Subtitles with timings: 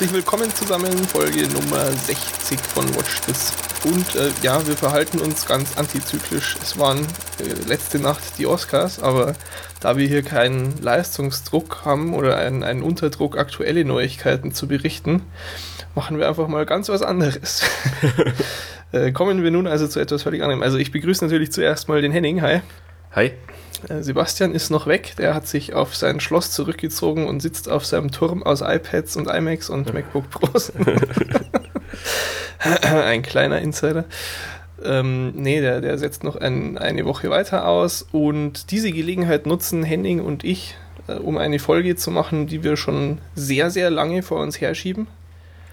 [0.00, 3.52] Herzlich willkommen zusammen, Folge Nummer 60 von Watch This.
[3.84, 6.56] Und äh, ja, wir verhalten uns ganz antizyklisch.
[6.62, 7.00] Es waren
[7.38, 9.34] äh, letzte Nacht die Oscars, aber
[9.80, 15.20] da wir hier keinen Leistungsdruck haben oder einen, einen Unterdruck, aktuelle Neuigkeiten zu berichten,
[15.94, 17.62] machen wir einfach mal ganz was anderes.
[18.92, 20.62] äh, kommen wir nun also zu etwas völlig anderem.
[20.62, 22.40] Also ich begrüße natürlich zuerst mal den Henning.
[22.40, 22.62] Hi.
[23.12, 23.32] Hi.
[23.88, 27.84] Äh, Sebastian ist noch weg, der hat sich auf sein Schloss zurückgezogen und sitzt auf
[27.86, 30.72] seinem Turm aus iPads und iMacs und MacBook Pros.
[32.58, 34.04] ein kleiner Insider.
[34.82, 39.82] Ähm, nee, der, der setzt noch ein, eine Woche weiter aus und diese Gelegenheit nutzen
[39.82, 44.22] Henning und ich, äh, um eine Folge zu machen, die wir schon sehr, sehr lange
[44.22, 45.06] vor uns herschieben.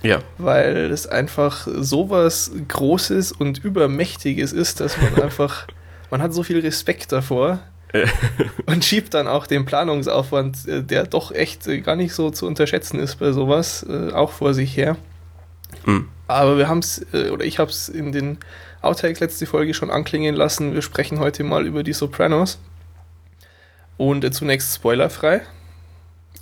[0.04, 0.20] Ja.
[0.38, 5.68] Weil es einfach sowas Großes und Übermächtiges ist, dass man einfach,
[6.12, 7.60] man hat so viel Respekt davor,
[8.66, 12.46] und schiebt dann auch den Planungsaufwand, äh, der doch echt äh, gar nicht so zu
[12.46, 14.98] unterschätzen ist bei sowas, äh, auch vor sich her.
[15.86, 16.10] Mhm.
[16.28, 18.38] Aber wir haben es, oder ich habe es in den
[18.82, 20.74] Outtakes letzte Folge schon anklingen lassen.
[20.74, 22.60] Wir sprechen heute mal über die Sopranos.
[23.96, 25.42] Und zunächst spoilerfrei.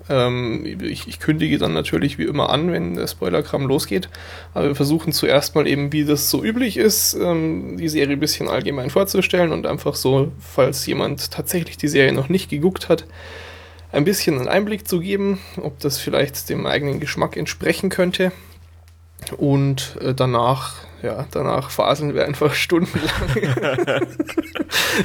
[0.09, 4.09] Ähm, ich, ich, kündige dann natürlich wie immer an, wenn der Spoilerkram losgeht.
[4.53, 8.19] Aber wir versuchen zuerst mal eben, wie das so üblich ist, ähm, die Serie ein
[8.19, 13.05] bisschen allgemein vorzustellen und einfach so, falls jemand tatsächlich die Serie noch nicht geguckt hat,
[13.91, 18.31] ein bisschen einen Einblick zu geben, ob das vielleicht dem eigenen Geschmack entsprechen könnte.
[19.37, 23.09] Und äh, danach, ja, danach faseln wir einfach stundenlang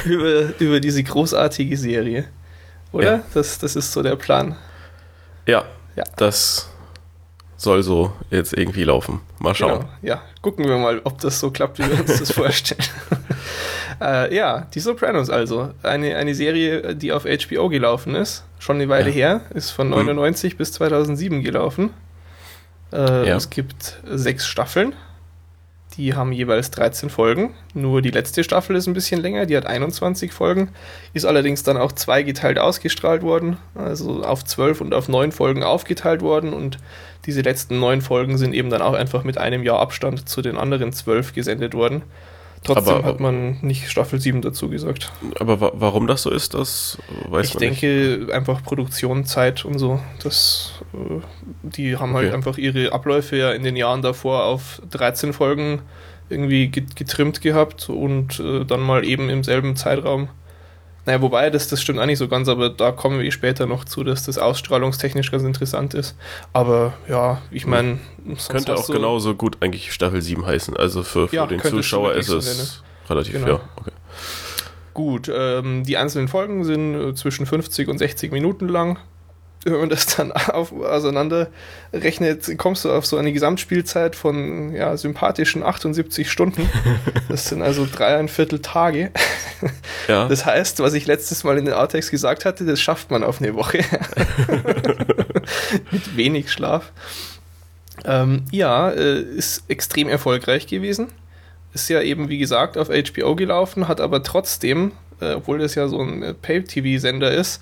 [0.05, 2.25] über, über diese großartige Serie.
[2.93, 3.17] Oder?
[3.19, 3.23] Ja.
[3.33, 4.57] Das, das ist so der Plan.
[5.51, 5.65] Ja,
[5.97, 6.05] ja.
[6.17, 6.71] das
[7.57, 9.21] soll so jetzt irgendwie laufen.
[9.39, 9.81] Mal schauen.
[9.81, 9.91] Genau.
[10.03, 12.81] Ja, gucken wir mal, ob das so klappt, wie wir uns das vorstellen.
[14.01, 15.71] äh, ja, Die Sopranos also.
[15.83, 18.45] Eine, eine Serie, die auf HBO gelaufen ist.
[18.59, 19.15] Schon eine Weile ja.
[19.15, 19.41] her.
[19.55, 20.59] Ist von 99 mhm.
[20.59, 21.91] bis 2007 gelaufen.
[22.93, 23.37] Äh, ja.
[23.37, 24.95] Es gibt sechs Staffeln.
[25.97, 27.55] Die haben jeweils 13 Folgen.
[27.75, 30.71] Nur die letzte Staffel ist ein bisschen länger, die hat 21 Folgen.
[31.15, 33.57] Ist allerdings dann auch zweigeteilt ausgestrahlt worden.
[33.75, 36.53] Also auf 12 und auf 9 Folgen aufgeteilt worden.
[36.53, 36.79] Und
[37.27, 40.57] diese letzten 9 Folgen sind eben dann auch einfach mit einem Jahr Abstand zu den
[40.57, 42.03] anderen 12 gesendet worden.
[42.63, 45.13] Trotzdem aber, hat man nicht Staffel 7 dazu gesagt.
[45.39, 46.99] Aber wa warum das so ist, das
[47.29, 47.73] weiß ich man nicht.
[47.73, 50.01] Ich denke einfach Produktionszeit und so.
[50.23, 51.21] Das, äh,
[51.63, 52.27] die haben halt okay.
[52.27, 55.81] halt einfach ihre Abläufe ja in den Jahren davor auf 13 Folgen
[56.29, 60.29] irgendwie getrimmt gehabt und äh, dann mal eben im selben Zeitraum
[61.07, 63.67] naja, wobei, das, das stimmt auch nicht so ganz, aber da kommen wir eh später
[63.67, 66.17] noch zu, dass das ausstrahlungstechnisch ganz interessant ist.
[66.53, 67.99] Aber ja, ich meine.
[68.49, 70.77] Könnte auch so genauso gut eigentlich Staffel 7 heißen.
[70.77, 73.47] Also für, für ja, den Zuschauer ist es so relativ genau.
[73.47, 73.61] fair.
[73.77, 73.91] Okay.
[74.93, 78.99] Gut, ähm, die einzelnen Folgen sind äh, zwischen 50 und 60 Minuten lang
[79.65, 81.49] wenn man das dann auf, auseinander
[81.93, 86.69] rechnet, kommst du auf so eine Gesamtspielzeit von ja, sympathischen 78 Stunden.
[87.29, 89.11] Das sind also dreieinviertel Tage.
[90.09, 90.27] Ja.
[90.29, 93.41] Das heißt, was ich letztes Mal in den Outtakes gesagt hatte, das schafft man auf
[93.41, 93.79] eine Woche.
[95.91, 96.93] Mit wenig Schlaf.
[98.05, 101.09] Ähm, ja, äh, ist extrem erfolgreich gewesen.
[101.75, 105.87] Ist ja eben, wie gesagt, auf HBO gelaufen, hat aber trotzdem, äh, obwohl das ja
[105.87, 107.61] so ein Pay-TV-Sender ist,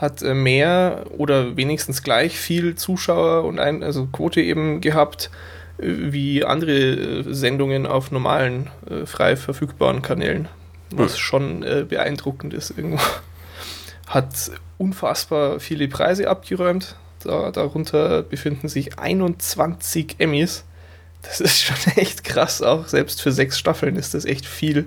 [0.00, 5.30] hat äh, mehr oder wenigstens gleich viel Zuschauer und ein, also Quote eben gehabt
[5.78, 8.70] äh, wie andere äh, Sendungen auf normalen,
[9.04, 10.48] frei verfügbaren Kanälen.
[10.90, 11.18] Was hm.
[11.18, 12.98] schon beeindruckend ist irgendwo.
[14.06, 16.96] Hat unfassbar viele Preise abgeräumt.
[17.22, 20.64] Da, darunter befinden sich 21 Emmys.
[21.20, 24.86] Das ist schon echt krass, auch selbst für sechs Staffeln ist das echt viel.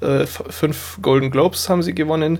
[0.00, 2.38] fünf Golden Globes haben sie gewonnen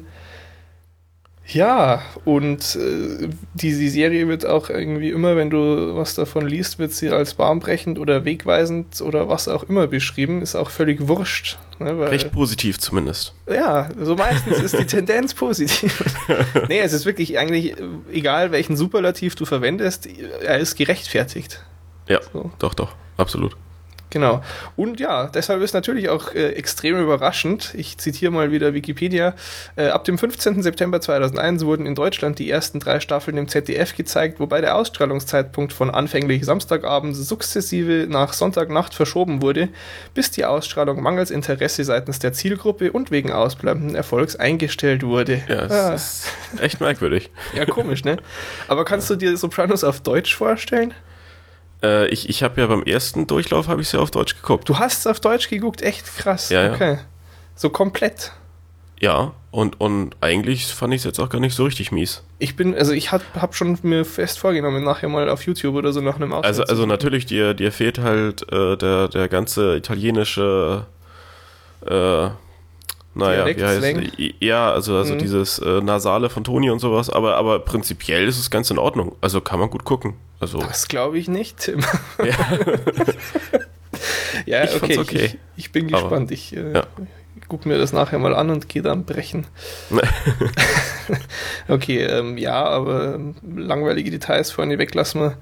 [1.49, 6.81] ja, und äh, die, die, Serie wird auch irgendwie immer, wenn du was davon liest,
[6.81, 10.43] wird sie als bahnbrechend oder wegweisend oder was auch immer beschrieben.
[10.43, 11.59] Ist auch völlig wurscht.
[11.79, 13.33] Ne, weil, Recht positiv zumindest.
[13.49, 16.03] Ja, so meistens ist die Tendenz positiv.
[16.69, 17.77] nee, es ist wirklich eigentlich
[18.13, 20.09] egal, welchen Superlativ du verwendest,
[20.43, 21.63] er ist gerechtfertigt.
[22.09, 22.51] Ja, so.
[22.59, 23.57] doch, doch, absolut.
[24.11, 24.43] Genau.
[24.77, 29.35] Und ja, deshalb ist natürlich auch äh, extrem überraschend, ich zitiere mal wieder Wikipedia,
[29.75, 30.63] äh, ab dem 15.
[30.63, 35.73] September 2001 wurden in Deutschland die ersten drei Staffeln im ZDF gezeigt, wobei der Ausstrahlungszeitpunkt
[35.73, 39.69] von anfänglich Samstagabend sukzessive nach Sonntagnacht verschoben wurde,
[40.15, 45.43] bis die Ausstrahlung mangels Interesse seitens der Zielgruppe und wegen ausbleibenden Erfolgs eingestellt wurde.
[45.49, 45.95] Ja, das ah.
[45.95, 46.29] ist
[46.61, 47.31] echt merkwürdig.
[47.55, 48.19] ja, komisch, ne?
[48.69, 50.95] Aber kannst du dir Sopranos auf Deutsch vorstellen?
[51.83, 54.69] Äh, ich ich habe ja beim ersten Durchlauf habe ich ja auf Deutsch geguckt.
[54.69, 56.51] Du hast es auf Deutsch geguckt, echt krass.
[56.51, 56.95] Ja, okay.
[56.95, 56.99] Ja.
[57.55, 58.33] So komplett.
[59.01, 62.23] Ja, Und, und eigentlich fand ich es jetzt auch gar nicht so richtig mies.
[62.39, 65.95] Ich bin, also ich habe hab schon mir fest vorgenommen, nachher mal auf YouTube oder
[65.95, 69.77] so nach einem Ausland Also, also natürlich, dir, dir fehlt halt äh, der, der ganze
[69.77, 70.85] italienische,
[71.87, 72.29] äh,
[73.15, 74.35] naja, wie heißt es?
[74.41, 75.21] Ja, also, also mhm.
[75.21, 79.17] dieses äh, Nasale von Toni und sowas, aber, aber prinzipiell ist es ganz in Ordnung.
[79.23, 80.17] Also kann man gut gucken.
[80.41, 81.85] Also, das glaube ich nicht, Tim.
[84.45, 85.25] Ja, ja ich okay, okay.
[85.25, 86.29] Ich, ich, bin gespannt.
[86.29, 86.87] Aber, ich, äh, ja
[87.49, 89.47] gucke mir das nachher mal an und gehe dann brechen.
[91.69, 95.37] okay, ähm, ja, aber langweilige Details vorne weg lassen wir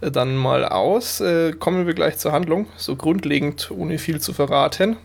[0.00, 1.20] äh, dann mal aus.
[1.20, 4.96] Äh, kommen wir gleich zur Handlung, so grundlegend, ohne viel zu verraten.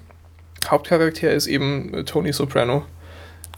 [0.67, 2.85] Hauptcharakter ist eben äh, Tony Soprano.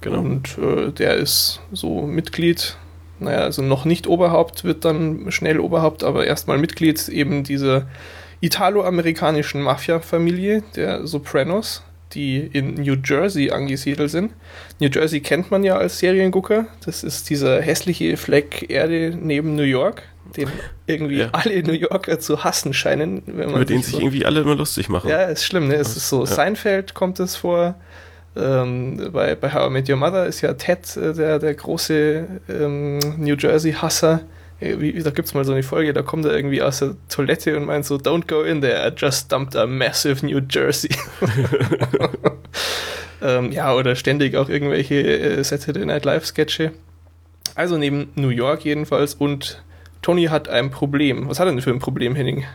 [0.01, 0.19] Genau.
[0.19, 2.77] Und äh, der ist so Mitglied,
[3.19, 7.87] naja, also noch nicht Oberhaupt, wird dann schnell Oberhaupt, aber erstmal Mitglied eben dieser
[8.41, 11.83] italo-amerikanischen Mafia-Familie, der Sopranos
[12.15, 14.31] die in New Jersey angesiedelt sind.
[14.79, 16.67] New Jersey kennt man ja als Seriengucker.
[16.85, 20.03] Das ist dieser hässliche Fleck Erde neben New York,
[20.35, 20.49] den
[20.87, 21.29] irgendwie ja.
[21.33, 23.21] alle New Yorker zu hassen scheinen.
[23.25, 25.09] Wenn man Über den sich so irgendwie alle immer lustig machen.
[25.09, 25.67] Ja, ist schlimm.
[25.67, 25.75] Ne?
[25.75, 26.25] Es ist so, ja.
[26.27, 27.75] Seinfeld kommt es vor.
[28.37, 32.27] Ähm, bei, bei How I Met Your Mother ist ja Ted äh, der, der große
[32.49, 34.21] ähm, New Jersey-Hasser.
[34.59, 37.57] Wie, da gibt es mal so eine Folge, da kommt er irgendwie aus der Toilette
[37.57, 40.89] und meint so, don't go in there, I just dumped a massive New Jersey.
[43.21, 46.71] ähm, ja, oder ständig auch irgendwelche äh, Saturday Night Live Sketche.
[47.53, 49.61] Also neben New York jedenfalls und
[50.01, 51.27] Tony hat ein Problem.
[51.27, 52.45] Was hat er denn für ein Problem, Henning?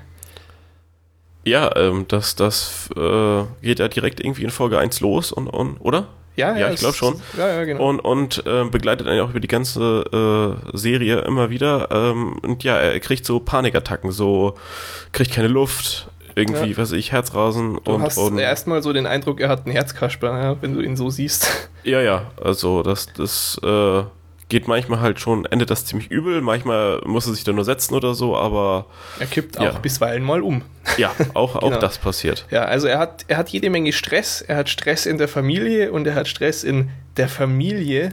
[1.44, 5.78] Ja, ähm, das, das äh, geht ja direkt irgendwie in Folge 1 los und, und
[5.80, 6.08] oder?
[6.36, 7.20] Ja, ja, ja ich glaube schon.
[7.36, 7.88] Ja, ja, genau.
[7.88, 11.88] Und, und äh, begleitet einen auch über die ganze äh, Serie immer wieder.
[11.90, 14.54] Ähm, und ja, er kriegt so Panikattacken, so
[15.12, 16.76] kriegt keine Luft, irgendwie, ja.
[16.76, 18.02] was weiß ich, Herzrasen du und.
[18.02, 21.10] hast und erstmal so den Eindruck, er hat einen Herzkasper, ja, wenn du ihn so
[21.10, 21.70] siehst.
[21.82, 24.02] Ja, ja, also das, das äh,
[24.50, 26.42] geht manchmal halt schon, endet das ziemlich übel.
[26.42, 28.86] Manchmal muss er sich da nur setzen oder so, aber.
[29.18, 29.70] Er kippt ja.
[29.70, 30.62] auch bisweilen mal um.
[30.98, 31.78] Ja, auch, auch genau.
[31.78, 32.46] das passiert.
[32.50, 34.42] Ja, also er hat, er hat jede Menge Stress.
[34.42, 38.12] Er hat Stress in der Familie und er hat Stress in der Familie.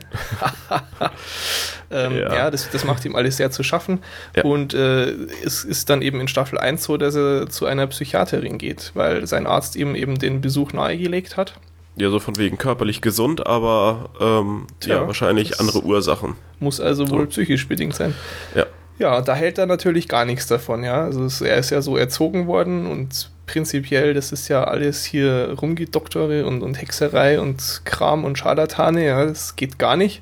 [1.92, 4.00] ähm, ja, ja das, das macht ihm alles sehr zu schaffen.
[4.36, 4.44] Ja.
[4.44, 5.12] Und äh,
[5.44, 9.28] es ist dann eben in Staffel 1 so, dass er zu einer Psychiaterin geht, weil
[9.28, 11.60] sein Arzt ihm eben den Besuch nahegelegt hat.
[12.00, 16.36] Ja, so von wegen körperlich gesund, aber ähm, Tja, ja, wahrscheinlich andere Ursachen.
[16.60, 17.28] Muss also wohl so.
[17.28, 18.14] psychisch bedingt sein.
[18.56, 18.66] Ja.
[19.00, 21.04] Ja, da hält er natürlich gar nichts davon, ja.
[21.04, 25.56] Also es, er ist ja so erzogen worden und prinzipiell, das ist ja alles hier
[25.62, 30.22] Rumgedoktore und, und Hexerei und Kram und Scharlatane, ja, das geht gar nicht.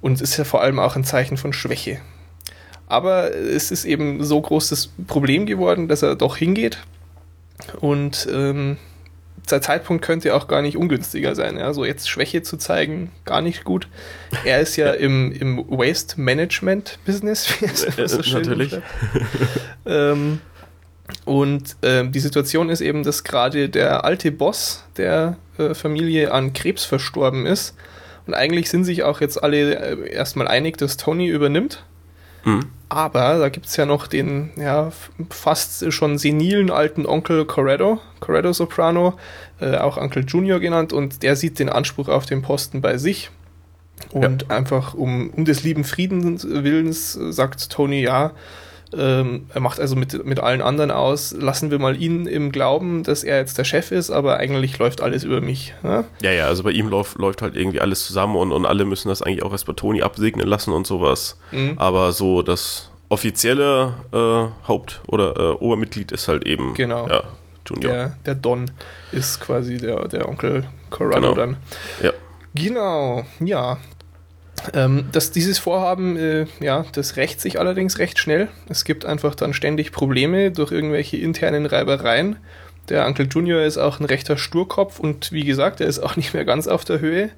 [0.00, 1.98] Und es ist ja vor allem auch ein Zeichen von Schwäche.
[2.86, 6.78] Aber es ist eben so großes Problem geworden, dass er doch hingeht
[7.80, 8.76] und ähm,
[9.50, 11.58] der Zeitpunkt könnte auch gar nicht ungünstiger sein.
[11.58, 11.72] Ja?
[11.72, 13.88] So jetzt Schwäche zu zeigen, gar nicht gut.
[14.44, 18.78] Er ist ja im, im Waste Management Business, wie es so schön Natürlich.
[19.86, 20.40] ähm,
[21.24, 26.52] und ähm, die Situation ist eben, dass gerade der alte Boss der äh, Familie an
[26.52, 27.74] Krebs verstorben ist.
[28.26, 31.84] Und eigentlich sind sich auch jetzt alle äh, erstmal einig, dass Tony übernimmt.
[32.44, 32.66] Mhm.
[32.88, 34.92] Aber da gibt es ja noch den ja,
[35.30, 39.14] fast schon senilen alten Onkel Corrado, Corrado Soprano,
[39.60, 43.30] äh, auch Onkel Junior genannt, und der sieht den Anspruch auf den Posten bei sich.
[44.10, 44.56] Und ja.
[44.56, 48.32] einfach um, um des lieben Friedens Willens sagt Tony, ja,
[48.96, 53.02] ähm, er macht also mit, mit allen anderen aus, lassen wir mal ihn im Glauben,
[53.02, 55.74] dass er jetzt der Chef ist, aber eigentlich läuft alles über mich.
[55.82, 58.84] Ja, ja, ja also bei ihm läuft, läuft halt irgendwie alles zusammen und, und alle
[58.84, 61.38] müssen das eigentlich auch erst bei Toni absegnen lassen und sowas.
[61.52, 61.74] Mhm.
[61.76, 67.08] Aber so das offizielle äh, Haupt- oder äh, Obermitglied ist halt eben genau.
[67.08, 67.22] ja,
[67.66, 67.92] Junior.
[67.92, 68.70] Der, der Don
[69.12, 71.34] ist quasi der, der Onkel Corrado genau.
[71.34, 71.56] dann.
[72.02, 72.12] Ja.
[72.54, 73.78] Genau, ja.
[74.72, 78.48] Ähm, das, dieses Vorhaben, äh, ja, das rächt sich allerdings recht schnell.
[78.68, 82.36] Es gibt einfach dann ständig Probleme durch irgendwelche internen Reibereien.
[82.88, 86.34] Der Uncle Junior ist auch ein rechter Sturkopf und wie gesagt, er ist auch nicht
[86.34, 87.30] mehr ganz auf der Höhe.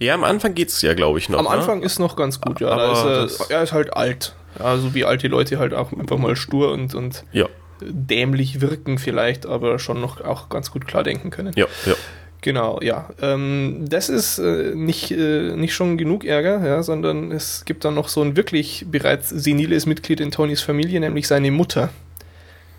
[0.00, 1.38] Ja, am Anfang geht es ja, glaube ich, noch.
[1.38, 1.50] Am ne?
[1.50, 2.68] Anfang ist noch ganz gut, ja.
[2.68, 2.92] Aber
[3.26, 4.34] ist er, er, ist halt alt.
[4.58, 7.46] Ja, so wie alte Leute halt auch einfach mal stur und, und ja.
[7.80, 11.52] dämlich wirken vielleicht, aber schon noch auch ganz gut klar denken können.
[11.56, 11.94] Ja, ja.
[12.40, 13.08] Genau, ja.
[13.20, 17.94] Ähm, das ist äh, nicht, äh, nicht schon genug Ärger, ja, sondern es gibt dann
[17.94, 21.90] noch so ein wirklich bereits seniles Mitglied in Tonys Familie, nämlich seine Mutter.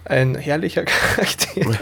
[0.06, 1.78] Ein herrlicher Charakter.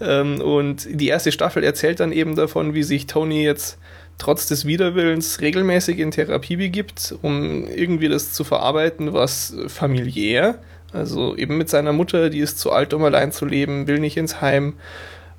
[0.00, 3.76] ähm, und die erste Staffel erzählt dann eben davon, wie sich Tony jetzt
[4.16, 10.58] trotz des Widerwillens regelmäßig in Therapie begibt, um irgendwie das zu verarbeiten, was familiär,
[10.92, 14.16] also eben mit seiner Mutter, die ist zu alt, um allein zu leben, will nicht
[14.16, 14.74] ins Heim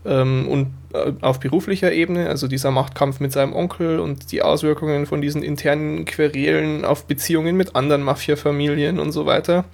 [0.03, 5.05] Ähm, und äh, auf beruflicher Ebene, also dieser Machtkampf mit seinem Onkel und die Auswirkungen
[5.05, 9.65] von diesen internen Querelen auf Beziehungen mit anderen Mafia-Familien und so weiter.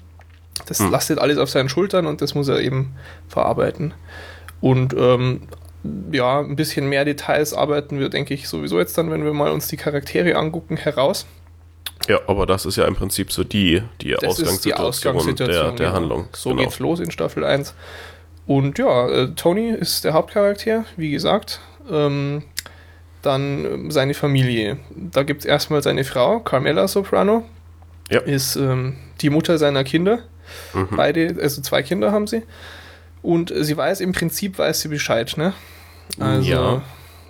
[0.65, 0.91] Das hm.
[0.91, 2.93] lastet alles auf seinen Schultern und das muss er eben
[3.29, 3.93] verarbeiten.
[4.59, 5.41] Und ähm,
[6.11, 9.51] ja, ein bisschen mehr Details arbeiten wir, denke ich, sowieso jetzt dann, wenn wir mal
[9.51, 11.25] uns die Charaktere angucken, heraus.
[12.07, 15.93] Ja, aber das ist ja im Prinzip so die, die, Ausgangssituation, die Ausgangssituation, der, der
[15.93, 16.27] Handlung.
[16.33, 16.63] So genau.
[16.63, 17.73] geht's los in Staffel 1.
[18.47, 21.59] Und ja, äh, Tony ist der Hauptcharakter, wie gesagt.
[21.89, 22.43] Ähm,
[23.21, 24.77] dann äh, seine Familie.
[24.95, 27.43] Da gibt es erstmal seine Frau, Carmela Soprano.
[28.09, 28.21] Ja.
[28.21, 30.19] Ist ähm, die Mutter seiner Kinder.
[30.73, 30.87] Mhm.
[30.95, 32.43] Beide, also zwei Kinder haben sie.
[33.21, 35.53] Und sie weiß im Prinzip, weiß sie Bescheid, ne?
[36.19, 36.81] Also, ja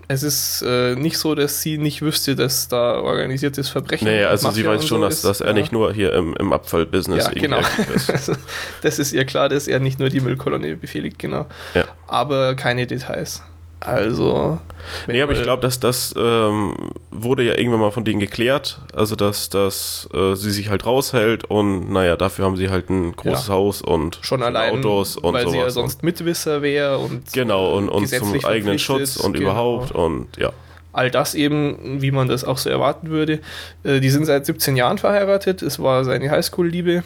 [0.10, 4.48] es ist äh, nicht so, dass sie nicht wüsste, dass da organisiertes Verbrechen Nee, also
[4.48, 5.54] Mafia sie weiß schon, so dass, dass er ja.
[5.54, 7.60] nicht nur hier im, im Abfallbusiness ja, genau.
[7.94, 8.10] ist.
[8.10, 8.34] also,
[8.82, 11.46] das ist ihr klar, dass er nicht nur die Müllkolonne befehligt, genau.
[11.74, 11.86] Ja.
[12.08, 13.44] Aber keine Details.
[13.80, 14.60] Also.
[15.08, 16.76] Nee, aber ich glaube, dass das ähm,
[17.12, 18.80] wurde ja irgendwann mal von denen geklärt.
[18.94, 23.16] Also, dass, dass äh, sie sich halt raushält und naja, dafür haben sie halt ein
[23.16, 23.54] großes ja.
[23.54, 25.54] Haus und schon allein, Autos und weil sowas.
[25.54, 27.32] sie ja sonst Mitwisser wäre und.
[27.34, 29.52] Genau, und, und zum eigenen Schutz und genau.
[29.52, 30.52] überhaupt und ja.
[30.94, 33.40] All das eben, wie man das auch so erwarten würde.
[33.84, 35.62] Äh, die sind seit 17 Jahren verheiratet.
[35.62, 37.04] Es war seine Highschool-Liebe.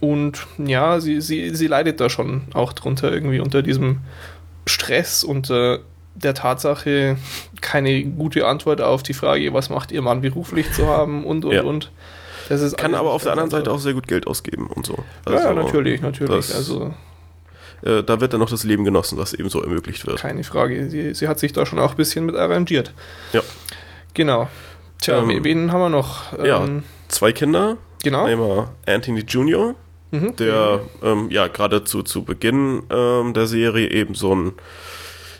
[0.00, 4.00] Und ja, sie, sie, sie leidet da schon auch drunter, irgendwie unter diesem
[4.70, 5.78] Stress und äh,
[6.14, 7.16] der Tatsache,
[7.60, 11.52] keine gute Antwort auf die Frage, was macht ihr Mann beruflich zu haben und und
[11.52, 11.62] ja.
[11.62, 11.90] und.
[12.48, 14.98] Das ist Kann aber auf der anderen Seite auch sehr gut Geld ausgeben und so.
[15.24, 16.48] Also, ja, natürlich, natürlich.
[16.48, 16.92] Das, also,
[17.82, 20.18] äh, da wird dann noch das Leben genossen, was eben so ermöglicht wird.
[20.18, 20.90] Keine Frage.
[20.90, 22.92] Sie, sie hat sich da schon auch ein bisschen mit arrangiert.
[23.32, 23.42] Ja.
[24.14, 24.48] Genau.
[25.00, 26.36] Tja, ähm, wen haben wir noch?
[26.38, 26.68] Ähm, ja,
[27.08, 27.76] zwei Kinder.
[28.02, 28.24] Genau.
[28.24, 29.74] Einmal Anthony Jr.,
[30.10, 30.36] mhm.
[30.36, 34.52] der ähm, ja geradezu zu Beginn ähm, der Serie eben so ein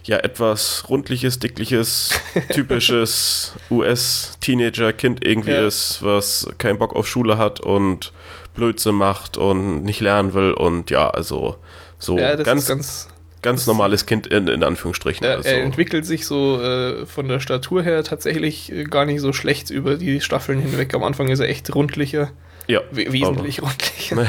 [0.04, 2.10] ja etwas rundliches, dickliches,
[2.52, 5.66] typisches US-Teenager-Kind irgendwie ja.
[5.66, 8.12] ist, was keinen Bock auf Schule hat und
[8.54, 11.56] Blödsinn macht und nicht lernen will und ja, also
[11.98, 13.08] so ja, ganz, ganz,
[13.42, 15.24] ganz normales Kind in, in Anführungsstrichen.
[15.24, 15.48] Er, also.
[15.48, 19.70] er entwickelt sich so äh, von der Statur her tatsächlich äh, gar nicht so schlecht
[19.70, 20.94] über die Staffeln hinweg.
[20.94, 22.32] Am Anfang ist er echt rundlicher.
[22.70, 22.80] Ja.
[22.90, 24.26] wesentlich rundlicher.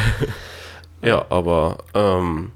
[1.02, 2.52] ja, aber ähm,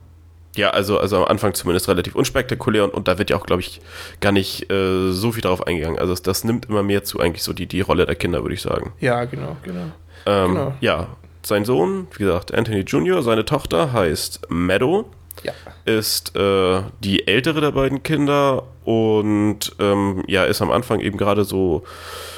[0.56, 3.62] ja, also, also am Anfang zumindest relativ unspektakulär und, und da wird ja auch, glaube
[3.62, 3.82] ich,
[4.22, 6.00] gar nicht äh, so viel darauf eingegangen.
[6.00, 8.56] Also das, das, nimmt immer mehr zu, eigentlich so die, die Rolle der Kinder, würde
[8.56, 8.94] ich sagen.
[9.00, 9.92] Ja, genau, genau.
[10.26, 10.74] Ähm, genau.
[10.80, 11.08] Ja,
[11.44, 15.06] sein Sohn, wie gesagt, Anthony Jr., seine Tochter heißt Meadow.
[15.44, 15.52] Ja.
[15.84, 21.44] Ist äh, die ältere der beiden Kinder und ähm, ja, ist am Anfang eben gerade
[21.44, 21.84] so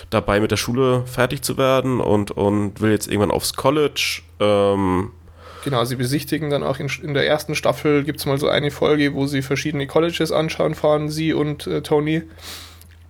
[0.10, 4.22] dabei mit der Schule fertig zu werden und, und will jetzt irgendwann aufs College.
[4.40, 5.12] Ähm,
[5.64, 8.72] Genau, sie besichtigen dann auch in, in der ersten Staffel, gibt es mal so eine
[8.72, 12.24] Folge, wo sie verschiedene Colleges anschauen fahren, sie und äh, Tony.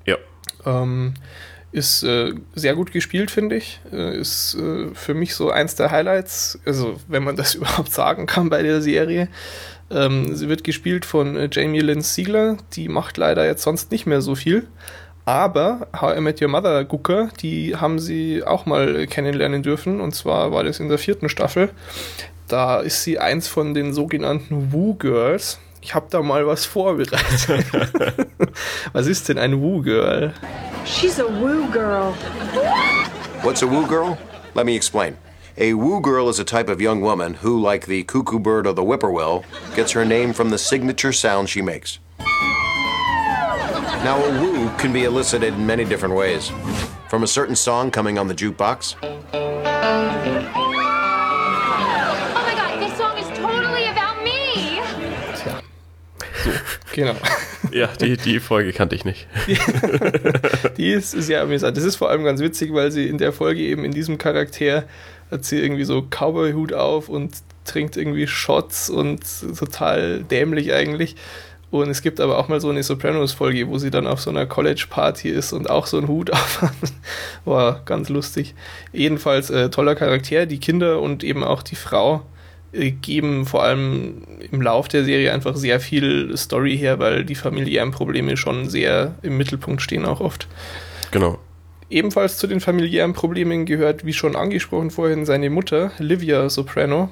[0.05, 0.17] Ja.
[0.65, 1.13] Ähm,
[1.71, 3.79] ist äh, sehr gut gespielt, finde ich.
[3.91, 8.25] Äh, ist äh, für mich so eins der Highlights, also wenn man das überhaupt sagen
[8.25, 9.27] kann bei der Serie.
[9.91, 14.05] Ähm, sie wird gespielt von äh, Jamie Lynn Siegler, die macht leider jetzt sonst nicht
[14.05, 14.67] mehr so viel.
[15.27, 19.99] Aber How I Met Your Mother Gucker, die haben sie auch mal kennenlernen dürfen.
[19.99, 21.69] Und zwar war das in der vierten Staffel.
[22.47, 25.59] Da ist sie eins von den sogenannten Woo Girls.
[25.81, 27.65] Ich habe da mal was vorbereitet.
[28.93, 30.33] was ist denn ein Woo Girl?
[30.85, 32.13] She's a Woo Girl.
[33.43, 34.17] What's a Woo Girl?
[34.55, 35.17] Let me explain.
[35.57, 38.73] A woo girl is a type of young woman who, like the cuckoo bird or
[38.73, 39.43] the whippoorwill,
[39.75, 41.99] gets her name from the signature sound she makes.
[44.03, 46.51] Now, a woo can be elicited in many different ways.
[47.09, 48.95] From a certain song coming on the jukebox
[56.97, 57.15] Genau.
[57.71, 59.27] Ja, die, die Folge kannte ich nicht.
[59.45, 59.57] Die,
[60.77, 61.77] die ist sehr amüsant.
[61.77, 64.85] Das ist vor allem ganz witzig, weil sie in der Folge eben in diesem Charakter
[65.29, 67.35] hat sie irgendwie so Cowboy-Hut auf und
[67.65, 69.21] trinkt irgendwie Shots und
[69.59, 71.15] total dämlich eigentlich.
[71.69, 74.45] Und es gibt aber auch mal so eine Sopranos-Folge, wo sie dann auf so einer
[74.45, 76.71] College-Party ist und auch so einen Hut auf hat.
[77.45, 78.55] War ganz lustig.
[78.93, 80.45] Jedenfalls äh, toller Charakter.
[80.45, 82.23] Die Kinder und eben auch die Frau
[82.71, 87.35] äh, geben vor allem im Lauf der Serie einfach sehr viel Story her, weil die
[87.35, 90.47] familiären Probleme schon sehr im Mittelpunkt stehen auch oft.
[91.11, 91.37] Genau.
[91.89, 97.09] Ebenfalls zu den familiären Problemen gehört, wie schon angesprochen vorhin, seine Mutter, Livia Soprano.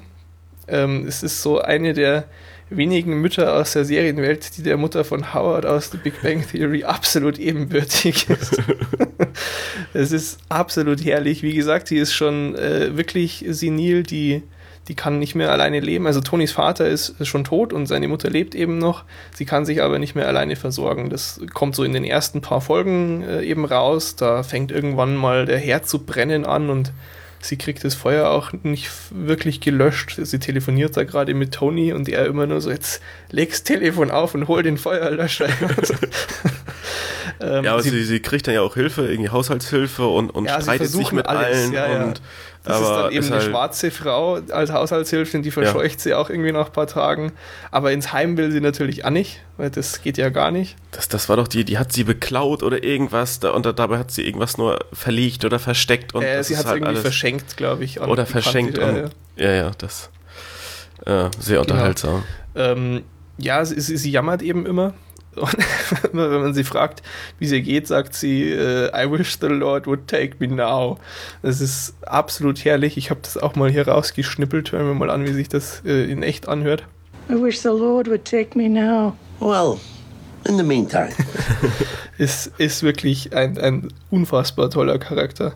[0.68, 2.24] Ähm, es ist so eine der
[2.68, 6.84] wenigen Mütter aus der Serienwelt, die der Mutter von Howard aus The Big Bang Theory
[6.84, 8.60] absolut ebenbürtig ist.
[9.92, 11.42] Es ist absolut herrlich.
[11.42, 14.42] Wie gesagt, sie ist schon äh, wirklich senil, die,
[14.88, 16.06] die kann nicht mehr alleine leben.
[16.06, 19.04] Also Tonys Vater ist, schon tot und seine Mutter lebt eben noch.
[19.34, 21.08] Sie kann sich aber nicht mehr alleine versorgen.
[21.08, 24.16] Das kommt so in den ersten paar Folgen äh, eben raus.
[24.16, 26.92] Da fängt irgendwann mal der Herd zu brennen an und
[27.46, 30.18] sie kriegt das Feuer auch nicht wirklich gelöscht.
[30.20, 33.00] Sie telefoniert da gerade mit Tony und er immer nur so, jetzt
[33.30, 35.48] leg's Telefon auf und hol den Feuerlöscher.
[37.40, 40.46] ähm, ja, aber sie, sie, sie, kriegt dann ja auch Hilfe, irgendwie Haushaltshilfe und, und
[40.46, 42.20] ja, streitet sich mit alles, allen ja, und
[42.66, 46.30] das ist dann eben ist eine halt schwarze Frau als Haushaltshilfin, die verscheucht sie auch
[46.30, 47.32] irgendwie nach ein paar Tagen.
[47.70, 50.76] Aber ins Heim will sie natürlich auch nicht, weil das geht ja gar nicht.
[50.90, 54.10] Das, das war doch die, die hat sie beklaut oder irgendwas da, und dabei hat
[54.10, 56.14] sie irgendwas nur verlegt oder versteckt.
[56.14, 58.00] Und äh, sie hat es halt irgendwie verschenkt, glaube ich.
[58.00, 58.78] Oder verschenkt.
[58.78, 60.10] Und, ja, ja, das
[61.04, 61.60] äh, sehr genau.
[61.60, 62.24] unterhaltsam.
[62.54, 62.66] Genau.
[62.72, 63.02] Ähm,
[63.38, 64.94] ja, sie, sie, jammert eben immer.
[65.36, 65.56] Und
[66.12, 67.02] wenn man sie fragt,
[67.38, 70.98] wie sie geht, sagt sie, uh, I wish the Lord would take me now.
[71.42, 72.96] Das ist absolut herrlich.
[72.96, 74.72] Ich habe das auch mal hier rausgeschnippelt.
[74.72, 76.84] Hören wir mal an, wie sich das uh, in echt anhört.
[77.28, 79.16] I wish the Lord would take me now.
[79.40, 79.78] Well,
[80.48, 81.10] in the meantime.
[82.18, 85.54] ist, ist wirklich ein, ein unfassbar toller Charakter.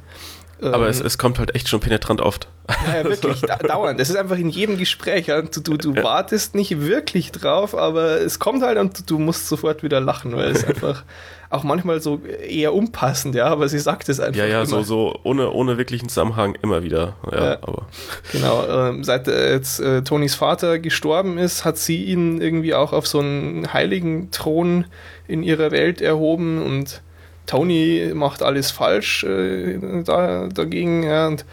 [0.63, 2.49] Aber ähm, es, es kommt halt echt schon penetrant oft.
[2.87, 3.99] Ja, ja wirklich, da, dauernd.
[3.99, 5.27] Das ist einfach in jedem Gespräch.
[5.27, 5.41] Ja.
[5.43, 6.03] Du, du, du ja.
[6.03, 10.51] wartest nicht wirklich drauf, aber es kommt halt und du musst sofort wieder lachen, weil
[10.51, 11.05] es einfach
[11.51, 14.39] auch manchmal so eher unpassend, ja, aber sie sagt es einfach.
[14.39, 14.67] Ja, ja, immer.
[14.67, 17.17] so, so ohne, ohne wirklichen Zusammenhang immer wieder.
[17.33, 17.59] Ja, ja.
[17.63, 17.87] aber.
[18.31, 22.93] Genau, ähm, seit äh, jetzt äh, Tonys Vater gestorben ist, hat sie ihn irgendwie auch
[22.93, 24.85] auf so einen heiligen Thron
[25.27, 27.03] in ihrer Welt erhoben und
[27.51, 31.03] Tony macht alles falsch äh, da, dagegen.
[31.03, 31.45] Ja, und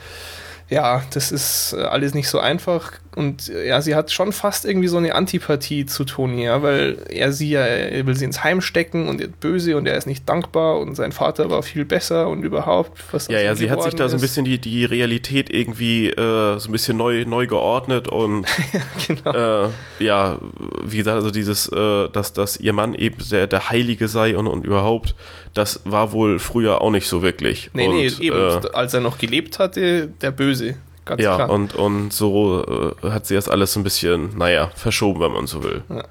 [0.69, 2.91] ja, das ist äh, alles nicht so einfach.
[3.17, 6.99] Und äh, ja, sie hat schon fast irgendwie so eine Antipathie zu Toni, ja, weil
[7.09, 9.97] er sie ja, er will sie ins Heim stecken und er ist böse und er
[9.97, 13.03] ist nicht dankbar und sein Vater war viel besser und überhaupt.
[13.11, 16.59] Was ja, ja, sie hat sich da so ein bisschen die, die Realität irgendwie äh,
[16.59, 19.65] so ein bisschen neu, neu geordnet und ja, genau.
[19.65, 20.37] äh, ja,
[20.83, 24.45] wie gesagt, also dieses, äh, dass, dass ihr Mann eben der, der Heilige sei und,
[24.45, 25.15] und überhaupt,
[25.55, 27.71] das war wohl früher auch nicht so wirklich.
[27.73, 30.75] Nee, und, nee, eben, äh, als er noch gelebt hatte, der Böse.
[31.07, 31.49] Ganz ja, klar.
[31.49, 35.63] Und, und so äh, hat sie das alles ein bisschen, naja, verschoben, wenn man so
[35.63, 35.83] will.
[35.89, 36.03] Ja.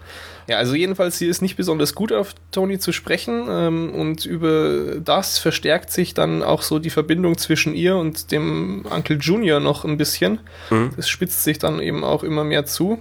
[0.48, 0.56] ja.
[0.56, 5.38] also jedenfalls, sie ist nicht besonders gut auf Tony zu sprechen ähm, und über das
[5.38, 9.96] verstärkt sich dann auch so die Verbindung zwischen ihr und dem Uncle Junior noch ein
[9.96, 10.40] bisschen.
[10.70, 10.90] Mhm.
[10.96, 13.00] Das spitzt sich dann eben auch immer mehr zu.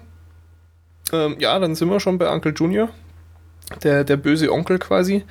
[1.14, 2.90] Ähm, ja, dann sind wir schon bei Uncle Junior,
[3.84, 5.24] der, der böse Onkel quasi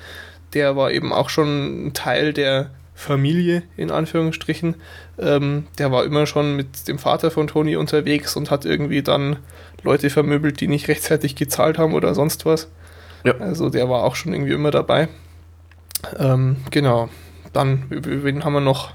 [0.55, 4.77] der war eben auch schon ein Teil der Familie, in Anführungsstrichen.
[5.19, 9.37] Ähm, der war immer schon mit dem Vater von Tony unterwegs und hat irgendwie dann
[9.83, 12.69] Leute vermöbelt, die nicht rechtzeitig gezahlt haben oder sonst was.
[13.25, 13.37] Ja.
[13.39, 15.09] Also der war auch schon irgendwie immer dabei.
[16.19, 17.09] Ähm, genau.
[17.53, 18.93] Dann, wen haben wir noch?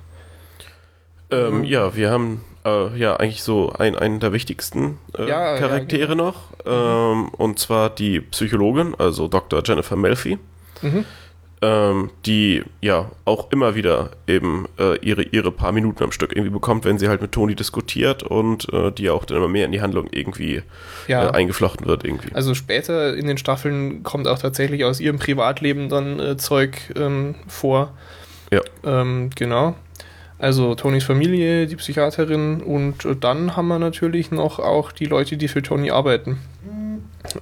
[1.32, 6.02] Ähm, ja, wir haben äh, ja eigentlich so ein, einen der wichtigsten äh, ja, Charaktere
[6.02, 6.26] ja, genau.
[6.26, 6.50] noch.
[6.66, 6.72] Mhm.
[6.72, 9.62] Ähm, und zwar die Psychologin, also Dr.
[9.66, 10.38] Jennifer Melfi.
[10.82, 11.06] Mhm
[11.62, 16.52] ähm, die ja auch immer wieder eben äh, ihre, ihre paar Minuten am Stück irgendwie
[16.52, 19.72] bekommt, wenn sie halt mit Toni diskutiert und äh, die auch dann immer mehr in
[19.72, 20.62] die Handlung irgendwie
[21.08, 21.28] ja.
[21.28, 22.34] äh, eingeflochten wird irgendwie.
[22.34, 27.36] Also später in den Staffeln kommt auch tatsächlich aus ihrem Privatleben dann äh, Zeug ähm,
[27.48, 27.94] vor.
[28.52, 28.62] Ja.
[28.86, 29.76] Ähm, genau.
[30.38, 35.36] Also Tonys Familie, die Psychiaterin und äh, dann haben wir natürlich noch auch die Leute,
[35.36, 36.38] die für Tony arbeiten.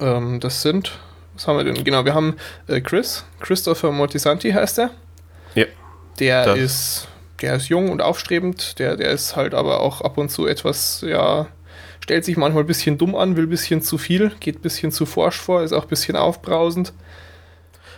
[0.00, 0.98] Ähm, das sind
[1.38, 1.84] was haben wir denn?
[1.84, 2.34] Genau, wir haben
[2.66, 4.90] äh, Chris, Christopher Mortisanti heißt er.
[5.54, 5.66] Ja.
[6.18, 7.06] Der ist,
[7.40, 11.04] der ist jung und aufstrebend, der, der ist halt aber auch ab und zu etwas,
[11.06, 11.46] ja,
[12.00, 14.90] stellt sich manchmal ein bisschen dumm an, will ein bisschen zu viel, geht ein bisschen
[14.90, 16.92] zu forsch vor, ist auch ein bisschen aufbrausend.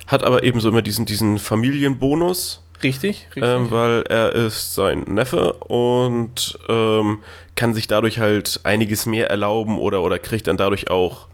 [0.06, 2.62] Hat aber ebenso immer diesen, diesen Familienbonus.
[2.82, 3.42] Richtig, richtig.
[3.42, 7.20] Ähm, weil er ist sein Neffe und ähm,
[7.54, 11.29] kann sich dadurch halt einiges mehr erlauben oder, oder kriegt dann dadurch auch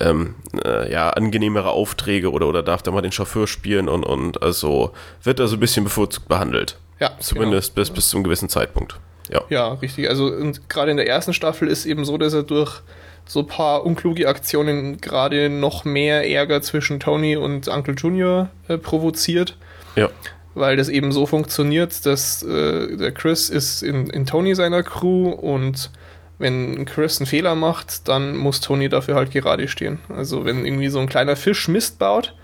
[0.00, 0.34] ähm,
[0.64, 4.92] äh, ja, angenehmere Aufträge oder, oder darf da mal den Chauffeur spielen und, und also
[5.22, 6.78] wird er so ein bisschen bevorzugt behandelt.
[7.00, 7.12] Ja.
[7.20, 7.86] Zumindest genau.
[7.86, 8.98] bis, bis zum gewissen Zeitpunkt.
[9.30, 10.08] Ja, ja richtig.
[10.08, 10.32] Also
[10.68, 12.82] gerade in der ersten Staffel ist eben so, dass er durch
[13.26, 18.78] so ein paar unkluge Aktionen gerade noch mehr Ärger zwischen Tony und Uncle Junior äh,
[18.78, 19.56] provoziert.
[19.96, 20.08] Ja.
[20.54, 25.28] Weil das eben so funktioniert, dass äh, der Chris ist in, in Tony seiner Crew
[25.28, 25.90] und
[26.38, 29.98] wenn Chris einen Fehler macht, dann muss Tony dafür halt gerade stehen.
[30.08, 32.34] Also wenn irgendwie so ein kleiner Fisch Mist baut,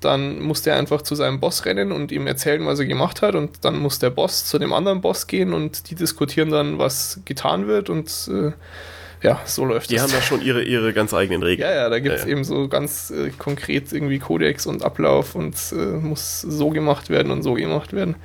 [0.00, 3.34] dann muss der einfach zu seinem Boss rennen und ihm erzählen, was er gemacht hat.
[3.34, 7.20] Und dann muss der Boss zu dem anderen Boss gehen und die diskutieren dann, was
[7.24, 7.90] getan wird.
[7.90, 8.52] Und äh,
[9.22, 10.04] ja, so läuft Die das.
[10.04, 11.68] haben da schon ihre, ihre ganz eigenen Regeln.
[11.68, 12.32] Ja, ja, da gibt es ja, ja.
[12.32, 17.32] eben so ganz äh, konkret irgendwie Kodex und Ablauf und äh, muss so gemacht werden
[17.32, 18.16] und so gemacht werden.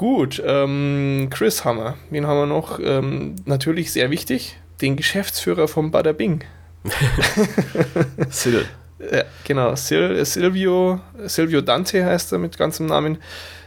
[0.00, 2.78] Gut, ähm, Chris Hammer, wen haben wir noch?
[2.82, 6.42] Ähm, natürlich sehr wichtig, den Geschäftsführer vom Bada Bing.
[8.32, 8.64] Sil.
[8.98, 13.18] Ja, genau, Sil, Silvio, Silvio Dante heißt er mit ganzem Namen.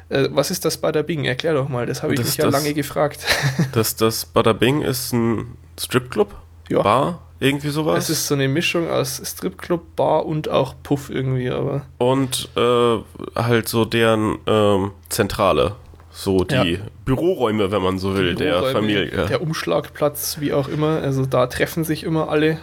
[0.09, 1.25] Äh, was ist das Bada Bing?
[1.25, 3.19] Erklär doch mal, das habe ich das, mich ja lange gefragt.
[3.73, 6.33] Das, das Bada Bing ist ein Stripclub?
[6.67, 6.81] Ja.
[6.81, 7.21] Bar?
[7.39, 8.05] Irgendwie sowas?
[8.05, 11.85] Es ist so eine Mischung aus Stripclub, Bar und auch Puff irgendwie, aber.
[11.99, 12.97] Und äh,
[13.35, 15.75] halt so deren ähm, Zentrale.
[16.13, 16.79] So die ja.
[17.05, 19.25] Büroräume, wenn man so will, der Familie.
[19.25, 21.01] Der Umschlagplatz, wie auch immer.
[21.01, 22.59] Also da treffen sich immer alle.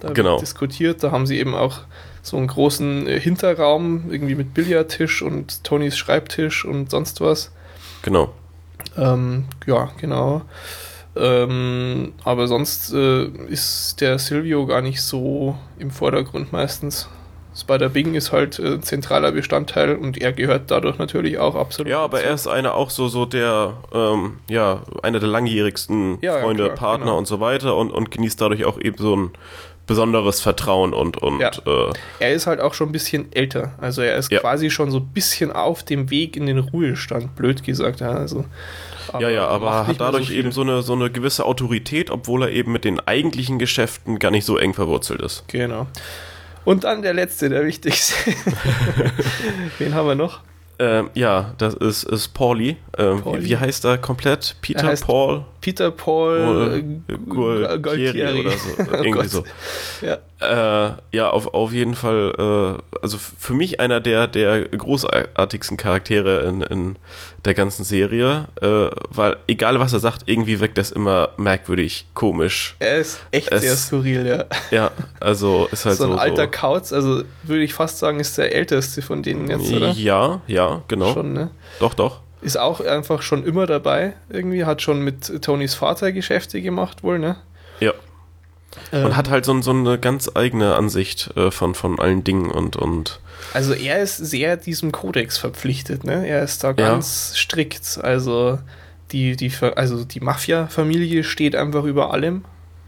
[0.00, 0.32] Da genau.
[0.32, 1.02] wird diskutiert.
[1.02, 1.80] Da haben sie eben auch
[2.22, 7.52] so einen großen äh, Hinterraum, irgendwie mit Billardtisch und Tonys Schreibtisch und sonst was.
[8.02, 8.32] Genau.
[8.96, 10.42] Ähm, ja, genau.
[11.14, 17.08] Ähm, aber sonst äh, ist der Silvio gar nicht so im Vordergrund meistens.
[17.56, 21.90] Spider Bing ist halt äh, zentraler Bestandteil und er gehört dadurch natürlich auch absolut.
[21.90, 26.40] Ja, aber er ist einer auch so, so der, ähm, ja, einer der langjährigsten ja,
[26.40, 27.18] Freunde, ja, klar, Partner genau.
[27.18, 29.30] und so weiter und, und genießt dadurch auch eben so ein
[29.86, 31.18] besonderes Vertrauen und.
[31.18, 31.50] und ja.
[31.50, 33.74] äh, er ist halt auch schon ein bisschen älter.
[33.80, 34.40] Also er ist ja.
[34.40, 38.00] quasi schon so ein bisschen auf dem Weg in den Ruhestand, blöd gesagt.
[38.00, 38.44] Ja, also,
[39.18, 42.50] ja, ja, aber hat dadurch so eben so eine, so eine gewisse Autorität, obwohl er
[42.50, 45.44] eben mit den eigentlichen Geschäften gar nicht so eng verwurzelt ist.
[45.48, 45.86] Genau.
[46.64, 48.14] Und dann der letzte, der wichtigste.
[49.78, 50.40] Wen haben wir noch?
[50.78, 52.76] Ähm, ja, das ist, ist Pauli.
[52.98, 54.56] Ähm, Wie, wie, heißt er komplett?
[54.60, 55.44] Peter er Paul?
[55.60, 58.68] Peter Paul Gualtieri oder so.
[58.84, 59.44] Oh Irgendwie oh so.
[60.02, 62.32] Ja, äh, ja auf, auf jeden Fall.
[62.38, 66.96] Äh, also für mich einer der, der großartigsten Charaktere in, in
[67.44, 68.46] der ganzen Serie.
[68.60, 72.76] Äh, weil egal was er sagt, irgendwie wirkt das immer merkwürdig, komisch.
[72.78, 74.44] Er ist echt es, sehr skurril, ja.
[74.70, 76.06] Ja, also ist halt so.
[76.06, 76.50] So ein alter so.
[76.50, 79.90] Kauz, also würde ich fast sagen, ist der älteste von denen jetzt, oder?
[79.90, 81.12] Ja, ja, genau.
[81.12, 81.50] Schon, ne?
[81.78, 84.12] Doch, doch ist auch einfach schon immer dabei.
[84.28, 87.36] Irgendwie hat schon mit Tonys Vater Geschäfte gemacht, wohl, ne?
[87.80, 87.92] Ja.
[88.92, 92.50] Ähm, und hat halt so, so eine ganz eigene Ansicht äh, von, von allen Dingen
[92.50, 93.20] und, und.
[93.54, 96.26] Also er ist sehr diesem Kodex verpflichtet, ne?
[96.26, 97.38] Er ist da ganz ja.
[97.38, 97.98] strikt.
[98.02, 98.58] Also
[99.10, 102.44] die, die, also die Mafia-Familie steht einfach über allem.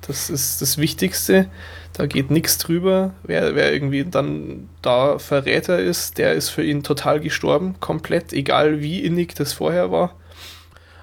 [0.07, 1.49] Das ist das Wichtigste.
[1.97, 3.15] Da geht nichts drüber.
[3.23, 8.83] Wer, wer irgendwie dann da Verräter ist, der ist für ihn total gestorben, komplett, egal
[8.83, 10.15] wie innig das vorher war.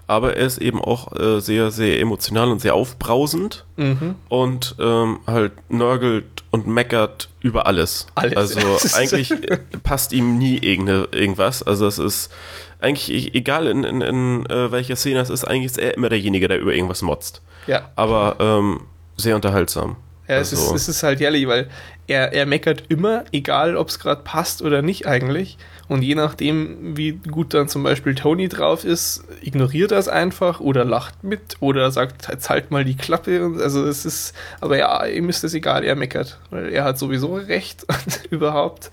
[0.06, 4.14] Aber er ist eben auch äh, sehr, sehr emotional und sehr aufbrausend mhm.
[4.30, 8.06] und ähm, halt nörgelt und meckert über alles.
[8.14, 8.36] alles.
[8.36, 8.60] Also
[8.96, 9.34] eigentlich
[9.82, 11.64] passt ihm nie irgendwas.
[11.64, 12.32] Also es ist
[12.80, 16.10] eigentlich e-, egal in, in, in äh, welcher Szene es ist, eigentlich ist er immer
[16.10, 17.42] derjenige, der über irgendwas motzt.
[17.66, 17.90] Ja.
[17.96, 18.82] Aber ähm,
[19.18, 19.96] sehr unterhaltsam.
[20.28, 20.76] Ja, es, also.
[20.76, 21.68] ist, es ist halt jährlich, weil
[22.08, 25.58] er, er meckert immer, egal ob es gerade passt oder nicht eigentlich.
[25.90, 30.60] Und je nachdem, wie gut dann zum Beispiel Tony drauf ist, ignoriert er es einfach
[30.60, 33.58] oder lacht mit oder sagt, jetzt halt mal die Klappe.
[33.60, 37.36] Also es ist, aber ja, ihm ist es egal, er meckert, weil er hat sowieso
[37.36, 38.92] recht und überhaupt.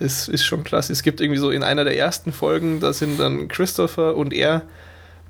[0.00, 0.92] Es ist schon klasse.
[0.92, 4.62] Es gibt irgendwie so in einer der ersten Folgen, da sind dann Christopher und er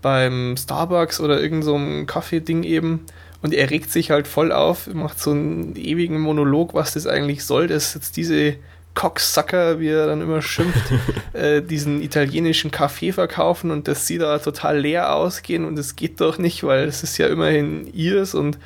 [0.03, 3.07] beim Starbucks oder irgendeinem so Kaffee-Ding eben
[3.43, 7.45] und er regt sich halt voll auf, macht so einen ewigen Monolog, was das eigentlich
[7.45, 8.57] soll, dass jetzt diese
[8.95, 10.93] Cocksucker, wie er dann immer schimpft,
[11.33, 16.21] äh, diesen italienischen Kaffee verkaufen und dass sie da total leer ausgehen und es geht
[16.21, 18.59] doch nicht, weil es ist ja immerhin ihrs und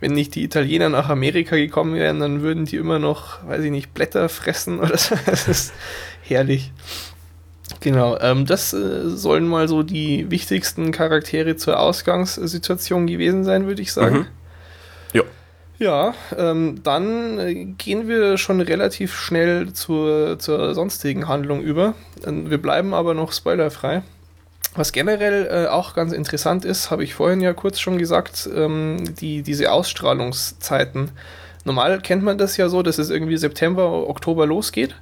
[0.00, 3.70] wenn nicht die Italiener nach Amerika gekommen wären, dann würden die immer noch, weiß ich
[3.70, 5.14] nicht, Blätter fressen oder so.
[5.26, 5.72] Das ist
[6.22, 6.72] herrlich.
[7.80, 13.80] Genau, ähm, das äh, sollen mal so die wichtigsten Charaktere zur Ausgangssituation gewesen sein, würde
[13.80, 14.16] ich sagen.
[14.18, 14.26] Mhm.
[15.14, 15.22] Ja.
[15.78, 21.94] Ja, ähm, dann äh, gehen wir schon relativ schnell zur, zur sonstigen Handlung über.
[22.26, 24.02] Ähm, wir bleiben aber noch spoilerfrei.
[24.74, 29.14] Was generell äh, auch ganz interessant ist, habe ich vorhin ja kurz schon gesagt, ähm,
[29.20, 31.12] die, diese Ausstrahlungszeiten.
[31.64, 34.94] Normal kennt man das ja so, dass es irgendwie September, Oktober losgeht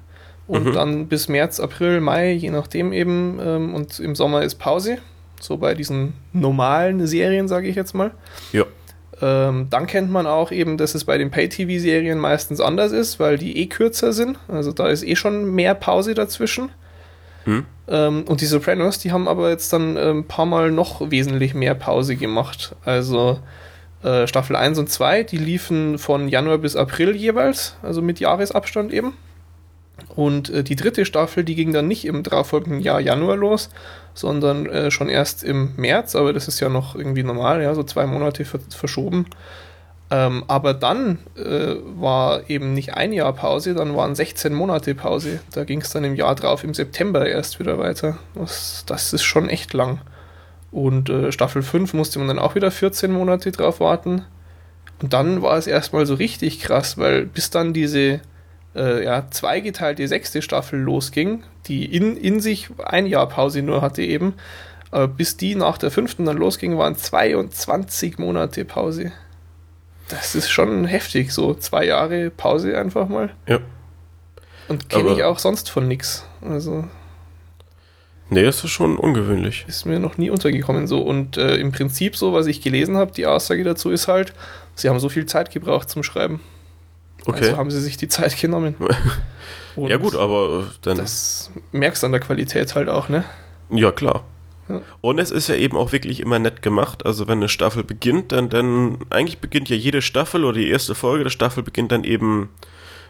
[0.48, 0.72] und mhm.
[0.72, 3.38] dann bis März, April, Mai, je nachdem eben.
[3.40, 4.98] Ähm, und im Sommer ist Pause.
[5.40, 8.10] So bei diesen normalen Serien, sage ich jetzt mal.
[8.52, 8.64] Ja.
[9.20, 13.36] Ähm, dann kennt man auch eben, dass es bei den Pay-TV-Serien meistens anders ist, weil
[13.36, 14.38] die eh kürzer sind.
[14.48, 16.70] Also da ist eh schon mehr Pause dazwischen.
[17.44, 17.66] Hm.
[17.86, 21.54] Ähm, und die Sopranos, die haben aber jetzt dann ein ähm, paar Mal noch wesentlich
[21.54, 22.74] mehr Pause gemacht.
[22.84, 23.38] Also
[24.02, 28.92] äh, Staffel 1 und 2, die liefen von Januar bis April jeweils, also mit Jahresabstand
[28.92, 29.14] eben.
[30.14, 33.70] Und äh, die dritte Staffel, die ging dann nicht im darauffolgenden Jahr Januar los,
[34.14, 37.82] sondern äh, schon erst im März, aber das ist ja noch irgendwie normal, ja, so
[37.82, 39.26] zwei Monate ver verschoben.
[40.10, 45.40] Ähm, aber dann äh, war eben nicht ein Jahr Pause, dann waren 16 Monate Pause.
[45.52, 48.18] Da ging es dann im Jahr drauf, im September erst wieder weiter.
[48.34, 50.00] Das, das ist schon echt lang.
[50.70, 54.24] Und äh, Staffel 5 musste man dann auch wieder 14 Monate drauf warten.
[55.02, 58.20] Und dann war es erstmal so richtig krass, weil bis dann diese
[58.74, 64.02] äh, ja, zweigeteilte sechste Staffel losging, die in, in sich ein Jahr Pause nur hatte
[64.02, 64.34] eben,
[64.92, 69.12] äh, bis die nach der fünften dann losging, waren 22 Monate Pause.
[70.08, 73.30] Das ist schon heftig, so zwei Jahre Pause einfach mal.
[73.46, 73.60] Ja.
[74.68, 76.24] Und kenne ich auch sonst von nix.
[76.42, 76.84] Also.
[78.30, 79.64] Nee, das ist schon ungewöhnlich.
[79.68, 81.00] Ist mir noch nie untergekommen so.
[81.00, 84.34] Und äh, im Prinzip so, was ich gelesen habe, die Aussage dazu ist halt,
[84.74, 86.40] sie haben so viel Zeit gebraucht zum Schreiben.
[87.26, 87.38] Okay.
[87.38, 88.74] Also haben sie sich die Zeit genommen.
[89.76, 90.96] ja gut, aber äh, dann...
[90.96, 93.24] Das merkst du an der Qualität halt auch, ne?
[93.70, 94.24] Ja, klar.
[95.00, 97.06] Und es ist ja eben auch wirklich immer nett gemacht.
[97.06, 100.94] Also wenn eine Staffel beginnt, dann, dann eigentlich beginnt ja jede Staffel oder die erste
[100.94, 102.50] Folge der Staffel beginnt dann eben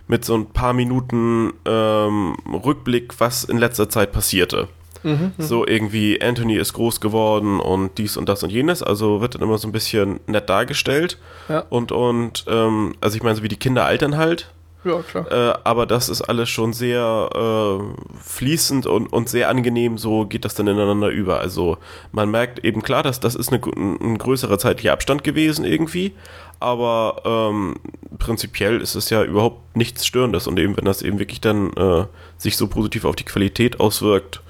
[0.07, 4.69] mit so ein paar Minuten ähm, Rückblick, was in letzter Zeit passierte.
[5.03, 9.35] Mhm, so irgendwie, Anthony ist groß geworden und dies und das und jenes, also wird
[9.35, 11.19] dann immer so ein bisschen nett dargestellt.
[11.49, 11.65] Ja.
[11.71, 14.51] Und, und ähm, also ich meine, so wie die Kinder altern halt.
[14.85, 15.31] Ja, klar.
[15.31, 20.45] Äh, aber das ist alles schon sehr äh, fließend und, und sehr angenehm, so geht
[20.45, 21.41] das dann ineinander über.
[21.41, 21.79] Also
[22.13, 26.15] man merkt eben klar, dass das ist eine, ein größerer zeitlicher Abstand gewesen irgendwie,
[26.61, 27.77] aber ähm,
[28.19, 32.07] prinzipiell ist es ja überhaupt nichts Störendes und eben wenn das eben wirklich dann äh,
[32.37, 34.43] sich so positiv auf die Qualität auswirkt,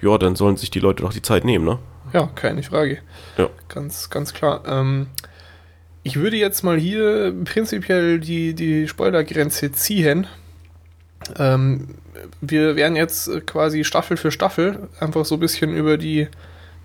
[0.00, 1.78] ja, dann sollen sich die Leute doch die Zeit nehmen, ne?
[2.12, 2.98] Ja, keine Frage.
[3.38, 3.48] Ja.
[3.68, 4.62] Ganz, ganz klar.
[4.66, 5.06] Ähm,
[6.02, 10.26] ich würde jetzt mal hier prinzipiell die, die Spoilergrenze ziehen.
[11.38, 11.94] Ähm,
[12.40, 16.28] wir werden jetzt quasi Staffel für Staffel einfach so ein bisschen über die,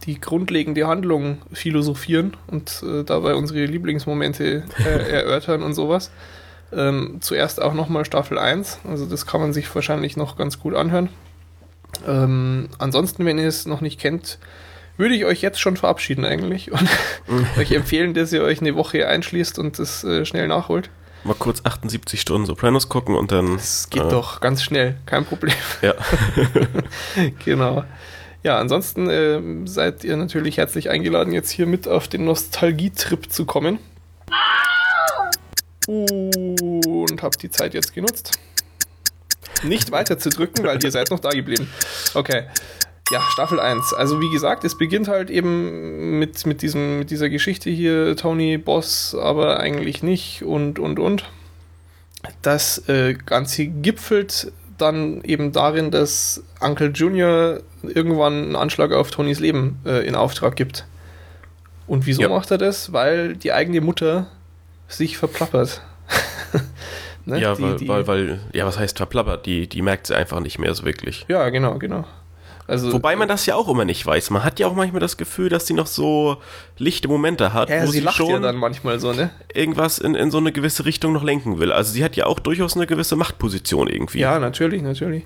[0.08, 6.12] die grundlegende Handlung philosophieren und äh, dabei unsere Lieblingsmomente äh, erörtern und sowas.
[6.74, 10.76] Ähm, zuerst auch nochmal Staffel 1, also das kann man sich wahrscheinlich noch ganz gut
[10.76, 11.10] anhören.
[12.06, 14.40] Ähm, ansonsten, wenn ihr es noch nicht kennt,
[14.98, 16.90] würde ich euch jetzt schon verabschieden eigentlich und
[17.58, 20.90] euch empfehlen, dass ihr euch eine Woche einschließt und das äh, schnell nachholt.
[21.24, 23.56] Mal kurz 78 Stunden Sopranos gucken und dann.
[23.56, 25.56] Es geht äh, doch ganz schnell, kein Problem.
[25.82, 25.94] Ja.
[27.44, 27.84] genau.
[28.44, 33.46] Ja, ansonsten äh, seid ihr natürlich herzlich eingeladen, jetzt hier mit auf den Nostalgietrip zu
[33.46, 33.80] kommen.
[35.88, 38.38] Und habt die Zeit jetzt genutzt.
[39.64, 41.70] Nicht weiter zu drücken, weil ihr seid noch da geblieben.
[42.14, 42.44] Okay.
[43.10, 43.94] Ja, Staffel 1.
[43.94, 48.58] Also wie gesagt, es beginnt halt eben mit, mit, diesem, mit dieser Geschichte hier, Tony
[48.58, 51.24] Boss, aber eigentlich nicht und und und.
[52.42, 59.40] Das äh, Ganze gipfelt dann eben darin, dass Uncle Junior irgendwann einen Anschlag auf Tonys
[59.40, 60.86] Leben äh, in Auftrag gibt.
[61.88, 62.30] Und wieso ja.
[62.30, 62.94] macht er das?
[62.94, 64.28] Weil die eigene Mutter
[64.88, 65.82] sich verplappert.
[67.26, 67.40] ne?
[67.40, 69.46] Ja, die, weil, die, weil, weil, ja, was heißt verplappert?
[69.46, 71.26] Die, die merkt sie einfach nicht mehr so wirklich.
[71.30, 72.06] Ja, genau, genau.
[72.68, 74.30] Also, Wobei man das ja auch immer nicht weiß.
[74.30, 76.38] Man hat ja auch manchmal das Gefühl, dass sie noch so
[76.78, 79.30] lichte Momente hat, ja, wo sie, sie lacht schon ja dann manchmal so, ne?
[79.54, 81.72] Irgendwas in, in so eine gewisse Richtung noch lenken will.
[81.72, 84.20] Also sie hat ja auch durchaus eine gewisse Machtposition irgendwie.
[84.20, 85.24] Ja, natürlich, natürlich.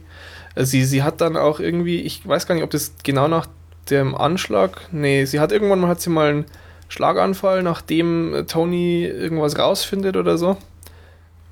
[0.53, 3.47] Also sie, sie hat dann auch irgendwie, ich weiß gar nicht, ob das genau nach
[3.89, 6.45] dem Anschlag, nee, sie hat irgendwann mal hat sie mal einen
[6.89, 10.57] Schlaganfall, nachdem Tony irgendwas rausfindet oder so.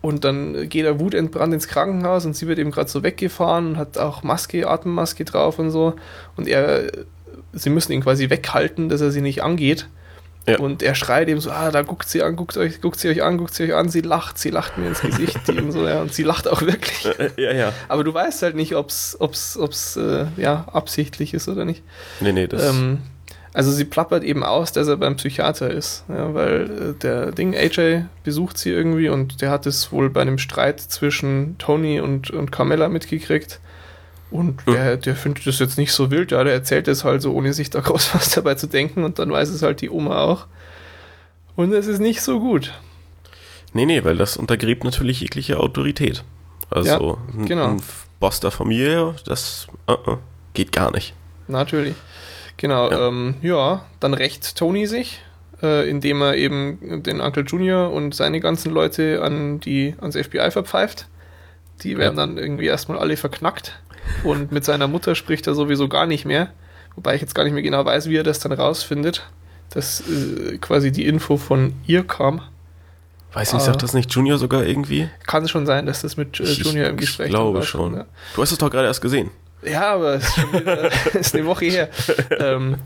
[0.02, 3.78] Und dann geht er wutentbrannt ins Krankenhaus und sie wird eben gerade so weggefahren und
[3.78, 5.94] hat auch Maske, Atemmaske drauf und so.
[6.38, 6.90] Und er,
[7.52, 9.88] sie müssen ihn quasi weghalten, dass er sie nicht angeht.
[10.48, 10.58] Ja.
[10.58, 13.22] Und er schreit eben so, ah, da guckt sie an, guckt, euch, guckt sie euch
[13.22, 16.02] an, guckt sie euch an, sie lacht, sie lacht mir ins Gesicht eben so, ja,
[16.02, 17.08] und sie lacht auch wirklich.
[17.38, 17.74] Ja, ja.
[17.88, 21.84] Aber du weißt halt nicht, ob es ob's, ob's, äh, ja, absichtlich ist oder nicht.
[22.22, 22.70] Nee, nee, das...
[22.70, 23.00] Ähm,
[23.54, 27.56] also sie plappert eben aus, dass er beim Psychiater ist, ja, weil äh, der Ding,
[27.56, 32.30] AJ besucht sie irgendwie und der hat es wohl bei einem Streit zwischen Tony und,
[32.32, 33.60] und Carmella mitgekriegt.
[34.32, 34.74] Und hm.
[34.74, 37.54] der, der findet das jetzt nicht so wild, ja, der erzählt es halt so, ohne
[37.54, 40.46] sich da groß was dabei zu denken und dann weiß es halt die Oma auch.
[41.56, 42.74] Und es ist nicht so gut.
[43.74, 46.24] Nee, nee, weil das untergräbt natürlich jegliche Autorität.
[46.70, 47.68] Also ja, genau.
[47.70, 47.82] ein,
[48.20, 50.18] Boss der Familie, das uh -uh,
[50.54, 51.14] geht gar nicht.
[51.48, 51.96] Natürlich.
[52.60, 55.22] Genau, ja, ähm, ja dann rächt Tony sich,
[55.64, 60.52] äh, indem er eben den Uncle Junior und seine ganzen Leute an die, ans FBI
[60.52, 61.08] verpfeift.
[61.84, 62.26] Die werden ja.
[62.26, 63.80] dann irgendwie erstmal alle verknackt.
[64.26, 66.50] Und mit seiner Mutter spricht er sowieso gar nicht mehr.
[66.96, 69.26] Wobei ich jetzt gar nicht mehr genau weiß, wie er das dann rausfindet,
[69.70, 72.42] dass äh, quasi die Info von ihr kam.
[73.32, 75.08] Weiß nicht, sagt das nicht Junior sogar irgendwie?
[75.26, 77.96] Kann es schon sein, dass das mit äh, Junior im Gespräch Ich glaube schon.
[77.96, 78.06] Ja.
[78.36, 79.30] Du hast es doch gerade erst gesehen.
[79.62, 81.90] Ja, aber es ist, wieder, ist eine Woche her.
[82.40, 82.78] Ähm,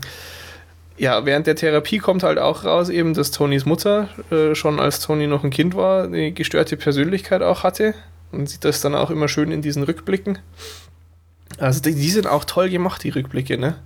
[0.96, 5.00] ja, während der Therapie kommt halt auch raus, eben, dass Tonys Mutter äh, schon als
[5.00, 7.94] Tony noch ein Kind war, eine gestörte Persönlichkeit auch hatte.
[8.30, 10.38] Man sieht das dann auch immer schön in diesen Rückblicken.
[11.58, 13.76] Also die, die sind auch toll gemacht, die Rückblicke, ne?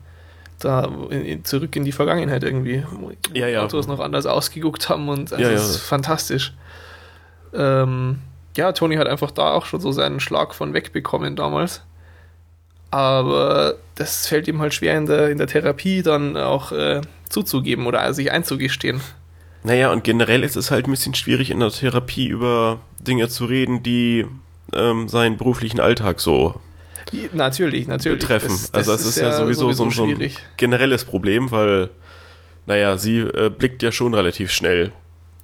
[0.59, 2.85] da in, zurück in die Vergangenheit irgendwie.
[3.33, 3.63] Ja, ja.
[3.63, 5.55] Autos noch anders ausgeguckt haben und also ja, ja.
[5.55, 6.55] das ist fantastisch.
[7.55, 8.19] Ähm,
[8.57, 11.83] ja, Tony hat einfach da auch schon so seinen Schlag von wegbekommen damals.
[12.91, 17.87] Aber das fällt ihm halt schwer in der, in der Therapie dann auch äh, zuzugeben
[17.87, 19.01] oder sich einzugestehen.
[19.65, 23.45] Naja, und generell ist es halt ein bisschen schwierig in der Therapie über Dinge zu
[23.45, 24.25] reden, die
[24.73, 26.61] ähm, seinen beruflichen Alltag so
[27.33, 28.21] natürlich, natürlich.
[28.21, 28.49] betreffen.
[28.49, 31.91] Das, das also es ist, ist, ja sowieso, sowieso so, ein, generelles Problem, weil,
[32.67, 34.93] naja, sie äh, blickt ja schon relativ schnell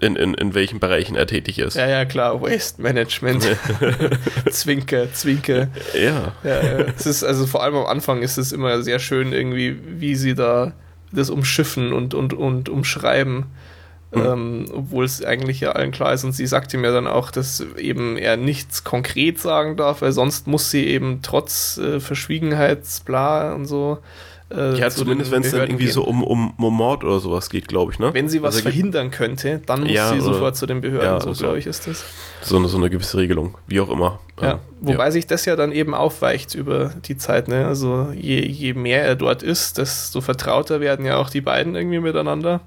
[0.04, 1.74] in, in, in welchen Bereichen er tätig ist.
[1.74, 3.44] Ja, ja, klar, Waste Management.
[4.50, 5.68] zwinker, zwinker.
[5.94, 6.32] Ja.
[6.44, 6.60] ja.
[6.96, 10.34] Es ist, also vor allem am Anfang ist es immer sehr schön, irgendwie, wie sie
[10.34, 10.72] da
[11.12, 13.46] das umschiffen und, und, und umschreiben.
[14.14, 14.22] Mhm.
[14.22, 17.30] Ähm, obwohl es eigentlich ja allen klar ist und sie sagt ihm ja dann auch,
[17.30, 23.54] dass eben er nichts konkret sagen darf, weil sonst muss sie eben trotz äh, Verschwiegenheitsbla
[23.54, 23.98] und so
[24.56, 25.92] äh, ja, zumindest wenn es dann irgendwie gehen.
[25.92, 28.12] so um, um, um Mord oder sowas geht, glaube ich, ne?
[28.12, 31.20] Wenn sie was also, verhindern könnte, dann muss ja, sie sofort zu den Behörden, ja,
[31.20, 32.04] so also, glaube ich ist das.
[32.42, 34.20] So eine, so eine gewisse Regelung, wie auch immer.
[34.40, 37.66] Ja, ähm, wobei sich das ja dann eben aufweicht über die Zeit, ne?
[37.66, 42.00] Also je, je mehr er dort ist, desto vertrauter werden ja auch die beiden irgendwie
[42.00, 42.60] miteinander.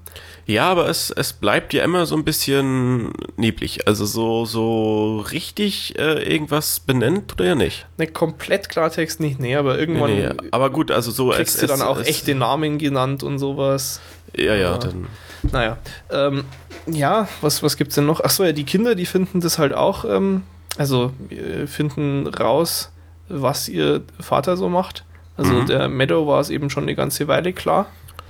[0.48, 3.86] Ja, aber es, es bleibt ja immer so ein bisschen neblig.
[3.86, 7.86] Also so, so richtig äh, irgendwas benennt oder ja nicht?
[7.98, 10.10] Ne, komplett Klartext nicht, nee, aber irgendwann.
[10.10, 11.28] Nee, nee, aber gut, also so.
[11.28, 14.00] Kriegst es, du dann auch es, echte Namen genannt und sowas.
[14.34, 14.78] Ja, ja, ja.
[14.78, 15.08] dann.
[15.52, 15.76] Naja.
[16.10, 16.44] Ähm,
[16.86, 18.20] ja, was, was gibt's denn noch?
[18.20, 20.44] Achso, ja, die Kinder, die finden das halt auch, ähm,
[20.78, 22.90] also äh, finden raus,
[23.28, 25.04] was ihr Vater so macht.
[25.36, 25.66] Also mhm.
[25.66, 27.84] der Meadow war es eben schon eine ganze Weile klar.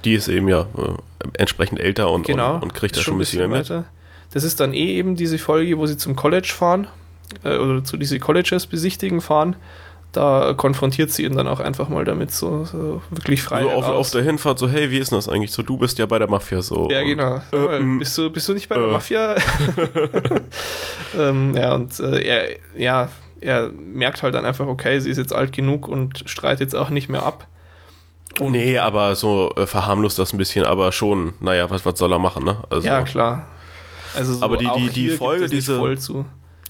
[0.04, 3.18] Die ist eben ja äh, entsprechend älter und, genau, und, und kriegt da schon ein
[3.18, 3.84] bisschen mehr mit.
[4.32, 6.86] Das ist dann eh eben diese Folge, wo sie zum College fahren
[7.44, 9.56] äh, oder zu diese Colleges besichtigen fahren.
[10.12, 13.62] Da konfrontiert sie ihn dann auch einfach mal damit, so, so wirklich frei.
[13.62, 15.52] So auf, auf, der Hinfahrt, so, hey, wie ist denn das eigentlich?
[15.52, 16.88] So, du bist ja bei der Mafia so.
[16.90, 17.42] Ja, genau.
[17.52, 18.80] Äh, bist, du, bist du nicht bei äh.
[18.80, 19.36] der Mafia?
[21.18, 25.34] ähm, ja, und äh, er, ja, er merkt halt dann einfach, okay, sie ist jetzt
[25.34, 27.46] alt genug und streitet jetzt auch nicht mehr ab.
[28.40, 32.12] Und nee, aber so äh, verharmlost das ein bisschen, aber schon, naja, was, was soll
[32.12, 32.58] er machen, ne?
[32.70, 33.46] Also, ja, klar.
[34.16, 35.80] Also so aber die, die, die Folge, diese,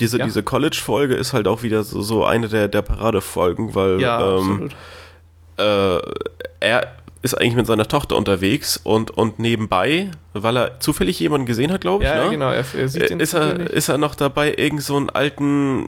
[0.01, 0.25] diese, ja?
[0.25, 4.71] diese College-Folge ist halt auch wieder so, so eine der, der Paradefolgen, weil ja, ähm,
[5.57, 5.99] äh,
[6.61, 11.73] er ist eigentlich mit seiner Tochter unterwegs und, und nebenbei, weil er zufällig jemanden gesehen
[11.73, 12.31] hat, glaube ich, ja, ne?
[12.31, 15.87] genau, er, er sieht ist, er, ist er noch dabei, irgend so einen alten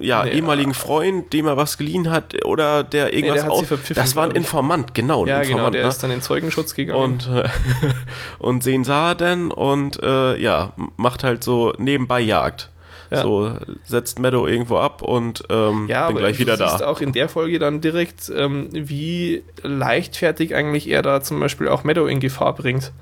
[0.00, 3.94] ja, nee, ehemaligen Freund, dem er was geliehen hat oder der irgendwas nee, der aus.
[3.94, 5.26] Das war ein Informant, genau.
[5.26, 5.88] Ja, genau, Informant, genau, der ne?
[5.88, 7.00] ist dann in Zeugenschutz gegangen.
[7.00, 7.48] Und, äh,
[8.38, 12.70] und sehen sah dann und äh, ja, macht halt so nebenbei Jagd.
[13.10, 13.22] Ja.
[13.22, 16.66] So setzt Meadow irgendwo ab und ähm, ja, bin gleich wieder da.
[16.66, 21.40] Du siehst auch in der Folge dann direkt, ähm, wie leichtfertig eigentlich er da zum
[21.40, 22.92] Beispiel auch Meadow in Gefahr bringt.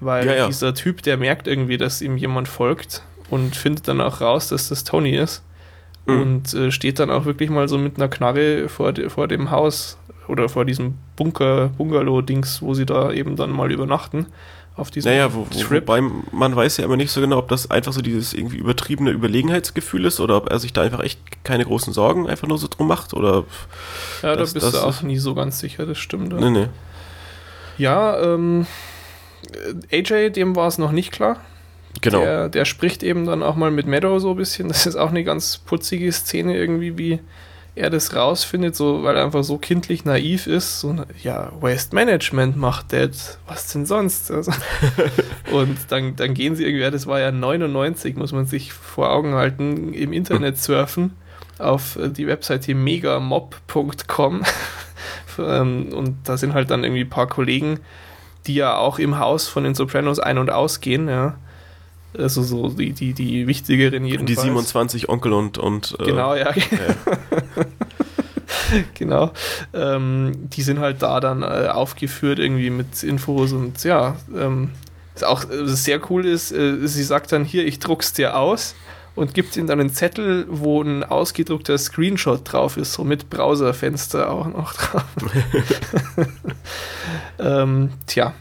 [0.00, 0.46] Weil ja, ja.
[0.48, 4.68] dieser Typ, der merkt irgendwie, dass ihm jemand folgt und findet dann auch raus, dass
[4.68, 5.42] das Tony ist
[6.06, 6.20] mhm.
[6.20, 9.50] und äh, steht dann auch wirklich mal so mit einer Knarre vor, de, vor dem
[9.50, 14.26] Haus oder vor diesem Bunker, Bungalow-Dings, wo sie da eben dann mal übernachten.
[14.76, 17.70] Auf diesem naja, wo, wo, wobei man weiß ja immer nicht so genau, ob das
[17.70, 21.64] einfach so dieses irgendwie übertriebene Überlegenheitsgefühl ist oder ob er sich da einfach echt keine
[21.64, 23.44] großen Sorgen einfach nur so drum macht oder.
[24.22, 26.32] Ja, das, da bist du auch nie so ganz sicher, das stimmt.
[26.32, 26.66] Nee, nee.
[27.78, 28.66] Ja, ähm,
[29.92, 31.38] AJ, dem war es noch nicht klar.
[32.00, 32.20] Genau.
[32.20, 34.68] Der, der spricht eben dann auch mal mit Meadow so ein bisschen.
[34.68, 37.20] Das ist auch eine ganz putzige Szene irgendwie, wie
[37.76, 40.80] er das rausfindet, so, weil er einfach so kindlich naiv ist.
[40.80, 43.38] So, ja, Waste Management macht das.
[43.46, 44.30] Was denn sonst?
[44.30, 44.52] Also,
[45.52, 49.34] und dann, dann gehen sie irgendwie, das war ja 99, muss man sich vor Augen
[49.34, 51.12] halten, im Internet surfen
[51.58, 54.42] auf die Webseite megamob.com.
[55.36, 57.80] Ähm, und da sind halt dann irgendwie ein paar Kollegen,
[58.46, 61.34] die ja auch im Haus von den Sopranos ein- und ausgehen, ja.
[62.16, 64.40] Also so die, die, die wichtigeren jedenfalls.
[64.40, 65.58] Die 27 Onkel und...
[65.58, 66.52] und äh, genau, ja.
[66.54, 66.62] ja.
[68.94, 69.32] genau.
[69.72, 74.70] Ähm, die sind halt da dann äh, aufgeführt irgendwie mit Infos und ja, ähm,
[75.22, 78.74] auch äh, sehr cool ist, äh, sie sagt dann hier, ich druck's dir aus
[79.16, 84.30] und gibt ihm dann einen Zettel, wo ein ausgedruckter Screenshot drauf ist, so mit Browserfenster
[84.30, 85.04] auch noch drauf.
[87.38, 88.34] ähm, tja,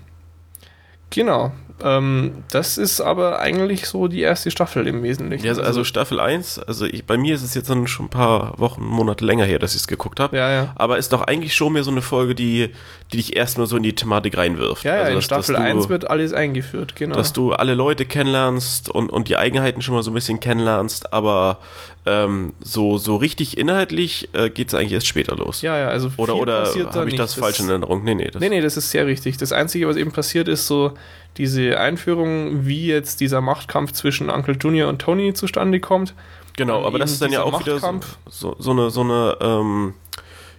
[1.14, 1.52] Genau.
[1.82, 5.46] Ähm, das ist aber eigentlich so die erste Staffel im Wesentlichen.
[5.46, 8.10] Ja, also, also Staffel 1, also ich, bei mir ist es jetzt dann schon ein
[8.10, 10.38] paar Wochen, Monate länger her, dass ich es geguckt habe.
[10.38, 10.74] Ja, ja.
[10.76, 12.70] Aber ist doch eigentlich schon mehr so eine Folge, die,
[13.12, 14.84] die dich erstmal so in die Thematik reinwirft.
[14.84, 17.16] Ja, ja, also, in dass, Staffel dass du, 1 wird alles eingeführt, genau.
[17.16, 21.12] Dass du alle Leute kennenlernst und, und die Eigenheiten schon mal so ein bisschen kennenlernst,
[21.12, 21.60] aber
[22.06, 25.62] ähm, so, so richtig inhaltlich äh, geht es eigentlich erst später los.
[25.62, 28.04] Ja, ja, also Oder, oder habe ich das, das falsch in Erinnerung?
[28.04, 28.30] Nee, nee.
[28.30, 29.38] Das nee, nee, das ist sehr richtig.
[29.38, 30.94] Das Einzige, was eben passiert, ist so
[31.38, 36.14] diese Einführung, wie jetzt dieser Machtkampf zwischen Uncle Junior und Tony zustande kommt.
[36.56, 38.00] Genau, aber das ist dann ja auch wieder so,
[38.30, 39.94] so, so eine, so eine ähm,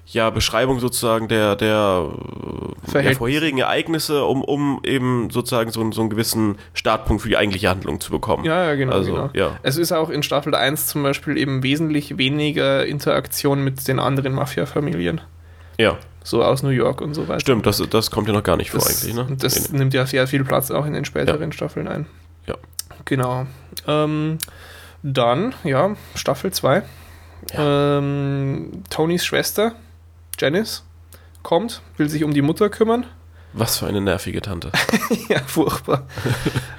[0.07, 2.11] ja, Beschreibung sozusagen der, der,
[2.93, 7.71] der vorherigen Ereignisse, um, um eben sozusagen so, so einen gewissen Startpunkt für die eigentliche
[7.71, 8.45] Handlung zu bekommen.
[8.45, 8.93] Ja, ja, genau.
[8.93, 9.31] Also, genau.
[9.33, 9.59] Ja.
[9.63, 14.35] Es ist auch in Staffel 1 zum Beispiel eben wesentlich weniger Interaktion mit den anderen
[14.35, 15.23] Mafia-Familien.
[15.79, 15.97] Ja.
[16.23, 17.41] So aus New York und so weiter.
[17.41, 19.15] Stimmt, das, das kommt ja noch gar nicht das, vor eigentlich.
[19.15, 19.37] Ne?
[19.39, 21.53] Das nee, nimmt ja sehr viel Platz auch in den späteren ja.
[21.53, 22.07] Staffeln ein.
[22.47, 22.57] Ja.
[23.05, 23.47] Genau.
[23.87, 24.39] Ähm,
[25.03, 26.83] dann, ja, Staffel 2.
[27.53, 27.99] Ja.
[27.99, 29.75] Ähm, Tonys Schwester
[30.39, 30.85] Janice
[31.43, 33.07] kommt, will sich um die Mutter kümmern.
[33.57, 34.73] Was für eine nervige Tante.
[35.29, 36.09] ja, furchtbar.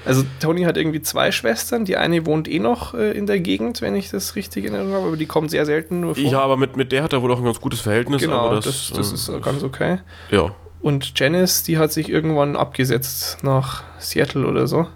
[0.04, 1.86] Also Tony hat irgendwie zwei Schwestern.
[1.86, 4.96] Die eine wohnt eh noch äh, in der Gegend, wenn ich das richtig in Erinnerung
[4.96, 6.22] habe, aber die kommt sehr selten nur vor.
[6.22, 8.20] Ja, aber mit, mit der hat er wohl auch ein ganz gutes Verhältnis.
[8.20, 10.00] Genau, das, das, das, ist äh, ganz okay.
[10.30, 10.54] Ja.
[10.82, 14.86] Und Janice, die hat sich irgendwann abgesetzt nach Seattle oder so.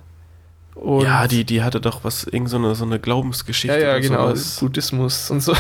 [0.75, 3.81] Und ja, die, die hatte doch was, irgend so eine, so eine Glaubensgeschichte.
[3.81, 4.61] Ja, ja, genau, sowas.
[4.61, 5.55] Buddhismus und so.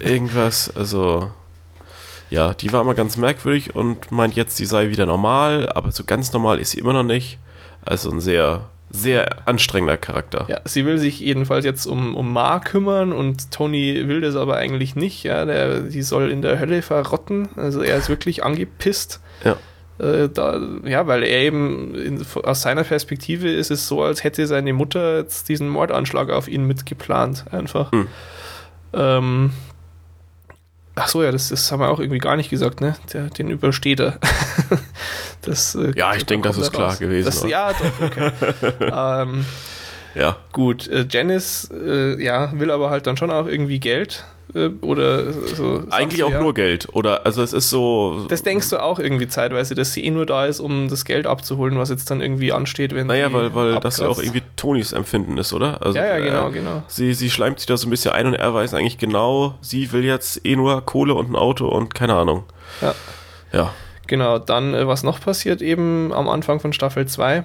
[0.00, 1.30] Irgendwas, also
[2.30, 6.04] ja, die war immer ganz merkwürdig und meint jetzt, sie sei wieder normal, aber so
[6.04, 7.38] ganz normal ist sie immer noch nicht.
[7.84, 10.46] Also ein sehr, sehr anstrengender Charakter.
[10.48, 14.56] Ja, sie will sich jedenfalls jetzt um, um Ma kümmern und Tony will das aber
[14.56, 15.22] eigentlich nicht.
[15.22, 17.48] Ja, der, die soll in der Hölle verrotten.
[17.56, 19.20] Also er ist wirklich angepisst.
[19.44, 19.56] Ja.
[19.98, 24.46] Äh, da, ja, weil er eben in, aus seiner Perspektive ist es so, als hätte
[24.46, 27.92] seine Mutter jetzt diesen Mordanschlag auf ihn mitgeplant, einfach.
[27.92, 28.08] Hm.
[28.92, 29.50] Ähm,
[30.98, 32.96] Ach so, ja, das, das haben wir auch irgendwie gar nicht gesagt, ne?
[33.12, 34.18] Der, den übersteht er.
[35.42, 36.98] das, äh, ja, ich denke, das ist klar raus.
[36.98, 37.26] gewesen.
[37.26, 38.32] Das, ja, doch, okay.
[38.80, 39.44] ähm,
[40.14, 40.38] ja.
[40.52, 44.24] Gut, äh, Janice, äh, ja, will aber halt dann schon auch irgendwie Geld
[44.80, 45.82] oder so.
[45.90, 46.40] Eigentlich auch ja.
[46.40, 47.26] nur Geld, oder?
[47.26, 48.26] Also es ist so.
[48.28, 51.26] Das denkst du auch irgendwie zeitweise, dass sie eh nur da ist, um das Geld
[51.26, 54.92] abzuholen, was jetzt dann irgendwie ansteht, wenn Naja, weil, weil das ja auch irgendwie Tonys
[54.92, 55.82] Empfinden ist, oder?
[55.82, 56.82] Also, ja, ja, genau, äh, genau.
[56.86, 59.92] Sie, sie schleimt sich da so ein bisschen ein und er weiß eigentlich genau, sie
[59.92, 62.44] will jetzt eh nur Kohle und ein Auto und keine Ahnung.
[62.80, 62.94] Ja.
[63.52, 63.72] Ja.
[64.06, 67.44] Genau, dann, äh, was noch passiert eben am Anfang von Staffel 2,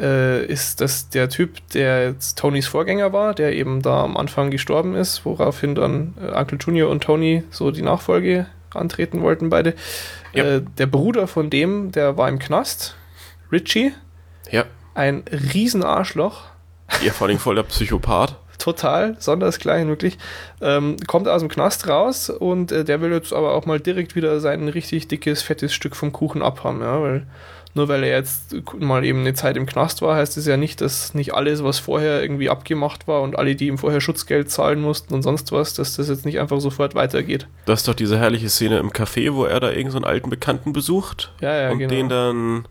[0.00, 4.50] äh, ist das der Typ, der jetzt Tonys Vorgänger war, der eben da am Anfang
[4.50, 9.74] gestorben ist, woraufhin dann äh, Uncle Junior und Tony so die Nachfolge antreten wollten, beide.
[10.32, 10.44] Ja.
[10.44, 12.96] Äh, der Bruder von dem, der war im Knast,
[13.52, 13.92] Richie.
[14.50, 14.64] Ja.
[14.94, 16.42] Ein Riesenarschloch.
[17.02, 18.36] Ja, vor allem voller Psychopath.
[18.58, 20.18] Total, sondersgleichen wirklich.
[20.60, 24.14] Ähm, kommt aus dem Knast raus und äh, der will jetzt aber auch mal direkt
[24.16, 27.26] wieder sein richtig dickes, fettes Stück vom Kuchen abhaben, ja, weil
[27.74, 30.80] nur weil er jetzt mal eben eine Zeit im Knast war, heißt es ja nicht,
[30.80, 34.80] dass nicht alles, was vorher irgendwie abgemacht war und alle, die ihm vorher Schutzgeld zahlen
[34.80, 37.46] mussten und sonst was, dass das jetzt nicht einfach sofort weitergeht.
[37.66, 40.72] Das ist doch diese herrliche Szene im Café, wo er da irgendeinen so alten Bekannten
[40.72, 41.90] besucht ja, ja, und genau.
[41.90, 42.64] den dann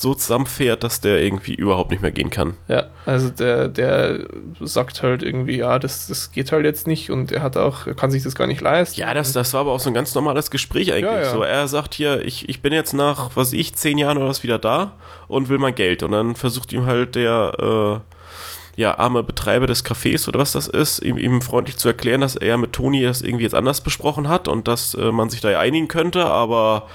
[0.00, 2.54] so zusammenfährt, dass der irgendwie überhaupt nicht mehr gehen kann.
[2.68, 4.26] Ja, also der, der
[4.60, 7.94] sagt halt irgendwie, ja, das, das geht halt jetzt nicht und er hat auch, er
[7.94, 9.00] kann sich das gar nicht leisten.
[9.00, 11.10] Ja, das, das war aber auch so ein ganz normales Gespräch eigentlich.
[11.10, 11.30] Ja, ja.
[11.32, 14.44] So, er sagt hier, ich, ich bin jetzt nach, was ich, zehn Jahren oder was
[14.44, 14.92] wieder da
[15.26, 16.04] und will mein Geld.
[16.04, 20.68] Und dann versucht ihm halt der, äh, ja, arme Betreiber des Cafés oder was das
[20.68, 24.28] ist, ihm, ihm freundlich zu erklären, dass er mit Toni das irgendwie jetzt anders besprochen
[24.28, 26.86] hat und dass äh, man sich da ja einigen könnte, aber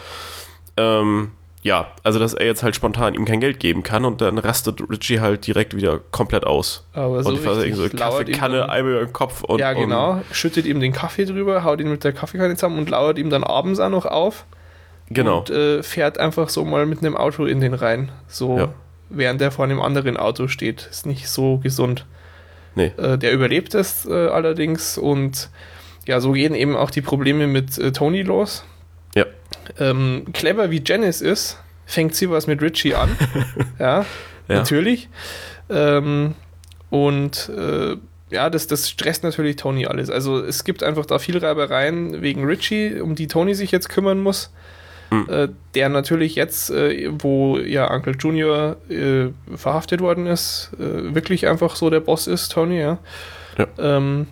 [0.77, 1.31] ähm,
[1.63, 4.81] ja, also dass er jetzt halt spontan ihm kein Geld geben kann und dann rastet
[4.89, 6.85] Richie halt direkt wieder komplett aus.
[6.91, 9.59] Aber so und richtig so Kaffeekanne einmal über den Kopf und.
[9.59, 10.11] Ja, genau.
[10.11, 13.29] Und schüttet ihm den Kaffee drüber, haut ihn mit der Kaffeekanne zusammen und lauert ihm
[13.29, 14.45] dann abends auch noch auf.
[15.09, 15.39] Genau.
[15.39, 18.11] Und äh, fährt einfach so mal mit einem Auto in den Rhein.
[18.27, 18.73] So, ja.
[19.09, 20.87] während er vor einem anderen Auto steht.
[20.91, 22.05] Ist nicht so gesund.
[22.75, 22.91] Nee.
[22.97, 25.49] Äh, der überlebt es äh, allerdings und
[26.05, 28.65] ja, so gehen eben auch die Probleme mit äh, Tony los.
[29.79, 33.09] Ähm, clever wie Janice ist, fängt sie was mit Richie an.
[33.79, 34.05] ja, ja,
[34.47, 35.09] natürlich.
[35.69, 36.35] Ähm,
[36.89, 37.97] und äh,
[38.29, 40.09] ja, das, das stresst natürlich Tony alles.
[40.09, 44.19] Also es gibt einfach da viel Reibereien wegen Richie, um die Tony sich jetzt kümmern
[44.19, 44.51] muss.
[45.11, 45.27] Mhm.
[45.29, 51.47] Äh, der natürlich jetzt, äh, wo ja Uncle Junior äh, verhaftet worden ist, äh, wirklich
[51.47, 52.97] einfach so der Boss ist, Tony, ja.
[53.57, 53.67] ja.
[53.77, 54.27] Ähm,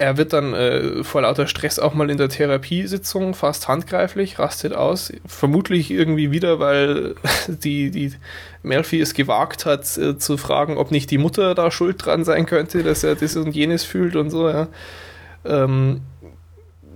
[0.00, 4.72] er wird dann äh, vor lauter Stress auch mal in der Therapiesitzung fast handgreiflich, rastet
[4.72, 5.12] aus.
[5.26, 7.16] Vermutlich irgendwie wieder, weil
[7.48, 8.14] die, die
[8.62, 12.46] Melfi es gewagt hat, äh, zu fragen, ob nicht die Mutter da schuld dran sein
[12.46, 14.68] könnte, dass er das und jenes fühlt und so, ja.
[15.44, 16.00] Ähm,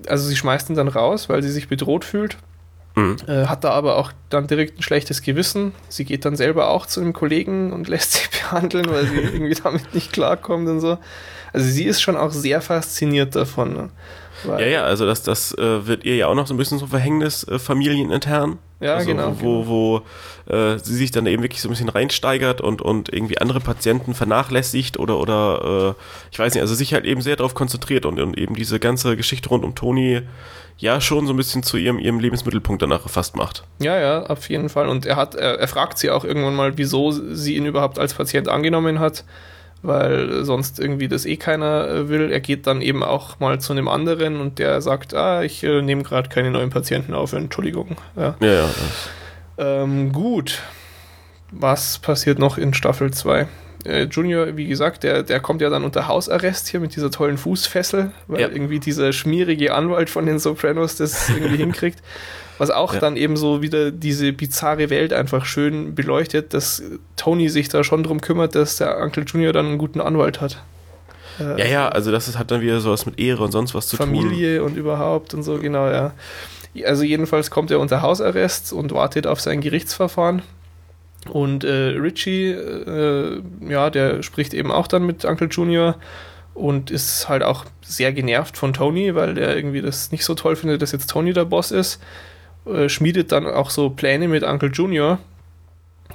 [0.07, 2.38] also sie schmeißt ihn dann raus, weil sie sich bedroht fühlt.
[2.94, 3.16] Mhm.
[3.26, 5.72] Äh, hat da aber auch dann direkt ein schlechtes Gewissen.
[5.90, 9.61] Sie geht dann selber auch zu einem Kollegen und lässt sich behandeln, weil sie irgendwie
[9.62, 10.96] damit nicht klarkommt und so.
[11.55, 13.72] Also sie ist schon auch sehr fasziniert davon.
[13.74, 13.90] Ne?
[14.44, 16.88] ja, ja, also das, das äh, wird ihr ja auch noch so ein bisschen so
[16.88, 18.59] Verhängnis äh, familienintern.
[18.80, 19.36] Ja, also, genau.
[19.38, 19.68] Wo, genau.
[19.68, 23.61] wo äh, sie sich dann eben wirklich so ein bisschen reinsteigert und, und irgendwie andere
[23.61, 26.02] Patienten vernachlässigt oder, oder äh,
[26.32, 29.16] ich weiß nicht, also sich halt eben sehr darauf konzentriert und, und eben diese ganze
[29.16, 30.22] Geschichte rund um Toni
[30.76, 33.62] ja schon so ein bisschen zu ihrem, ihrem Lebensmittelpunkt danach fast macht.
[33.78, 34.88] Ja, ja, auf jeden Fall.
[34.88, 38.14] Und er hat, er, er fragt sie auch irgendwann mal, wieso sie ihn überhaupt als
[38.14, 39.24] Patient angenommen hat
[39.85, 42.32] weil sonst irgendwie das eh keiner äh, will.
[42.32, 45.82] Er geht dann eben auch mal zu einem anderen und der sagt, ah, ich äh,
[45.82, 47.97] nehme gerade keine neuen Patienten auf, Entschuldigung.
[48.16, 48.49] Ja, ja.
[48.49, 48.68] ja
[49.59, 50.62] ähm, gut.
[51.51, 53.47] Was passiert noch in Staffel 2?
[53.85, 57.37] Äh, Junior, wie gesagt, der, der kommt ja dann unter Hausarrest hier mit dieser tollen
[57.37, 58.49] Fußfessel, weil ja.
[58.49, 62.03] irgendwie dieser schmierige Anwalt von den Sopranos das irgendwie hinkriegt.
[62.59, 63.00] Was auch ja.
[63.00, 66.82] dann eben so wieder diese bizarre Welt einfach schön beleuchtet, dass
[67.16, 70.62] Tony sich da schon drum kümmert, dass der Uncle Junior dann einen guten Anwalt hat.
[71.40, 73.88] Äh, ja, ja, also das ist, hat dann wieder sowas mit Ehre und sonst was
[73.88, 74.30] zu Familie tun.
[74.30, 76.12] Familie und überhaupt und so, genau, ja.
[76.86, 80.42] Also jedenfalls kommt er unter Hausarrest und wartet auf sein Gerichtsverfahren.
[81.28, 85.96] Und äh, Richie, äh, ja, der spricht eben auch dann mit Uncle Junior
[86.52, 90.57] und ist halt auch sehr genervt von Tony, weil er irgendwie das nicht so toll
[90.57, 92.00] findet, dass jetzt Tony der Boss ist.
[92.67, 95.19] Äh, schmiedet dann auch so Pläne mit Uncle Junior.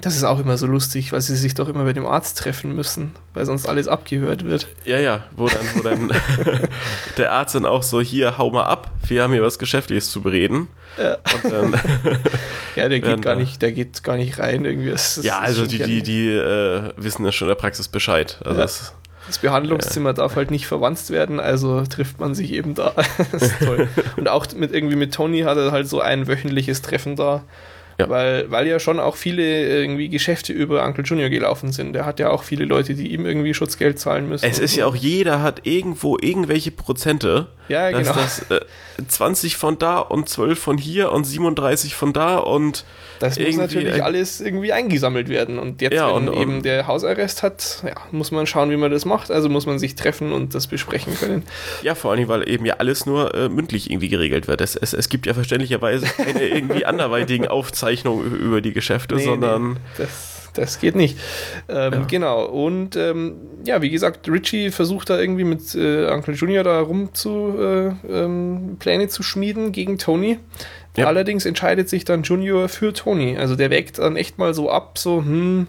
[0.02, 2.74] Das ist auch immer so lustig, weil sie sich doch immer bei dem Arzt treffen
[2.74, 4.68] müssen, weil sonst alles abgehört wird.
[4.86, 6.12] Ja, ja, wo dann, wo dann
[7.18, 10.22] der Arzt dann auch so, hier, hau mal ab, wir haben hier was Geschäftliches zu
[10.22, 10.70] bereden.
[10.98, 11.74] Ja, dann,
[12.76, 14.90] ja der geht gar nicht, der geht gar nicht rein irgendwie.
[14.90, 18.40] Das, das ja, also die, die, die äh, wissen ja schon in der Praxis Bescheid.
[18.46, 18.64] Also ja.
[18.64, 18.94] das,
[19.30, 20.14] das Behandlungszimmer ja.
[20.14, 22.94] darf halt nicht verwandt werden, also trifft man sich eben da.
[23.32, 23.88] das ist toll.
[24.18, 27.44] Und auch mit irgendwie mit Tony hat er halt so ein wöchentliches Treffen da.
[28.00, 28.08] Ja.
[28.08, 31.92] Weil, weil ja schon auch viele irgendwie Geschäfte über Uncle Junior gelaufen sind.
[31.92, 34.46] Der hat ja auch viele Leute, die ihm irgendwie Schutzgeld zahlen müssen.
[34.46, 34.80] Es ist so.
[34.80, 37.48] ja auch jeder hat irgendwo irgendwelche Prozente.
[37.68, 38.14] Ja, genau.
[38.14, 38.62] Das, äh,
[39.06, 42.86] 20 von da und 12 von hier und 37 von da und
[43.20, 45.60] das muss natürlich alles irgendwie eingesammelt werden.
[45.60, 48.92] Und jetzt, ja, wenn und, eben der Hausarrest hat, ja, muss man schauen, wie man
[48.92, 49.30] das macht.
[49.30, 51.44] Also muss man sich treffen und das besprechen können.
[51.84, 54.62] Ja, vor allem, weil eben ja alles nur äh, mündlich irgendwie geregelt wird.
[54.62, 59.74] Es, es, es gibt ja verständlicherweise keine irgendwie anderweitigen Aufzeichnungen über die Geschäfte, nee, sondern.
[59.74, 61.18] Nee, das das geht nicht.
[61.68, 62.06] Ähm, ja.
[62.08, 62.46] Genau.
[62.46, 63.36] Und ähm,
[63.66, 67.92] ja, wie gesagt, Richie versucht da irgendwie mit äh, Uncle Junior da rum zu äh,
[68.10, 70.40] ähm, Pläne zu schmieden gegen Tony.
[70.98, 71.08] Ja.
[71.08, 73.38] Allerdings entscheidet sich dann Junior für Tony.
[73.38, 75.68] Also der weckt dann echt mal so ab, so, hm,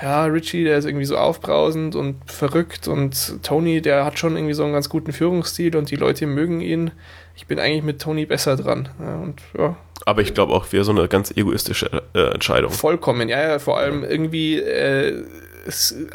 [0.00, 4.54] ja, Richie, der ist irgendwie so aufbrausend und verrückt und Tony, der hat schon irgendwie
[4.54, 6.92] so einen ganz guten Führungsstil und die Leute mögen ihn.
[7.36, 8.88] Ich bin eigentlich mit Tony besser dran.
[8.98, 9.76] Ja, und ja.
[10.06, 12.72] Aber ich glaube auch, wäre so eine ganz egoistische äh, Entscheidung.
[12.72, 15.24] Vollkommen, ja, ja, vor allem irgendwie äh,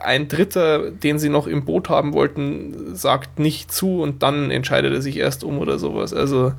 [0.03, 4.93] ein Dritter, den sie noch im Boot haben wollten, sagt nicht zu und dann entscheidet
[4.93, 6.13] er sich erst um oder sowas.
[6.13, 6.53] Also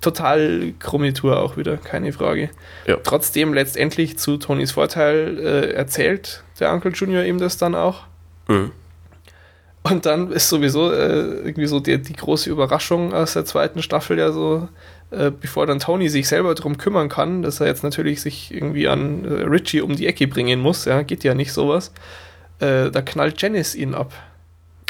[0.00, 2.50] total krumme Tour auch wieder, keine Frage.
[2.86, 2.96] Ja.
[3.02, 8.02] Trotzdem letztendlich zu Tonys Vorteil äh, erzählt der Uncle Junior ihm das dann auch.
[8.48, 8.72] Mhm.
[9.82, 14.16] Und dann ist sowieso äh, irgendwie so die, die, große Überraschung aus der zweiten Staffel
[14.16, 14.68] ja so,
[15.12, 18.88] äh, bevor dann Tony sich selber darum kümmern kann, dass er jetzt natürlich sich irgendwie
[18.88, 21.92] an äh, Richie um die Ecke bringen muss, ja, geht ja nicht sowas,
[22.60, 24.12] äh, da knallt Janice ihn ab.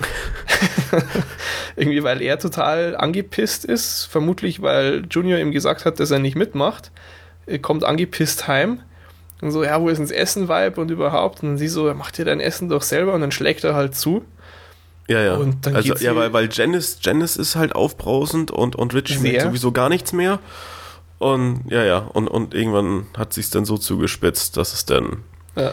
[1.77, 4.05] Irgendwie, weil er total angepisst ist.
[4.05, 6.91] Vermutlich, weil Junior ihm gesagt hat, dass er nicht mitmacht.
[7.47, 8.81] Er kommt angepisst heim.
[9.41, 11.43] Und so, ja, wo ist denn das Essen, Vibe und überhaupt?
[11.43, 14.25] Und sie so, mach dir dein Essen doch selber und dann schlägt er halt zu.
[15.09, 15.35] Ja, ja.
[15.35, 19.43] Und dann also, ja, weil, weil Janice, Janice ist halt aufbrausend und, und Rich merkt
[19.43, 20.39] sowieso gar nichts mehr.
[21.19, 25.19] Und ja, ja, und, und irgendwann hat sich dann so zugespitzt, dass es dann.
[25.57, 25.73] Ja.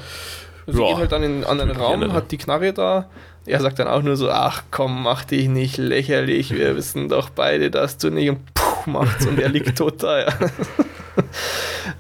[0.68, 3.10] Sie geht halt dann in einen anderen Raum, hat die Knarre da,
[3.46, 7.30] er sagt dann auch nur so, ach komm, mach dich nicht lächerlich, wir wissen doch
[7.30, 10.20] beide, dass du nicht und puh, macht's und er liegt tot da.
[10.20, 10.34] Ja.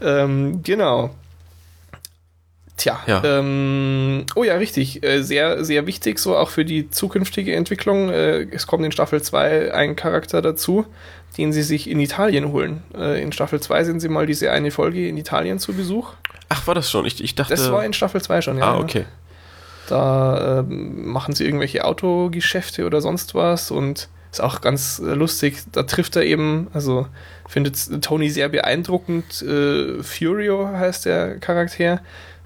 [0.01, 1.09] ähm, genau.
[2.79, 3.21] Tja, ja.
[3.25, 5.03] Ähm, oh ja, richtig.
[5.03, 8.09] Äh, sehr, sehr wichtig, so auch für die zukünftige Entwicklung.
[8.09, 10.85] Äh, es kommt in Staffel 2 ein Charakter dazu,
[11.37, 12.81] den sie sich in Italien holen.
[12.97, 16.13] Äh, in Staffel 2 sind sie mal diese eine Folge in Italien zu Besuch.
[16.47, 17.05] Ach, war das schon?
[17.05, 17.53] Ich, ich dachte.
[17.53, 18.73] Das war in Staffel 2 schon, ja.
[18.75, 19.03] Ah, okay.
[19.89, 25.57] Da äh, machen sie irgendwelche Autogeschäfte oder sonst was und Ist auch ganz äh, lustig.
[25.73, 27.07] Da trifft er eben, also
[27.45, 29.41] findet Tony sehr beeindruckend.
[29.41, 31.99] Äh, Furio heißt der Charakter.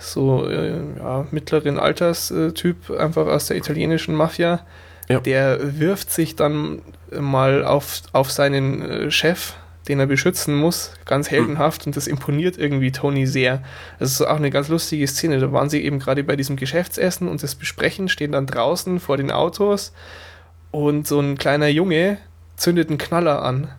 [0.04, 4.62] So äh, ja, mittleren Alterstyp, äh, einfach aus der italienischen Mafia.
[5.10, 5.20] Ja.
[5.20, 6.82] Der wirft sich dann
[7.12, 9.54] mal auf, auf seinen äh, Chef,
[9.88, 13.62] den er beschützen muss, ganz heldenhaft und das imponiert irgendwie Tony sehr.
[14.00, 15.40] Das ist auch eine ganz lustige Szene.
[15.40, 19.18] Da waren sie eben gerade bei diesem Geschäftsessen und das Besprechen, stehen dann draußen vor
[19.18, 19.94] den Autos
[20.72, 22.18] und so ein kleiner Junge
[22.56, 23.70] zündet einen Knaller an.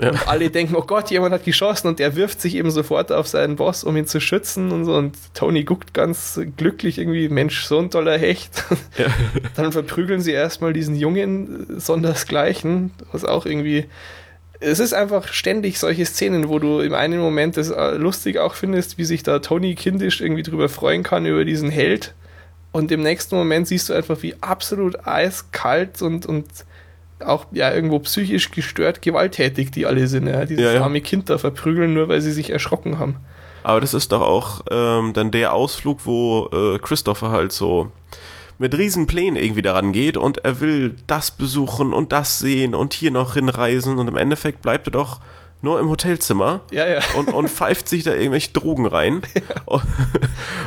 [0.00, 0.10] Ja.
[0.10, 3.28] Und alle denken, oh Gott, jemand hat geschossen und er wirft sich eben sofort auf
[3.28, 4.94] seinen Boss, um ihn zu schützen und so.
[4.94, 8.64] Und Tony guckt ganz glücklich irgendwie, Mensch, so ein toller Hecht.
[8.96, 9.06] Ja.
[9.56, 13.86] Dann verprügeln sie erstmal diesen Jungen sondersgleichen, was auch irgendwie.
[14.58, 18.54] Es ist einfach ständig solche Szenen, wo du im einen Moment das äh, lustig auch
[18.54, 22.14] findest, wie sich da Tony kindisch irgendwie drüber freuen kann über diesen Held.
[22.72, 26.46] Und im nächsten Moment siehst du einfach, wie absolut eiskalt und, und
[27.24, 30.26] auch ja irgendwo psychisch gestört, gewalttätig die alle sind.
[30.26, 30.44] Ja.
[30.44, 30.82] Dieses ja, ja.
[30.82, 33.16] arme Kind da verprügeln, nur weil sie sich erschrocken haben.
[33.62, 37.92] Aber das ist doch auch ähm, dann der Ausflug, wo äh, Christopher halt so
[38.58, 42.92] mit riesen Plänen irgendwie daran geht und er will das besuchen und das sehen und
[42.92, 45.20] hier noch hinreisen und im Endeffekt bleibt er doch
[45.62, 47.00] nur im Hotelzimmer ja, ja.
[47.16, 49.80] Und, und pfeift sich da irgendwelche Drogen rein ja.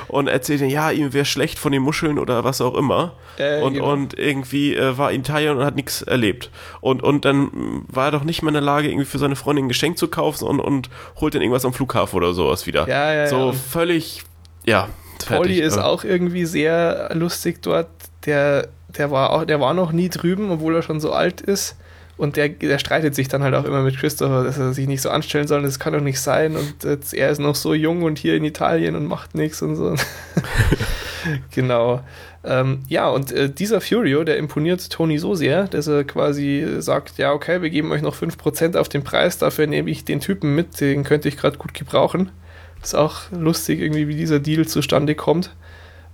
[0.08, 3.14] und, erzählt ihnen, ja, ihm wäre schlecht von den Muscheln oder was auch immer.
[3.38, 3.92] Äh, und, genau.
[3.92, 6.52] und irgendwie äh, war in Italien und hat nichts erlebt.
[6.82, 9.66] Und, und dann war er doch nicht mehr in der Lage, irgendwie für seine Freundin
[9.66, 10.90] ein Geschenk zu kaufen und, und
[11.20, 12.88] holt dann irgendwas am Flughafen oder sowas wieder.
[12.88, 14.24] Ja, ja, so völlig,
[14.66, 14.90] ja.
[15.26, 17.88] Pauli ist auch irgendwie sehr lustig dort.
[18.26, 21.78] Der, der, war auch, der war noch nie drüben, obwohl er schon so alt ist.
[22.16, 25.02] Und der, der streitet sich dann halt auch immer mit Christopher, dass er sich nicht
[25.02, 25.64] so anstellen soll.
[25.64, 26.56] Das kann doch nicht sein.
[26.56, 29.76] Und jetzt, er ist noch so jung und hier in Italien und macht nichts und
[29.76, 29.96] so.
[31.52, 32.02] genau.
[32.44, 37.18] Ähm, ja, und äh, dieser Furio, der imponiert Tony so sehr, dass er quasi sagt:
[37.18, 40.54] Ja, okay, wir geben euch noch 5% auf den Preis, dafür nehme ich den Typen
[40.54, 42.32] mit, den könnte ich gerade gut gebrauchen.
[42.84, 45.56] Ist auch lustig, irgendwie, wie dieser Deal zustande kommt.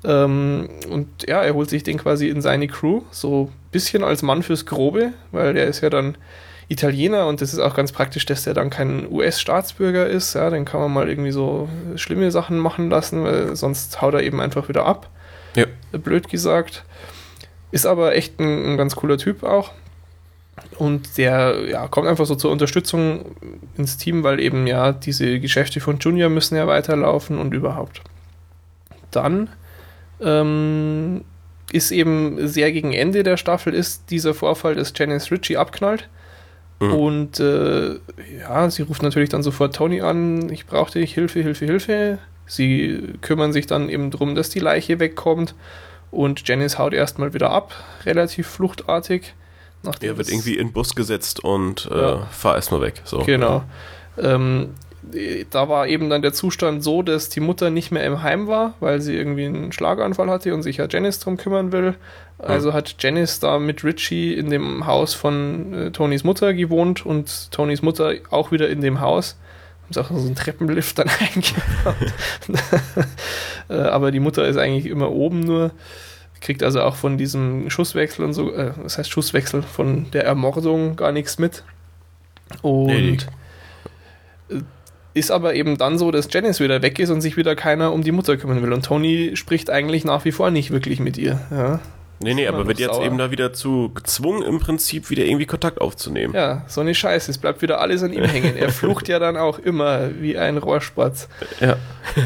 [0.04, 4.22] Ähm, und ja, er holt sich den quasi in seine Crew, so ein bisschen als
[4.22, 6.18] Mann fürs Grobe, weil der ist ja dann
[6.70, 10.36] Italiener und das ist auch ganz praktisch, dass der dann kein US-Staatsbürger ist.
[10.36, 14.22] Ja, dann kann man mal irgendwie so schlimme Sachen machen lassen, weil sonst haut er
[14.22, 15.10] eben einfach wieder ab.
[15.56, 15.66] Ja.
[15.92, 16.86] Blöd gesagt.
[17.72, 19.72] Ist aber echt ein, ein ganz cooler Typ auch.
[20.78, 23.36] Und der ja, kommt einfach so zur Unterstützung
[23.76, 28.02] ins Team, weil eben ja diese Geschäfte von Junior müssen ja weiterlaufen und überhaupt.
[29.10, 29.50] Dann
[30.22, 31.24] ähm,
[31.72, 36.10] ist eben sehr gegen Ende der Staffel ist dieser Vorfall, dass Janice Ritchie abknallt.
[36.80, 36.94] Mhm.
[36.94, 37.96] Und äh,
[38.40, 42.20] ja, sie ruft natürlich dann sofort Tony an, ich brauche dich, Hilfe, Hilfe, Hilfe.
[42.46, 45.54] Sie kümmern sich dann eben darum, dass die Leiche wegkommt.
[46.10, 47.74] Und Janice haut erstmal wieder ab,
[48.06, 49.36] relativ fluchtartig.
[50.02, 52.28] Er wird irgendwie in den Bus gesetzt und äh, ja.
[52.32, 53.02] fahr erstmal weg.
[53.06, 53.20] So.
[53.20, 53.64] Genau.
[54.18, 54.72] Ähm,
[55.52, 58.74] da war eben dann der Zustand so, dass die Mutter nicht mehr im Heim war,
[58.80, 61.96] weil sie irgendwie einen Schlaganfall hatte und sich ja Janice drum kümmern will.
[62.38, 67.52] Also hat Janice da mit Richie in dem Haus von äh, Tonys Mutter gewohnt und
[67.52, 69.38] Tonys Mutter auch wieder in dem Haus.
[69.84, 72.14] Haben sie auch so einen Treppenlift dann eingebaut.
[73.70, 75.72] äh, aber die Mutter ist eigentlich immer oben nur.
[76.40, 80.96] Kriegt also auch von diesem Schusswechsel und so, äh, das heißt Schusswechsel, von der Ermordung
[80.96, 81.64] gar nichts mit.
[82.62, 83.18] Und nee,
[85.20, 88.02] ist aber eben dann so, dass Janice wieder weg ist und sich wieder keiner um
[88.02, 88.74] die Mutter kümmern will.
[88.74, 91.40] Und Tony spricht eigentlich nach wie vor nicht wirklich mit ihr.
[91.52, 91.80] Ja.
[92.22, 93.06] Nee, nee, aber wird jetzt sauer.
[93.06, 96.34] eben da wieder zu gezwungen, im Prinzip wieder irgendwie Kontakt aufzunehmen.
[96.34, 97.32] Ja, so eine Scheiße.
[97.32, 98.58] Es bleibt wieder alles an ihm hängen.
[98.58, 101.30] Er flucht ja dann auch immer wie ein Rohrspatz.
[101.62, 101.78] Ja.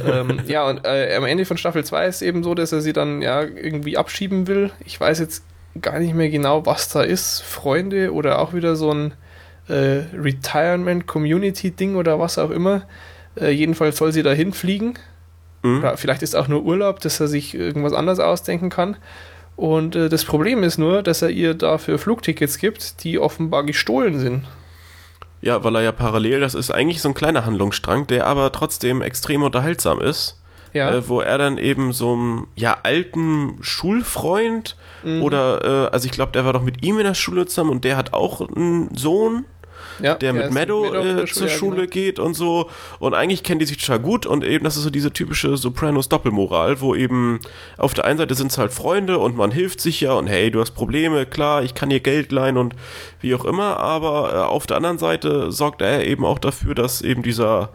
[0.08, 2.82] Ähm, ja, und äh, am Ende von Staffel 2 ist es eben so, dass er
[2.82, 4.72] sie dann ja irgendwie abschieben will.
[4.84, 5.44] Ich weiß jetzt
[5.80, 7.42] gar nicht mehr genau, was da ist.
[7.42, 9.14] Freunde oder auch wieder so ein
[9.68, 12.84] äh, Retirement Community Ding oder was auch immer.
[13.40, 14.96] Äh, jedenfalls soll sie dahin fliegen.
[15.64, 15.84] Mhm.
[15.96, 18.98] Vielleicht ist auch nur Urlaub, dass er sich irgendwas anderes ausdenken kann.
[19.56, 24.20] Und äh, das Problem ist nur, dass er ihr dafür Flugtickets gibt, die offenbar gestohlen
[24.20, 24.46] sind.
[25.42, 29.02] Ja, weil er ja parallel, das ist eigentlich so ein kleiner Handlungsstrang, der aber trotzdem
[29.02, 30.40] extrem unterhaltsam ist.
[30.74, 30.92] Ja.
[30.92, 35.22] Äh, wo er dann eben so einem ja, alten Schulfreund mhm.
[35.22, 37.84] oder, äh, also ich glaube, der war doch mit ihm in der Schule zusammen und
[37.84, 39.46] der hat auch einen Sohn
[40.02, 41.90] ja, der mit Meadow, Meadow äh, zur Schule genau.
[41.90, 42.70] geht und so.
[43.00, 46.82] Und eigentlich kennen die sich total gut und eben, das ist so diese typische Sopranos-Doppelmoral,
[46.82, 47.40] wo eben
[47.78, 50.52] auf der einen Seite sind es halt Freunde und man hilft sich ja und hey,
[50.52, 52.76] du hast Probleme, klar, ich kann dir Geld leihen und
[53.22, 57.02] wie auch immer, aber äh, auf der anderen Seite sorgt er eben auch dafür, dass
[57.02, 57.70] eben dieser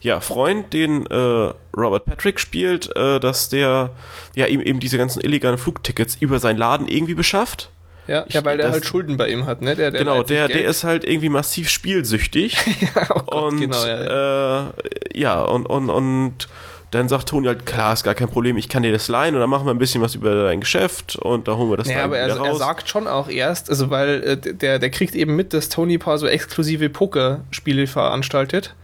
[0.00, 3.90] ja, Freund, den äh, Robert Patrick spielt, äh, dass der
[4.34, 7.70] ja ihm eben diese ganzen illegalen Flugtickets über seinen Laden irgendwie beschafft
[8.06, 9.76] Ja, ich, ja weil der das, halt Schulden bei ihm hat, ne?
[9.76, 12.56] Der, der genau, der, der ist halt irgendwie massiv spielsüchtig.
[12.80, 14.68] ja, oh Gott, und genau, ja, ja.
[14.68, 14.72] Äh,
[15.14, 16.48] ja und, und, und
[16.92, 19.40] dann sagt Toni halt, klar, ist gar kein Problem, ich kann dir das leihen und
[19.40, 22.04] dann machen wir ein bisschen was über dein Geschäft und da holen wir das naja,
[22.04, 22.46] aber er, raus.
[22.46, 25.94] er sagt schon auch erst, also weil äh, der, der kriegt eben mit, dass Tony
[25.94, 28.74] ein paar so exklusive Pokerspiele veranstaltet.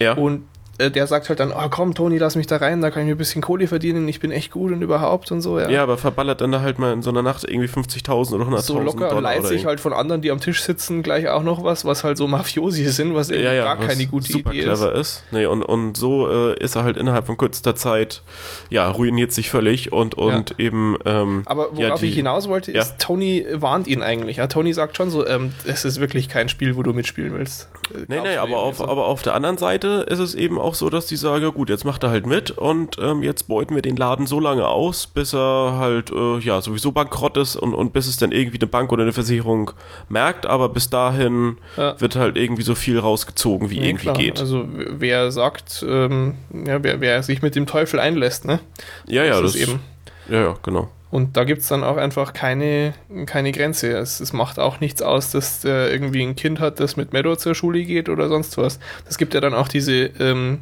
[0.00, 0.14] Ja.
[0.14, 0.44] Und
[0.78, 3.06] äh, der sagt halt dann, oh komm, Toni, lass mich da rein, da kann ich
[3.06, 5.58] mir ein bisschen Kohle verdienen, ich bin echt gut und überhaupt und so.
[5.58, 8.44] Ja, ja aber verballert dann da halt mal in so einer Nacht irgendwie 50.000 oder
[8.44, 11.42] 100.000 So locker und leiht sich halt von anderen, die am Tisch sitzen, gleich auch
[11.42, 14.52] noch was, was halt so Mafiosi sind, was ja, ja, gar was keine gute super
[14.52, 15.00] Idee clever ist.
[15.00, 15.24] ist.
[15.32, 18.22] Nee, und, und so äh, ist er halt innerhalb von kürzester Zeit,
[18.70, 20.56] ja, ruiniert sich völlig und, und ja.
[20.58, 20.96] eben.
[21.04, 24.36] Ähm, aber worauf die, ich hinaus wollte, ist, Tony warnt ihn eigentlich.
[24.36, 27.68] Ja, Tony sagt schon so, ähm, es ist wirklich kein Spiel, wo du mitspielen willst.
[28.06, 31.06] Nee, nee, aber auf, aber auf der anderen Seite ist es eben auch so, dass
[31.06, 33.96] die sagen, ja gut, jetzt macht er halt mit und ähm, jetzt beuten wir den
[33.96, 38.06] Laden so lange aus, bis er halt äh, ja sowieso bankrott ist und, und bis
[38.06, 39.70] es dann irgendwie eine Bank oder eine Versicherung
[40.08, 42.00] merkt, aber bis dahin ja.
[42.00, 44.16] wird halt irgendwie so viel rausgezogen, wie ja, irgendwie klar.
[44.16, 44.40] geht.
[44.40, 48.60] Also wer sagt, ähm, ja, wer, wer sich mit dem Teufel einlässt, ne?
[49.06, 49.80] Ja, ja, das, das ist eben.
[50.28, 50.88] Ja, ja, genau.
[51.10, 52.92] Und da gibt es dann auch einfach keine,
[53.24, 53.96] keine Grenze.
[53.96, 57.36] Es, es, macht auch nichts aus, dass der irgendwie ein Kind hat, das mit Meadow
[57.36, 58.78] zur Schule geht oder sonst was.
[59.08, 60.58] Es gibt ja dann auch diese ähm,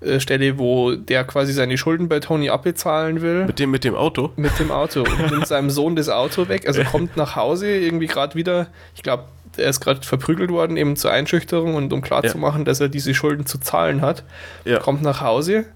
[0.00, 3.44] äh, Stelle, wo der quasi seine Schulden bei Tony abbezahlen will.
[3.44, 4.32] Mit dem, mit dem Auto?
[4.36, 5.00] Mit dem Auto.
[5.00, 6.66] Und nimmt seinem Sohn das Auto weg.
[6.66, 9.24] Also kommt nach Hause, irgendwie gerade wieder, ich glaube,
[9.56, 12.64] er ist gerade verprügelt worden, eben zur Einschüchterung und um klarzumachen, ja.
[12.64, 14.24] dass er diese Schulden zu zahlen hat.
[14.64, 14.78] Ja.
[14.78, 15.66] Kommt nach Hause,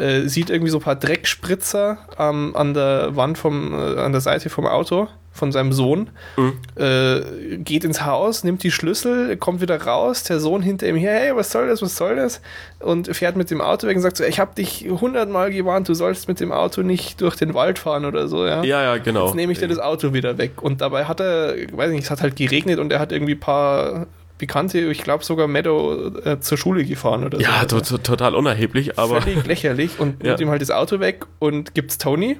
[0.00, 4.20] äh, sieht irgendwie so ein paar Dreckspritzer ähm, an der Wand vom, äh, an der
[4.20, 6.54] Seite vom Auto von seinem Sohn, mhm.
[6.76, 11.14] äh, geht ins Haus, nimmt die Schlüssel, kommt wieder raus, der Sohn hinter ihm her,
[11.14, 12.40] hey, was soll das, was soll das?
[12.80, 15.94] Und fährt mit dem Auto weg und sagt so, ich habe dich hundertmal gewarnt, du
[15.94, 18.64] sollst mit dem Auto nicht durch den Wald fahren oder so, ja.
[18.64, 19.26] Ja, ja, genau.
[19.26, 20.62] Jetzt nehme ich dir das Auto wieder weg.
[20.62, 23.40] Und dabei hat er, weiß nicht, es hat halt geregnet und er hat irgendwie ein
[23.40, 24.06] paar
[24.40, 27.76] Bekannte, ich glaube sogar Meadow äh, zur Schule gefahren oder ja, so.
[27.76, 29.22] Ja, to total unerheblich, aber.
[29.22, 30.30] Völlig lächerlich und ja.
[30.30, 32.38] nimmt ihm halt das Auto weg und gibt's Tony.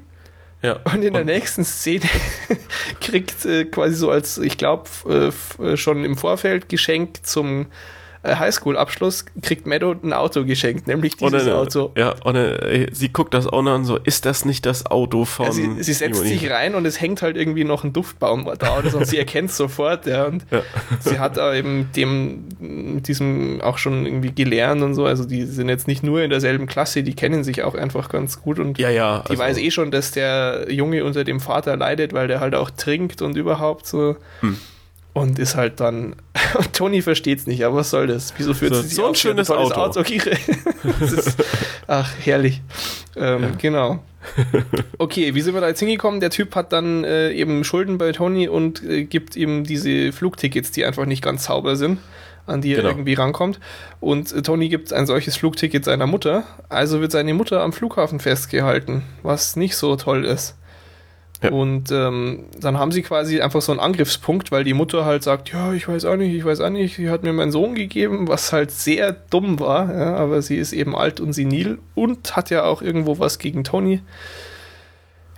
[0.63, 0.81] Ja.
[0.93, 2.05] Und in der und nächsten Szene
[3.01, 4.91] kriegt äh, quasi so als, ich glaube,
[5.63, 7.67] äh, schon im Vorfeld geschenkt zum äh,
[8.23, 11.93] Highschool-Abschluss kriegt Meadow ein Auto geschenkt, nämlich dieses eine, Auto.
[11.97, 15.25] Ja, und äh, sie guckt das auch noch an so, ist das nicht das Auto
[15.25, 15.47] von...
[15.47, 18.79] Ja, sie, sie, setzt sich rein und es hängt halt irgendwie noch ein Duftbaum da
[18.79, 20.27] oder so und sie erkennt es sofort, ja.
[20.27, 20.63] Und ja.
[21.01, 22.45] sie hat da eben dem,
[23.03, 26.67] diesem auch schon irgendwie gelernt und so, also die sind jetzt nicht nur in derselben
[26.67, 29.71] Klasse, die kennen sich auch einfach ganz gut und ja, ja, die also weiß eh
[29.71, 33.87] schon, dass der Junge unter dem Vater leidet, weil der halt auch trinkt und überhaupt
[33.87, 34.17] so...
[34.41, 34.59] Hm
[35.13, 36.17] und ist halt dann.
[36.55, 38.35] Und Tony versteht es nicht, aber was soll das?
[38.37, 39.75] Wieso führt so, sie sich so ein schönes Auto?
[39.75, 40.01] Auto.
[41.01, 41.37] ist,
[41.87, 42.61] ach, herrlich.
[43.17, 43.51] Ähm, ja.
[43.59, 44.05] Genau.
[44.99, 46.21] Okay, wie sind wir da jetzt hingekommen?
[46.21, 50.73] Der Typ hat dann äh, eben Schulden bei Tony und äh, gibt ihm diese Flugtickets,
[50.73, 51.99] die einfach nicht ganz sauber sind,
[52.47, 52.83] an die genau.
[52.83, 53.61] er irgendwie rankommt.
[53.99, 56.45] Und äh, Tony gibt ein solches Flugticket seiner Mutter.
[56.69, 60.57] Also wird seine Mutter am Flughafen festgehalten, was nicht so toll ist.
[61.49, 65.51] Und ähm, dann haben sie quasi einfach so einen Angriffspunkt, weil die Mutter halt sagt,
[65.51, 68.29] ja, ich weiß auch nicht, ich weiß auch nicht, sie hat mir meinen Sohn gegeben,
[68.29, 72.51] was halt sehr dumm war, ja, aber sie ist eben alt und senil und hat
[72.51, 74.03] ja auch irgendwo was gegen Tony.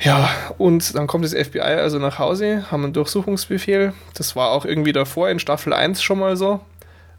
[0.00, 0.28] Ja,
[0.58, 3.92] und dann kommt das FBI also nach Hause, haben einen Durchsuchungsbefehl.
[4.14, 6.60] Das war auch irgendwie davor in Staffel 1 schon mal so.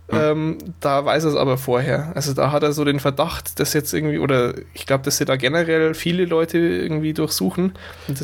[0.09, 0.19] Hm.
[0.19, 2.11] Ähm, da weiß er es aber vorher.
[2.13, 5.23] Also da hat er so den Verdacht, dass jetzt irgendwie, oder ich glaube, dass sie
[5.23, 7.73] da generell viele Leute irgendwie durchsuchen.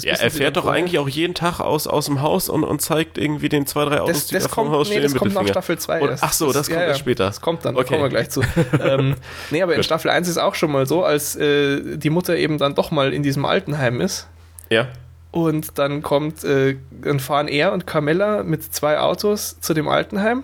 [0.02, 0.80] ja, er fährt doch vorher.
[0.82, 4.02] eigentlich auch jeden Tag aus, aus dem Haus und, und zeigt irgendwie den zwei, drei
[4.02, 5.04] Autos, das, die das da kommt, Haus nee, stehen.
[5.04, 6.18] Das kommt nach Staffel 2.
[6.20, 7.26] ach so, das, das kommt ja, später.
[7.28, 7.88] Das kommt dann, okay.
[7.88, 8.42] kommen wir gleich zu.
[8.84, 9.16] ähm,
[9.50, 12.58] nee, aber in Staffel 1 ist auch schon mal so, als äh, die Mutter eben
[12.58, 14.28] dann doch mal in diesem Altenheim ist.
[14.70, 14.90] Ja.
[15.32, 20.44] Und dann kommt, äh, dann fahren er und Carmella mit zwei Autos zu dem Altenheim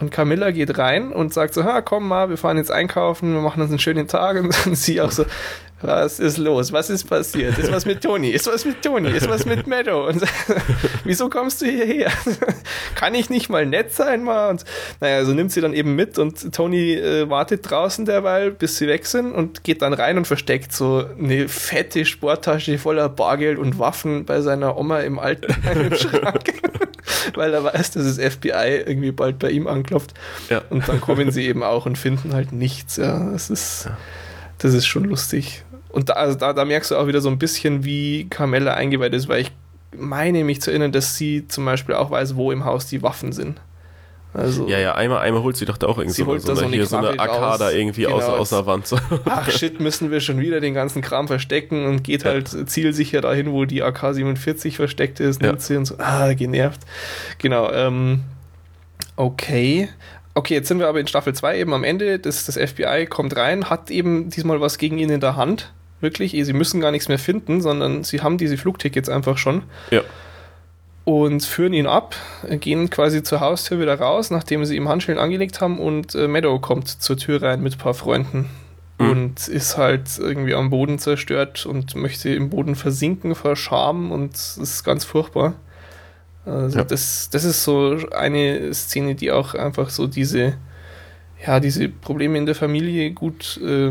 [0.00, 3.40] und Camilla geht rein und sagt so, ha, komm mal, wir fahren jetzt einkaufen, wir
[3.40, 4.36] machen uns einen schönen Tag.
[4.66, 5.24] Und sie auch so,
[5.82, 6.72] was ist los?
[6.72, 7.58] Was ist passiert?
[7.58, 8.30] Ist was mit Toni?
[8.30, 9.10] Ist was mit Toni?
[9.10, 10.08] Ist was mit Meadow?
[10.08, 10.22] Und
[11.04, 12.10] wieso kommst du hierher?
[12.94, 14.50] Kann ich nicht mal nett sein mal?
[14.50, 14.64] Und
[15.00, 18.88] naja, so nimmt sie dann eben mit und Toni äh, wartet draußen derweil, bis sie
[18.88, 23.78] weg sind und geht dann rein und versteckt so eine fette Sporttasche voller Bargeld und
[23.78, 26.52] Waffen bei seiner Oma im alten im Schrank.
[27.34, 30.14] Weil er weiß, dass das FBI irgendwie bald bei ihm anklopft.
[30.48, 30.62] Ja.
[30.70, 32.96] Und dann kommen sie eben auch und finden halt nichts.
[32.96, 33.88] Ja, das ist,
[34.58, 35.64] das ist schon lustig.
[35.92, 39.12] Und da, also da, da merkst du auch wieder so ein bisschen, wie Carmella eingeweiht
[39.12, 39.52] ist, weil ich
[39.96, 43.32] meine mich zu erinnern, dass sie zum Beispiel auch weiß, wo im Haus die Waffen
[43.32, 43.60] sind.
[44.32, 46.86] Also, ja, ja, einmal, einmal holt sie doch da auch irgendwie so, so, eine, hier
[46.86, 48.88] so eine Arcada irgendwie genau, aus, aus der Wand.
[49.24, 52.30] Ach shit, müssen wir schon wieder den ganzen Kram verstecken und geht ja.
[52.30, 55.60] halt zielsicher dahin, wo die AK-47 versteckt ist, nimmt ja.
[55.60, 56.80] sie und so, ah, genervt.
[57.38, 58.20] Genau, ähm,
[59.16, 59.88] okay.
[60.34, 62.20] Okay, jetzt sind wir aber in Staffel 2 eben am Ende.
[62.20, 65.72] Das, das FBI kommt rein, hat eben diesmal was gegen ihn in der Hand.
[66.00, 69.62] Wirklich, sie müssen gar nichts mehr finden, sondern sie haben diese Flugtickets einfach schon.
[69.90, 70.02] Ja
[71.04, 72.14] und führen ihn ab,
[72.60, 76.60] gehen quasi zur Haustür wieder raus, nachdem sie ihm Handschellen angelegt haben und äh, Meadow
[76.60, 78.48] kommt zur Tür rein mit ein paar Freunden
[78.98, 79.10] mhm.
[79.10, 84.34] und ist halt irgendwie am Boden zerstört und möchte im Boden versinken vor Scham und
[84.34, 85.54] es ist ganz furchtbar.
[86.44, 86.84] Also ja.
[86.84, 90.54] das, das ist so eine Szene, die auch einfach so diese,
[91.46, 93.90] ja, diese Probleme in der Familie gut äh,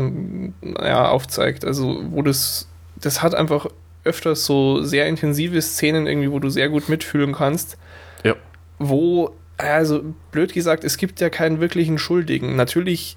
[0.82, 1.64] ja, aufzeigt.
[1.64, 3.66] Also wo das, das hat einfach
[4.04, 7.76] öfters so sehr intensive Szenen irgendwie, wo du sehr gut mitfühlen kannst.
[8.24, 8.34] Ja.
[8.78, 12.56] Wo, also blöd gesagt, es gibt ja keinen wirklichen Schuldigen.
[12.56, 13.16] Natürlich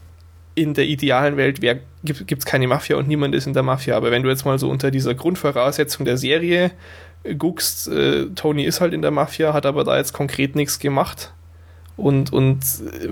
[0.56, 1.62] in der idealen Welt
[2.04, 3.96] gibt es keine Mafia und niemand ist in der Mafia.
[3.96, 6.72] Aber wenn du jetzt mal so unter dieser Grundvoraussetzung der Serie
[7.38, 11.34] guckst, äh, Tony ist halt in der Mafia, hat aber da jetzt konkret nichts gemacht
[11.96, 12.60] und und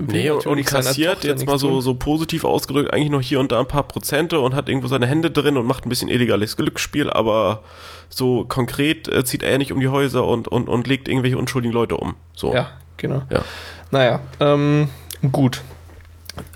[0.08, 3.68] nee, und kassiert jetzt mal so, so positiv ausgedrückt eigentlich noch hier und da ein
[3.68, 7.62] paar Prozente und hat irgendwo seine Hände drin und macht ein bisschen illegales Glücksspiel, aber
[8.08, 11.72] so konkret äh, zieht er nicht um die Häuser und, und, und legt irgendwelche unschuldigen
[11.72, 12.16] Leute um.
[12.34, 12.52] So.
[12.52, 13.22] Ja, genau.
[13.30, 13.44] Ja.
[13.92, 14.88] Naja, ähm,
[15.30, 15.62] gut.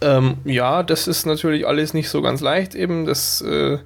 [0.01, 3.79] Ähm, ja, das ist natürlich alles nicht so ganz leicht, eben das, äh,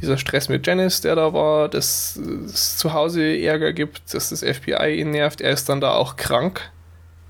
[0.00, 4.44] dieser Stress mit Janice, der da war, dass es zu Hause Ärger gibt, dass das
[4.44, 6.70] FBI ihn nervt, er ist dann da auch krank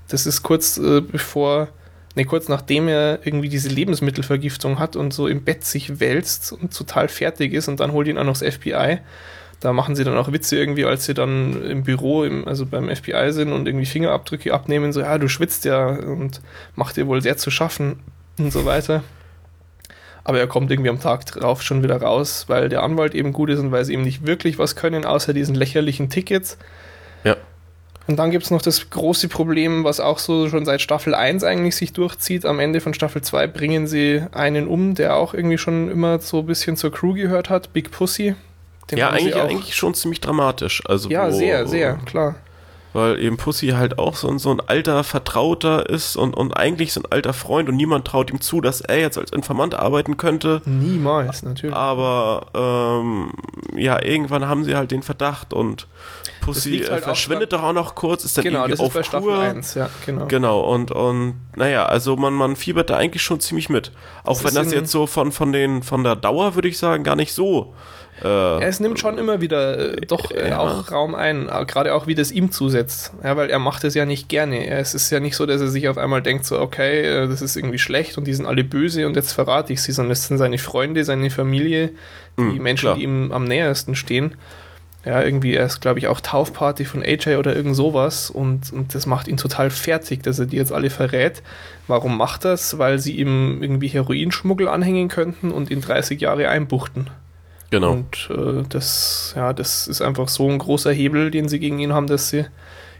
[0.09, 1.68] das ist kurz äh, bevor,
[2.16, 6.76] ne, kurz nachdem er irgendwie diese Lebensmittelvergiftung hat und so im Bett sich wälzt und
[6.76, 8.98] total fertig ist und dann holt ihn auch noch das FBI.
[9.61, 12.94] Da machen sie dann auch Witze irgendwie, als sie dann im Büro, im, also beim
[12.94, 16.40] FBI sind und irgendwie Fingerabdrücke abnehmen, so, ja, du schwitzt ja und
[16.76, 17.98] macht dir wohl sehr zu schaffen
[18.38, 19.02] und so weiter.
[20.22, 23.50] Aber er kommt irgendwie am Tag drauf schon wieder raus, weil der Anwalt eben gut
[23.50, 26.56] ist und weil sie ihm nicht wirklich was können, außer diesen lächerlichen Tickets.
[27.24, 27.36] Ja.
[28.09, 31.44] Und dann gibt es noch das große Problem, was auch so schon seit Staffel 1
[31.44, 32.46] eigentlich sich durchzieht.
[32.46, 36.40] Am Ende von Staffel 2 bringen sie einen um, der auch irgendwie schon immer so
[36.40, 38.34] ein bisschen zur Crew gehört hat, Big Pussy.
[38.90, 40.82] Den ja, eigentlich, eigentlich schon ziemlich dramatisch.
[40.86, 42.36] Also ja, wo, sehr, sehr, klar
[42.92, 47.00] weil eben Pussy halt auch so, so ein alter Vertrauter ist und, und eigentlich so
[47.02, 50.62] ein alter Freund und niemand traut ihm zu, dass er jetzt als Informant arbeiten könnte.
[50.64, 51.76] Niemals, natürlich.
[51.76, 53.32] Aber ähm,
[53.76, 55.86] ja, irgendwann haben sie halt den Verdacht und
[56.55, 59.38] Pussy halt verschwindet doch auch noch kurz, ist dann genau, irgendwie auf ist bei Kur.
[59.38, 60.26] 1, ja, genau.
[60.26, 63.92] Genau, und, und naja, also man, man fiebert da eigentlich schon ziemlich mit.
[64.24, 67.05] Auch das wenn das jetzt so von, von, den, von der Dauer, würde ich sagen,
[67.05, 67.74] gar nicht so
[68.22, 70.59] äh, es nimmt schon immer wieder äh, doch äh, ja.
[70.59, 73.12] auch Raum ein, äh, gerade auch wie das ihm zusetzt.
[73.22, 74.66] Ja, weil er macht es ja nicht gerne.
[74.66, 77.42] Es ist ja nicht so, dass er sich auf einmal denkt, so, okay, äh, das
[77.42, 80.26] ist irgendwie schlecht und die sind alle böse und jetzt verrate ich sie, sondern es
[80.26, 81.90] sind seine Freunde, seine Familie,
[82.36, 82.96] die mhm, Menschen, klar.
[82.96, 84.34] die ihm am nähersten stehen.
[85.09, 89.06] Ja, irgendwie erst, glaube ich, auch Taufparty von AJ oder irgend sowas und, und das
[89.06, 91.42] macht ihn total fertig, dass er die jetzt alle verrät.
[91.86, 92.76] Warum macht das?
[92.76, 97.09] Weil sie ihm irgendwie Heroinschmuggel anhängen könnten und ihn 30 Jahre einbuchten.
[97.70, 97.92] Genau.
[97.92, 101.94] Und äh, das, ja, das ist einfach so ein großer Hebel, den sie gegen ihn
[101.94, 102.44] haben, dass sie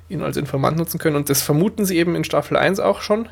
[0.09, 1.16] ihn als Informant nutzen können.
[1.16, 3.28] Und das vermuten sie eben in Staffel 1 auch schon.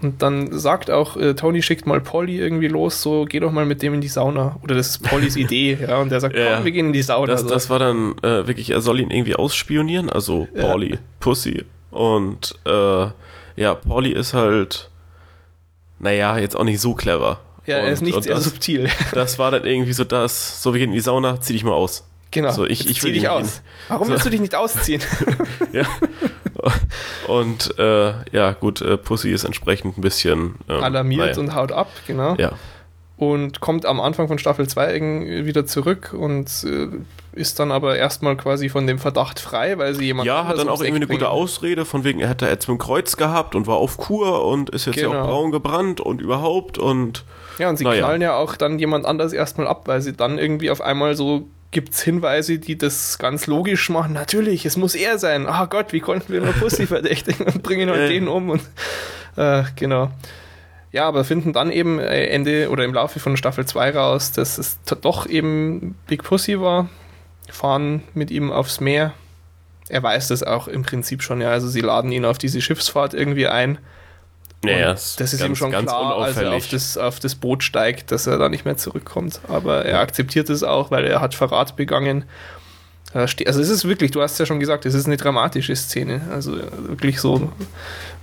[0.00, 3.66] Und dann sagt auch, äh, Tony schickt mal Polly irgendwie los, so geh doch mal
[3.66, 4.56] mit dem in die Sauna.
[4.62, 5.98] Oder das ist Pollys Idee, ja.
[5.98, 7.32] Und der sagt, ja, komm, wir gehen in die Sauna.
[7.32, 10.98] Das, das war dann äh, wirklich, er soll ihn irgendwie ausspionieren, also Polly, ja.
[11.20, 11.64] Pussy.
[11.90, 13.06] Und äh,
[13.56, 14.90] ja, Polly ist halt,
[15.98, 17.40] naja, jetzt auch nicht so clever.
[17.66, 18.88] Ja, er ist nicht sehr das, subtil.
[19.12, 21.72] Das war dann irgendwie so das, so wir gehen in die Sauna, zieh dich mal
[21.72, 22.04] aus.
[22.30, 22.52] Genau.
[22.52, 23.62] So, ich, ich zieh dich aus.
[23.88, 24.12] Warum so.
[24.12, 25.02] willst du dich nicht ausziehen?
[25.72, 25.84] ja.
[27.28, 31.38] Und äh, ja, gut, äh, Pussy ist entsprechend ein bisschen ähm, alarmiert naja.
[31.38, 32.34] und haut ab, genau.
[32.36, 32.52] Ja.
[33.16, 36.88] Und kommt am Anfang von Staffel 2 wieder zurück und äh,
[37.32, 40.26] ist dann aber erstmal quasi von dem Verdacht frei, weil sie jemand.
[40.26, 42.80] Ja, hat dann auch irgendwie eine gute Ausrede, von wegen, er hätte jetzt mit dem
[42.80, 45.12] Kreuz gehabt und war auf Kur und ist jetzt genau.
[45.12, 45.34] ja auch genau.
[45.34, 47.24] braun gebrannt und überhaupt und
[47.58, 48.04] ja, und sie naja.
[48.04, 51.48] knallen ja auch dann jemand anders erstmal ab, weil sie dann irgendwie auf einmal so
[51.70, 54.12] gibt es Hinweise, die das ganz logisch machen.
[54.12, 55.46] Natürlich, es muss er sein.
[55.46, 58.62] Ah oh Gott, wie konnten wir nur Pussy verdächtigen und bringen halt den um und
[59.36, 60.10] äh, genau.
[60.90, 64.56] Ja, aber finden dann eben äh, Ende oder im Laufe von Staffel 2 raus, dass
[64.56, 66.88] es doch eben Big Pussy war.
[67.50, 69.12] Fahren mit ihm aufs Meer.
[69.88, 71.50] Er weiß das auch im Prinzip schon, ja.
[71.50, 73.78] Also sie laden ihn auf diese Schiffsfahrt irgendwie ein
[74.64, 78.10] naja, das ist ganz, ihm schon klar, als er auf das, auf das Boot steigt,
[78.10, 79.40] dass er da nicht mehr zurückkommt.
[79.48, 82.24] Aber er akzeptiert es auch, weil er hat Verrat begangen.
[83.14, 86.22] Also es ist wirklich, du hast ja schon gesagt, es ist eine dramatische Szene.
[86.30, 87.52] Also wirklich so,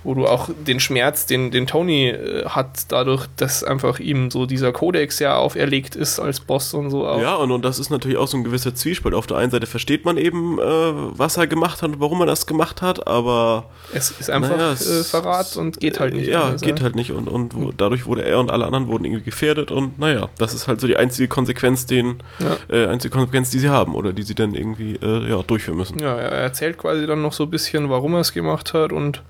[0.06, 4.46] wo du auch den Schmerz, den, den Tony äh, hat, dadurch, dass einfach ihm so
[4.46, 7.20] dieser Kodex ja auferlegt ist als Boss und so auch.
[7.20, 9.14] Ja, und, und das ist natürlich auch so ein gewisser Zwiespalt.
[9.16, 12.26] Auf der einen Seite versteht man eben, äh, was er gemacht hat und warum er
[12.26, 13.64] das gemacht hat, aber.
[13.92, 16.28] Es ist einfach naja, es, äh, Verrat und geht halt nicht.
[16.28, 19.04] Ja, anders, geht halt nicht und, und wo, dadurch wurde er und alle anderen wurden
[19.04, 22.56] irgendwie gefährdet und naja, das ist halt so die einzige Konsequenz, den, ja.
[22.74, 25.98] äh, einzige Konsequenz, die sie haben oder die sie dann irgendwie äh, ja, durchführen müssen.
[25.98, 29.22] Ja, er erzählt quasi dann noch so ein bisschen, warum er es gemacht hat und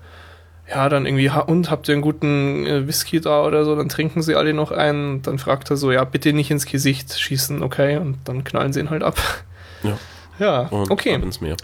[0.69, 4.21] ja, dann irgendwie, und habt ihr einen guten äh, Whisky da oder so, dann trinken
[4.21, 5.21] sie alle noch einen.
[5.21, 7.97] Dann fragt er so, ja, bitte nicht ins Gesicht schießen, okay?
[7.97, 9.17] Und dann knallen sie ihn halt ab.
[9.83, 9.97] Ja.
[10.39, 11.15] Ja, und okay.
[11.15, 11.57] ins Meer.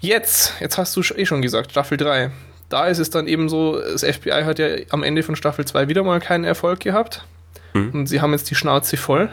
[0.00, 2.30] Jetzt, jetzt hast du eh schon gesagt, Staffel 3.
[2.70, 5.86] Da ist es dann eben so, das FBI hat ja am Ende von Staffel 2
[5.88, 7.26] wieder mal keinen Erfolg gehabt.
[7.74, 7.90] Mhm.
[7.90, 9.30] Und sie haben jetzt die Schnauze voll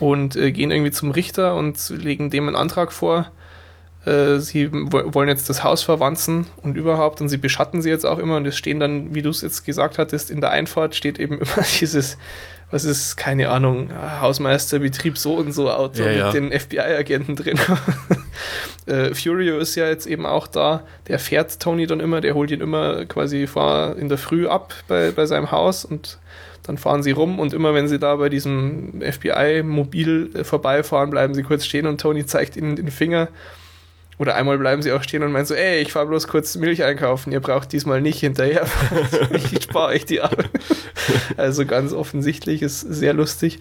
[0.00, 3.30] und äh, gehen irgendwie zum Richter und legen dem einen Antrag vor,
[4.06, 8.18] äh, sie wollen jetzt das Haus verwanzen und überhaupt und sie beschatten sie jetzt auch
[8.18, 11.18] immer und es stehen dann, wie du es jetzt gesagt hattest, in der Einfahrt steht
[11.18, 12.16] eben immer dieses,
[12.70, 13.90] was ist, keine Ahnung,
[14.20, 16.30] Hausmeisterbetrieb so und so Auto ja, mit ja.
[16.30, 17.58] den FBI-Agenten drin.
[18.86, 22.52] äh, Furio ist ja jetzt eben auch da, der fährt Tony dann immer, der holt
[22.52, 26.18] ihn immer quasi vor in der Früh ab bei, bei seinem Haus und
[26.62, 31.34] dann fahren sie rum und immer wenn sie da bei diesem FBI-Mobil äh, vorbeifahren, bleiben
[31.34, 33.28] sie kurz stehen und Tony zeigt ihnen den Finger
[34.18, 36.82] oder einmal bleiben sie auch stehen und meinen so, ey, ich fahre bloß kurz Milch
[36.82, 38.66] einkaufen, ihr braucht diesmal nicht hinterher.
[39.30, 40.50] ich spare euch die Arbeit.
[41.36, 43.60] Also ganz offensichtlich, ist sehr lustig.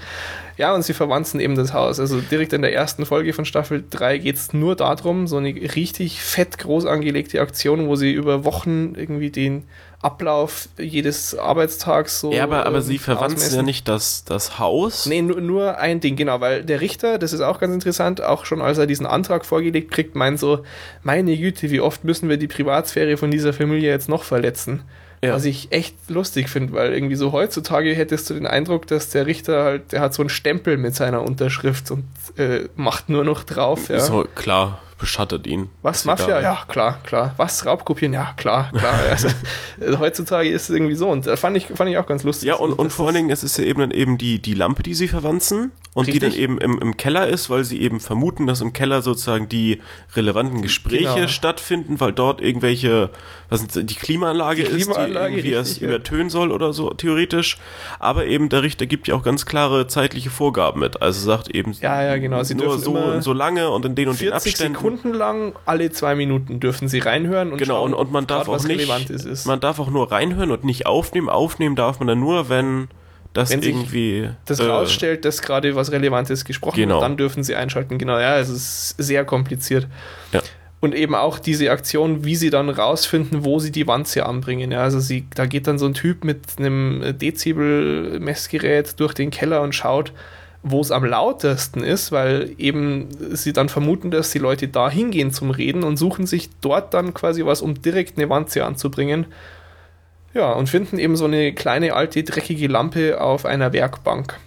[0.57, 1.99] Ja, und sie verwanzen eben das Haus.
[1.99, 5.53] Also direkt in der ersten Folge von Staffel 3 geht es nur darum, so eine
[5.53, 9.65] richtig fett groß angelegte Aktion, wo sie über Wochen irgendwie den
[10.05, 12.31] Ablauf jedes Arbeitstags so.
[12.31, 15.07] Ja, aber, aber ähm, sie verwanzen ja nicht das, das Haus.
[15.07, 18.45] Nee, nur, nur ein Ding, genau, weil der Richter, das ist auch ganz interessant, auch
[18.45, 20.59] schon als er diesen Antrag vorgelegt kriegt, meint so,
[21.01, 24.83] meine Güte, wie oft müssen wir die Privatsphäre von dieser Familie jetzt noch verletzen?
[25.23, 25.33] Ja.
[25.33, 29.25] Was ich echt lustig finde, weil irgendwie so heutzutage hättest du den Eindruck, dass der
[29.25, 32.05] Richter halt, der hat so einen Stempel mit seiner Unterschrift und
[32.37, 33.89] äh, macht nur noch drauf.
[33.89, 33.99] Ja.
[33.99, 35.69] So, klar beschattet ihn.
[35.81, 36.41] Was, Mafia?
[36.41, 37.33] Ja, klar, klar.
[37.37, 38.13] Was, Raubkopieren?
[38.13, 38.93] Ja, klar, klar.
[39.09, 42.23] also, äh, heutzutage ist es irgendwie so und da fand ich, fand ich auch ganz
[42.23, 42.47] lustig.
[42.47, 44.83] Ja, und, und vor allen Dingen, es ist ja eben dann eben die, die Lampe,
[44.83, 46.23] die sie verwanzen und Richtig.
[46.23, 49.49] die dann eben im, im Keller ist, weil sie eben vermuten, dass im Keller sozusagen
[49.49, 49.81] die
[50.15, 51.27] relevanten Gespräche genau.
[51.27, 53.09] stattfinden, weil dort irgendwelche,
[53.49, 56.93] was sind, die Klimaanlage, die Klimaanlage ist, die irgendwie richtig, es übertönen soll oder so,
[56.93, 57.57] theoretisch.
[57.99, 61.01] Aber eben der Richter gibt ja auch ganz klare zeitliche Vorgaben mit.
[61.01, 62.43] Also sagt eben, ja, ja, genau.
[62.43, 64.84] Sie nur so und so lange und in den und den Abständen.
[64.85, 68.45] Sekunden lang, alle zwei Minuten dürfen sie reinhören und genau, schauen, und, und man darf
[68.45, 69.45] grad, auch nicht, ist, ist.
[69.45, 71.29] man darf auch nur reinhören und nicht aufnehmen.
[71.29, 72.87] Aufnehmen darf man dann nur, wenn
[73.35, 76.95] das wenn irgendwie das äh, rausstellt, dass gerade was Relevantes gesprochen genau.
[76.95, 77.97] wird, dann dürfen sie einschalten.
[77.97, 79.87] Genau, ja, es ist sehr kompliziert.
[80.31, 80.41] Ja.
[80.79, 84.71] Und eben auch diese Aktion, wie sie dann rausfinden, wo sie die Wanze anbringen.
[84.71, 89.61] Ja, also sie, da geht dann so ein Typ mit einem Dezibel-Messgerät durch den Keller
[89.61, 90.13] und schaut,
[90.67, 95.31] wo es am lautesten ist, weil eben sie dann vermuten, dass die Leute da hingehen
[95.31, 99.27] zum Reden und suchen sich dort dann quasi was, um direkt eine Wanze anzubringen.
[100.33, 104.39] Ja, und finden eben so eine kleine alte dreckige Lampe auf einer Werkbank.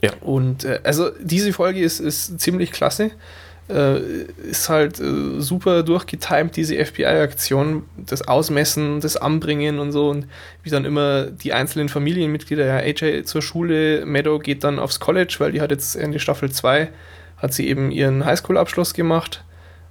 [0.00, 0.12] Ja.
[0.20, 3.10] Und äh, also diese Folge ist, ist ziemlich klasse
[3.68, 4.00] äh,
[4.50, 10.26] ist halt äh, super durchgetimt, diese FBI-Aktion, das Ausmessen, das Anbringen und so und
[10.62, 15.36] wie dann immer die einzelnen Familienmitglieder, ja, AJ zur Schule, Meadow geht dann aufs College,
[15.38, 16.88] weil die hat jetzt Ende Staffel 2,
[17.36, 19.44] hat sie eben ihren Highschool-Abschluss gemacht.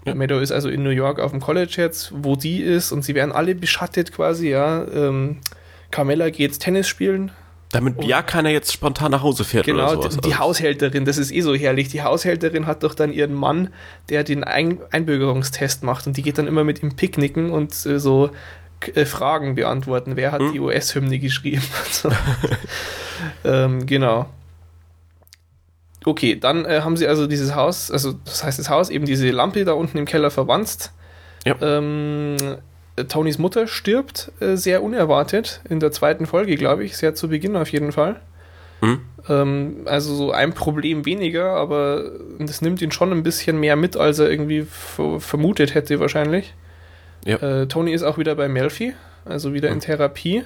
[0.06, 0.16] Ja.
[0.16, 3.14] Meadow ist also in New York auf dem College jetzt, wo die ist und sie
[3.14, 4.86] werden alle beschattet quasi, ja.
[4.86, 5.38] Ähm,
[5.92, 7.32] Carmella geht Tennis spielen,
[7.72, 10.18] damit ja keiner jetzt spontan nach Hause fährt genau, oder sowas.
[10.18, 10.40] die also.
[10.40, 11.90] Haushälterin, das ist eh so herrlich.
[11.90, 13.74] Die Haushälterin hat doch dann ihren Mann,
[14.10, 18.00] der den Ein Einbürgerungstest macht und die geht dann immer mit ihm picknicken und äh,
[18.00, 18.30] so
[18.94, 20.16] äh, Fragen beantworten.
[20.16, 20.54] Wer hat hm?
[20.54, 21.64] die US-Hymne geschrieben?
[23.44, 24.28] ähm, genau.
[26.06, 29.30] Okay, dann äh, haben sie also dieses Haus, also das heißt das Haus, eben diese
[29.30, 30.94] Lampe da unten im Keller verwanzt.
[31.46, 31.56] Ja.
[31.62, 32.38] Ähm,
[33.04, 37.56] Tonys Mutter stirbt äh, sehr unerwartet in der zweiten Folge, glaube ich, sehr zu Beginn
[37.56, 38.20] auf jeden Fall.
[38.82, 39.02] Mhm.
[39.30, 43.98] Ähm, also so ein Problem weniger, aber das nimmt ihn schon ein bisschen mehr mit,
[43.98, 44.66] als er irgendwie
[45.20, 46.54] vermutet hätte wahrscheinlich.
[47.26, 47.38] Ja.
[47.38, 48.94] Äh, Tony ist auch wieder bei Melfi,
[49.26, 49.76] also wieder mhm.
[49.76, 50.44] in Therapie.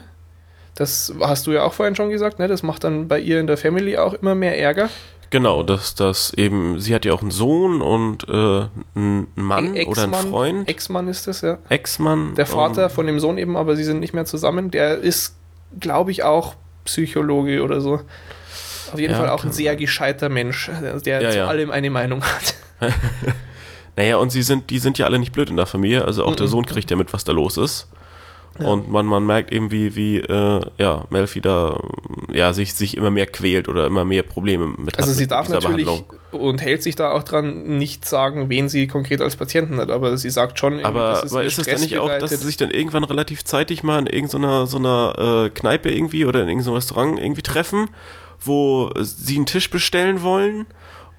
[0.76, 2.48] Das hast du ja auch vorhin schon gesagt, ne?
[2.48, 4.90] Das macht dann bei ihr in der Family auch immer mehr Ärger.
[5.32, 10.04] Genau, dass das eben, sie hat ja auch einen Sohn und äh, einen Mann oder
[10.04, 10.70] einen Freund.
[10.70, 11.58] Ex-Mann ist das, ja.
[11.70, 12.36] Ex-Mann.
[12.36, 14.72] Der Vater von dem Sohn eben, aber sie sind nicht mehr zusammen.
[14.72, 15.38] Der ist,
[15.80, 18.02] glaube ich, auch Psychologe oder so.
[18.92, 20.70] Auf jeden ja, Fall auch ein sehr gescheiter Mensch,
[21.06, 21.48] der ja, zu ja.
[21.48, 22.56] allem eine Meinung hat.
[23.98, 26.32] Naja, und sie sind, die sind ja alle nicht blöd in der Familie, also auch
[26.32, 26.38] mhm.
[26.38, 27.90] der Sohn kriegt ja mit, was da los ist.
[28.60, 28.68] Ja.
[28.68, 31.80] Und man, man merkt eben, wie, wie äh, ja, Melfi da
[32.32, 35.88] ja, sich, sich immer mehr quält oder immer mehr Probleme mit Also sie darf natürlich
[36.32, 40.18] und hält sich da auch dran, nicht sagen, wen sie konkret als Patienten hat, aber
[40.18, 43.04] sie sagt schon, aber, aber ist es dann nicht auch, dass sie sich dann irgendwann
[43.04, 47.42] relativ zeitig mal in irgendeiner so einer äh, Kneipe irgendwie oder in irgendeinem Restaurant irgendwie
[47.42, 47.90] treffen,
[48.40, 50.66] wo sie einen Tisch bestellen wollen?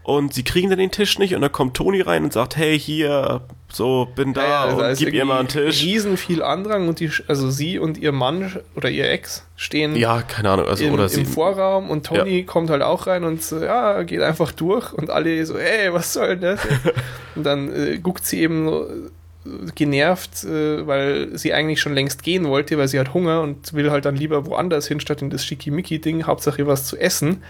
[0.04, 2.78] Und sie kriegen dann den Tisch nicht und dann kommt Toni rein und sagt, hey,
[2.78, 5.82] hier, so, bin da ja, ja, also und gib ihr mal einen Tisch.
[5.82, 10.22] Riesen viel Andrang und die, also sie und ihr Mann oder ihr Ex stehen ja,
[10.22, 12.44] keine Ahnung, also, im, oder im sie, Vorraum und Toni ja.
[12.44, 16.12] kommt halt auch rein und so, ja, geht einfach durch und alle so, hey, was
[16.12, 16.60] soll denn das?
[17.36, 22.24] und dann äh, guckt sie eben so, äh, genervt, äh, weil sie eigentlich schon längst
[22.24, 25.30] gehen wollte, weil sie hat Hunger und will halt dann lieber woanders hin, statt in
[25.30, 27.42] das Schickimicki-Ding, Hauptsache was zu essen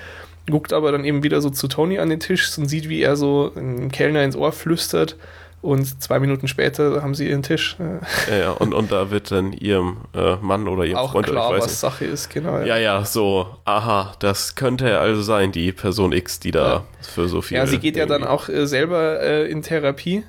[0.50, 3.16] guckt aber dann eben wieder so zu Tony an den Tisch und sieht, wie er
[3.16, 5.16] so einem Kellner ins Ohr flüstert.
[5.60, 7.76] Und zwei Minuten später haben sie ihren Tisch.
[8.28, 11.48] Ja, ja und, und da wird dann ihrem äh, Mann oder ihrem Auch Freund klar,
[11.48, 11.80] oder ich weiß was nicht.
[11.80, 12.58] Sache ist, genau.
[12.58, 12.64] Ja.
[12.64, 16.84] ja, ja, so, aha, das könnte also sein, die Person X, die da ja.
[17.00, 17.58] für so viel.
[17.58, 18.12] Ja, sie geht irgendwie.
[18.12, 20.24] ja dann auch äh, selber äh, in Therapie.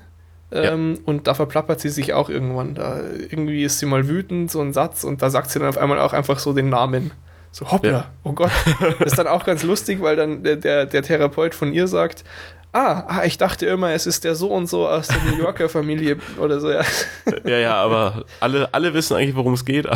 [0.51, 1.01] Ähm, ja.
[1.05, 2.75] Und da verplappert sie sich auch irgendwann.
[2.75, 5.79] Da irgendwie ist sie mal wütend, so ein Satz, und da sagt sie dann auf
[5.79, 7.11] einmal auch einfach so den Namen.
[7.53, 8.05] So, hoppla, ja.
[8.23, 8.51] oh Gott.
[8.97, 12.23] Das ist dann auch ganz lustig, weil dann der, der, der Therapeut von ihr sagt,
[12.71, 15.69] ah, ah, ich dachte immer, es ist der so und so aus der New Yorker
[15.69, 16.81] Familie oder so, ja.
[17.45, 19.87] Ja, ja, aber alle, alle wissen eigentlich, worum es geht.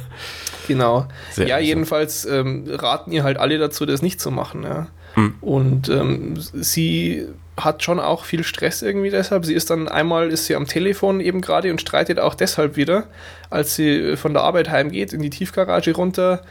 [0.66, 1.06] genau.
[1.30, 4.88] Sehr ja, jedenfalls ähm, raten ihr halt alle dazu, das nicht zu machen, ja.
[5.14, 5.36] Hm.
[5.40, 9.44] Und ähm, sie hat schon auch viel Stress irgendwie deshalb.
[9.44, 13.04] Sie ist dann einmal ist sie am Telefon eben gerade und streitet auch deshalb wieder,
[13.50, 16.42] als sie von der Arbeit heimgeht, in die Tiefgarage runter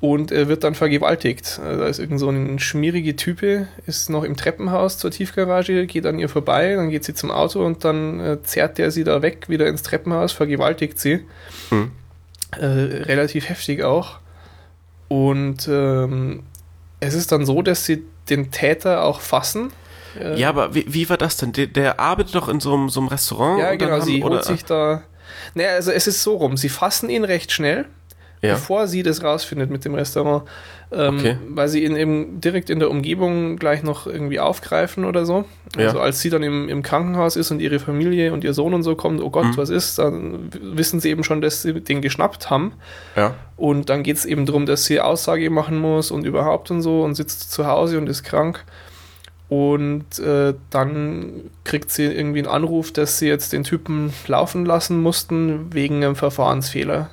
[0.00, 1.60] und er wird dann vergewaltigt.
[1.64, 6.06] Also da ist irgend so ein schmierige Type, ist noch im Treppenhaus zur Tiefgarage, geht
[6.06, 9.22] an ihr vorbei, dann geht sie zum Auto und dann äh, zerrt der sie da
[9.22, 11.24] weg, wieder ins Treppenhaus, vergewaltigt sie.
[11.70, 11.90] Hm.
[12.56, 14.20] Äh, relativ heftig auch.
[15.08, 16.44] Und ähm,
[17.00, 19.72] es ist dann so, dass sie den Täter auch fassen.
[20.18, 21.52] Äh, ja, aber wie, wie, war das denn?
[21.52, 23.58] Der, der, arbeitet doch in so einem, so einem Restaurant.
[23.58, 25.02] Ja, genau, haben, sie holt sich da.
[25.54, 27.86] Naja, also es ist so rum, sie fassen ihn recht schnell
[28.42, 28.54] ja.
[28.54, 30.44] bevor sie das rausfindet mit dem Restaurant,
[30.90, 31.36] ähm, okay.
[31.48, 35.44] weil sie ihn eben direkt in der Umgebung gleich noch irgendwie aufgreifen oder so.
[35.76, 36.02] Also ja.
[36.02, 38.94] als sie dann im, im Krankenhaus ist und ihre Familie und ihr Sohn und so
[38.94, 39.56] kommen, oh Gott, mhm.
[39.56, 42.72] was ist, dann wissen sie eben schon, dass sie den geschnappt haben.
[43.16, 43.34] Ja.
[43.56, 47.02] Und dann geht es eben darum, dass sie Aussage machen muss und überhaupt und so
[47.02, 48.64] und sitzt zu Hause und ist krank.
[49.48, 55.00] Und äh, dann kriegt sie irgendwie einen Anruf, dass sie jetzt den Typen laufen lassen
[55.02, 57.10] mussten wegen einem Verfahrensfehler.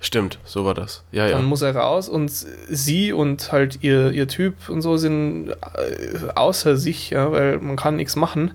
[0.00, 1.02] Stimmt, so war das.
[1.10, 1.32] Ja, ja.
[1.36, 5.54] Dann muss er raus und sie und halt ihr, ihr Typ und so sind äh,
[6.34, 8.52] außer sich, ja, weil man kann nichts machen.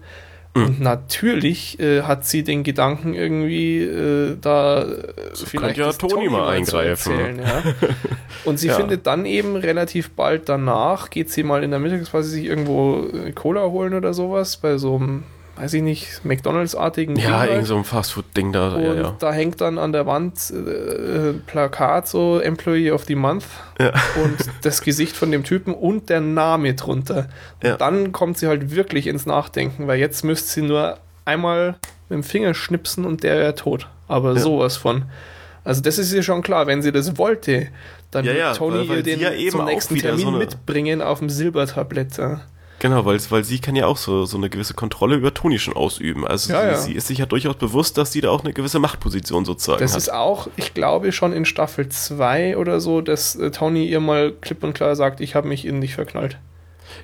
[0.55, 0.63] Mhm.
[0.63, 4.85] Und natürlich äh, hat sie den Gedanken irgendwie äh, da
[5.33, 7.11] so vielleicht ja Toni, Toni mal eingreifen.
[7.11, 7.63] Erzählen, ja.
[8.45, 8.75] Und sie ja.
[8.75, 13.31] findet dann eben relativ bald danach, geht sie mal in der Mittagspause sich irgendwo äh,
[13.31, 15.23] Cola holen oder sowas bei so einem
[15.55, 17.51] weiß ich nicht, McDonalds-artigen Ja, halt.
[17.51, 18.73] irgend so ein Fastfood-Ding da.
[18.73, 19.15] Und ja, ja.
[19.19, 23.45] da hängt dann an der Wand äh, Plakat so Employee of the Month
[23.79, 23.93] ja.
[24.23, 27.29] und das Gesicht von dem Typen und der Name drunter.
[27.61, 27.77] Ja.
[27.77, 31.75] dann kommt sie halt wirklich ins Nachdenken, weil jetzt müsste sie nur einmal
[32.09, 33.87] mit dem Finger schnipsen und der wäre tot.
[34.07, 35.05] Aber sowas von.
[35.63, 37.69] Also das ist ihr schon klar, wenn sie das wollte,
[38.11, 42.19] dann wird Tony ihr den ja zum nächsten Termin so mitbringen auf dem Silbertablett.
[42.83, 45.73] Genau, weil, weil sie kann ja auch so, so eine gewisse Kontrolle über Toni schon
[45.73, 46.27] ausüben.
[46.27, 46.75] Also ja, sie, ja.
[46.75, 49.91] sie, ist sich ja durchaus bewusst, dass sie da auch eine gewisse Machtposition sozusagen das
[49.91, 49.95] hat.
[49.95, 54.01] Das ist auch, ich glaube, schon in Staffel 2 oder so, dass äh, Tony ihr
[54.01, 56.37] mal klipp und klar sagt, ich habe mich in dich verknallt.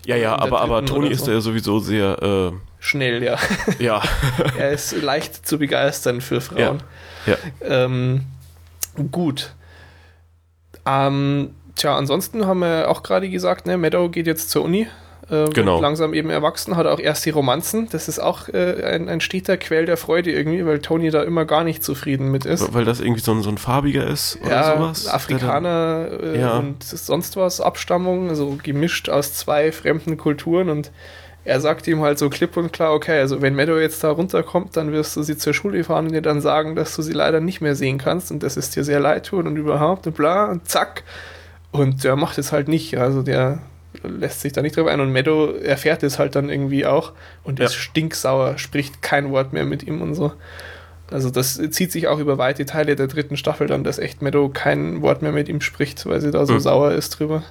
[0.06, 1.14] Ja, ja, aber, aber Toni so.
[1.14, 2.52] ist ja sowieso sehr äh,
[2.82, 3.38] schnell, ja.
[3.80, 4.02] Ja.
[4.58, 6.84] er ist leicht zu begeistern für Frauen.
[7.26, 7.38] Ja.
[7.62, 7.86] ja.
[7.86, 8.26] Ähm,
[9.14, 9.54] gut.
[10.86, 14.86] Ähm, tja, ansonsten haben wir auch gerade gesagt, ne, Meadow geht jetzt zur Uni
[15.30, 15.80] äh, genau.
[15.82, 17.88] langsam eben erwachsen, hat auch erst die Romanzen.
[17.90, 21.46] Das ist auch äh, ein, ein steter Quell der Freude irgendwie, weil Tony da immer
[21.46, 22.74] gar nicht zufrieden mit ist.
[22.74, 25.08] Weil das irgendwie so ein, so ein farbiger ist oder ja, sowas?
[25.08, 26.58] Afrikaner äh, ja.
[26.58, 30.91] und sonst was, Abstammung, also gemischt aus zwei fremden Kulturen und
[31.45, 34.76] er sagt ihm halt so klipp und klar, okay, also wenn Meadow jetzt da runterkommt,
[34.76, 37.40] dann wirst du sie zur Schule fahren und dir dann sagen, dass du sie leider
[37.40, 40.45] nicht mehr sehen kannst und dass es dir sehr leid tut und überhaupt und bla
[40.45, 41.03] und zack.
[41.72, 42.98] Und der macht es halt nicht.
[42.98, 43.60] Also der
[44.03, 47.14] lässt sich da nicht drauf ein und Meadow erfährt es halt dann irgendwie auch
[47.44, 47.66] und ja.
[47.66, 50.34] ist stinksauer, spricht kein Wort mehr mit ihm und so.
[51.11, 54.49] Also das zieht sich auch über weite Teile der dritten Staffel dann, dass echt Meadow
[54.49, 56.60] kein Wort mehr mit ihm spricht, weil sie da so mhm.
[56.60, 57.44] sauer ist drüber.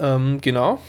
[0.00, 0.80] Ähm, genau.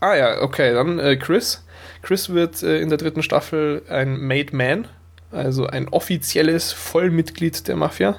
[0.00, 1.64] Ah ja, okay, dann äh, Chris.
[2.02, 4.88] Chris wird äh, in der dritten Staffel ein Made Man,
[5.30, 8.16] also ein offizielles Vollmitglied der Mafia.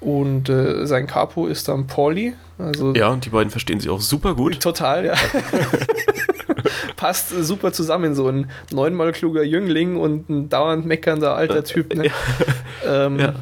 [0.00, 2.34] Und äh, sein Capo ist dann Pauli.
[2.58, 4.60] Also ja, und die beiden verstehen sich auch super gut.
[4.60, 5.14] Total, ja.
[6.96, 11.94] Passt super zusammen, so ein neunmal kluger Jüngling und ein dauernd meckernder alter Typ.
[11.94, 12.06] Ne?
[12.06, 13.06] Ja.
[13.06, 13.34] Ähm, ja.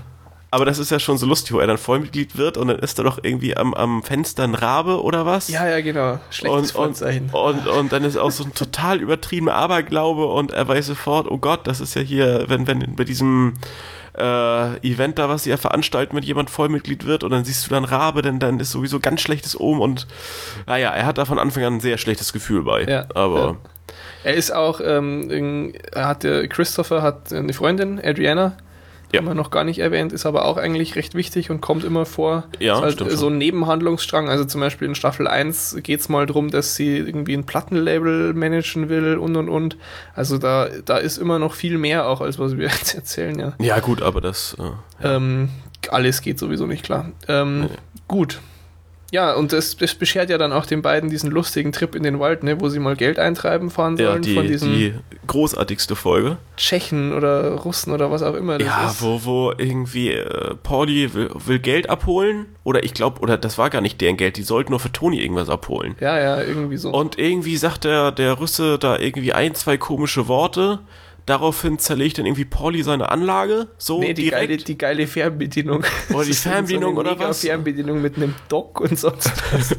[0.51, 2.99] Aber das ist ja schon so lustig, wo er dann Vollmitglied wird und dann ist
[2.99, 5.49] da doch irgendwie am, am Fenster ein Rabe oder was?
[5.49, 6.19] Ja, ja, genau.
[6.31, 10.67] Schlechtes und, und, und, und, dann ist auch so ein total übertriebener Aberglaube und er
[10.67, 13.55] weiß sofort, oh Gott, das ist ja hier, wenn, wenn bei diesem
[14.17, 17.71] äh, Event da, was sie ja veranstalten, wenn jemand Vollmitglied wird und dann siehst du
[17.71, 20.07] dann Rabe, denn dann ist sowieso ganz schlechtes Ohm und
[20.67, 22.85] naja, er hat da von Anfang an ein sehr schlechtes Gefühl bei.
[22.85, 23.41] Ja, aber.
[23.41, 23.57] Ja.
[24.25, 28.57] Er ist auch, ähm, er hatte, Christopher hat eine Freundin, Adriana,
[29.13, 29.21] ja.
[29.21, 32.07] Haben wir noch gar nicht erwähnt, ist aber auch eigentlich recht wichtig und kommt immer
[32.07, 32.45] vor.
[32.59, 34.29] Ja, ist halt so ein Nebenhandlungsstrang.
[34.29, 38.35] Also zum Beispiel in Staffel 1 geht es mal darum, dass sie irgendwie ein Plattenlabel
[38.35, 39.77] managen will und und und.
[40.15, 43.53] Also da, da ist immer noch viel mehr auch, als was wir jetzt erzählen, ja.
[43.61, 44.57] Ja, gut, aber das.
[44.59, 45.17] Äh, ja.
[45.17, 45.51] ähm,
[45.91, 47.13] alles geht sowieso nicht klar.
[47.29, 47.69] Ähm, nee.
[48.09, 48.41] Gut.
[49.13, 52.19] Ja, und das, das, beschert ja dann auch den beiden diesen lustigen Trip in den
[52.19, 54.09] Wald, ne, wo sie mal Geld eintreiben fahren sollen.
[54.09, 54.95] Ja, die, von diesem die
[55.27, 56.39] großartigste Folge.
[56.57, 59.01] Tschechen oder Russen oder was auch immer das ja, ist.
[59.01, 62.47] Ja, wo, wo irgendwie äh, Pauli will, will, Geld abholen.
[62.65, 65.21] Oder ich glaube, oder das war gar nicht deren Geld, die sollten nur für Toni
[65.21, 65.95] irgendwas abholen.
[66.01, 66.91] Ja, ja, irgendwie so.
[66.91, 70.81] Und irgendwie sagt der, der Russe da irgendwie ein, zwei komische Worte
[71.27, 73.67] Daraufhin zerlegt dann irgendwie Pauli seine Anlage.
[73.79, 75.85] So nee, die, geile, die geile Fernbedienung.
[76.15, 77.41] Oder die Fernbedienung so oder was?
[77.41, 79.77] Fernbedienung mit einem Dock und sonst was.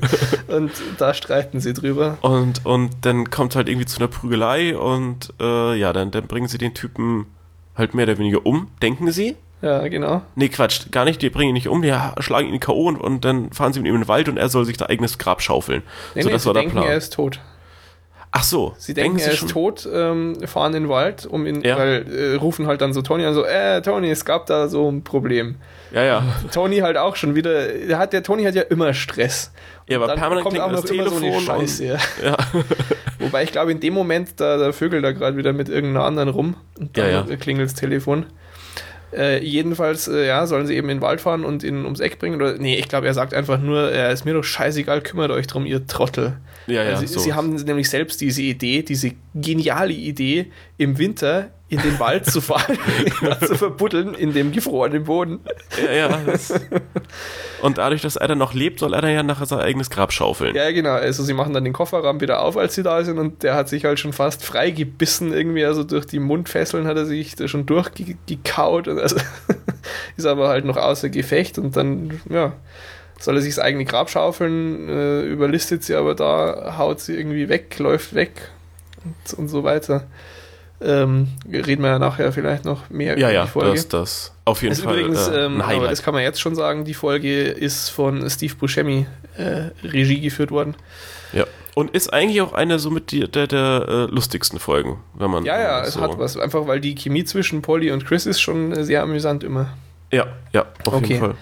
[0.49, 2.17] und da streiten sie drüber.
[2.19, 6.49] Und, und dann kommt halt irgendwie zu einer Prügelei und äh, ja, dann, dann bringen
[6.49, 7.27] sie den Typen
[7.75, 9.37] halt mehr oder weniger um, denken sie.
[9.61, 10.21] Ja, genau.
[10.35, 12.87] Nee, Quatsch, gar nicht, die bringen ihn nicht um, die schlagen ihn K.O.
[12.87, 14.85] Und, und, dann fahren sie mit ihm in den Wald und er soll sich da
[14.87, 15.81] eigenes Grab schaufeln.
[16.13, 16.87] Nee, so, nee, das war der denken, Plan.
[16.87, 17.39] er ist tot.
[18.31, 18.75] Ach so.
[18.77, 19.47] Sie denken, er ist schon?
[19.47, 21.77] tot, ähm, fahren in den Wald, um ihn, ja.
[21.77, 24.91] weil äh, rufen halt dann so Tony an, so, äh, Tony, es gab da so
[24.91, 25.55] ein Problem.
[25.91, 26.23] Ja, ja.
[26.51, 29.51] Tony halt auch schon wieder, der, hat, der Tony hat ja immer Stress.
[29.87, 31.85] Ja, aber permanent kommt auch noch immer so Scheiße.
[31.85, 31.97] Ja.
[32.23, 32.37] ja.
[33.19, 36.29] Wobei ich glaube, in dem Moment, da, da vögelt er gerade wieder mit irgendeiner anderen
[36.29, 37.35] rum und dann ja, ja.
[37.37, 38.25] klingelt das Telefon.
[39.13, 42.19] Äh, jedenfalls, äh, ja, sollen sie eben in den Wald fahren und ihn ums Eck
[42.19, 42.35] bringen.
[42.35, 45.47] Oder nee, ich glaube, er sagt einfach nur, er ist mir doch scheißegal, kümmert euch
[45.47, 46.37] drum, ihr Trottel.
[46.67, 47.19] Ja, ja, sie, so.
[47.19, 50.47] sie haben nämlich selbst diese Idee, diese geniale Idee,
[50.77, 52.77] im Winter in den Wald zu fahren,
[53.45, 55.39] zu verbuddeln in dem gefrorenen Boden.
[55.83, 56.19] Ja, ja.
[57.61, 60.13] und dadurch, dass er dann noch lebt, soll er dann ja nachher sein eigenes Grab
[60.13, 60.55] schaufeln.
[60.55, 60.93] Ja, genau.
[60.93, 63.67] Also sie machen dann den Kofferraum wieder auf, als sie da sind und der hat
[63.67, 65.65] sich halt schon fast freigebissen irgendwie.
[65.65, 68.87] Also durch die Mundfesseln hat er sich da schon durchgekaut.
[68.97, 69.17] Also
[70.17, 72.53] ist aber halt noch außer Gefecht und dann, ja
[73.19, 77.49] soll er sich das eigene Grab schaufeln, äh, überlistet sie aber da, haut sie irgendwie
[77.49, 78.51] weg, läuft weg
[79.03, 80.05] und, und so weiter.
[80.79, 83.69] Ähm, reden wir ja nachher vielleicht noch mehr ja, über die Folge.
[83.69, 84.99] Ja, das, das auf jeden das Fall.
[84.99, 88.53] Übrigens, äh, ähm, aber das kann man jetzt schon sagen, die Folge ist von Steve
[88.55, 90.75] Buscemi äh, Regie geführt worden.
[91.33, 91.45] Ja.
[91.73, 95.45] Und ist eigentlich auch eine somit die, der, der äh, lustigsten Folgen, wenn man.
[95.45, 96.37] Ja, ja, so es hat was.
[96.37, 99.73] Einfach weil die Chemie zwischen Polly und Chris ist schon sehr amüsant immer.
[100.11, 101.07] Ja, ja, auf okay.
[101.07, 101.35] jeden Fall.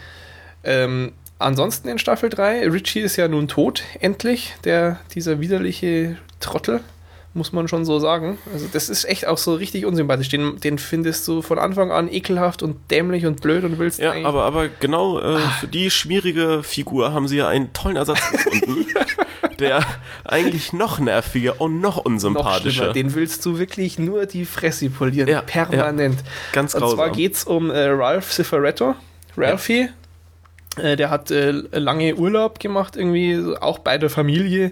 [0.63, 6.81] Ähm, ansonsten in Staffel 3, Richie ist ja nun tot, endlich, der, dieser widerliche Trottel
[7.35, 8.37] muss man schon so sagen.
[8.51, 10.29] Also das ist echt auch so richtig unsympathisch.
[10.29, 14.13] Den, den findest du von Anfang an ekelhaft und dämlich und blöd und willst Ja,
[14.23, 15.49] aber, aber genau äh, ah.
[15.59, 18.87] für die schmierige Figur haben sie ja einen tollen Ersatz gefunden.
[19.59, 19.85] der
[20.23, 22.87] eigentlich noch nerviger und noch unsympathischer.
[22.87, 26.21] Noch den willst du wirklich nur die Fresse polieren, ja, permanent.
[26.21, 26.89] Ja, ganz grausam.
[26.89, 28.95] Und zwar geht es um äh, Ralph Cifaretto.
[29.37, 29.89] Ralphie,
[30.77, 30.83] ja.
[30.83, 34.71] äh, der hat äh, lange Urlaub gemacht, irgendwie auch bei der Familie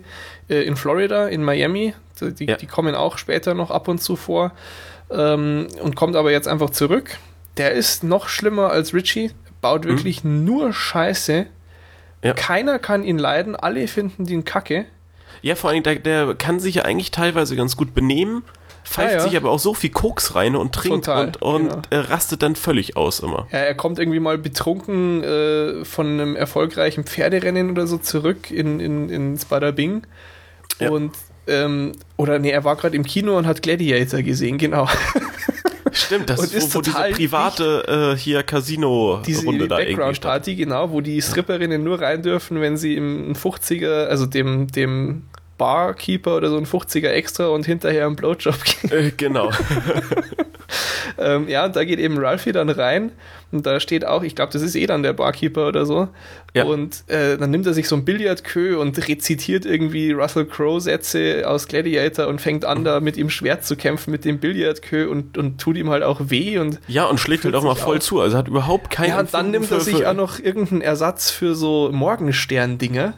[0.49, 1.93] äh, in Florida, in Miami.
[2.21, 2.55] Die, ja.
[2.57, 4.51] die, kommen auch später noch ab und zu vor.
[5.09, 7.17] Ähm, und kommt aber jetzt einfach zurück.
[7.57, 9.31] Der ist noch schlimmer als Richie,
[9.61, 9.89] baut mhm.
[9.89, 10.45] wirklich mhm.
[10.45, 11.45] nur Scheiße.
[12.23, 12.33] Ja.
[12.33, 14.85] Keiner kann ihn leiden, alle finden den Kacke.
[15.41, 18.43] Ja, vor allem, der, der kann sich ja eigentlich teilweise ganz gut benehmen,
[18.85, 19.23] pfeift ja, ja.
[19.23, 21.81] sich aber auch so viel Koks rein und trinkt Total, und, und genau.
[21.89, 23.47] äh, rastet dann völlig aus immer.
[23.51, 28.79] Ja, er kommt irgendwie mal betrunken äh, von einem erfolgreichen Pferderennen oder so zurück in,
[28.79, 30.05] in, in Spada Bing.
[30.79, 30.89] Ja.
[30.89, 31.11] Und
[31.47, 34.87] ähm, oder nee, er war gerade im Kino und hat Gladiator gesehen, genau.
[35.91, 40.91] Stimmt, das und ist wo, wo diese private äh, hier Casino-Runde da Background Party, genau,
[40.91, 45.23] wo die Stripperinnen nur rein dürfen, wenn sie im 50er, also dem, dem
[45.63, 48.55] Barkeeper oder so ein 50er extra und hinterher einen Blowjob.
[48.91, 49.49] Äh, genau.
[51.17, 53.13] ähm, ja, da geht eben Ralphie dann rein
[53.53, 56.09] und da steht auch, ich glaube, das ist eh dann der Barkeeper oder so.
[56.53, 56.65] Ja.
[56.65, 61.67] Und äh, dann nimmt er sich so ein Billardkö und rezitiert irgendwie Russell Crowe-Sätze aus
[61.67, 65.61] Gladiator und fängt an, da mit ihm Schwert zu kämpfen mit dem Billardkö und, und
[65.61, 66.57] tut ihm halt auch weh.
[66.57, 68.03] Und ja, und schlägt halt auch mal voll auf.
[68.03, 68.19] zu.
[68.19, 69.09] Also hat überhaupt keinen.
[69.09, 73.13] Ja, und dann nimmt er sich auch noch irgendeinen Ersatz für so Morgenstern-Dinger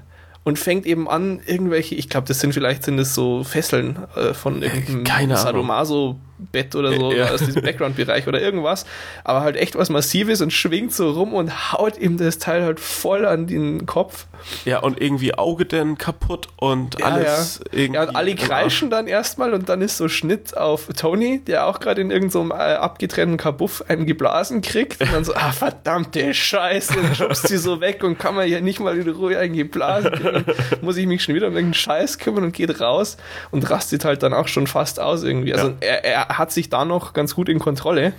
[0.45, 4.33] und fängt eben an, irgendwelche, ich glaube, das sind vielleicht sind es so Fesseln äh,
[4.33, 7.31] von irgendeinem Sadomaso Bett oder so ja.
[7.31, 8.85] aus diesem Background-Bereich oder irgendwas,
[9.23, 12.79] aber halt echt was Massives und schwingt so rum und haut ihm das Teil halt
[12.79, 14.27] voll an den Kopf.
[14.65, 17.79] Ja, und irgendwie Auge dann kaputt und ja, alles ja.
[17.79, 17.95] irgendwie.
[17.95, 21.79] Ja, und alle kreischen dann erstmal und dann ist so Schnitt auf Tony, der auch
[21.79, 26.33] gerade in irgendeinem so äh, abgetrennten Kabuff einen geblasen kriegt und dann so, ah, verdammte
[26.33, 29.55] Scheiße, und schubst sie so weg und kann man ja nicht mal in Ruhe einen
[29.55, 30.45] geblasen kriegen.
[30.81, 33.17] muss ich mich schon wieder um irgendeinen Scheiß kümmern und geht raus
[33.51, 35.53] und rastet halt dann auch schon fast aus irgendwie.
[35.53, 38.13] Also er, er hat sich da noch ganz gut in Kontrolle.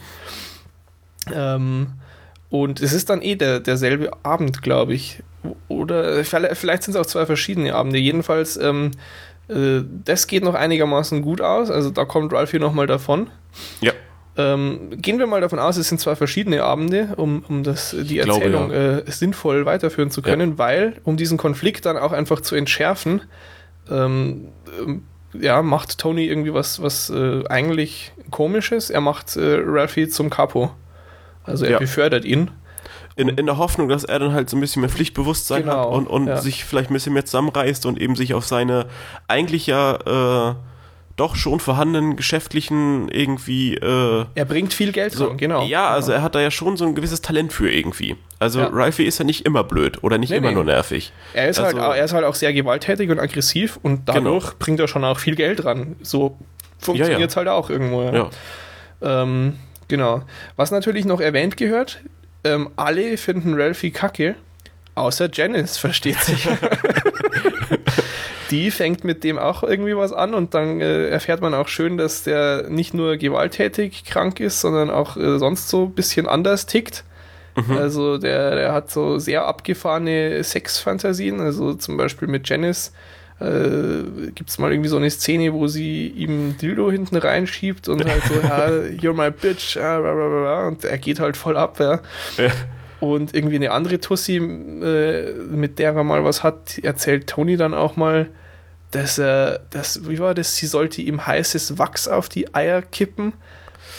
[1.33, 1.89] Ähm,
[2.51, 5.23] und es ist dann eh der, derselbe Abend, glaube ich.
[5.69, 7.99] Oder vielleicht sind es auch zwei verschiedene Abende.
[7.99, 8.93] Jedenfalls, ähm,
[9.49, 11.70] äh, das geht noch einigermaßen gut aus.
[11.70, 13.28] Also da kommt Ralph hier nochmal davon.
[13.81, 13.93] Ja.
[14.39, 18.19] Ähm, gehen wir mal davon aus, es sind zwei verschiedene Abende, um, um das, die
[18.19, 18.99] Erzählung glaube, ja.
[18.99, 20.59] äh, sinnvoll weiterführen zu können, ja.
[20.59, 23.23] weil, um diesen Konflikt dann auch einfach zu entschärfen,
[23.91, 24.49] ähm,
[25.41, 28.91] ja, macht Tony irgendwie was, was äh, eigentlich komisches.
[28.91, 30.71] Er macht äh, Ralphie zum Capo.
[31.45, 31.79] Also er ja.
[31.79, 32.51] befördert ihn.
[33.15, 35.89] In, in der Hoffnung, dass er dann halt so ein bisschen mehr Pflichtbewusstsein genau, hat
[35.89, 36.37] und, und ja.
[36.37, 38.87] sich vielleicht ein bisschen mehr zusammenreißt und eben sich auf seine
[39.27, 40.55] eigentlich ja äh,
[41.17, 43.75] doch schon vorhandenen geschäftlichen irgendwie.
[43.75, 45.65] Äh, er bringt viel Geld so, rein, genau.
[45.65, 46.19] Ja, also genau.
[46.19, 48.17] er hat da ja schon so ein gewisses Talent für irgendwie.
[48.39, 48.69] Also ja.
[48.71, 50.55] Ralphie ist ja nicht immer blöd oder nicht nee, immer nee.
[50.55, 51.13] nur nervig.
[51.33, 54.45] Er ist, halt also, halt, er ist halt auch sehr gewalttätig und aggressiv und dadurch
[54.45, 54.57] genau.
[54.59, 55.97] bringt er schon auch viel Geld ran.
[56.03, 56.37] So
[56.79, 57.49] funktioniert es ja, ja.
[57.51, 58.03] halt auch irgendwo.
[58.03, 58.31] Ja.
[59.01, 60.23] Ähm, genau.
[60.57, 62.03] Was natürlich noch erwähnt gehört,
[62.45, 64.35] ähm, alle finden Ralphie kacke,
[64.95, 66.47] außer Janice, versteht sich.
[68.51, 71.97] die fängt mit dem auch irgendwie was an und dann äh, erfährt man auch schön,
[71.97, 76.66] dass der nicht nur gewalttätig krank ist, sondern auch äh, sonst so ein bisschen anders
[76.66, 77.05] tickt.
[77.56, 77.77] Mhm.
[77.77, 82.93] Also der, der hat so sehr abgefahrene Sexfantasien, also zum Beispiel mit Janice
[83.40, 88.05] äh, gibt es mal irgendwie so eine Szene, wo sie ihm Dildo hinten reinschiebt und
[88.05, 88.66] halt so, ja,
[89.01, 92.01] you're my bitch, und er geht halt voll ab, ja.
[92.39, 92.51] ja.
[93.01, 97.74] Und irgendwie eine andere Tussi, äh, mit der er mal was hat, erzählt Tony dann
[97.74, 98.28] auch mal,
[98.90, 103.35] dass er, das, wie war das, sie sollte ihm heißes Wachs auf die Eier kippen.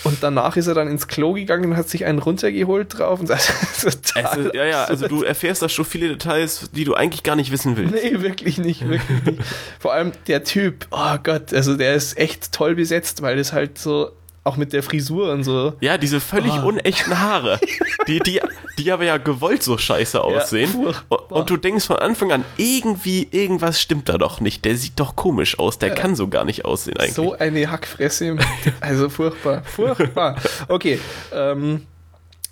[0.03, 3.19] Und danach ist er dann ins Klo gegangen und hat sich einen runtergeholt drauf.
[3.19, 3.49] Und das
[3.83, 7.23] ist total also, ja, ja, also du erfährst da schon viele Details, die du eigentlich
[7.23, 7.93] gar nicht wissen willst.
[7.93, 9.39] Nee, wirklich nicht, wirklich nicht.
[9.79, 13.77] Vor allem der Typ, oh Gott, also der ist echt toll besetzt, weil das halt
[13.77, 14.11] so
[14.47, 15.73] auch mit der Frisur und so.
[15.81, 16.67] Ja, diese völlig oh.
[16.67, 17.59] unechten Haare,
[18.07, 18.39] die, die,
[18.77, 20.69] die aber ja gewollt so scheiße aussehen.
[20.83, 24.65] Ja, und, und du denkst von Anfang an, irgendwie, irgendwas stimmt da doch nicht.
[24.65, 25.95] Der sieht doch komisch aus, der ja.
[25.95, 27.13] kann so gar nicht aussehen eigentlich.
[27.13, 28.37] So eine Hackfresse,
[28.79, 30.37] also furchtbar, furchtbar.
[30.67, 30.99] Okay,
[31.33, 31.85] ähm,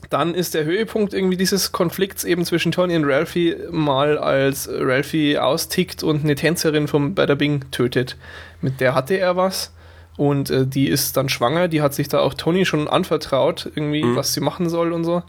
[0.10, 5.38] dann ist der Höhepunkt irgendwie dieses Konflikts eben zwischen Tony und Ralphie mal als Ralphie
[5.38, 8.18] austickt und eine Tänzerin vom Bada Bing tötet.
[8.62, 9.72] Mit der hatte er was
[10.18, 14.04] und äh, die ist dann schwanger, die hat sich da auch Tony schon anvertraut, irgendwie,
[14.04, 14.16] mhm.
[14.16, 15.24] was sie machen soll und so.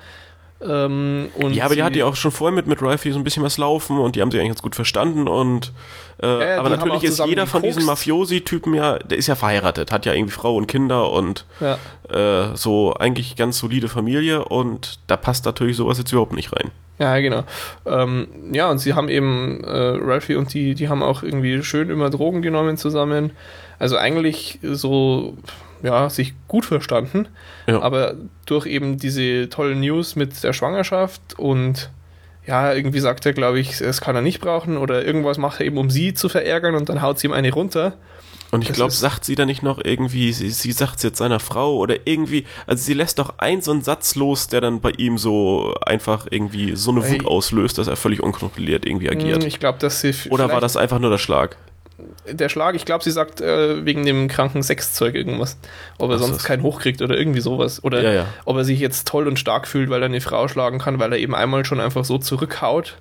[0.61, 3.25] Ähm, und ja, aber die hat ja auch schon vorher mit, mit Ralphie so ein
[3.25, 5.71] bisschen was laufen und die haben sich eigentlich ganz gut verstanden und
[6.23, 10.07] äh, ja, aber natürlich ist jeder von diesen Mafiosi-Typen ja, der ist ja verheiratet, hat
[10.07, 11.79] ja irgendwie Frau und Kinder und ja.
[12.09, 16.71] äh, so eigentlich ganz solide Familie und da passt natürlich sowas jetzt überhaupt nicht rein.
[16.98, 17.44] Ja, genau.
[17.85, 21.90] Ähm, ja, und sie haben eben, äh, Ralphie und die, die haben auch irgendwie schön
[21.90, 23.32] immer Drogen genommen zusammen.
[23.78, 25.36] Also eigentlich so,
[25.82, 27.28] ja, sich gut verstanden.
[27.66, 27.82] Ja.
[27.82, 28.14] Aber
[28.47, 31.90] durch eben diese tollen News mit der Schwangerschaft und
[32.47, 35.66] ja, irgendwie sagt er, glaube ich, das kann er nicht brauchen oder irgendwas macht er
[35.66, 37.94] eben, um sie zu verärgern und dann haut sie ihm eine runter.
[38.57, 41.41] Und ich glaube, sagt sie da nicht noch irgendwie, sie, sie sagt es jetzt seiner
[41.41, 44.93] Frau oder irgendwie, also sie lässt doch einen so einen Satz los, der dann bei
[44.93, 49.45] ihm so einfach irgendwie so eine Wut auslöst, dass er völlig unkontrolliert irgendwie agiert.
[49.45, 50.15] Ich glaube, dass sie.
[50.31, 51.59] Oder war das einfach nur der Schlag?
[52.31, 55.59] Der Schlag, ich glaube, sie sagt äh, wegen dem kranken Sexzeug irgendwas.
[55.99, 57.85] Ob er sonst keinen hochkriegt oder irgendwie sowas.
[57.85, 58.27] Oder ja, ja.
[58.45, 61.12] ob er sich jetzt toll und stark fühlt, weil er eine Frau schlagen kann, weil
[61.12, 62.97] er eben einmal schon einfach so zurückhaut.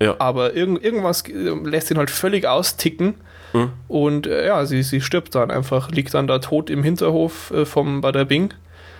[0.00, 0.16] Ja.
[0.18, 3.14] Aber irgend, irgendwas äh, lässt ihn halt völlig austicken
[3.52, 3.72] Mhm.
[3.88, 7.64] Und äh, ja, sie, sie stirbt dann einfach, liegt dann da tot im Hinterhof äh,
[7.64, 8.54] vom Bada Bing.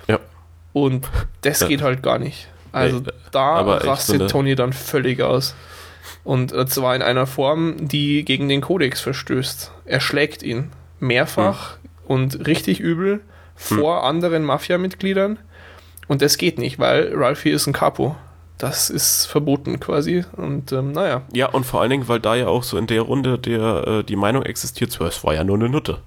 [0.07, 0.19] Ja.
[0.73, 1.09] Und
[1.43, 1.69] das ja.
[1.69, 2.49] geht halt gar nicht.
[2.73, 5.55] Also nee, da rastet Tony dann völlig aus.
[6.25, 9.73] Und äh, zwar in einer Form, die gegen den Kodex verstößt.
[9.85, 10.71] Er schlägt ihn
[11.01, 11.89] mehrfach mhm.
[12.07, 13.21] und richtig übel.
[13.59, 14.05] vor hm.
[14.05, 15.39] anderen Mafia-Mitgliedern.
[16.07, 18.17] Und das geht nicht, weil Ralphie ist ein Capo.
[18.59, 20.25] Das ist verboten quasi.
[20.37, 21.23] Und ähm, naja.
[21.33, 24.05] Ja, und vor allen Dingen, weil da ja auch so in der Runde der, äh,
[24.05, 25.99] die Meinung existiert, es war ja nur eine Nutte.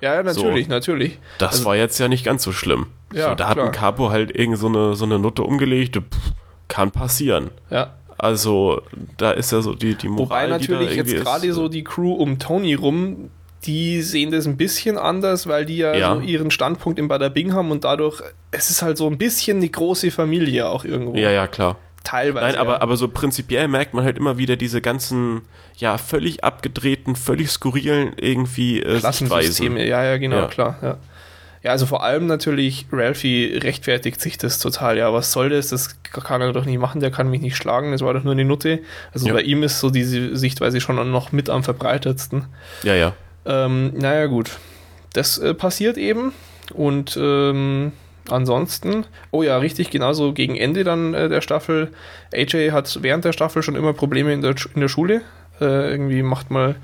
[0.00, 1.18] Ja, ja natürlich, so, natürlich.
[1.38, 2.86] Das also, war jetzt ja nicht ganz so schlimm.
[3.12, 5.96] Ja, so, da hat ein Capo halt irgend so eine, so eine Nutte umgelegt.
[5.96, 6.32] Pff,
[6.68, 7.50] kann passieren.
[7.70, 7.94] Ja.
[8.18, 8.82] Also,
[9.18, 12.38] da ist ja so die, die Moral, Wobei natürlich jetzt gerade so die Crew um
[12.38, 13.30] Tony rum,
[13.64, 16.14] die sehen das ein bisschen anders, weil die ja, ja.
[16.14, 18.22] So ihren Standpunkt im Bada Bing haben und dadurch,
[18.52, 21.16] es ist halt so ein bisschen eine große Familie auch irgendwo.
[21.16, 21.76] Ja, ja, klar.
[22.06, 22.46] Teilweise.
[22.46, 22.82] Nein, aber, ja.
[22.82, 25.42] aber so prinzipiell merkt man halt immer wieder diese ganzen,
[25.76, 29.76] ja, völlig abgedrehten, völlig skurrilen irgendwie äh, Sichtweisen.
[29.76, 30.46] Ja, ja, genau, ja.
[30.46, 30.98] klar, ja.
[31.64, 34.98] Ja, also vor allem natürlich, Ralphie rechtfertigt sich das total.
[34.98, 35.70] Ja, was soll das?
[35.70, 38.34] Das kann er doch nicht machen, der kann mich nicht schlagen, das war doch nur
[38.34, 38.78] eine Nutte.
[39.12, 42.44] Also bei ihm ist so diese Sichtweise schon noch mit am verbreitetsten.
[42.84, 43.14] Ja, ja.
[43.46, 44.52] Ähm, naja, gut.
[45.12, 46.32] Das äh, passiert eben
[46.72, 47.90] und ähm,
[48.30, 51.90] ansonsten, oh ja, richtig, genauso gegen Ende dann äh, der Staffel.
[52.34, 55.22] AJ hat während der Staffel schon immer Probleme in der, in der Schule.
[55.60, 56.76] Äh, irgendwie macht mal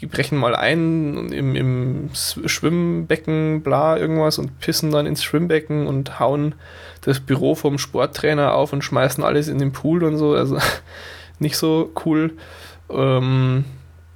[0.00, 6.20] die brechen mal ein im, im Schwimmbecken, bla, irgendwas und pissen dann ins Schwimmbecken und
[6.20, 6.54] hauen
[7.00, 10.34] das Büro vom Sporttrainer auf und schmeißen alles in den Pool und so.
[10.34, 10.58] Also
[11.40, 12.32] nicht so cool.
[12.90, 13.64] Ähm,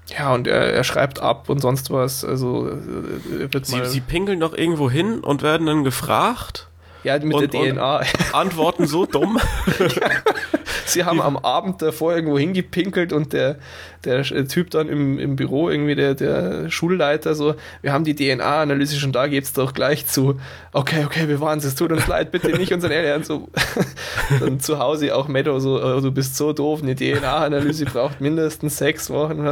[0.06, 2.24] ja, und er, er, schreibt ab und sonst was.
[2.24, 6.68] Also äh, wird sie, sie pinkeln doch irgendwo hin und werden dann gefragt.
[7.04, 8.02] Ja, mit und, der DNA.
[8.32, 9.38] Antworten so dumm.
[10.86, 13.56] Sie haben am Abend davor irgendwo hingepinkelt und der,
[14.04, 18.96] der Typ dann im, im Büro, irgendwie der, der Schulleiter, so, wir haben die DNA-Analyse
[18.96, 20.40] schon da, geht's doch gleich zu.
[20.72, 23.24] Okay, okay, wir waren es, tut uns leid, bitte nicht unseren Eltern.
[23.24, 23.48] So,
[24.40, 28.78] dann zu Hause auch Meadow, so, oh, du bist so doof, eine DNA-Analyse braucht mindestens
[28.78, 29.38] sechs Wochen.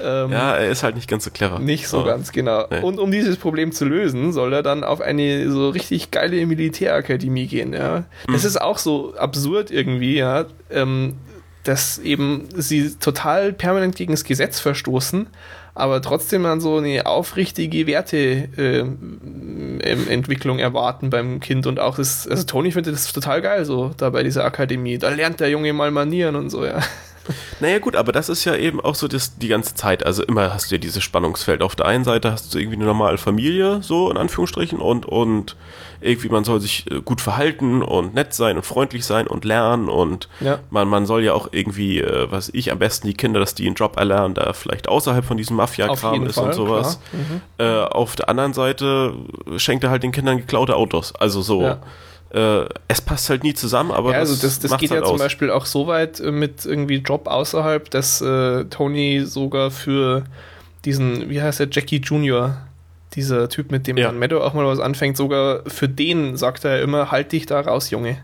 [0.00, 1.58] ähm, ja, er ist halt nicht ganz so clever.
[1.58, 2.04] Nicht so, so.
[2.04, 2.66] ganz, genau.
[2.70, 2.80] Nee.
[2.80, 7.46] Und um dieses Problem zu lösen, soll er dann auf eine so richtig geile Militärakademie
[7.46, 8.04] gehen, ja.
[8.26, 8.48] Das mhm.
[8.48, 10.46] ist auch so absurd irgendwie, ja.
[10.70, 11.14] Ähm,
[11.64, 15.26] dass eben sie total permanent gegen das Gesetz verstoßen,
[15.74, 22.44] aber trotzdem dann so eine aufrichtige Werteentwicklung äh, erwarten beim Kind und auch das, also
[22.44, 24.98] Toni findet das total geil so da bei dieser Akademie.
[24.98, 26.80] Da lernt der Junge mal Manieren und so, ja.
[27.60, 30.04] Naja gut, aber das ist ja eben auch so das, die ganze Zeit.
[30.04, 31.62] Also immer hast du ja dieses Spannungsfeld.
[31.62, 35.56] Auf der einen Seite hast du irgendwie eine normale Familie, so in Anführungsstrichen, und, und
[36.00, 39.88] irgendwie man soll sich äh, gut verhalten und nett sein und freundlich sein und lernen
[39.88, 40.58] und ja.
[40.70, 43.66] man, man soll ja auch irgendwie, äh, was ich, am besten die Kinder, dass die
[43.66, 47.00] einen Job erlernen, da vielleicht außerhalb von diesem Mafia-Kram ist Fall, und sowas.
[47.12, 47.40] Mhm.
[47.58, 49.14] Äh, auf der anderen Seite
[49.56, 51.14] schenkt er halt den Kindern geklaute Autos.
[51.14, 51.62] Also so.
[51.62, 51.80] Ja
[52.34, 55.10] äh, es passt halt nie zusammen, aber ja, also das, das geht halt ja aus.
[55.10, 60.24] zum Beispiel auch so weit äh, mit irgendwie Job außerhalb, dass äh, Tony sogar für
[60.84, 62.56] diesen, wie heißt der, Jackie Junior,
[63.14, 64.08] dieser Typ, mit dem ja.
[64.08, 67.60] dann Meadow auch mal was anfängt, sogar für den sagt er immer, halt dich da
[67.60, 68.18] raus, Junge.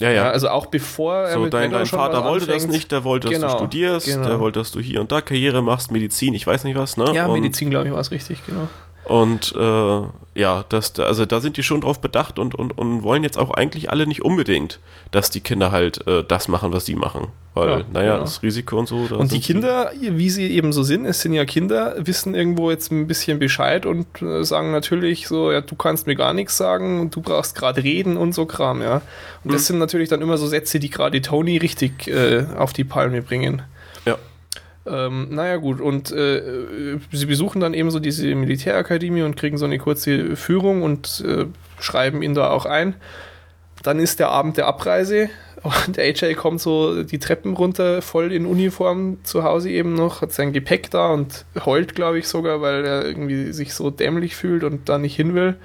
[0.00, 0.14] Ja, ja.
[0.24, 3.28] ja also auch bevor er so, dein, dein Vater wollte anfängt, das nicht, der wollte,
[3.28, 4.26] dass genau, du studierst, genau.
[4.26, 7.12] der wollte, dass du hier und da Karriere machst, Medizin, ich weiß nicht was, ne?
[7.14, 8.68] Ja, und Medizin, glaube ich, war es richtig, genau.
[9.04, 10.02] Und äh,
[10.34, 13.50] ja, das, also da sind die schon drauf bedacht und, und, und wollen jetzt auch
[13.50, 14.80] eigentlich alle nicht unbedingt,
[15.10, 17.28] dass die Kinder halt äh, das machen, was sie machen.
[17.54, 18.24] Weil, ja, naja, genau.
[18.24, 18.96] das Risiko und so.
[18.96, 22.90] Und die Kinder, wie sie eben so sind, es sind ja Kinder, wissen irgendwo jetzt
[22.90, 27.00] ein bisschen Bescheid und äh, sagen natürlich so, ja, du kannst mir gar nichts sagen
[27.00, 29.02] und du brauchst gerade reden und so Kram, ja.
[29.44, 29.52] Und mhm.
[29.52, 33.20] das sind natürlich dann immer so Sätze, die gerade Tony richtig äh, auf die Palme
[33.20, 33.62] bringen.
[34.84, 39.64] Ähm, naja, gut, und äh, sie besuchen dann eben so diese Militärakademie und kriegen so
[39.64, 41.46] eine kurze Führung und äh,
[41.80, 42.94] schreiben ihn da auch ein.
[43.82, 45.28] Dann ist der Abend der Abreise
[45.62, 50.32] und AJ kommt so die Treppen runter, voll in Uniform zu Hause eben noch, hat
[50.32, 54.64] sein Gepäck da und heult, glaube ich, sogar, weil er irgendwie sich so dämlich fühlt
[54.64, 55.56] und da nicht hin will.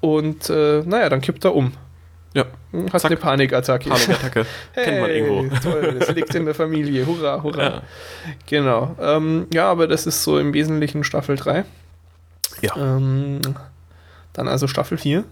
[0.00, 1.72] Und äh, naja, dann kippt er um.
[2.36, 2.44] Ja.
[2.92, 3.12] Hast Zack.
[3.12, 3.88] eine Panikattacke.
[3.88, 4.44] Panikattacke.
[4.74, 5.56] hey, Kennt man irgendwo.
[5.56, 7.06] Toll, das liegt in der Familie.
[7.06, 7.62] Hurra, hurra.
[7.62, 7.82] Ja.
[8.44, 8.94] Genau.
[9.00, 11.64] Ähm, ja, aber das ist so im Wesentlichen Staffel 3.
[12.60, 12.76] Ja.
[12.76, 13.40] Ähm,
[14.34, 15.24] dann also Staffel 4.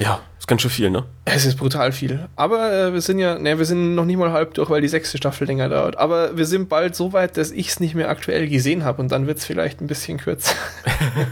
[0.00, 1.04] Ja, ist ganz schön viel, ne?
[1.26, 2.28] Es ist brutal viel.
[2.34, 4.88] Aber äh, wir sind ja, ne, wir sind noch nicht mal halb durch, weil die
[4.88, 5.96] sechste Staffel länger dauert.
[5.96, 9.12] Aber wir sind bald so weit, dass ich es nicht mehr aktuell gesehen habe und
[9.12, 10.56] dann wird es vielleicht ein bisschen kürzer.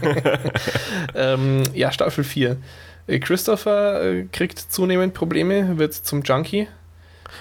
[1.15, 2.55] ähm, ja, Staffel 4.
[3.07, 6.67] Äh, Christopher äh, kriegt zunehmend Probleme, wird zum Junkie.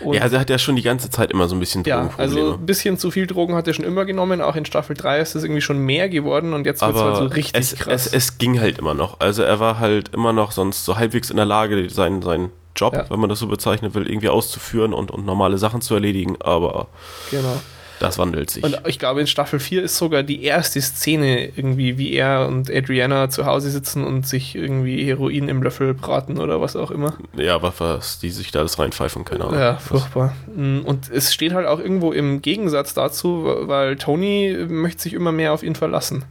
[0.00, 2.38] Und ja, also er hat ja schon die ganze Zeit immer so ein bisschen Drogenprobleme.
[2.38, 4.40] Ja, also ein bisschen zu viel Drogen hat er schon immer genommen.
[4.40, 7.16] Auch in Staffel 3 ist es irgendwie schon mehr geworden und jetzt wird es halt
[7.16, 8.06] so richtig es, krass.
[8.06, 9.20] Es, es, ging halt immer noch.
[9.20, 12.94] Also er war halt immer noch sonst so halbwegs in der Lage, seinen, seinen Job,
[12.94, 13.10] ja.
[13.10, 16.36] wenn man das so bezeichnen will, irgendwie auszuführen und, und normale Sachen zu erledigen.
[16.40, 16.86] Aber
[17.30, 17.60] genau.
[18.00, 18.64] Das wandelt sich.
[18.64, 22.70] Und ich glaube, in Staffel 4 ist sogar die erste Szene irgendwie, wie er und
[22.70, 27.18] Adriana zu Hause sitzen und sich irgendwie Heroin im Löffel braten oder was auch immer.
[27.36, 29.60] Ja, aber was die sich da alles reinpfeifen, keine Ahnung.
[29.60, 30.34] Ja, furchtbar.
[30.56, 35.30] Mm, und es steht halt auch irgendwo im Gegensatz dazu, weil Tony möchte sich immer
[35.30, 36.24] mehr auf ihn verlassen.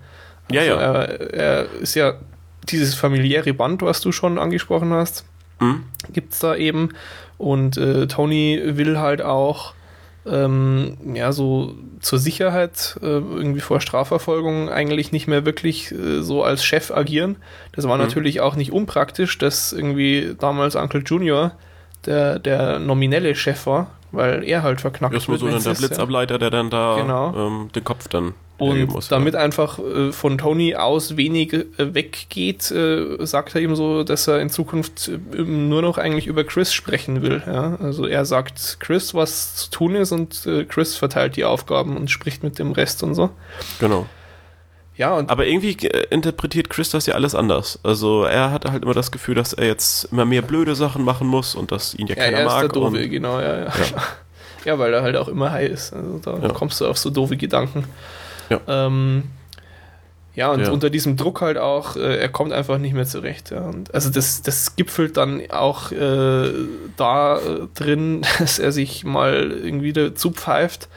[0.50, 0.82] Also ja, ja.
[0.82, 2.16] Er, er ist ja
[2.64, 5.24] dieses familiäre Band, was du schon angesprochen hast,
[5.60, 5.84] mhm.
[6.12, 6.90] gibt es da eben.
[7.38, 9.76] Und äh, Tony will halt auch
[10.30, 16.44] ähm, ja, so zur Sicherheit äh, irgendwie vor Strafverfolgung eigentlich nicht mehr wirklich äh, so
[16.44, 17.38] als Chef agieren.
[17.74, 18.04] Das war mhm.
[18.04, 21.52] natürlich auch nicht unpraktisch, dass irgendwie damals Uncle Junior
[22.06, 25.24] der, der nominelle Chef war, weil er halt verknackt wird.
[25.24, 27.36] Das war so dann der Blitzableiter, der dann da genau.
[27.36, 29.40] ähm, den Kopf dann und muss, damit ja.
[29.40, 34.42] einfach äh, von Tony aus wenig äh, weggeht, äh, sagt er ihm so, dass er
[34.42, 37.42] in Zukunft äh, nur noch eigentlich über Chris sprechen will.
[37.46, 37.78] Ja?
[37.82, 42.12] Also er sagt Chris, was zu tun ist und äh, Chris verteilt die Aufgaben und
[42.12, 43.30] spricht mit dem Rest und so.
[43.80, 44.06] Genau.
[45.00, 47.80] Ja, aber irgendwie äh, interpretiert Chris das ja alles anders.
[47.84, 51.26] Also er hat halt immer das Gefühl, dass er jetzt immer mehr blöde Sachen machen
[51.26, 52.62] muss und dass ihn ja, ja keiner er ist mag.
[52.64, 53.74] Der Doofe, genau, ja, ja.
[54.66, 54.78] ja.
[54.78, 55.94] weil er halt auch immer high ist.
[55.94, 57.86] Also da kommst du auf so doofe Gedanken.
[58.50, 58.60] Ja.
[58.68, 59.24] Ähm,
[60.36, 60.72] ja, und ja.
[60.72, 63.52] unter diesem Druck halt auch, äh, er kommt einfach nicht mehr zurecht.
[63.52, 63.62] Ja.
[63.62, 66.52] Und also das, das gipfelt dann auch äh,
[66.96, 70.88] da äh, drin, dass er sich mal irgendwie dazu pfeift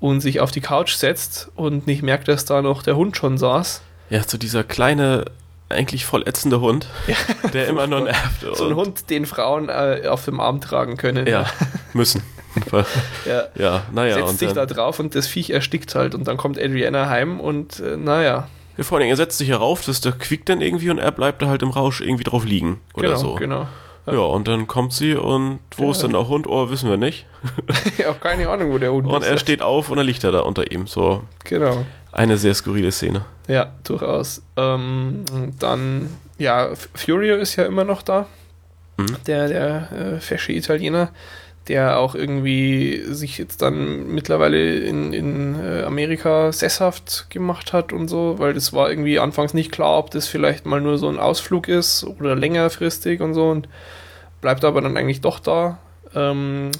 [0.00, 3.38] und sich auf die Couch setzt und nicht merkt, dass da noch der Hund schon
[3.38, 3.80] saß.
[4.10, 5.24] Ja, so dieser kleine,
[5.68, 7.48] eigentlich voll ätzende Hund, ja.
[7.50, 8.44] der immer nur nervt.
[8.54, 11.26] So ein Hund, den Frauen äh, auf dem Arm tragen können.
[11.26, 11.46] Ja,
[11.94, 12.22] müssen.
[13.26, 13.44] ja.
[13.54, 14.26] ja, naja.
[14.26, 17.80] Setzt sich da drauf und das Viech erstickt halt und dann kommt Adriana heim und
[17.80, 18.48] äh, naja.
[18.76, 21.42] Ja, vor allem, er setzt sich herauf, das, der quiekt dann irgendwie und er bleibt
[21.42, 23.34] da halt im Rausch irgendwie drauf liegen oder genau, so.
[23.34, 23.66] Genau,
[24.06, 24.12] ja.
[24.12, 25.90] ja, und dann kommt sie und wo ja.
[25.90, 26.46] ist denn der Hund?
[26.46, 27.26] Oh, wissen wir nicht.
[27.98, 29.28] ja, auch keine Ahnung, wo der Hund und ist.
[29.28, 30.86] Und er steht auf und dann liegt er da unter ihm.
[30.86, 31.22] So.
[31.44, 31.84] Genau.
[32.12, 33.24] Eine sehr skurrile Szene.
[33.46, 34.42] Ja, durchaus.
[34.56, 35.24] Ähm,
[35.58, 36.08] dann,
[36.38, 38.26] ja, Furio ist ja immer noch da.
[38.96, 39.16] Mhm.
[39.26, 41.10] Der, der äh, fesche Italiener
[41.68, 48.08] der auch irgendwie sich jetzt dann mittlerweile in, in äh, Amerika sesshaft gemacht hat und
[48.08, 51.18] so, weil das war irgendwie anfangs nicht klar, ob das vielleicht mal nur so ein
[51.18, 53.68] Ausflug ist oder längerfristig und so und
[54.40, 55.78] bleibt aber dann eigentlich doch da.
[56.14, 56.70] Ähm,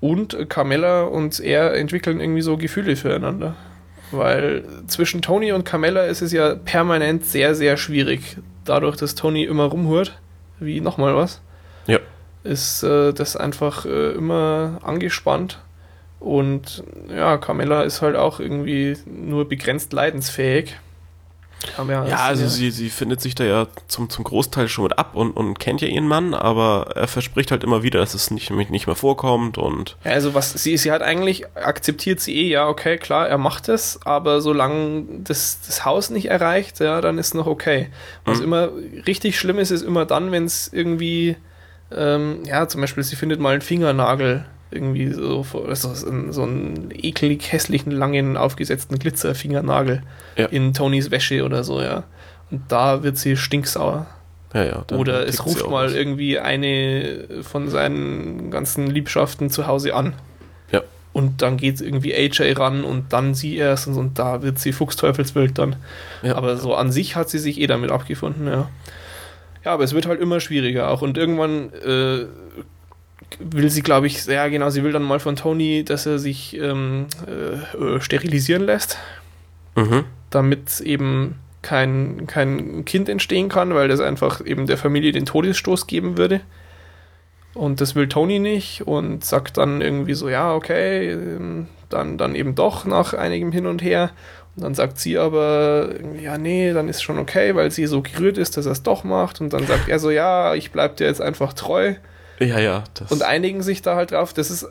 [0.00, 3.54] und Carmella und er entwickeln irgendwie so Gefühle füreinander.
[4.10, 8.36] Weil zwischen Tony und Carmella ist es ja permanent sehr, sehr schwierig.
[8.64, 10.18] Dadurch, dass Tony immer rumhurt,
[10.60, 11.40] wie nochmal was.
[11.86, 11.98] Ja
[12.44, 15.58] ist äh, das einfach äh, immer angespannt.
[16.20, 20.76] Und ja, Carmella ist halt auch irgendwie nur begrenzt leidensfähig.
[21.76, 25.14] Ja, ja also sie, sie findet sich da ja zum, zum Großteil schon mit ab
[25.14, 28.50] und, und kennt ja ihren Mann, aber er verspricht halt immer wieder, dass es nicht,
[28.50, 29.96] nicht mehr vorkommt und.
[30.04, 33.68] Ja, also was sie, sie hat eigentlich, akzeptiert sie eh, ja, okay, klar, er macht
[33.68, 37.90] es, aber solange das, das Haus nicht erreicht, ja, dann ist noch okay.
[38.24, 38.44] Was mhm.
[38.44, 38.68] immer
[39.06, 41.36] richtig schlimm ist, ist immer dann, wenn es irgendwie
[41.96, 47.52] ähm, ja, zum Beispiel, sie findet mal einen Fingernagel irgendwie so, also so einen eklig
[47.52, 50.02] hässlichen, langen, aufgesetzten Glitzerfingernagel
[50.36, 50.46] ja.
[50.46, 52.04] in Tonys Wäsche oder so, ja.
[52.50, 54.06] Und da wird sie stinksauer.
[54.54, 55.94] Ja, ja, oder es ruft mal was.
[55.94, 60.12] irgendwie eine von seinen ganzen Liebschaften zu Hause an.
[60.70, 60.82] Ja.
[61.14, 64.72] Und dann geht irgendwie AJ ran und dann sie erst und, und da wird sie
[64.72, 65.76] Fuchsteufelswild dann.
[66.22, 66.36] Ja.
[66.36, 68.68] Aber so an sich hat sie sich eh damit abgefunden, ja.
[69.64, 71.02] Ja, aber es wird halt immer schwieriger auch.
[71.02, 72.26] Und irgendwann äh,
[73.38, 76.56] will sie, glaube ich, ja genau, sie will dann mal von Tony, dass er sich
[76.58, 78.98] ähm, äh, sterilisieren lässt.
[79.76, 80.04] Mhm.
[80.30, 85.86] Damit eben kein, kein Kind entstehen kann, weil das einfach eben der Familie den Todesstoß
[85.86, 86.40] geben würde.
[87.54, 92.34] Und das will Tony nicht und sagt dann irgendwie so, ja, okay, ähm, dann, dann
[92.34, 94.10] eben doch nach einigem Hin und Her.
[94.56, 98.36] Und dann sagt sie aber, ja, nee, dann ist schon okay, weil sie so gerührt
[98.36, 99.40] ist, dass er es doch macht.
[99.40, 101.94] Und dann sagt er so, ja, ich bleib dir jetzt einfach treu.
[102.38, 102.84] Ja, ja.
[103.08, 104.34] und einigen sich da halt drauf.
[104.34, 104.66] Das ist,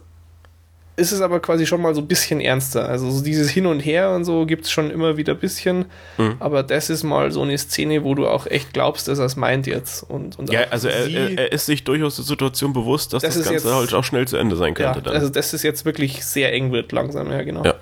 [0.98, 2.88] ist es aber quasi schon mal so ein bisschen ernster.
[2.88, 5.86] Also so dieses Hin und Her und so gibt es schon immer wieder ein bisschen.
[6.18, 6.36] Mhm.
[6.40, 9.36] Aber das ist mal so eine Szene, wo du auch echt glaubst, dass er es
[9.36, 10.04] meint jetzt.
[10.04, 13.46] Und, und ja, also er, er, ist sich durchaus der Situation bewusst, dass das, das
[13.46, 15.00] Ganze jetzt, halt auch schnell zu Ende sein könnte.
[15.00, 15.14] Ja, dann.
[15.16, 17.64] Also das ist jetzt wirklich sehr eng wird langsam, ja genau.
[17.64, 17.74] Ja.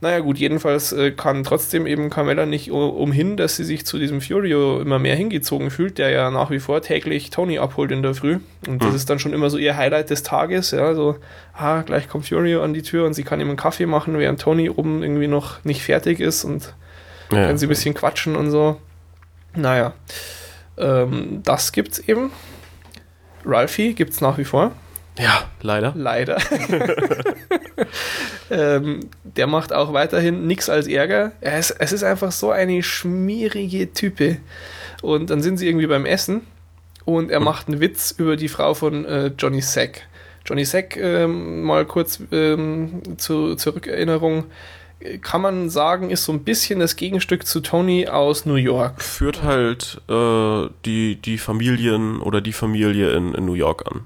[0.00, 4.20] Naja gut, jedenfalls äh, kann trotzdem eben Carmella nicht umhin, dass sie sich zu diesem
[4.20, 8.14] Furio immer mehr hingezogen fühlt, der ja nach wie vor täglich Tony abholt in der
[8.14, 8.38] Früh.
[8.68, 8.96] Und das mhm.
[8.96, 11.16] ist dann schon immer so ihr Highlight des Tages, ja, so,
[11.52, 14.40] ah, gleich kommt Furio an die Tür und sie kann ihm einen Kaffee machen, während
[14.40, 16.74] Tony oben irgendwie noch nicht fertig ist und
[17.32, 18.76] ja, kann sie ein bisschen quatschen und so.
[19.56, 19.94] Naja,
[20.76, 22.30] ähm, das gibt's eben.
[23.44, 24.72] Ralphie gibt's nach wie vor.
[25.18, 25.92] Ja, leider.
[25.96, 26.38] Leider.
[28.50, 31.32] ähm, der macht auch weiterhin nichts als Ärger.
[31.40, 34.38] Es, es ist einfach so eine schmierige Type.
[35.02, 36.42] Und dann sind sie irgendwie beim Essen
[37.04, 40.02] und er macht einen Witz über die Frau von äh, Johnny Sack.
[40.44, 44.44] Johnny Sack, ähm, mal kurz ähm, zu, zur Rückerinnerung,
[45.22, 49.00] kann man sagen, ist so ein bisschen das Gegenstück zu Tony aus New York.
[49.00, 54.00] Führt halt äh, die, die Familien oder die Familie in, in New York an.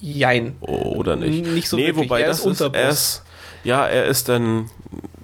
[0.00, 0.56] Jein.
[0.60, 1.46] Oder nicht?
[1.46, 2.04] Nicht so nee, wirklich.
[2.08, 2.76] wobei er das ist Unterboss.
[2.80, 3.22] Er ist,
[3.64, 4.70] ja, er ist dann,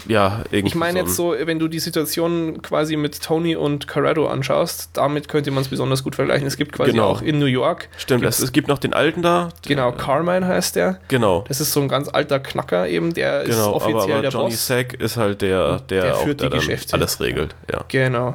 [0.08, 0.68] ja, irgendwie.
[0.68, 5.28] Ich meine jetzt so, wenn du die Situation quasi mit Tony und Corrado anschaust, damit
[5.28, 6.46] könnte man es besonders gut vergleichen.
[6.46, 7.06] Es gibt quasi Genau.
[7.08, 7.88] auch in New York.
[7.98, 9.50] Stimmt, es, es gibt noch den alten da.
[9.68, 10.98] Genau, Carmine heißt der.
[11.08, 11.44] Genau.
[11.46, 14.30] Das ist so ein ganz alter Knacker eben, der ist Genau, offiziell aber, aber der
[14.30, 14.66] Johnny Boss.
[14.66, 16.94] Sack ist halt der, der, Der auch, führt der die Geschäfte.
[16.94, 17.54] alles regelt.
[17.70, 17.84] Ja.
[17.88, 18.34] Genau.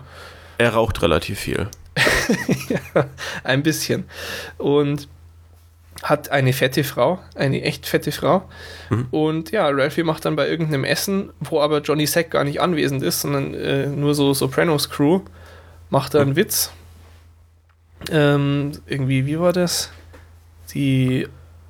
[0.60, 1.68] Er raucht relativ viel.
[3.44, 4.06] Ein bisschen.
[4.58, 5.08] Und
[6.03, 8.48] hat eine fette Frau, eine echt fette Frau.
[8.90, 9.07] Mhm.
[9.11, 13.02] Und ja, Ralphie macht dann bei irgendeinem Essen, wo aber Johnny Sack gar nicht anwesend
[13.02, 15.22] ist, sondern äh, nur so Sopranos Crew,
[15.90, 16.19] macht Mhm.
[16.19, 16.72] er einen Witz.
[18.11, 19.90] Ähm, irgendwie, wie war das?
[20.74, 21.28] Die,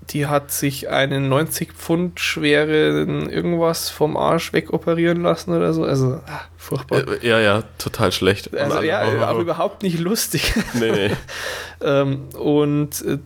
[0.09, 5.83] die hat sich einen 90 Pfund schweren irgendwas vom Arsch wegoperieren lassen oder so.
[5.83, 7.07] Also, ah, furchtbar.
[7.23, 8.53] Äh, ja, ja, total schlecht.
[8.57, 9.39] Also ja, oh.
[9.39, 10.53] überhaupt nicht lustig.
[10.73, 11.11] Nee, nee.
[11.81, 13.19] ähm, und äh,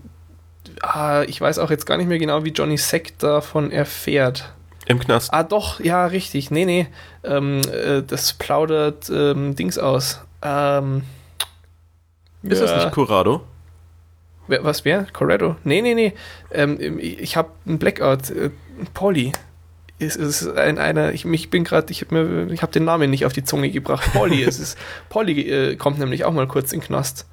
[0.81, 4.53] ah, ich weiß auch jetzt gar nicht mehr genau, wie Johnny Sack davon erfährt.
[4.85, 5.33] Im Knast.
[5.33, 6.51] Ah, doch, ja, richtig.
[6.51, 6.87] Nee, nee.
[7.23, 10.21] Ähm, äh, das plaudert ähm, Dings aus.
[10.41, 11.03] Ähm,
[12.41, 13.41] Ist das nicht Corrado?
[14.47, 15.05] Wer, was wer?
[15.13, 15.55] Corrado?
[15.63, 16.13] Nee, nee, nee.
[16.51, 18.31] Ähm, ich habe einen Blackout.
[18.31, 18.49] Äh,
[18.93, 19.31] Polly.
[19.99, 23.33] Es ist ein, einer, ich, ich bin gerade, ich habe hab den Namen nicht auf
[23.33, 24.11] die Zunge gebracht.
[24.13, 24.77] Polly, es ist,
[25.09, 27.27] Polly äh, kommt nämlich auch mal kurz in den Knast.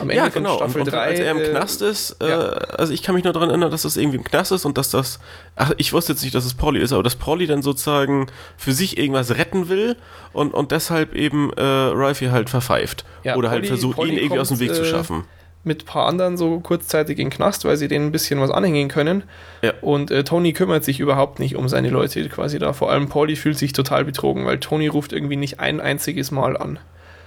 [0.00, 0.56] Am Ende Ja, von genau.
[0.56, 0.98] Staffel und, und 3.
[0.98, 2.38] als er im äh, Knast ist, äh, ja.
[2.38, 4.90] also ich kann mich nur daran erinnern, dass das irgendwie im Knast ist und dass
[4.90, 5.20] das,
[5.56, 8.72] ach, ich wusste jetzt nicht, dass es Polly ist, aber dass Polly dann sozusagen für
[8.72, 9.96] sich irgendwas retten will
[10.32, 13.04] und, und deshalb eben äh, Ralphie halt verpfeift.
[13.22, 15.24] Ja, Oder halt Polly- versucht, Polly ihn irgendwie aus dem kommt, Weg zu äh, schaffen.
[15.64, 18.50] mit ein paar anderen so kurzzeitig in den Knast, weil sie denen ein bisschen was
[18.50, 19.24] anhängen können.
[19.60, 19.74] Ja.
[19.82, 22.72] Und äh, Tony kümmert sich überhaupt nicht um seine Leute quasi da.
[22.72, 26.56] Vor allem Polly fühlt sich total betrogen, weil Tony ruft irgendwie nicht ein einziges Mal
[26.56, 26.78] an.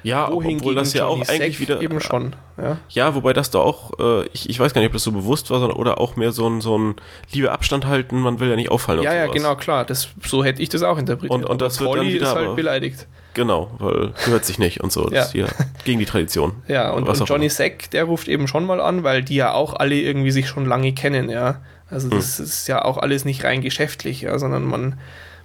[0.03, 1.81] Ja, obwohl das ja auch Johnny eigentlich Sack wieder.
[1.81, 2.35] eben schon.
[2.61, 2.77] Ja.
[2.89, 5.49] Ja, wobei das da auch, äh, ich, ich weiß gar nicht, ob das so bewusst
[5.49, 6.95] war, sondern oder auch mehr so ein, so ein
[7.31, 8.99] Liebe Abstand halten, man will ja nicht auffallen.
[8.99, 9.85] und Ja, ja, genau, klar.
[9.85, 11.31] Das, so hätte ich das auch interpretiert.
[11.31, 13.07] Und- und das wird dann wieder ist halt beleidigt.
[13.33, 15.09] Genau, weil gehört sich nicht und so.
[15.09, 15.45] Das ist Ja.
[15.47, 15.51] ja
[15.85, 16.53] gegen die Tradition.
[16.67, 17.49] Ja, und, Was und auch Johnny.
[17.49, 20.65] Sack, der ruft eben schon mal an, weil die ja auch alle irgendwie sich schon
[20.65, 21.61] lange kennen, ja.
[21.89, 22.17] Also Hm.
[22.17, 24.99] das ist ja auch alles nicht rein geschäftlich, ja, sondern man,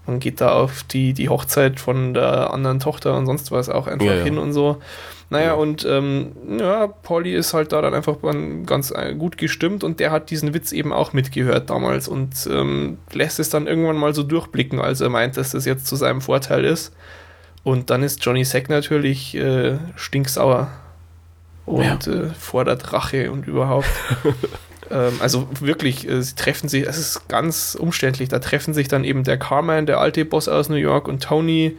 [0.09, 3.87] man geht da auf die, die Hochzeit von der anderen Tochter und sonst was auch
[3.87, 4.25] einfach Ja, ja.
[4.25, 4.79] hin und so.
[5.31, 5.53] Naja, Ja.
[5.55, 8.17] und ähm, ja, Polly ist halt da dann einfach
[8.67, 12.97] ganz äh, gut gestimmt und der hat diesen Witz eben auch mitgehört damals und ähm,
[13.13, 16.23] lässt es dann irgendwann mal so durchblicken, als er meint, dass das jetzt zu seinem
[16.23, 16.95] Vorteil ist.
[17.63, 20.69] Und dann ist Johnny Sack natürlich äh, stinksauer
[21.67, 23.89] und äh, fordert Rache und überhaupt.
[24.91, 29.05] ähm, also wirklich, äh, sie treffen sich, es ist ganz umständlich, da treffen sich dann
[29.05, 31.77] eben der Carmine, der alte Boss aus New York und Tony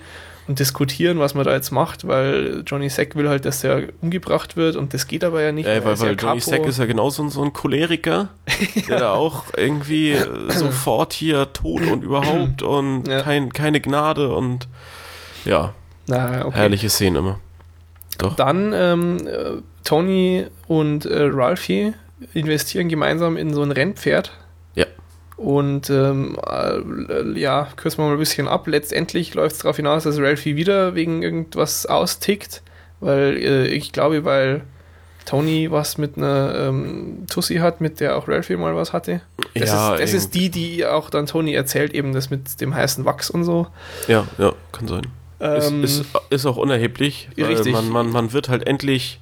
[0.48, 4.57] und diskutieren, was man da jetzt macht, weil Johnny Sack will halt, dass der umgebracht
[4.57, 5.68] wird und das geht aber ja nicht.
[5.68, 6.40] Äh, weil, ist ja weil Johnny.
[6.41, 8.30] Sack ist ja genauso ein- so ein Choleriker,
[8.90, 10.15] der da auch irgendwie
[10.49, 13.22] sofort hier tot und überhaupt und Ja.
[13.22, 14.68] kein, keine Gnade und
[15.45, 15.73] ja,
[16.07, 16.57] Na, okay.
[16.57, 17.40] herrliche Szene immer.
[18.18, 18.36] Doch.
[18.36, 21.94] Dann ähm, äh, Tony und äh, Ralphie
[22.33, 24.31] investieren gemeinsam in so ein Rennpferd.
[24.75, 24.85] Ja.
[25.37, 28.67] Und ähm, äh, ja, kürzen wir mal ein bisschen ab.
[28.67, 32.61] Letztendlich läuft es darauf hinaus, dass Ralphie wieder wegen irgendwas austickt.
[32.99, 34.63] Weil äh, ich glaube, weil
[35.29, 39.21] Tony was mit einer ähm, Tussi hat, mit der auch Ralphie mal was hatte.
[39.53, 42.73] Das, ja, ist, das ist die, die auch dann Tony erzählt, eben das mit dem
[42.73, 43.67] heißen Wachs und so.
[44.07, 45.03] Ja, ja, kann sein.
[45.39, 47.71] Ähm, ist, ist, ist auch unerheblich, richtig.
[47.71, 49.18] man, man, man wird halt endlich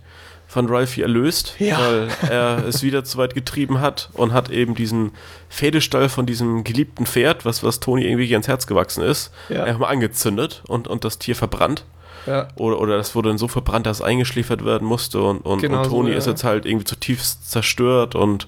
[0.48, 1.78] von Ralphie erlöst, Ja.
[1.80, 5.12] weil er es wieder zu weit getrieben hat und hat eben diesen
[5.50, 9.64] Pferdestall von diesem geliebten Pferd, was, was Toni irgendwie ans Herz gewachsen ist, Ja.
[9.66, 11.84] einfach mal angezündet und, und das Tier verbrannt.
[12.26, 12.48] ja.
[12.56, 15.80] Oder, oder das wurde dann so verbrannt, dass es eingeschläfert werden musste und, und, Genau
[15.80, 16.18] und so, Toni ja.
[16.18, 18.48] ist jetzt halt irgendwie zutiefst zerstört und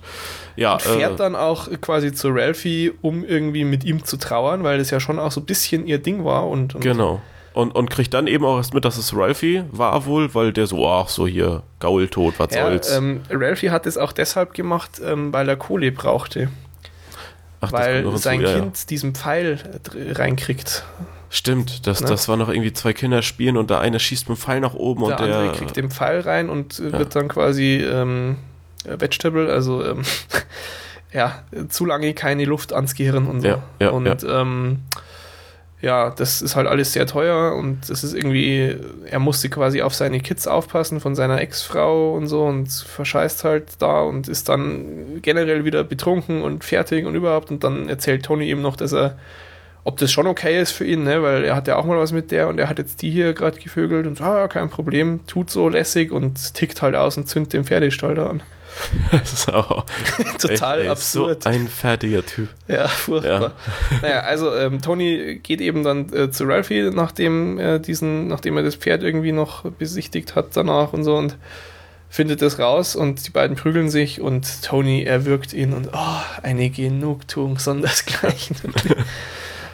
[0.56, 4.64] ja, und fährt äh, dann auch quasi zu Ralphie, um irgendwie mit ihm zu trauern,
[4.64, 7.22] weil das ja schon auch so ein bisschen ihr Ding war und, und Genau.
[7.54, 10.68] Und, und kriegt dann eben auch erst mit, dass es Ralphie war wohl, weil der
[10.68, 12.92] so, ach so hier, Gaultod, was Ja, soll's.
[12.96, 16.50] ähm, Ralphie hat es auch deshalb gemacht, ähm, weil er Kohle brauchte,
[17.62, 18.54] ach, weil sein ja, ja.
[18.60, 19.60] Kind diesen Pfeil
[19.96, 20.84] äh, reinkriegt.
[21.32, 22.08] Stimmt, das, Ne?
[22.08, 24.74] das war noch irgendwie zwei Kinder spielen und der eine schießt mit dem Pfeil nach
[24.74, 25.38] oben der und der.
[25.40, 27.00] andere kriegt den Pfeil rein und äh, Ja.
[27.00, 28.38] wird dann quasi ähm,
[28.86, 30.02] äh, Vegetable, also ähm,
[31.14, 33.48] ja, zu lange keine Luft ans Gehirn und so.
[33.48, 34.42] Ja, ja, und ja.
[34.42, 34.80] Ähm,
[35.82, 38.76] ja, das ist halt alles sehr teuer und es ist irgendwie,
[39.06, 43.70] er musste quasi auf seine Kids aufpassen von seiner Ex-Frau und so und verscheißt halt
[43.80, 48.48] da und ist dann generell wieder betrunken und fertig und überhaupt und dann erzählt Tony
[48.48, 49.18] eben noch, dass er,
[49.86, 52.12] ob das schon okay ist für ihn, ne, weil er hat ja auch mal was
[52.12, 55.22] mit der und er hat jetzt die hier gerade gevögelt und so, ah, kein Problem,
[55.28, 58.44] tut so lässig und tickt halt aus und zündet den Pferdestall da an.
[59.12, 59.86] Das ist auch
[60.40, 61.44] total ey, absurd.
[61.44, 62.50] So ein fertiger Typ.
[62.68, 63.42] Ja, furchtbar.
[63.42, 63.52] Ja.
[64.02, 68.64] Naja, also ähm, Tony geht eben dann äh, zu Ralphie, nachdem er diesen, nachdem er
[68.64, 71.38] das Pferd irgendwie noch besichtigt hat danach und so und
[72.10, 76.70] findet das raus und die beiden prügeln sich und Tony erwürgt ihn und oh, eine
[76.70, 78.58] Genugtuung sondersgleichen.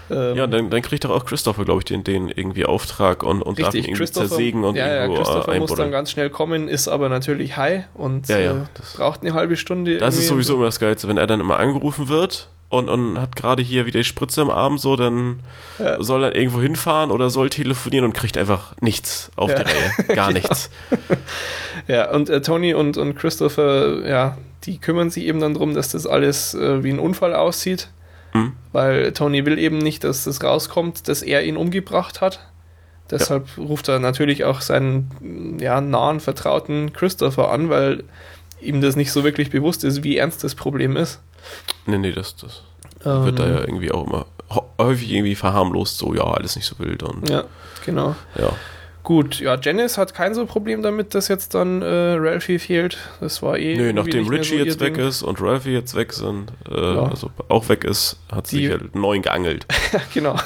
[0.10, 3.42] Ähm, ja, dann, dann kriegt doch auch Christopher, glaube ich, den, den irgendwie Auftrag und,
[3.42, 6.30] und richtig, darf ihn irgendwie zersägen und ja, irgendwo ja, Christopher muss dann ganz schnell
[6.30, 8.66] kommen, ist aber natürlich high und ja, ja, äh,
[8.96, 9.98] braucht eine halbe Stunde.
[9.98, 13.36] Das ist sowieso immer das Geilste, wenn er dann immer angerufen wird und, und hat
[13.36, 15.40] gerade hier wieder die Spritze im Arm, so, dann
[15.80, 16.02] ja.
[16.02, 19.64] soll er irgendwo hinfahren oder soll telefonieren und kriegt einfach nichts auf ja.
[19.64, 20.08] die Reihe.
[20.16, 20.40] Gar genau.
[20.40, 20.70] nichts.
[21.88, 25.90] Ja, und äh, Tony und, und Christopher, ja, die kümmern sich eben dann darum, dass
[25.90, 27.90] das alles äh, wie ein Unfall aussieht.
[28.34, 28.54] Mhm.
[28.72, 32.40] Weil Tony will eben nicht, dass das rauskommt, dass er ihn umgebracht hat.
[33.10, 33.64] Deshalb ja.
[33.64, 38.04] ruft er natürlich auch seinen ja, nahen Vertrauten Christopher an, weil
[38.62, 41.22] ihm das nicht so wirklich bewusst ist, wie ernst das Problem ist.
[41.86, 42.64] Nee, nee, das, das
[43.06, 44.26] ähm, wird da ja irgendwie auch immer
[44.80, 47.30] häufig irgendwie verharmlost, so, ja, alles nicht so wild und.
[47.30, 47.44] Ja,
[47.86, 48.16] genau.
[48.38, 48.52] Ja.
[49.06, 52.98] Gut, ja, Janice hat kein so Problem damit, dass jetzt dann äh, Ralphie fehlt.
[53.22, 53.78] Das war eh.
[53.78, 55.08] Nö, nachdem Richie so jetzt weg Ding.
[55.08, 57.04] ist und Ralphie jetzt weg sind, äh, ja.
[57.04, 59.68] also auch weg ist, hat sie sich halt einen neuen geangelt.
[60.16, 60.38] genau.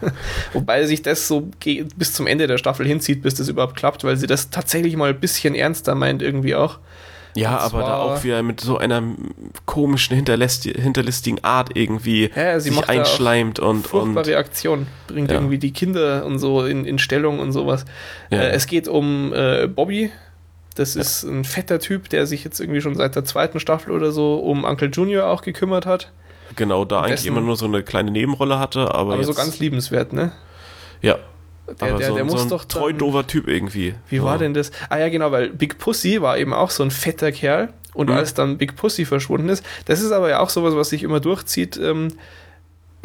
[0.54, 1.50] Wobei sich das so
[1.96, 5.10] bis zum Ende der Staffel hinzieht, bis das überhaupt klappt, weil sie das tatsächlich mal
[5.10, 6.78] ein bisschen ernster meint, irgendwie auch.
[7.36, 9.02] Ja, aber da auch wieder mit so einer
[9.66, 13.86] komischen, hinterlistigen Art irgendwie ja, sie sich einschleimt und.
[13.86, 14.86] Furchtbare und, Reaktion.
[15.06, 15.36] Bringt ja.
[15.36, 17.84] irgendwie die Kinder und so in, in Stellung und sowas.
[18.30, 18.38] Ja.
[18.38, 20.10] Äh, es geht um äh, Bobby.
[20.74, 24.12] Das ist ein fetter Typ, der sich jetzt irgendwie schon seit der zweiten Staffel oder
[24.12, 26.10] so um Uncle Junior auch gekümmert hat.
[26.54, 29.14] Genau, da eigentlich immer nur so eine kleine Nebenrolle hatte, aber.
[29.14, 30.32] Aber so ganz liebenswert, ne?
[31.02, 31.18] Ja,
[31.66, 33.94] der, der, so, der muss so doch treu doofer Typ irgendwie.
[34.08, 34.22] Wie ja.
[34.22, 34.70] war denn das?
[34.88, 37.72] Ah ja, genau, weil Big Pussy war eben auch so ein fetter Kerl.
[37.94, 38.16] Und mhm.
[38.16, 41.18] als dann Big Pussy verschwunden ist, das ist aber ja auch sowas, was sich immer
[41.18, 41.78] durchzieht.
[41.78, 42.08] Ähm,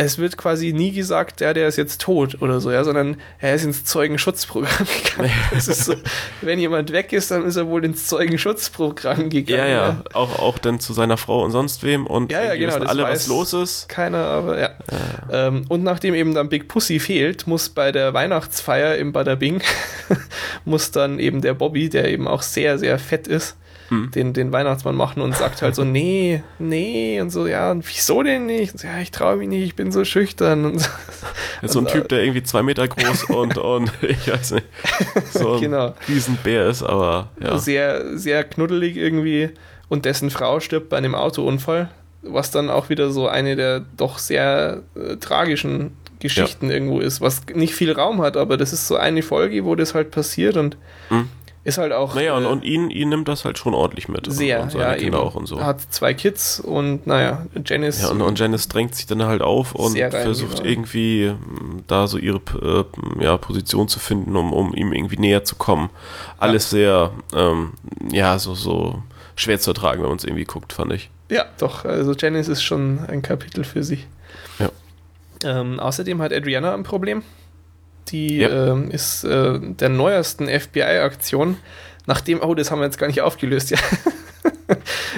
[0.05, 3.55] es wird quasi nie gesagt, ja, der ist jetzt tot oder so, ja, sondern er
[3.55, 5.31] ist ins Zeugenschutzprogramm gegangen.
[5.59, 5.93] So,
[6.41, 9.59] wenn jemand weg ist, dann ist er wohl ins Zeugenschutzprogramm gegangen.
[9.59, 10.03] Ja, ja, ja.
[10.13, 13.03] Auch, auch dann zu seiner Frau und sonst wem und ja, ja, genau, wissen alle,
[13.03, 13.89] was los ist.
[13.89, 14.69] Keiner, aber ja.
[14.91, 15.47] ja.
[15.47, 19.61] Ähm, und nachdem eben dann Big Pussy fehlt, muss bei der Weihnachtsfeier im Badabing,
[20.65, 23.55] muss dann eben der Bobby, der eben auch sehr, sehr fett ist,
[23.91, 24.09] hm.
[24.11, 28.23] den, den Weihnachtsmann machen und sagt halt so, nee, nee, und so, ja, und wieso
[28.23, 28.79] denn nicht?
[28.79, 30.63] So, ja, ich traue mich nicht, ich bin so schüchtern.
[30.63, 30.87] Und so,
[31.67, 34.65] so ein Typ, der irgendwie zwei Meter groß und, und ich weiß nicht,
[35.33, 35.93] so ein genau.
[36.07, 37.57] Riesenbär ist, aber ja.
[37.57, 39.49] Sehr, sehr knuddelig irgendwie
[39.89, 41.89] und dessen Frau stirbt bei einem Autounfall,
[42.21, 46.75] was dann auch wieder so eine der doch sehr äh, tragischen Geschichten ja.
[46.75, 49.93] irgendwo ist, was nicht viel Raum hat, aber das ist so eine Folge, wo das
[49.93, 50.77] halt passiert und
[51.09, 51.27] mhm.
[51.63, 52.15] Ist halt auch.
[52.15, 54.31] Naja, und, äh, und ihn, ihn nimmt das halt schon ordentlich mit.
[54.31, 55.13] Sehr, und ja, eben.
[55.13, 55.61] auch und so.
[55.61, 58.01] Hat zwei Kids und naja, Janice.
[58.01, 60.69] Ja, und, und Janice drängt sich dann halt auf und versucht genau.
[60.69, 65.43] irgendwie mm, da so ihre äh, ja, Position zu finden, um, um ihm irgendwie näher
[65.43, 65.91] zu kommen.
[66.39, 66.77] Alles ja.
[66.77, 67.73] sehr, ähm,
[68.11, 69.03] ja, so, so
[69.35, 71.11] schwer zu ertragen, wenn man es irgendwie guckt, fand ich.
[71.29, 71.85] Ja, doch.
[71.85, 74.07] Also Janice ist schon ein Kapitel für sich.
[74.57, 74.69] Ja.
[75.43, 77.21] Ähm, außerdem hat Adriana ein Problem.
[78.11, 78.71] Die ja.
[78.71, 81.57] ähm, ist äh, der neuesten FBI-Aktion,
[82.05, 83.77] nachdem, oh, das haben wir jetzt gar nicht aufgelöst, ja.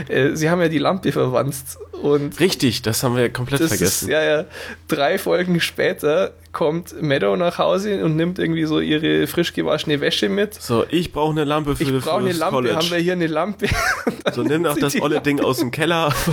[0.09, 1.77] Äh, sie haben ja die Lampe verwanzt.
[2.01, 4.07] Und Richtig, das haben wir komplett vergessen.
[4.07, 4.45] Ist, ja, ja.
[4.87, 10.27] Drei Folgen später kommt Meadow nach Hause und nimmt irgendwie so ihre frisch gewaschene Wäsche
[10.27, 10.55] mit.
[10.55, 12.75] So, ich brauche eine Lampe für, ich brauche eine Lampe, College.
[12.75, 13.67] haben wir hier eine Lampe.
[14.33, 16.13] so, nimm auch das olle Ding aus dem Keller.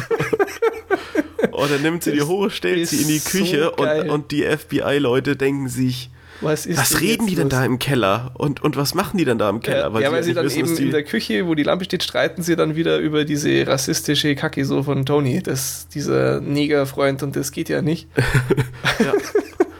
[1.70, 5.37] dann nimmt sie die hoch, stellt sie in die Küche so und, und die FBI-Leute
[5.37, 6.11] denken sich,
[6.41, 7.59] was, was reden die denn los?
[7.59, 8.33] da im Keller?
[8.35, 9.81] Und, und was machen die denn da im Keller?
[9.81, 12.03] Ja, weil, ja, weil sie dann wissen, eben in der Küche, wo die Lampe steht,
[12.03, 17.37] streiten sie dann wieder über diese rassistische Kacke so von Tony, das, dieser Negerfreund und
[17.37, 18.09] das geht ja nicht.
[18.99, 19.12] ja.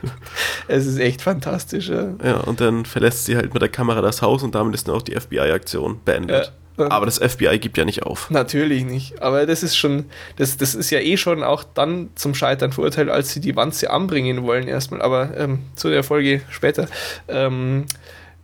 [0.69, 1.89] es ist echt fantastisch.
[1.89, 2.15] Ja.
[2.23, 4.95] ja, und dann verlässt sie halt mit der Kamera das Haus und damit ist dann
[4.95, 6.53] auch die FBI-Aktion beendet.
[6.89, 8.31] Aber das FBI gibt ja nicht auf.
[8.31, 9.21] Natürlich nicht.
[9.23, 13.09] Aber das ist schon, das, das ist ja eh schon auch dann zum Scheitern verurteilt,
[13.09, 15.03] als sie die Wanze anbringen wollen erstmal.
[15.03, 16.89] Aber ähm, zu der Folge später.
[17.29, 17.87] Ähm,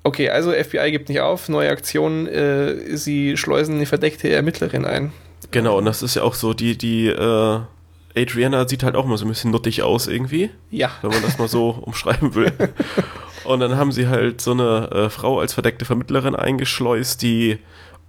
[0.02, 5.12] okay, also FBI gibt nicht auf, neue Aktion, äh, sie schleusen eine verdeckte Ermittlerin ein.
[5.50, 7.60] Genau, und das ist ja auch so, die, die, äh,
[8.16, 10.50] Adriana sieht halt auch mal so ein bisschen nuttig aus irgendwie.
[10.70, 10.90] Ja.
[11.02, 12.52] Wenn man das mal so umschreiben will.
[13.44, 17.58] Und dann haben sie halt so eine äh, Frau als verdeckte Vermittlerin eingeschleust, die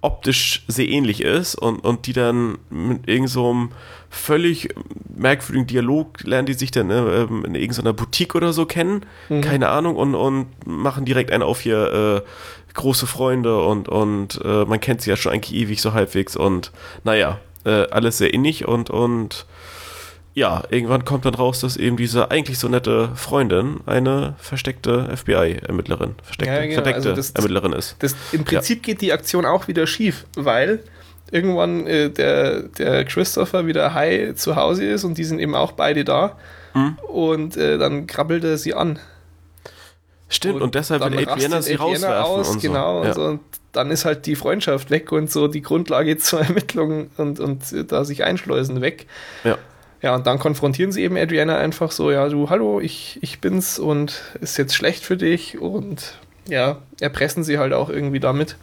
[0.00, 3.68] optisch sehr ähnlich ist und, und die dann mit irgendeinem so
[4.10, 4.74] völlig
[5.14, 9.40] merkwürdigen Dialog lernen die sich dann äh, in irgendeiner Boutique oder so kennen, mhm.
[9.40, 14.64] keine Ahnung, und, und machen direkt einen auf hier äh, große Freunde und, und äh,
[14.64, 16.70] man kennt sie ja schon eigentlich ewig so halbwegs und
[17.02, 19.46] naja, äh, alles sehr innig und, und
[20.38, 26.14] ja, irgendwann kommt dann raus, dass eben diese eigentlich so nette Freundin eine versteckte FBI-Ermittlerin,
[26.22, 26.74] versteckte, ja, genau.
[26.74, 27.96] verdeckte also das, Ermittlerin ist.
[27.98, 28.82] Das, Im Prinzip ja.
[28.92, 30.84] geht die Aktion auch wieder schief, weil
[31.32, 35.72] irgendwann äh, der, der Christopher wieder high zu Hause ist und die sind eben auch
[35.72, 36.36] beide da.
[36.72, 36.98] Mhm.
[37.08, 39.00] Und äh, dann krabbelt er sie an.
[40.28, 42.22] Stimmt, und, und deshalb will Adriana sie Adriana rauswerfen.
[42.22, 42.68] Aus, und so.
[42.68, 43.08] Genau, ja.
[43.08, 43.22] und, so.
[43.24, 43.40] und
[43.72, 47.84] dann ist halt die Freundschaft weg und so die Grundlage zur Ermittlung und, und äh,
[47.84, 49.06] da sich einschleusen weg.
[49.42, 49.58] Ja.
[50.02, 53.78] Ja, und dann konfrontieren sie eben Adriana einfach so, ja, du, hallo, ich, ich bin's
[53.78, 56.18] und ist jetzt schlecht für dich und
[56.48, 58.56] ja, erpressen sie halt auch irgendwie damit.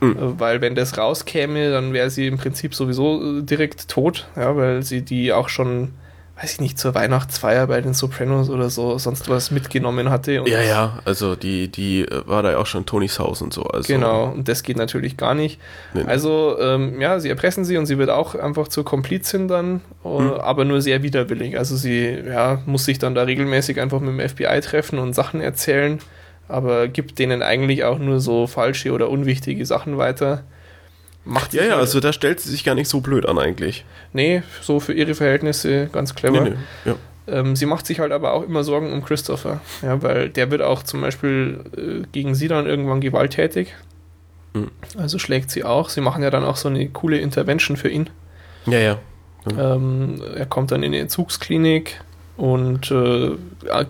[0.00, 0.38] Mhm.
[0.38, 4.82] Weil wenn das rauskäme, dann wäre sie im Prinzip sowieso äh, direkt tot, ja, weil
[4.82, 5.92] sie die auch schon
[6.40, 10.32] weiß ich nicht, zur Weihnachtsfeier bei den Sopranos oder so sonst was mitgenommen hatte.
[10.32, 13.64] ja, ja, also die, die äh, war da ja auch schon Tonys Haus und so.
[13.64, 13.92] Also.
[13.92, 15.60] Genau, und das geht natürlich gar nicht.
[15.92, 19.82] Nee, also, ähm, ja, sie erpressen sie und sie wird auch einfach zur Komplizin dann,
[20.02, 20.32] mhm.
[20.40, 21.58] aber nur sehr widerwillig.
[21.58, 25.42] Also sie ja, muss sich dann da regelmäßig einfach mit dem FBI treffen und Sachen
[25.42, 25.98] erzählen,
[26.48, 30.44] aber gibt denen eigentlich auch nur so falsche oder unwichtige Sachen weiter.
[31.30, 33.84] Macht ja, ja, also da stellt sie sich gar nicht so blöd an eigentlich.
[34.12, 36.40] Nee, so für ihre Verhältnisse ganz clever.
[36.40, 36.96] Nee, nee, ja.
[37.28, 40.60] ähm, sie macht sich halt aber auch immer Sorgen um Christopher, ja, weil der wird
[40.60, 43.76] auch zum Beispiel äh, gegen sie dann irgendwann gewalttätig.
[44.54, 44.72] Mhm.
[44.98, 45.88] Also schlägt sie auch.
[45.88, 48.10] Sie machen ja dann auch so eine coole Intervention für ihn.
[48.66, 48.98] Ja, ja.
[49.44, 49.58] Mhm.
[49.60, 52.00] Ähm, er kommt dann in die Entzugsklinik
[52.38, 53.36] und äh,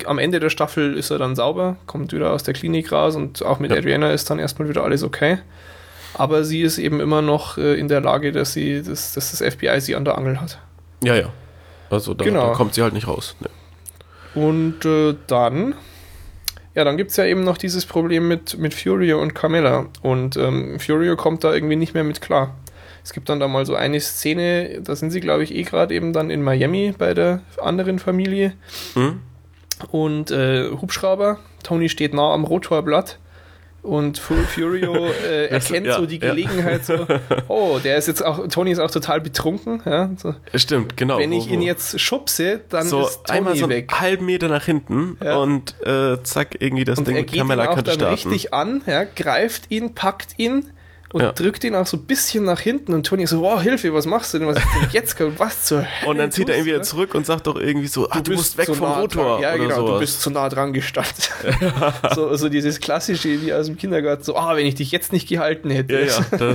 [0.05, 3.43] am Ende der Staffel ist er dann sauber, kommt wieder aus der Klinik raus und
[3.43, 3.79] auch mit ja.
[3.79, 5.39] Adriana ist dann erstmal wieder alles okay
[6.21, 9.55] aber sie ist eben immer noch äh, in der Lage, dass sie, dass, dass, das
[9.55, 10.59] FBI sie an der Angel hat.
[11.03, 11.33] Ja, ja.
[11.89, 12.49] Also da, genau.
[12.49, 13.37] da kommt sie halt nicht raus.
[13.41, 14.43] Nee.
[14.43, 15.75] Und äh, dann,
[16.75, 19.87] ja, dann gibt es ja eben noch dieses Problem mit, mit Furio und Carmella.
[20.03, 22.55] Und ähm, Furio kommt da irgendwie nicht mehr mit klar.
[23.03, 25.95] Es gibt dann da mal so eine Szene, da sind sie, glaube ich, eh gerade
[25.95, 28.53] eben dann in Miami bei der anderen Familie.
[28.95, 29.23] Mhm.
[29.91, 33.19] Und äh, Hubschrauber, Tony steht nah am Rotorblatt
[33.83, 36.99] und Furio äh, erkennt ja, so die Gelegenheit ja.
[36.99, 37.07] so,
[37.49, 39.83] oh, der ist jetzt auch, Tony ist auch total betrunken.
[39.85, 40.35] Ja, so.
[40.55, 41.19] Stimmt, genau.
[41.19, 43.93] Wenn ich ihn jetzt schubse, dann so ist Tony einmal so einen weg.
[43.93, 47.69] halben Meter nach hinten und äh, zack, irgendwie das und Ding er geht Kamera ihn
[47.69, 48.15] auch dann starten.
[48.15, 50.71] richtig an, ja, greift ihn, packt ihn
[51.13, 51.33] und ja.
[51.33, 54.33] drückt ihn auch so ein bisschen nach hinten und Tony so, wow, Hilfe, was machst
[54.33, 54.47] du denn?
[54.47, 55.17] Was ist denn jetzt?
[55.39, 55.89] Was zur Hölle?
[56.07, 58.33] Und dann zieht er ihn wieder zurück und sagt doch irgendwie so, du, ah, du
[58.33, 59.41] musst weg vom nah Motor.
[59.41, 59.93] Ja, genau, sowas.
[59.93, 61.13] du bist zu nah dran gestanden.
[62.15, 65.29] so, so dieses klassische wie aus dem Kindergarten, so, ah, wenn ich dich jetzt nicht
[65.29, 66.07] gehalten hätte.
[66.07, 66.55] Ja, ja.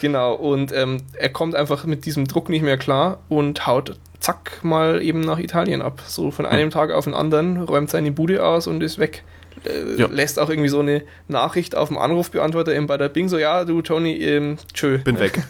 [0.00, 4.62] genau, und ähm, er kommt einfach mit diesem Druck nicht mehr klar und haut zack
[4.62, 6.02] mal eben nach Italien ab.
[6.06, 6.70] So von einem hm.
[6.70, 9.24] Tag auf den anderen, räumt seine Bude aus und ist weg
[9.64, 10.06] äh, ja.
[10.08, 13.64] lässt auch irgendwie so eine Nachricht auf dem Anrufbeantworter eben bei der Bing so, ja,
[13.64, 14.98] du Tony, ähm, tschö.
[14.98, 15.42] Bin weg.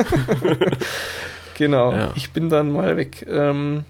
[1.58, 2.12] genau, ja.
[2.14, 3.26] ich bin dann mal weg.
[3.28, 3.84] Ähm,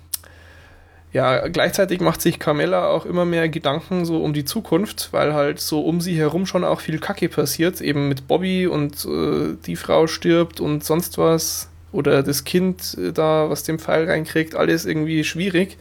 [1.14, 5.60] ja, gleichzeitig macht sich Carmella auch immer mehr Gedanken so um die Zukunft, weil halt
[5.60, 9.76] so um sie herum schon auch viel Kacke passiert, eben mit Bobby und äh, die
[9.76, 14.86] Frau stirbt und sonst was oder das Kind äh, da, was den Pfeil reinkriegt, alles
[14.86, 15.78] irgendwie schwierig.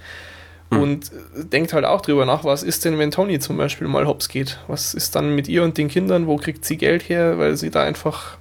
[0.75, 0.81] Hm.
[0.81, 4.29] und denkt halt auch drüber nach, was ist denn, wenn Tony zum Beispiel mal hops
[4.29, 4.59] geht?
[4.67, 6.27] Was ist dann mit ihr und den Kindern?
[6.27, 7.37] Wo kriegt sie Geld her?
[7.37, 8.37] Weil sie da einfach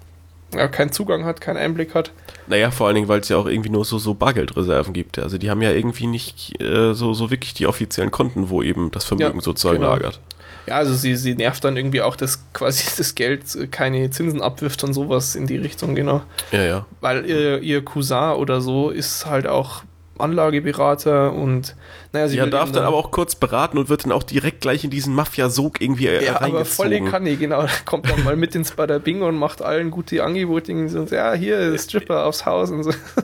[0.55, 2.13] ja, keinen Zugang hat, keinen Einblick hat.
[2.47, 5.19] Naja, vor allen Dingen, weil es ja auch irgendwie nur so, so Bargeldreserven gibt.
[5.19, 8.91] Also die haben ja irgendwie nicht äh, so, so wirklich die offiziellen Konten, wo eben
[8.91, 9.93] das Vermögen ja, sozusagen genau.
[9.93, 10.21] lagert.
[10.67, 14.85] Ja, also sie, sie nervt dann irgendwie auch, dass quasi das Geld keine Zinsen abwirft
[14.85, 16.23] und sowas in die Richtung, genau.
[16.51, 16.87] Ja, ja.
[17.01, 19.83] Weil ihr, ihr Cousin oder so ist halt auch
[20.23, 21.77] Anlageberater und
[22.13, 24.61] naja, sie ja, darf dann, dann, aber auch kurz beraten und wird dann auch direkt
[24.61, 26.55] gleich in diesen Mafia-Sog irgendwie ja, reingezogen.
[26.55, 27.67] aber volle Kanne, genau.
[27.85, 31.33] Kommt dann mal mit ins Bada Bing und macht allen gute Angebote und so, ja,
[31.35, 32.91] hier, Stripper aufs Haus und so.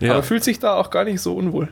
[0.00, 0.12] ja.
[0.12, 1.68] Aber fühlt sich da auch gar nicht so unwohl.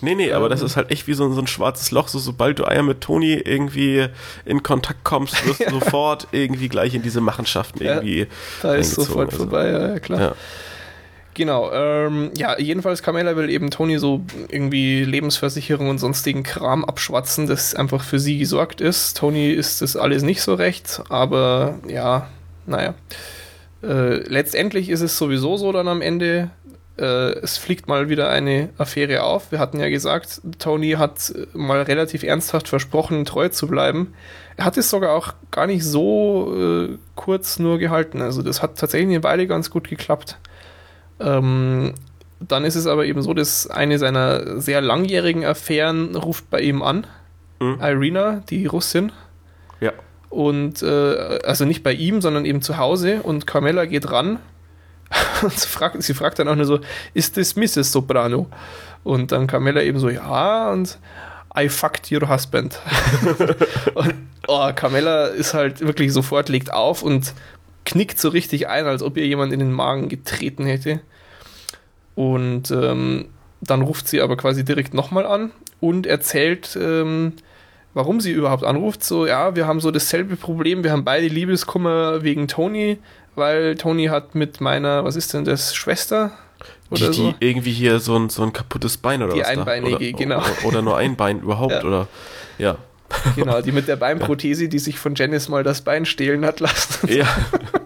[0.00, 2.08] Nee, nee, aber ähm, das ist halt echt wie so, so, ein schwarzes Loch.
[2.08, 4.08] So, sobald du Eier mit Toni irgendwie
[4.44, 8.20] in Kontakt kommst, wirst du sofort irgendwie gleich in diese Machenschaften irgendwie.
[8.20, 8.26] Ja,
[8.62, 9.44] da ist sofort also.
[9.44, 10.20] vorbei, ja, klar.
[10.20, 10.34] Ja.
[11.34, 17.46] Genau, ähm, ja, jedenfalls Carmella will eben Toni so irgendwie Lebensversicherung und sonstigen Kram abschwatzen,
[17.46, 19.16] das einfach für sie gesorgt ist.
[19.16, 22.28] Toni ist das alles nicht so recht, aber ja,
[22.66, 22.94] naja.
[23.82, 26.50] Äh, letztendlich ist es sowieso so dann am Ende,
[26.98, 29.50] äh, es fliegt mal wieder eine Affäre auf.
[29.50, 34.12] Wir hatten ja gesagt, Tony hat mal relativ ernsthaft versprochen, treu zu bleiben.
[34.56, 38.20] Er hat es sogar auch gar nicht so äh, kurz nur gehalten.
[38.20, 40.36] Also das hat tatsächlich eine Weile ganz gut geklappt.
[41.22, 41.94] Ähm,
[42.40, 46.82] dann ist es aber eben so, dass eine seiner sehr langjährigen Affären ruft bei ihm
[46.82, 47.06] an.
[47.60, 47.78] Mhm.
[47.80, 49.12] Irina, die Russin.
[49.80, 49.92] Ja.
[50.28, 53.20] Und äh, also nicht bei ihm, sondern eben zu Hause.
[53.22, 54.38] Und Carmella geht ran
[55.42, 56.80] und sie fragt, sie fragt dann auch nur so,
[57.14, 57.92] ist das Mrs.
[57.92, 58.48] Soprano?
[59.04, 60.98] Und dann Carmella eben so, ja, und
[61.56, 62.78] I fucked your husband.
[63.94, 64.14] und
[64.48, 67.34] oh, Carmella ist halt wirklich sofort, legt auf und
[67.84, 71.00] knickt so richtig ein, als ob ihr jemand in den Magen getreten hätte.
[72.14, 73.26] Und ähm,
[73.60, 77.34] dann ruft sie aber quasi direkt nochmal an und erzählt, ähm,
[77.94, 79.04] warum sie überhaupt anruft.
[79.04, 82.98] So, ja, wir haben so dasselbe Problem, wir haben beide Liebeskummer wegen Tony,
[83.34, 86.32] weil Tony hat mit meiner, was ist denn das, Schwester?
[86.90, 87.32] Oder die, so?
[87.32, 89.48] die irgendwie hier so ein, so ein kaputtes Bein oder die was?
[89.48, 90.38] Die einbeinige, oder, genau.
[90.38, 91.84] Oder, oder, nur ein Bein überhaupt, ja.
[91.84, 92.08] oder?
[92.58, 92.76] Ja.
[93.36, 97.08] Genau, die mit der Beinprothese, die sich von Janice mal das Bein stehlen hat lassen.
[97.08, 97.26] Ja.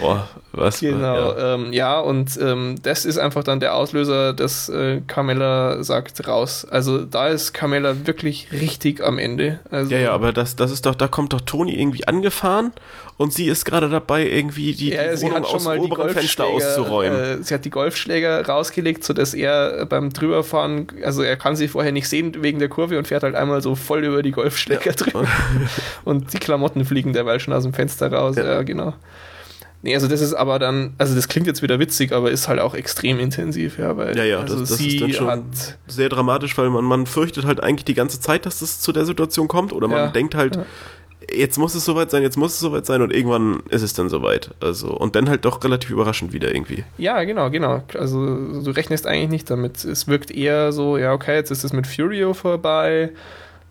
[0.00, 0.80] Boah, was?
[0.80, 5.82] Genau, ja, ähm, ja und ähm, das ist einfach dann der Auslöser, dass äh, Carmella
[5.82, 6.66] sagt raus.
[6.68, 9.60] Also da ist Carmella wirklich richtig am Ende.
[9.70, 12.72] Also, ja, ja, aber das, das ist doch, da kommt doch Toni irgendwie angefahren
[13.18, 16.12] und sie ist gerade dabei, irgendwie die, ja, die sie Wohnung hat schon mal die
[16.12, 17.40] Fenster auszuräumen.
[17.40, 21.92] Äh, sie hat die Golfschläger rausgelegt, sodass er beim drüberfahren, also er kann sie vorher
[21.92, 24.92] nicht sehen wegen der Kurve und fährt halt einmal so voll über die Golfschläger ja.
[24.92, 25.26] drüber.
[26.04, 28.36] und die Klamotten fliegen derweil schon aus dem Fenster raus.
[28.36, 28.92] Ja, ja genau.
[29.86, 32.58] Nee, also das ist aber dann, also das klingt jetzt wieder witzig, aber ist halt
[32.58, 35.78] auch extrem intensiv, ja, weil ja, ja, also das, das sie ist dann schon hat
[35.86, 39.04] sehr dramatisch, weil man, man fürchtet halt eigentlich die ganze Zeit, dass es zu der
[39.04, 40.64] Situation kommt oder man ja, denkt halt, ja.
[41.32, 44.08] jetzt muss es soweit sein, jetzt muss es soweit sein und irgendwann ist es dann
[44.08, 44.50] soweit.
[44.60, 46.82] Also und dann halt doch relativ überraschend wieder irgendwie.
[46.98, 47.84] Ja, genau, genau.
[47.94, 48.18] Also
[48.64, 49.84] du rechnest eigentlich nicht damit.
[49.84, 53.12] Es wirkt eher so, ja, okay, jetzt ist es mit Furio vorbei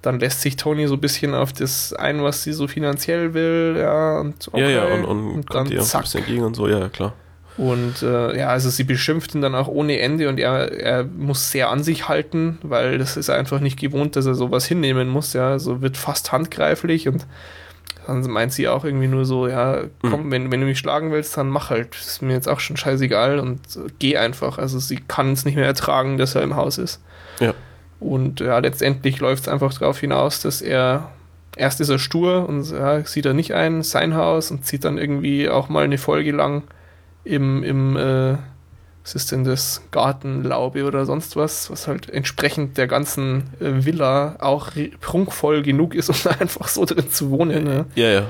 [0.05, 3.75] dann lässt sich Tony so ein bisschen auf das ein, was sie so finanziell will,
[3.77, 6.01] ja, und okay, ja, ja, und, und, und dann ihr zack.
[6.01, 7.13] ein bisschen entgegen und so, ja, klar.
[7.57, 11.51] Und äh, ja, also sie beschimpft ihn dann auch ohne Ende und er, er muss
[11.51, 15.33] sehr an sich halten, weil das ist einfach nicht gewohnt, dass er sowas hinnehmen muss,
[15.33, 17.25] ja, so also wird fast handgreiflich und
[18.07, 20.31] dann meint sie auch irgendwie nur so, ja, komm, mhm.
[20.31, 23.39] wenn, wenn du mich schlagen willst, dann mach halt, ist mir jetzt auch schon scheißegal
[23.39, 24.57] und äh, geh einfach.
[24.57, 27.01] Also sie kann es nicht mehr ertragen, dass er im Haus ist.
[27.39, 27.53] Ja.
[27.99, 31.11] Und ja, letztendlich läuft es einfach darauf hinaus, dass er
[31.55, 34.97] erst ist er stur und ja, sieht er nicht ein, sein Haus und zieht dann
[34.97, 36.63] irgendwie auch mal eine Folge lang
[37.23, 38.35] im, im äh,
[39.03, 44.35] was ist denn das, Gartenlaube oder sonst was, was halt entsprechend der ganzen äh, Villa
[44.39, 47.63] auch prunkvoll genug ist, um da einfach so drin zu wohnen.
[47.63, 47.85] Ne?
[47.95, 48.23] Ja, ja.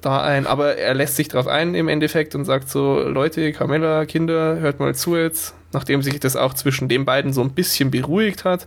[0.00, 4.06] Da ein, aber er lässt sich drauf ein im Endeffekt und sagt so, Leute, Carmella,
[4.06, 7.90] Kinder, hört mal zu jetzt, nachdem sich das auch zwischen den beiden so ein bisschen
[7.90, 8.66] beruhigt hat,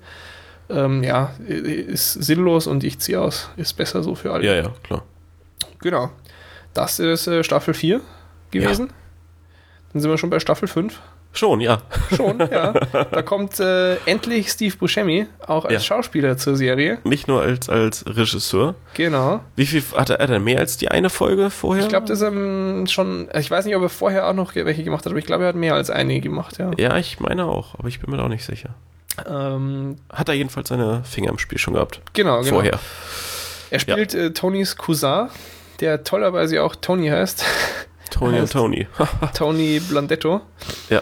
[0.70, 3.50] ähm, ja, ist sinnlos und ich ziehe aus.
[3.56, 4.46] Ist besser so für alle.
[4.46, 5.04] Ja, ja, klar.
[5.80, 6.12] Genau.
[6.74, 8.02] Das ist äh, Staffel 4
[8.52, 8.88] gewesen.
[8.88, 8.94] Ja.
[9.94, 11.00] Dann sind wir schon bei Staffel 5.
[11.36, 11.82] Schon, ja.
[12.16, 12.74] Schon, ja.
[12.92, 15.80] Da kommt äh, endlich Steve Buscemi, auch als ja.
[15.82, 16.98] Schauspieler zur Serie.
[17.04, 18.76] Nicht nur als, als Regisseur.
[18.94, 19.42] Genau.
[19.56, 21.84] Wie viel hat er, hat er mehr als die eine Folge vorher?
[21.84, 24.84] Ich glaube, das ist ähm, schon, ich weiß nicht, ob er vorher auch noch welche
[24.84, 26.72] gemacht hat, aber ich glaube, er hat mehr als eine gemacht, ja.
[26.78, 28.70] Ja, ich meine auch, aber ich bin mir auch nicht sicher.
[29.30, 32.02] Ähm, hat er jedenfalls seine Finger im Spiel schon gehabt.
[32.14, 32.50] Genau, genau.
[32.50, 32.80] Vorher.
[33.70, 34.26] Er spielt ja.
[34.26, 35.28] äh, Tonys Cousin,
[35.80, 37.44] der tollerweise auch Tony heißt.
[38.12, 38.88] Tony und Tony.
[39.34, 40.42] Tony Blandetto.
[40.90, 41.02] Ja.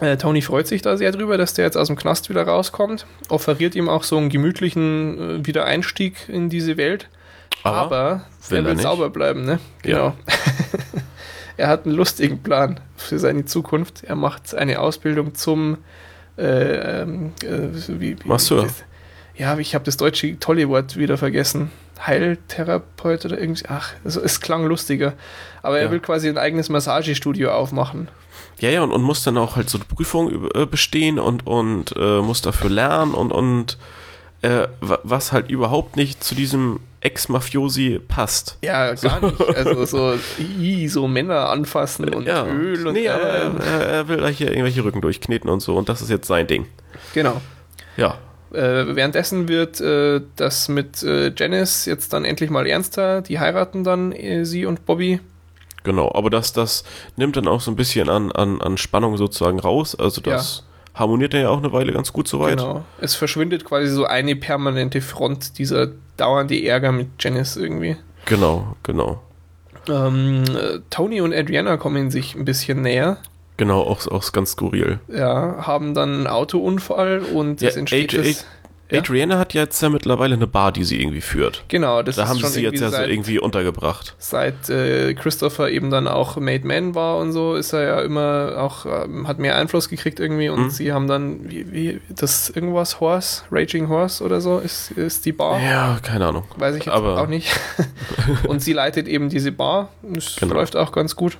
[0.00, 3.06] Äh, Tony freut sich da sehr drüber, dass der jetzt aus dem Knast wieder rauskommt.
[3.28, 7.08] Offeriert ihm auch so einen gemütlichen äh, Wiedereinstieg in diese Welt.
[7.62, 9.58] Aber, Aber will er will sauber bleiben, ne?
[9.82, 10.06] Genau.
[10.06, 10.14] Ja.
[11.58, 14.04] er hat einen lustigen Plan für seine Zukunft.
[14.04, 15.78] Er macht eine Ausbildung zum
[16.38, 18.66] äh, ähm, äh, wie, wie, Masseur.
[19.36, 21.70] Ja, ich habe das deutsche tolle Wort wieder vergessen.
[22.06, 23.64] Heiltherapeut oder irgendwie.
[23.68, 25.14] Ach, also es klang lustiger.
[25.62, 28.08] Aber er will quasi ein eigenes Massagestudio aufmachen.
[28.58, 31.94] Ja, ja, und, und muss dann auch halt so eine Prüfung äh, bestehen und, und
[31.96, 33.78] äh, muss dafür lernen und, und
[34.42, 38.58] äh, was halt überhaupt nicht zu diesem Ex-Mafiosi passt.
[38.62, 39.40] Ja, gar nicht.
[39.56, 42.46] Also so, i, so Männer anfassen und ja.
[42.46, 42.94] Öl und.
[42.94, 46.26] Nee, aber er, er will hier irgendwelche Rücken durchkneten und so und das ist jetzt
[46.26, 46.66] sein Ding.
[47.14, 47.40] Genau.
[47.96, 48.18] Ja.
[48.52, 53.22] Äh, währenddessen wird äh, das mit äh, Janice jetzt dann endlich mal ernster.
[53.22, 55.20] Die heiraten dann äh, sie und Bobby.
[55.84, 56.84] Genau, aber das, das
[57.16, 59.94] nimmt dann auch so ein bisschen an, an, an Spannung sozusagen raus.
[59.94, 60.64] Also das
[60.94, 61.00] ja.
[61.00, 62.58] harmoniert ja auch eine Weile ganz gut soweit.
[62.58, 62.84] Genau.
[63.00, 67.96] Es verschwindet quasi so eine permanente Front, dieser dauernde Ärger mit Janice irgendwie.
[68.26, 69.22] Genau, genau.
[69.88, 70.44] Ähm,
[70.90, 73.18] Tony und Adriana kommen sich ein bisschen näher.
[73.60, 75.00] Genau, auch, auch ganz skurril.
[75.08, 78.46] Ja, haben dann einen Autounfall und ja, es entsteht AJ, das,
[78.90, 81.64] Adriana hat jetzt ja mittlerweile eine Bar, die sie irgendwie führt.
[81.68, 84.14] Genau, das da ist haben schon sie jetzt ja so irgendwie untergebracht.
[84.16, 88.54] Seit äh, Christopher eben dann auch Made Man war und so, ist er ja immer
[88.56, 90.70] auch, ähm, hat mehr Einfluss gekriegt irgendwie und mhm.
[90.70, 95.32] sie haben dann, wie, wie, das irgendwas Horse, Raging Horse oder so, ist, ist die
[95.32, 95.60] Bar.
[95.60, 96.44] Ja, keine Ahnung.
[96.56, 97.60] Weiß ich jetzt Aber auch nicht.
[98.48, 99.90] und sie leitet eben diese Bar.
[100.02, 100.54] Das genau.
[100.54, 101.36] läuft auch ganz gut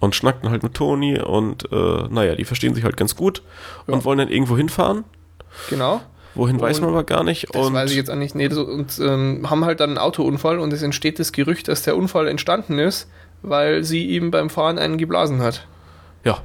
[0.00, 3.42] und schnackten halt mit Toni und äh, naja, die verstehen sich halt ganz gut
[3.86, 3.94] ja.
[3.94, 5.04] und wollen dann irgendwo hinfahren.
[5.70, 6.00] Genau.
[6.34, 7.48] Wohin und weiß man aber gar nicht.
[7.54, 8.34] Das und weiß ich jetzt auch nicht.
[8.34, 11.82] Nee, so, und ähm, haben halt dann einen Autounfall und es entsteht das Gerücht, dass
[11.82, 13.08] der Unfall entstanden ist,
[13.42, 15.66] weil sie ihm beim Fahren einen geblasen hat.
[16.24, 16.38] Ja.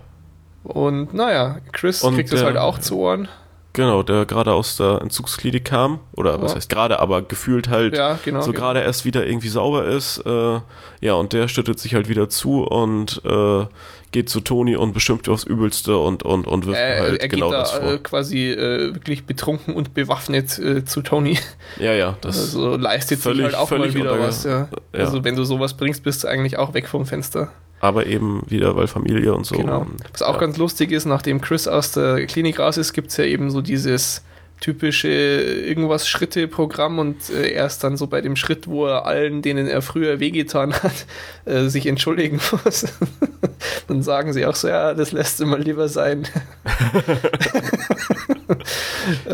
[0.64, 3.28] Und naja, Chris und kriegt das halt auch zu Ohren.
[3.74, 6.42] Genau, der gerade aus der Entzugsklinik kam, oder ja.
[6.42, 8.64] was heißt gerade, aber gefühlt halt ja, genau, so genau.
[8.64, 10.18] gerade erst wieder irgendwie sauber ist.
[10.26, 10.60] Äh,
[11.00, 13.66] ja, und der stüttet sich halt wieder zu und äh,
[14.12, 17.50] geht zu Toni und bestimmt aufs Übelste und, und, und wirft äh, halt er genau
[17.50, 17.94] geht da, das vor.
[17.94, 21.38] Äh, quasi äh, wirklich betrunken und bewaffnet äh, zu Toni.
[21.80, 24.44] Ja, ja, das Also leistet völlig, sich halt auch mal wieder was.
[24.44, 24.68] Ja.
[24.94, 25.00] ja.
[25.00, 27.52] Also wenn du sowas bringst, bist du eigentlich auch weg vom Fenster
[27.82, 29.56] aber eben wieder, weil Familie und so.
[29.56, 29.88] Genau.
[30.12, 30.40] Was auch ja.
[30.40, 33.62] ganz lustig ist, nachdem Chris aus der Klinik raus ist, gibt es ja eben so
[33.62, 34.24] dieses
[34.62, 39.68] typische irgendwas Schritte-Programm und äh, erst dann so bei dem Schritt, wo er allen, denen
[39.68, 41.08] er früher wehgetan hat,
[41.46, 42.86] äh, sich entschuldigen muss.
[43.88, 46.28] dann sagen sie auch so, ja, das lässt mal lieber sein.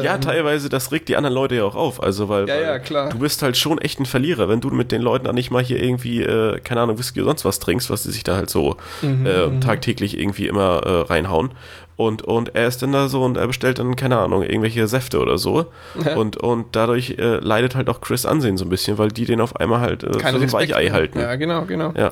[0.01, 2.01] ja, ähm, teilweise, das regt die anderen Leute ja auch auf.
[2.01, 4.93] Also, weil, ja, weil ja, du bist halt schon echt ein Verlierer, wenn du mit
[4.93, 7.89] den Leuten dann nicht mal hier irgendwie, äh, keine Ahnung, Whisky oder sonst was trinkst,
[7.89, 9.25] was die sich da halt so mhm.
[9.25, 9.59] äh, mhm.
[9.59, 11.51] tagtäglich irgendwie immer äh, reinhauen.
[11.97, 15.19] Und, und er ist dann da so und er bestellt dann, keine Ahnung, irgendwelche Säfte
[15.19, 15.65] oder so.
[16.05, 16.15] Ja.
[16.15, 19.41] Und, und dadurch äh, leidet halt auch Chris Ansehen so ein bisschen, weil die den
[19.41, 21.19] auf einmal halt äh, für so ein Weichei halten.
[21.19, 21.93] Ja, genau, genau.
[21.97, 22.11] Ja.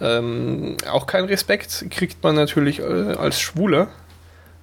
[0.00, 3.88] Ähm, auch kein Respekt kriegt man natürlich äh, als Schwuler.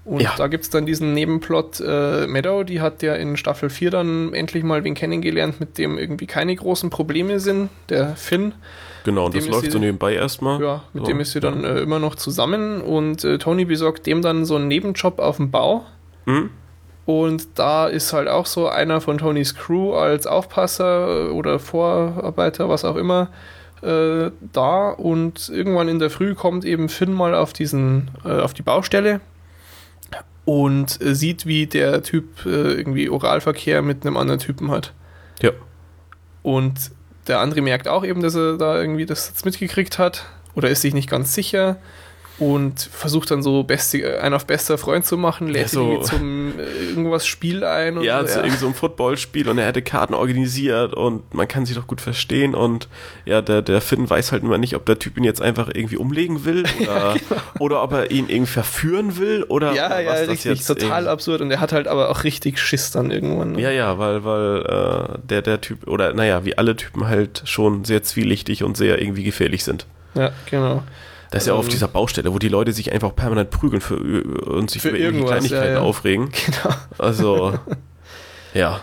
[0.06, 0.36] Und ja.
[0.38, 4.34] da gibt es dann diesen Nebenplot äh, Meadow, die hat ja in Staffel 4 dann
[4.36, 8.54] endlich mal wen kennengelernt, mit dem irgendwie keine großen Probleme sind, der Finn.
[9.06, 10.60] Genau, und das läuft sie, so nebenbei erstmal.
[10.60, 14.08] Ja, mit so, dem ist sie dann äh, immer noch zusammen und äh, Tony besorgt
[14.08, 15.86] dem dann so einen Nebenjob auf dem Bau.
[16.26, 16.50] Mhm.
[17.06, 22.84] Und da ist halt auch so einer von Tonys Crew als Aufpasser oder Vorarbeiter, was
[22.84, 23.30] auch immer,
[23.84, 24.90] äh, da.
[24.90, 29.22] Und irgendwann in der Früh kommt eben Finn mal auf diesen, äh, auf die Baustelle
[30.46, 34.94] und äh, sieht, wie der Typ äh, irgendwie Oralverkehr mit einem anderen Typen hat.
[35.44, 35.52] Ja.
[36.42, 36.92] Und
[37.28, 40.26] der andere merkt auch eben, dass er da irgendwie das jetzt mitgekriegt hat.
[40.56, 41.78] Oder ist sich nicht ganz sicher
[42.38, 46.60] und versucht dann so beste, einen auf bester Freund zu machen, lädt ja, so zum
[46.60, 48.02] äh, irgendwas Spiel ein.
[48.02, 48.54] ja, so, zu ja.
[48.54, 52.54] so einem Footballspiel und er hätte Karten organisiert und man kann sich doch gut verstehen
[52.54, 52.90] und
[53.26, 55.98] ja, der, der Finn weiß halt immer nicht, ob der Typ ihn jetzt einfach irgendwie
[55.98, 57.42] umlegen will oder, ja, genau.
[57.60, 61.52] oder ob er ihn irgendwie verführen will oder Ja, oder ja, richtig, total absurd und
[61.52, 63.54] er hat halt aber auch richtig Schiss dann irgendwann.
[63.54, 63.62] Ne?
[63.62, 67.86] Ja, ja, weil, weil äh, der, der Typ, oder naja, wie alle Typen halt schon
[67.86, 69.86] sehr zwielichtig und sehr irgendwie gefährlich sind.
[70.16, 70.84] Ja, genau.
[71.36, 73.98] Das ist ja auf ähm, dieser Baustelle, wo die Leute sich einfach permanent prügeln für,
[73.98, 75.82] und sich für über irgendwelche Kleinigkeiten ja, ja.
[75.82, 76.30] aufregen.
[76.32, 76.76] Genau.
[76.98, 77.60] Also,
[78.54, 78.80] ja,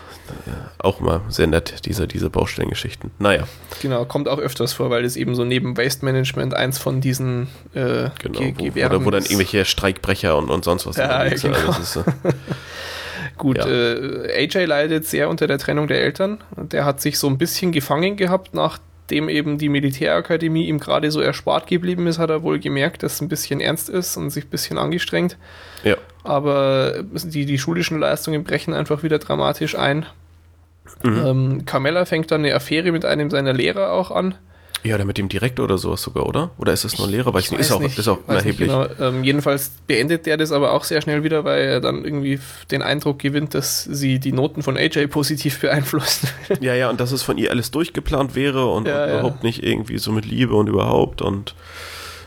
[0.77, 3.09] auch mal sehr nett, diese, diese Baustellengeschichten.
[3.17, 3.47] Naja.
[3.81, 7.47] Genau, kommt auch öfters vor, weil es eben so neben Waste Management eins von diesen
[7.73, 11.57] äh, genau, wo, oder wo dann irgendwelche Streikbrecher und, und sonst was ja, genau.
[11.57, 12.03] also ist, äh,
[13.39, 13.65] Gut, ja.
[13.65, 16.43] äh, AJ leidet sehr unter der Trennung der Eltern.
[16.55, 18.77] Der hat sich so ein bisschen gefangen gehabt nach
[19.13, 23.13] dem eben die Militärakademie ihm gerade so erspart geblieben ist, hat er wohl gemerkt, dass
[23.13, 25.37] es ein bisschen ernst ist und sich ein bisschen angestrengt.
[25.83, 25.97] Ja.
[26.23, 30.05] Aber die, die schulischen Leistungen brechen einfach wieder dramatisch ein.
[31.03, 31.25] Mhm.
[31.25, 34.35] Ähm, Carmella fängt dann eine Affäre mit einem seiner Lehrer auch an.
[34.83, 36.51] Ja, oder mit dem Direktor oder sowas sogar, oder?
[36.57, 37.33] Oder ist es nur ein Lehrer?
[37.33, 37.61] Weiß ich, nicht.
[37.61, 38.67] Ist auch, nicht, ist auch unerheblich.
[38.67, 38.85] Genau.
[38.99, 42.39] Ähm, jedenfalls beendet der das aber auch sehr schnell wieder, weil er dann irgendwie
[42.69, 46.27] den Eindruck gewinnt, dass sie die Noten von AJ positiv beeinflussen.
[46.59, 49.19] ja, ja, und dass es von ihr alles durchgeplant wäre und, ja, und ja.
[49.19, 51.55] überhaupt nicht irgendwie so mit Liebe und überhaupt und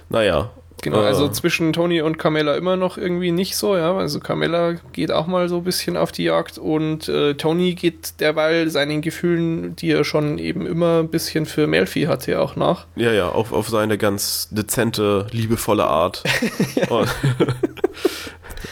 [0.09, 0.51] naja,
[0.83, 3.97] Genau, also zwischen Tony und Carmella immer noch irgendwie nicht so, ja.
[3.97, 8.21] Also Carmella geht auch mal so ein bisschen auf die Jagd und äh, Tony geht
[8.21, 12.87] derweil seinen Gefühlen, die er schon eben immer ein bisschen für Melfi hatte, auch nach.
[12.95, 16.23] Ja, ja, auf, auf seine ganz dezente, liebevolle Art.
[16.91, 17.09] und,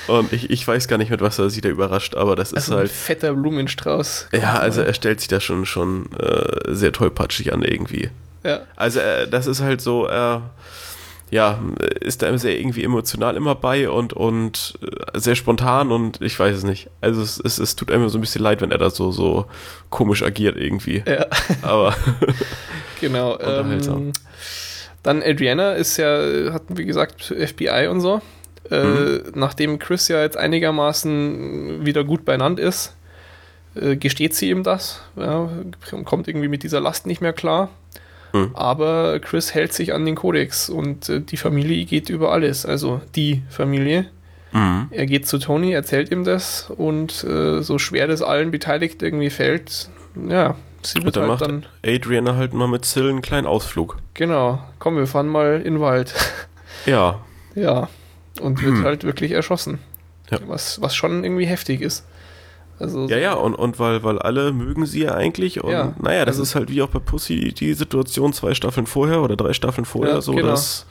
[0.09, 2.73] und ich, ich weiß gar nicht, mit was er sich da überrascht, aber das also
[2.73, 2.91] ist halt.
[2.91, 4.29] Ein fetter Blumenstrauß.
[4.33, 8.11] Ja, also er stellt sich da schon, schon äh, sehr tollpatschig an irgendwie.
[8.45, 8.61] Ja.
[8.77, 10.51] Also äh, das ist halt so, er
[11.35, 11.59] ja,
[12.01, 16.59] ist da sehr irgendwie emotional immer bei und, und äh, sehr spontan und ich weiß
[16.59, 16.91] es nicht.
[17.01, 19.47] Also es, es, es tut einem so ein bisschen leid, wenn er da so, so
[19.91, 21.03] komisch agiert irgendwie.
[21.05, 21.27] Ja.
[21.63, 21.97] Aber
[23.01, 23.37] genau.
[23.45, 24.13] Ähm,
[25.03, 28.21] dann Adriana ist ja, hatten wir gesagt, FBI und so.
[28.71, 29.23] Äh, mhm.
[29.35, 32.95] Nachdem Chris ja jetzt einigermaßen wieder gut beieinander ist,
[33.75, 35.03] äh, gesteht sie ihm das.
[35.17, 35.51] Ja,
[36.05, 37.71] kommt irgendwie mit dieser Last nicht mehr klar.
[38.35, 38.51] Mhm.
[38.55, 42.67] Aber Chris hält sich an den Kodex und äh, die Familie geht über alles.
[42.67, 44.07] Also die Familie.
[44.53, 44.89] Mhm.
[44.91, 49.31] Er geht zu Tony, erzählt ihm das und äh, so schwer das allen beteiligt irgendwie
[49.31, 49.89] fällt,
[50.29, 51.67] ja, sie wird halt dann.
[51.85, 53.97] Adriana halt mal mit Sil einen kleinen Ausflug.
[54.15, 56.15] Genau, komm, wir fahren mal in den Wald.
[56.87, 57.21] Ja.
[57.55, 57.89] Ja,
[58.43, 58.85] und wird mhm.
[58.85, 59.79] halt wirklich erschossen.
[60.31, 60.39] Ja.
[60.47, 62.05] Was, was schon irgendwie heftig ist.
[62.79, 65.63] Also ja, ja, und, und weil, weil alle mögen sie ja eigentlich.
[65.63, 68.87] Und ja, naja, das also ist halt wie auch bei Pussy die Situation zwei Staffeln
[68.87, 70.49] vorher oder drei Staffeln vorher, ja, so genau.
[70.49, 70.87] dass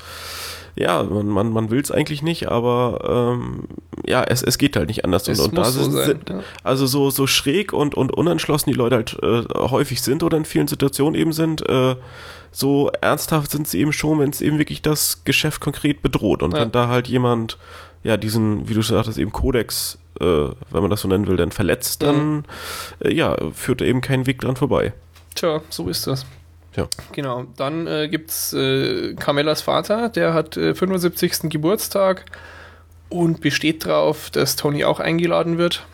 [0.76, 3.66] ja, man, man, man will es eigentlich nicht, aber ähm,
[4.06, 5.28] ja, es, es geht halt nicht anders.
[5.28, 6.44] Es und, und da so sind, sein, ja.
[6.64, 10.46] also so, so schräg und, und unentschlossen die Leute halt äh, häufig sind oder in
[10.46, 11.96] vielen Situationen eben sind, äh,
[12.52, 16.42] so ernsthaft sind sie eben schon, wenn es eben wirklich das Geschäft konkret bedroht.
[16.42, 16.62] Und ja.
[16.62, 17.58] wenn da halt jemand
[18.04, 21.52] ja, diesen, wie du sagtest, eben Kodex, äh, wenn man das so nennen will, dann
[21.52, 22.44] verletzt, dann mhm.
[23.04, 24.94] äh, ja, führt er eben keinen Weg dran vorbei.
[25.36, 26.26] Tja, so ist das.
[26.76, 26.88] Ja.
[27.12, 31.50] Genau, dann äh, gibt es äh, Carmellas Vater, der hat äh, 75.
[31.50, 32.26] Geburtstag
[33.10, 35.86] und besteht darauf, dass Tony auch eingeladen wird.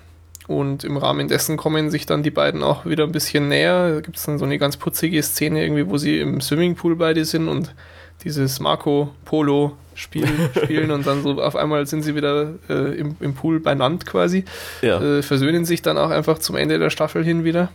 [0.47, 3.95] Und im Rahmen dessen kommen sich dann die beiden auch wieder ein bisschen näher.
[3.95, 7.23] Da gibt es dann so eine ganz putzige Szene irgendwie, wo sie im Swimmingpool beide
[7.23, 7.75] sind und
[8.23, 13.15] dieses Marco Polo spielen, spielen und dann so auf einmal sind sie wieder äh, im,
[13.19, 14.45] im Pool beieinander quasi.
[14.81, 15.01] Ja.
[15.01, 17.69] Äh, versöhnen sich dann auch einfach zum Ende der Staffel hin wieder.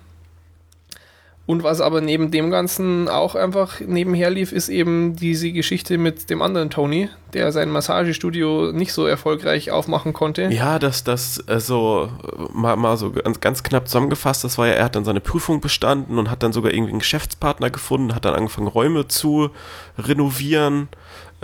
[1.46, 6.30] Und was aber neben dem Ganzen auch einfach nebenher lief, ist eben diese Geschichte mit
[6.30, 10.44] dem anderen Tony, der sein Massagestudio nicht so erfolgreich aufmachen konnte.
[10.44, 12.08] Ja, das, das, also
[12.50, 15.60] mal, mal so ganz, ganz knapp zusammengefasst, das war ja, er hat dann seine Prüfung
[15.60, 19.50] bestanden und hat dann sogar irgendwie einen Geschäftspartner gefunden, hat dann angefangen, Räume zu
[19.98, 20.88] renovieren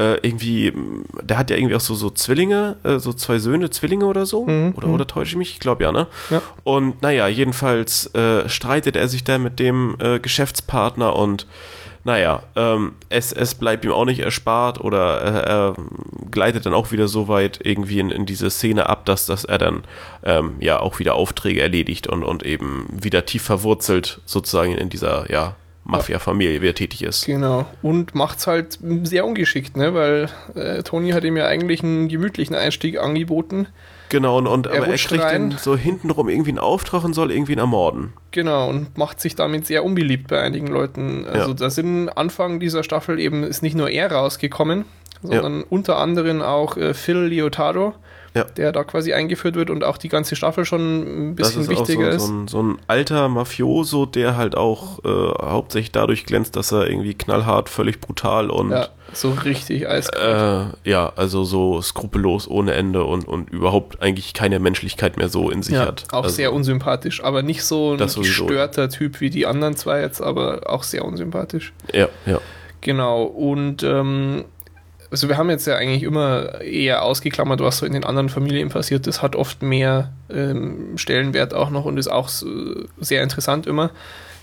[0.01, 0.73] äh, irgendwie,
[1.23, 4.47] der hat ja irgendwie auch so, so Zwillinge, äh, so zwei Söhne, Zwillinge oder so.
[4.47, 4.73] Mhm.
[4.77, 4.95] Oder, mhm.
[4.95, 5.53] oder täusche ich mich?
[5.53, 6.07] Ich glaube ja, ne?
[6.31, 6.41] Ja.
[6.65, 11.47] Und naja, jedenfalls äh, streitet er sich da mit dem äh, Geschäftspartner und
[12.03, 15.75] naja, ähm, es, es bleibt ihm auch nicht erspart oder äh, er
[16.31, 19.59] gleitet dann auch wieder so weit irgendwie in, in diese Szene ab, dass, dass er
[19.59, 19.85] dann
[20.25, 25.31] ähm, ja auch wieder Aufträge erledigt und, und eben wieder tief verwurzelt sozusagen in dieser
[25.31, 25.57] ja,
[25.91, 27.27] Mafia-Familie, wer tätig ist.
[27.27, 27.67] Genau.
[27.83, 29.95] Und macht's halt sehr ungeschickt, ne?
[29.95, 33.67] Weil äh, Tony hat ihm ja eigentlich einen gemütlichen Einstieg angeboten.
[34.11, 35.51] Genau, und, und er aber er kriegt rein.
[35.51, 38.13] dann so hintenrum irgendwie einen Auftrag und soll irgendwie ihn ermorden.
[38.33, 41.27] Genau, und macht sich damit sehr unbeliebt bei einigen Leuten.
[41.27, 41.55] Also ja.
[41.55, 44.85] da sind Anfang dieser Staffel eben ist nicht nur er rausgekommen,
[45.23, 45.67] sondern ja.
[45.71, 47.95] unter anderem auch äh, Phil Leotardo
[48.35, 48.45] ja.
[48.45, 52.13] der da quasi eingeführt wird und auch die ganze Staffel schon ein bisschen ist wichtiger
[52.13, 52.27] so, ist.
[52.27, 56.89] So ein, so ein, alter Mafioso, der halt auch äh, hauptsächlich dadurch glänzt, dass er
[56.89, 60.75] irgendwie knallhart, völlig brutal und ja, so richtig eiskalt.
[60.85, 65.51] Äh, ja, also so skrupellos ohne Ende und, und überhaupt eigentlich keine Menschlichkeit mehr so
[65.51, 66.05] in sich ja, hat.
[66.13, 70.21] Auch also, sehr unsympathisch, aber nicht so ein gestörter Typ wie die anderen zwei jetzt,
[70.21, 71.73] aber auch sehr unsympathisch.
[71.93, 72.41] Ja, ja.
[72.81, 74.45] Genau, und ähm,
[75.11, 78.69] also wir haben jetzt ja eigentlich immer eher ausgeklammert, was so in den anderen Familien
[78.69, 83.91] passiert ist, hat oft mehr ähm, Stellenwert auch noch und ist auch sehr interessant immer.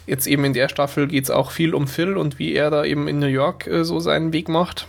[0.08, 2.84] Jetzt eben in der Staffel geht es auch viel um Phil und wie er da
[2.84, 4.88] eben in New York äh, so seinen Weg macht.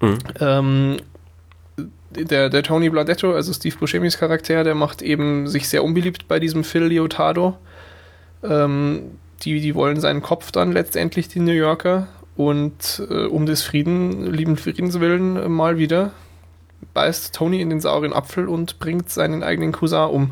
[0.00, 0.18] Mhm.
[0.38, 0.96] Ähm,
[2.10, 6.40] der, der Tony Bladetto, also Steve Buscemi's Charakter, der macht eben sich sehr unbeliebt bei
[6.40, 7.56] diesem Phil Leotardo.
[8.42, 9.02] Ähm,
[9.42, 12.08] die, die wollen seinen Kopf dann letztendlich, die New Yorker,
[12.48, 16.12] und äh, um des Frieden, lieben Friedens willen äh, mal wieder
[16.94, 20.30] beißt Tony in den sauren Apfel und bringt seinen eigenen Cousin um.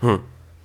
[0.00, 0.20] Hm.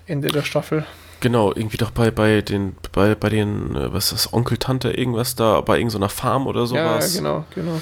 [0.05, 0.85] Ende der Staffel.
[1.19, 4.91] Genau, irgendwie doch bei, bei den, bei, bei den, äh, was ist das, Onkel, Tante,
[4.91, 7.15] irgendwas da, bei irgendeiner Farm oder sowas.
[7.15, 7.81] Ja, genau, genau.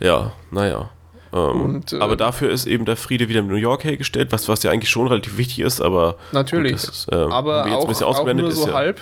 [0.00, 0.90] Ja, naja.
[1.32, 4.48] Ähm, und, äh, aber dafür ist eben der Friede wieder in New York hergestellt, was,
[4.48, 6.16] was ja eigentlich schon relativ wichtig ist, aber.
[6.32, 6.80] Natürlich.
[6.80, 9.00] Gut, ist, äh, aber auch, auch nur so ja, halb,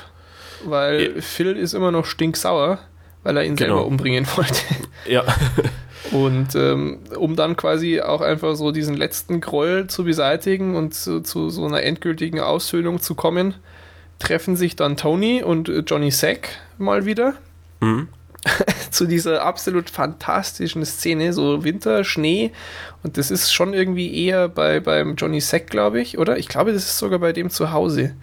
[0.65, 1.21] weil ja.
[1.21, 2.79] Phil ist immer noch stinksauer
[3.23, 3.77] weil er ihn genau.
[3.77, 4.61] selber umbringen wollte.
[5.07, 5.25] Ja.
[6.13, 11.21] Und ähm, um dann quasi auch einfach so diesen letzten Groll zu beseitigen und zu,
[11.21, 13.55] zu, so einer endgültigen Aussöhnung zu kommen,
[14.19, 17.35] treffen sich dann Tony und äh, Johnny Sack mal wieder.
[17.81, 18.09] Mhm.
[18.91, 22.53] zu dieser absolut fantastischen Szene, so Winter, Schnee.
[23.03, 26.39] Und das ist schon irgendwie eher bei, beim Johnny Sack, glaube ich, oder?
[26.39, 28.15] Ich glaube, das ist sogar bei dem zu Hause.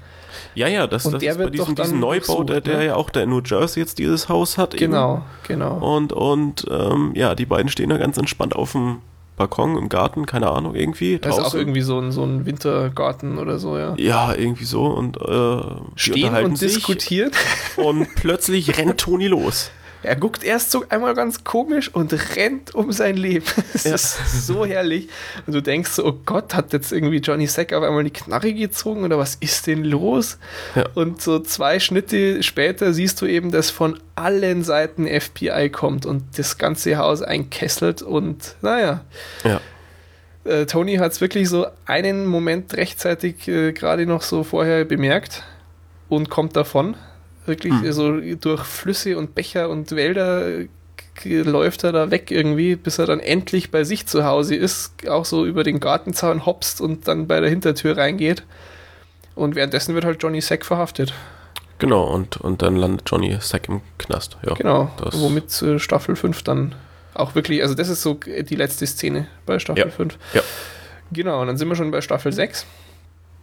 [0.58, 2.86] Ja, ja, das, das ist bei diesem, diesem Neubau, der, der ne?
[2.88, 4.76] ja auch der in New Jersey jetzt dieses Haus hat.
[4.76, 5.24] Genau, eben.
[5.48, 5.78] genau.
[5.96, 8.98] Und, und ähm, ja, die beiden stehen da ganz entspannt auf dem
[9.36, 11.20] Balkon, im Garten, keine Ahnung, irgendwie.
[11.20, 13.94] Das ist auch irgendwie so ein, so ein Wintergarten oder so, ja.
[14.00, 14.88] Ja, irgendwie so.
[14.88, 15.62] Und äh,
[15.96, 17.30] stehen und diskutieren.
[17.76, 19.70] Und plötzlich rennt Toni los.
[20.04, 23.46] Er guckt erst so einmal ganz komisch und rennt um sein Leben.
[23.74, 23.96] Das ja.
[23.96, 25.08] ist so herrlich.
[25.46, 28.54] Und du denkst so, oh Gott, hat jetzt irgendwie Johnny Sack auf einmal die Knarre
[28.54, 30.38] gezogen oder was ist denn los?
[30.76, 30.86] Ja.
[30.96, 36.24] Und so zwei Schnitte später siehst du eben, dass von allen Seiten FBI kommt und
[36.38, 39.02] das ganze Haus einkesselt und naja.
[39.44, 39.62] Ja.
[40.44, 45.44] Äh, Tony hat es wirklich so einen Moment rechtzeitig äh, gerade noch so vorher bemerkt
[46.10, 46.96] und kommt davon.
[47.48, 47.92] Wirklich hm.
[47.92, 50.66] so durch Flüsse und Becher und Wälder
[51.24, 55.26] läuft er da weg irgendwie, bis er dann endlich bei sich zu Hause ist, auch
[55.26, 58.44] so über den Gartenzaun hopst und dann bei der Hintertür reingeht.
[59.36, 61.14] Und währenddessen wird halt Johnny Sack verhaftet.
[61.80, 64.38] Genau, und, und dann landet Johnny Sack im Knast.
[64.46, 66.76] Ja, genau, womit äh, Staffel 5 dann
[67.14, 69.90] auch wirklich, also das ist so die letzte Szene bei Staffel ja.
[69.92, 70.18] 5.
[70.34, 70.42] Ja.
[71.12, 72.66] Genau, und dann sind wir schon bei Staffel 6.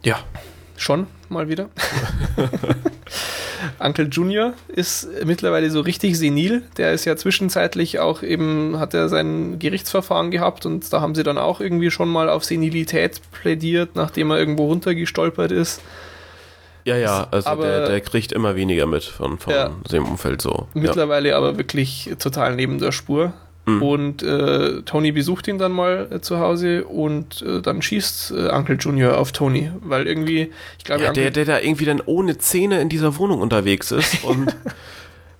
[0.03, 0.19] Ja.
[0.77, 1.69] Schon mal wieder.
[3.79, 6.63] Uncle Junior ist mittlerweile so richtig senil.
[6.77, 11.23] Der ist ja zwischenzeitlich auch eben, hat er sein Gerichtsverfahren gehabt und da haben sie
[11.23, 15.81] dann auch irgendwie schon mal auf Senilität plädiert, nachdem er irgendwo runtergestolpert ist.
[16.85, 20.41] Ja, ja, also aber, der, der, kriegt immer weniger mit von, von ja, dem Umfeld
[20.41, 20.67] so.
[20.75, 21.37] Mittlerweile ja.
[21.37, 23.33] aber wirklich total neben der Spur.
[23.65, 23.81] Mhm.
[23.81, 28.49] Und äh, Tony besucht ihn dann mal äh, zu Hause und äh, dann schießt äh,
[28.49, 32.37] Uncle Junior auf Tony, weil irgendwie, ich glaube, ja, der, der da irgendwie dann ohne
[32.37, 34.55] Zähne in dieser Wohnung unterwegs ist und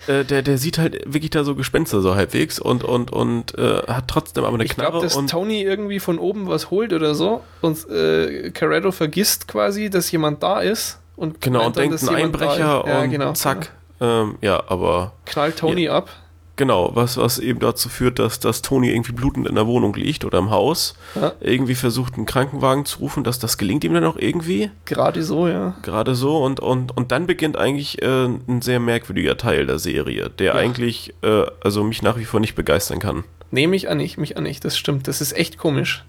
[0.08, 3.84] äh, der, der sieht halt wirklich da so Gespenster so halbwegs und, und, und äh,
[3.88, 5.06] hat trotzdem aber eine ich Knarre.
[5.06, 9.48] Ich glaube, dass Tony irgendwie von oben was holt oder so und äh, Carretto vergisst
[9.48, 11.00] quasi, dass jemand da ist.
[11.16, 13.72] Und genau, und denkt ein Einbrecher ja, und genau, zack.
[14.00, 14.24] Genau.
[14.24, 15.14] Ähm, ja, aber.
[15.26, 15.94] Knallt Tony ja.
[15.94, 16.10] ab.
[16.58, 20.24] Genau, was, was eben dazu führt, dass, dass Tony irgendwie blutend in der Wohnung liegt
[20.24, 20.96] oder im Haus.
[21.16, 21.34] Ja.
[21.42, 24.72] Irgendwie versucht, einen Krankenwagen zu rufen, dass das gelingt ihm dann auch irgendwie.
[24.86, 25.76] Gerade so, ja.
[25.82, 30.30] Gerade so und, und, und dann beginnt eigentlich äh, ein sehr merkwürdiger Teil der Serie,
[30.30, 30.54] der ja.
[30.54, 33.26] eigentlich äh, also mich nach wie vor nicht begeistern kann.
[33.52, 35.08] Nee, mich an nicht, mich an nicht, das stimmt.
[35.10, 36.06] Das ist echt komisch.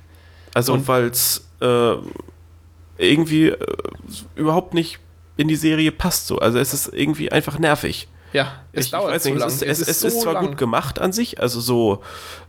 [0.55, 1.94] Also, weil es äh,
[2.98, 3.56] irgendwie äh,
[4.36, 5.01] überhaupt nicht
[5.36, 6.39] in die Serie passt so.
[6.39, 8.09] Also es ist irgendwie einfach nervig.
[8.37, 9.49] Ja, es ich, dauert ich zu lang.
[9.49, 10.49] Es, es, es, ist, so ist, zwar lang.
[10.49, 12.03] gut gemacht an sich, also so,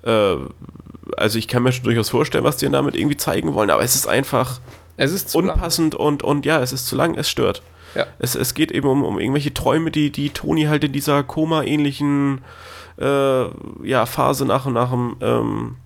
[0.04, 0.36] äh,
[1.16, 3.96] also ich kann mir schon durchaus vorstellen, was die damit irgendwie zeigen wollen, aber es
[3.96, 4.60] ist einfach
[4.98, 7.62] es ist unpassend und, und ja, es ist zu lang, es stört.
[7.96, 8.06] Ja.
[8.20, 12.42] Es, es geht eben um, um irgendwelche Träume, die, die Toni halt in dieser Koma-ähnlichen
[13.00, 13.46] äh,
[13.88, 15.78] ja, Phase nach und nach ähm,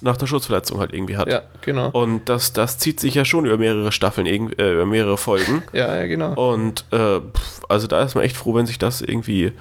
[0.00, 1.28] nach der Schutzverletzung halt irgendwie hat.
[1.28, 1.90] Ja, genau.
[1.90, 5.62] Und das, das zieht sich ja schon über mehrere Staffeln, äh, über mehrere Folgen.
[5.72, 6.34] ja, ja, genau.
[6.34, 7.20] Und äh,
[7.68, 9.52] also da ist man echt froh, wenn sich das irgendwie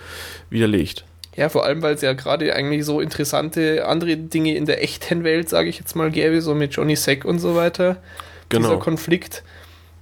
[0.49, 1.05] widerlegt.
[1.35, 5.23] Ja, vor allem, weil es ja gerade eigentlich so interessante andere Dinge in der echten
[5.23, 7.97] Welt, sage ich jetzt mal, gäbe, so mit Johnny Sack und so weiter.
[8.49, 8.69] Genau.
[8.69, 9.43] Dieser Konflikt.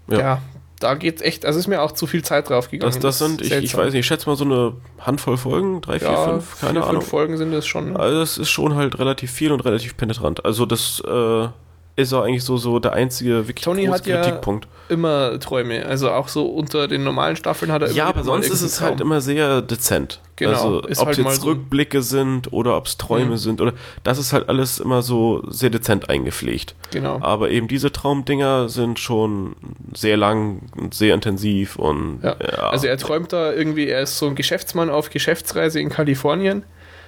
[0.07, 0.41] Ja, ja
[0.79, 2.91] da geht echt, also ist mir auch zu viel Zeit drauf gegangen.
[2.93, 5.99] Das, das sind, ich, ich, weiß nicht, ich schätze mal so eine Handvoll Folgen, drei,
[5.99, 7.01] vier, ja, fünf, keine vier, Ahnung.
[7.01, 7.95] Fünf Folgen sind das schon.
[7.95, 10.43] Also das ist schon halt relativ viel und relativ penetrant.
[10.43, 11.47] Also das äh,
[11.95, 14.65] ist auch eigentlich so, so der einzige wirklich Tony hat Kritikpunkt.
[14.65, 15.85] Ja immer Träume.
[15.85, 17.97] Also auch so unter den normalen Staffeln hat er immer.
[17.97, 20.21] Ja, aber sonst ist es halt immer sehr dezent.
[20.35, 20.51] Genau.
[20.51, 23.37] Also, ob halt es jetzt so Rückblicke sind oder ob es Träume mhm.
[23.37, 23.73] sind oder
[24.03, 26.75] das ist halt alles immer so sehr dezent eingepflegt.
[26.91, 27.19] Genau.
[27.21, 29.55] Aber eben diese Traumdinger sind schon
[29.93, 32.19] sehr lang und sehr intensiv und.
[32.21, 32.35] Ja.
[32.41, 32.69] ja.
[32.69, 36.63] Also er träumt da irgendwie, er ist so ein Geschäftsmann auf Geschäftsreise in Kalifornien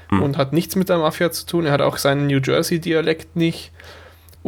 [0.09, 0.23] mhm.
[0.23, 1.65] und hat nichts mit der Mafia zu tun.
[1.65, 3.71] Er hat auch seinen New Jersey-Dialekt nicht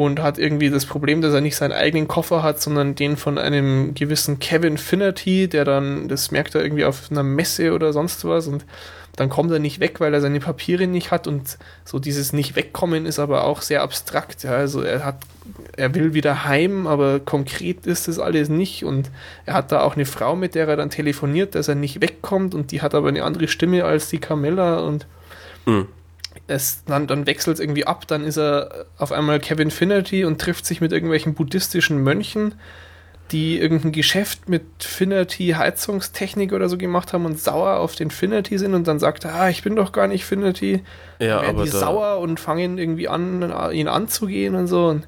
[0.05, 3.37] und hat irgendwie das Problem, dass er nicht seinen eigenen Koffer hat, sondern den von
[3.37, 8.23] einem gewissen Kevin Finnerty, der dann, das merkt er irgendwie auf einer Messe oder sonst
[8.25, 8.65] was und
[9.15, 12.55] dann kommt er nicht weg, weil er seine Papiere nicht hat und so dieses nicht
[12.55, 14.43] wegkommen ist aber auch sehr abstrakt.
[14.43, 14.51] Ja.
[14.51, 15.17] Also er hat,
[15.75, 19.09] er will wieder heim, aber konkret ist das alles nicht und
[19.45, 22.55] er hat da auch eine Frau, mit der er dann telefoniert, dass er nicht wegkommt
[22.55, 25.05] und die hat aber eine andere Stimme als die Camilla und
[25.65, 25.87] mhm
[26.47, 30.39] es dann, dann wechselt es irgendwie ab, dann ist er auf einmal Kevin Finnerty und
[30.39, 32.55] trifft sich mit irgendwelchen buddhistischen Mönchen,
[33.31, 38.57] die irgendein Geschäft mit Finnerty Heizungstechnik oder so gemacht haben und sauer auf den Finnerty
[38.57, 40.83] sind und dann sagt er, ah, ich bin doch gar nicht Finnerty.
[41.19, 44.87] Ja, aber die sauer und fangen irgendwie an, ihn anzugehen und so.
[44.87, 45.07] Und,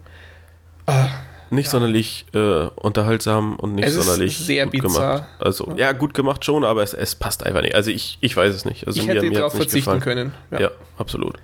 [0.85, 1.09] ah,
[1.51, 1.71] nicht ja.
[1.71, 5.15] sonderlich äh, unterhaltsam und nicht es sonderlich sehr gut bizarr.
[5.15, 5.29] gemacht.
[5.39, 7.75] Also, ja, gut gemacht schon, aber es, es passt einfach nicht.
[7.75, 8.87] Also ich, ich weiß es nicht.
[8.87, 10.01] Also ich mir, hätte mir darauf verzichten gefallen.
[10.01, 10.33] können.
[10.51, 10.59] Ja.
[10.61, 11.37] ja, absolut.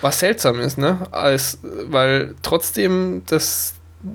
[0.00, 1.06] Was seltsam ist, ne?
[1.12, 3.74] Als, weil trotzdem das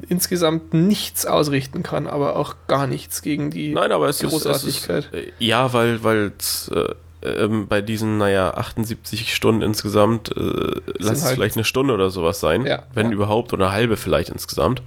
[0.10, 5.06] insgesamt nichts ausrichten kann, aber auch gar nichts gegen die Nein, aber es Großartigkeit.
[5.06, 6.34] Ist, es ist, ja, weil weil
[6.72, 11.94] äh, ähm, bei diesen, naja, 78 Stunden insgesamt, äh, lass es halt vielleicht eine Stunde
[11.94, 13.14] oder sowas sein, ja, wenn ja.
[13.14, 14.82] überhaupt, oder eine halbe vielleicht insgesamt,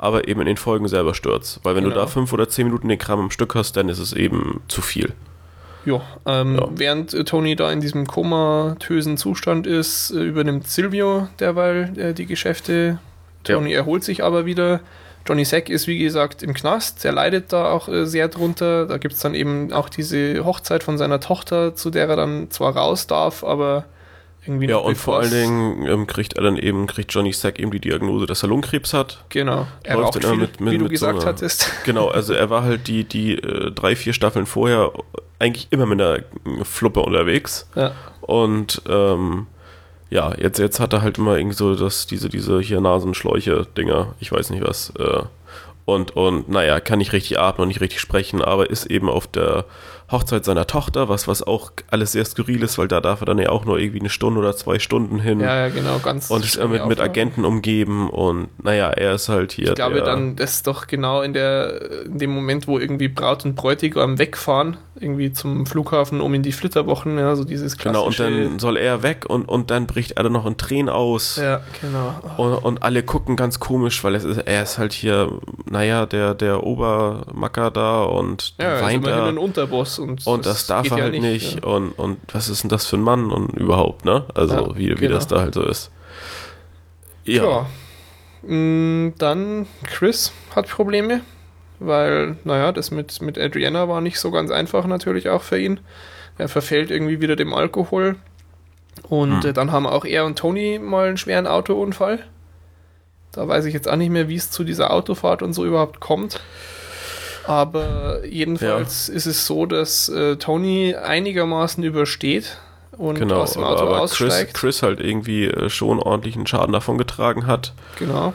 [0.00, 1.60] aber eben in den Folgen selber stürzt.
[1.62, 1.94] Weil wenn genau.
[1.94, 4.62] du da fünf oder zehn Minuten den Kram am Stück hast, dann ist es eben
[4.66, 5.12] zu viel.
[5.84, 11.28] Jo, ähm, ja, während äh, Tony da in diesem komatösen Zustand ist, äh, übernimmt Silvio
[11.38, 12.98] derweil äh, die Geschäfte.
[13.44, 14.80] Tony erholt sich aber wieder
[15.26, 17.04] Johnny Sack ist, wie gesagt, im Knast.
[17.04, 18.86] Er leidet da auch äh, sehr drunter.
[18.86, 22.50] Da gibt es dann eben auch diese Hochzeit von seiner Tochter, zu der er dann
[22.50, 23.84] zwar raus darf, aber
[24.46, 27.70] irgendwie Ja, und vor allen Dingen ähm, kriegt er dann eben, kriegt Johnny Sack eben
[27.70, 29.24] die Diagnose, dass er Lungenkrebs hat.
[29.28, 29.66] Genau.
[29.82, 31.70] Er Läuft raucht viel, mit, mit, wie du mit gesagt so einer, hattest.
[31.84, 34.92] Genau, also er war halt die, die äh, drei, vier Staffeln vorher
[35.38, 36.20] eigentlich immer mit einer
[36.64, 37.68] Fluppe unterwegs.
[37.74, 37.92] Ja.
[38.20, 39.46] Und ähm,
[40.10, 44.32] ja, jetzt, jetzt hat er halt immer irgendwie so das, diese, diese hier Nasenschläuche-Dinger, ich
[44.32, 44.92] weiß nicht was.
[44.98, 45.22] Äh,
[45.84, 49.26] und, und naja, kann nicht richtig atmen und nicht richtig sprechen, aber ist eben auf
[49.26, 49.64] der
[50.10, 53.38] Hochzeit seiner Tochter, was, was auch alles sehr skurril ist, weil da darf er dann
[53.38, 55.38] ja auch nur irgendwie eine Stunde oder zwei Stunden hin.
[55.38, 56.30] Ja, ja genau, ganz.
[56.30, 59.68] Und ist mit, mit Agenten umgeben und naja, er ist halt hier.
[59.68, 63.08] Ich glaube der, dann, das ist doch genau in, der, in dem Moment, wo irgendwie
[63.08, 68.24] Braut und Bräutigam wegfahren, irgendwie zum Flughafen, um in die Flitterwochen, ja, so dieses klassische.
[68.24, 70.88] Genau, und dann soll er weg und, und dann bricht er dann noch in Tränen
[70.88, 71.36] aus.
[71.36, 72.14] Ja, genau.
[72.36, 75.30] Und, und alle gucken ganz komisch, weil es ist, er ist halt hier,
[75.66, 79.26] naja, der, der Obermacker da und ja, weint er.
[79.26, 81.60] ein Unterboss und, und das, das darf er halt ja nicht.
[81.60, 81.70] Ja.
[81.70, 84.24] Und, und was ist denn das für ein Mann und überhaupt, ne?
[84.34, 85.14] Also ja, wie, wie genau.
[85.14, 85.90] das da halt so ist.
[87.24, 87.66] Ja.
[88.42, 91.20] Mm, dann Chris hat Probleme,
[91.78, 95.80] weil, naja, das mit, mit Adriana war nicht so ganz einfach natürlich auch für ihn.
[96.38, 98.16] Er verfällt irgendwie wieder dem Alkohol.
[99.08, 99.54] Und hm.
[99.54, 102.20] dann haben auch er und Tony mal einen schweren Autounfall.
[103.32, 106.00] Da weiß ich jetzt auch nicht mehr, wie es zu dieser Autofahrt und so überhaupt
[106.00, 106.40] kommt.
[107.50, 109.14] Aber jedenfalls ja.
[109.14, 112.58] ist es so, dass äh, Tony einigermaßen übersteht
[112.96, 114.54] und genau, aus dem Auto aber aussteigt.
[114.54, 117.72] Chris, Chris halt irgendwie äh, schon ordentlichen Schaden davon getragen hat.
[117.98, 118.34] Genau.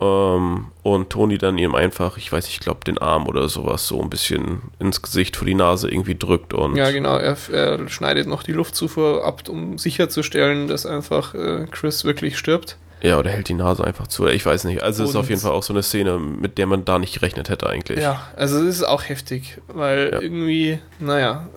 [0.00, 4.02] Ähm, und Tony dann ihm einfach, ich weiß, ich glaube, den Arm oder sowas so
[4.02, 6.74] ein bisschen ins Gesicht vor die Nase irgendwie drückt und.
[6.74, 12.04] Ja, genau, er, er schneidet noch die Luftzufuhr ab, um sicherzustellen, dass einfach äh, Chris
[12.04, 12.76] wirklich stirbt.
[13.02, 14.28] Ja, oder hält die Nase einfach zu.
[14.28, 14.82] Ich weiß nicht.
[14.82, 17.14] Also es ist auf jeden Fall auch so eine Szene, mit der man da nicht
[17.14, 17.98] gerechnet hätte eigentlich.
[17.98, 20.20] Ja, also es ist auch heftig, weil ja.
[20.20, 21.48] irgendwie, naja,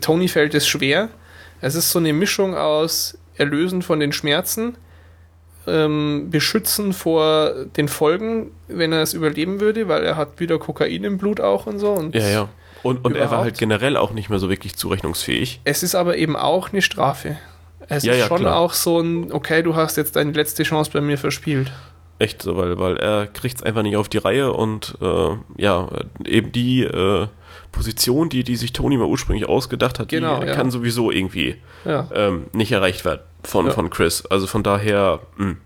[0.00, 1.10] Tony fällt es schwer.
[1.60, 4.76] Es ist so eine Mischung aus Erlösen von den Schmerzen,
[5.66, 11.04] ähm, beschützen vor den Folgen, wenn er es überleben würde, weil er hat wieder Kokain
[11.04, 11.92] im Blut auch und so.
[11.92, 12.48] Und ja, ja.
[12.82, 15.60] Und, und er war halt generell auch nicht mehr so wirklich zurechnungsfähig.
[15.64, 17.36] Es ist aber eben auch eine Strafe.
[17.88, 18.56] Es ja, ist ja, schon klar.
[18.56, 21.72] auch so ein, okay, du hast jetzt deine letzte Chance bei mir verspielt.
[22.18, 25.88] Echt so, weil, weil er kriegt es einfach nicht auf die Reihe und äh, ja,
[26.24, 27.26] eben die äh,
[27.72, 30.54] Position, die, die sich Tony mal ursprünglich ausgedacht hat, genau, die ja.
[30.54, 34.24] kann sowieso irgendwie ähm, nicht erreicht werden von, von Chris.
[34.26, 35.56] Also von daher, mh, hm,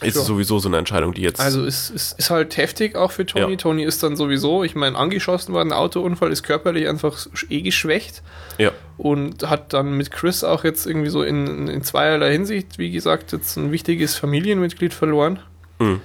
[0.00, 0.22] ist ja.
[0.22, 1.40] sowieso so eine Entscheidung, die jetzt.
[1.40, 3.52] Also ist, ist, ist halt heftig auch für Tony.
[3.52, 3.56] Ja.
[3.56, 8.22] Tony ist dann sowieso, ich meine, angeschossen worden, Autounfall, ist körperlich einfach eh geschwächt.
[8.58, 8.70] Ja.
[8.96, 13.32] Und hat dann mit Chris auch jetzt irgendwie so in, in zweierlei Hinsicht, wie gesagt,
[13.32, 15.40] jetzt ein wichtiges Familienmitglied verloren.
[15.78, 16.00] Mhm.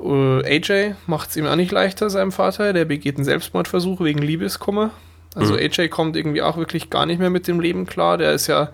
[0.00, 2.72] Uh, AJ macht es ihm auch nicht leichter, seinem Vater.
[2.72, 4.90] Der begeht einen Selbstmordversuch wegen Liebeskummer.
[5.34, 5.60] Also mhm.
[5.60, 8.16] AJ kommt irgendwie auch wirklich gar nicht mehr mit dem Leben klar.
[8.16, 8.70] Der ist ja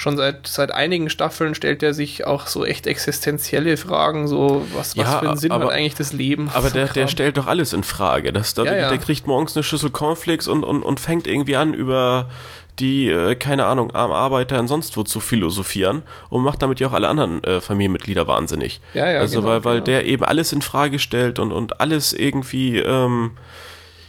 [0.00, 4.94] schon seit, seit einigen Staffeln stellt er sich auch so echt existenzielle Fragen, so was,
[4.94, 6.48] ja, was für einen Sinn aber, hat eigentlich das Leben?
[6.54, 8.32] Aber der, der stellt doch alles in Frage.
[8.32, 8.88] Das, der, ja, ja.
[8.88, 12.30] der kriegt morgens eine Schüssel Cornflakes und, und, und fängt irgendwie an über
[12.78, 16.88] die, äh, keine Ahnung, armen Arbeiter und sonst wo zu philosophieren und macht damit ja
[16.88, 18.80] auch alle anderen äh, Familienmitglieder wahnsinnig.
[18.94, 19.84] Ja, ja, also genau, weil, weil genau.
[19.84, 23.32] der eben alles in Frage stellt und, und alles irgendwie ähm,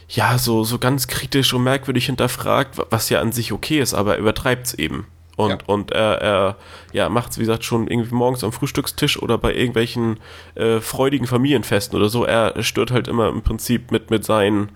[0.08, 4.14] ja so, so ganz kritisch und merkwürdig hinterfragt, was ja an sich okay ist, aber
[4.14, 5.06] er übertreibt es eben.
[5.36, 5.58] Und, ja.
[5.66, 6.56] und er, er
[6.92, 10.18] ja, macht es, wie gesagt, schon irgendwie morgens am Frühstückstisch oder bei irgendwelchen
[10.54, 12.24] äh, freudigen Familienfesten oder so.
[12.24, 14.70] Er stört halt immer im Prinzip mit, mit seinen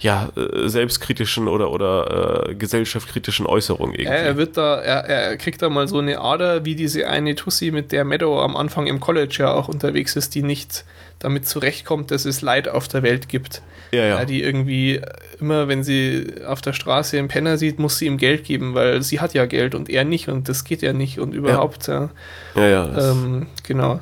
[0.00, 4.12] ja, äh, selbstkritischen oder, oder äh, gesellschaftskritischen Äußerungen irgendwie.
[4.12, 7.34] Er, er wird da, er, er kriegt da mal so eine Ader wie diese eine
[7.34, 10.84] Tussi, mit der Meadow am Anfang im College ja auch unterwegs ist, die nicht
[11.20, 13.62] damit zurechtkommt, dass es Leid auf der Welt gibt.
[13.92, 14.24] Ja, ja.
[14.24, 15.00] Die irgendwie
[15.40, 19.02] immer, wenn sie auf der Straße einen Penner sieht, muss sie ihm Geld geben, weil
[19.02, 21.58] sie hat ja Geld und er nicht und das geht ja nicht und überhaupt.
[21.58, 22.10] Ja, ja.
[22.54, 24.00] ja, ja ähm, genau.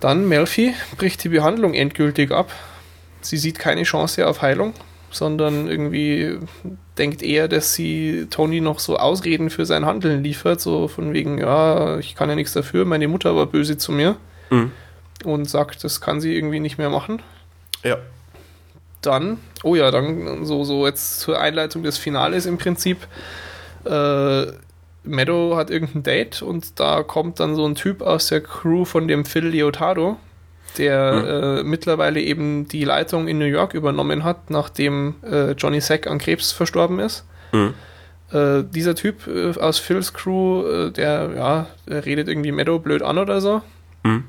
[0.00, 2.52] Dann Melfi bricht die Behandlung endgültig ab.
[3.20, 4.72] Sie sieht keine Chance auf Heilung,
[5.10, 6.38] sondern irgendwie
[6.96, 11.38] denkt eher, dass sie Tony noch so Ausreden für sein Handeln liefert, so von wegen,
[11.38, 14.16] ja, ich kann ja nichts dafür, meine Mutter war böse zu mir.
[14.48, 14.72] Mhm
[15.24, 17.22] und sagt, das kann sie irgendwie nicht mehr machen.
[17.82, 17.98] Ja.
[19.02, 22.98] Dann, oh ja, dann so, so jetzt zur Einleitung des Finales im Prinzip.
[23.84, 24.46] Äh,
[25.02, 29.08] Meadow hat irgendein Date und da kommt dann so ein Typ aus der Crew von
[29.08, 30.16] dem Phil Leotardo,
[30.78, 31.26] der mhm.
[31.26, 36.18] äh, mittlerweile eben die Leitung in New York übernommen hat, nachdem äh, Johnny Sack an
[36.18, 37.24] Krebs verstorben ist.
[37.52, 37.74] Mhm.
[38.32, 43.02] Äh, dieser Typ äh, aus Phils Crew, äh, der, ja, der redet irgendwie Meadow blöd
[43.02, 43.62] an oder so.
[44.04, 44.24] Mhm.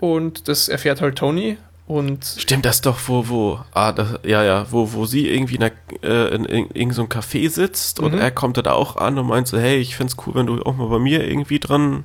[0.00, 1.58] Und das erfährt halt Tony.
[1.92, 5.70] Und Stimmt das doch, wo, wo, ah, das, ja, ja, wo, wo sie irgendwie in,
[6.02, 8.18] äh, in, in, in so einem Café sitzt und mhm.
[8.18, 10.74] er kommt da auch an und meint so, hey, ich find's cool, wenn du auch
[10.74, 12.04] mal bei mir irgendwie dran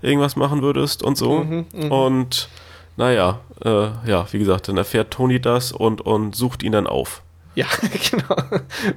[0.00, 1.42] irgendwas machen würdest und so.
[1.42, 1.86] Mhm, mh.
[1.88, 2.48] Und
[2.96, 7.22] naja, äh, ja, wie gesagt, dann erfährt Tony das und, und sucht ihn dann auf.
[7.56, 7.66] Ja,
[8.10, 8.36] genau.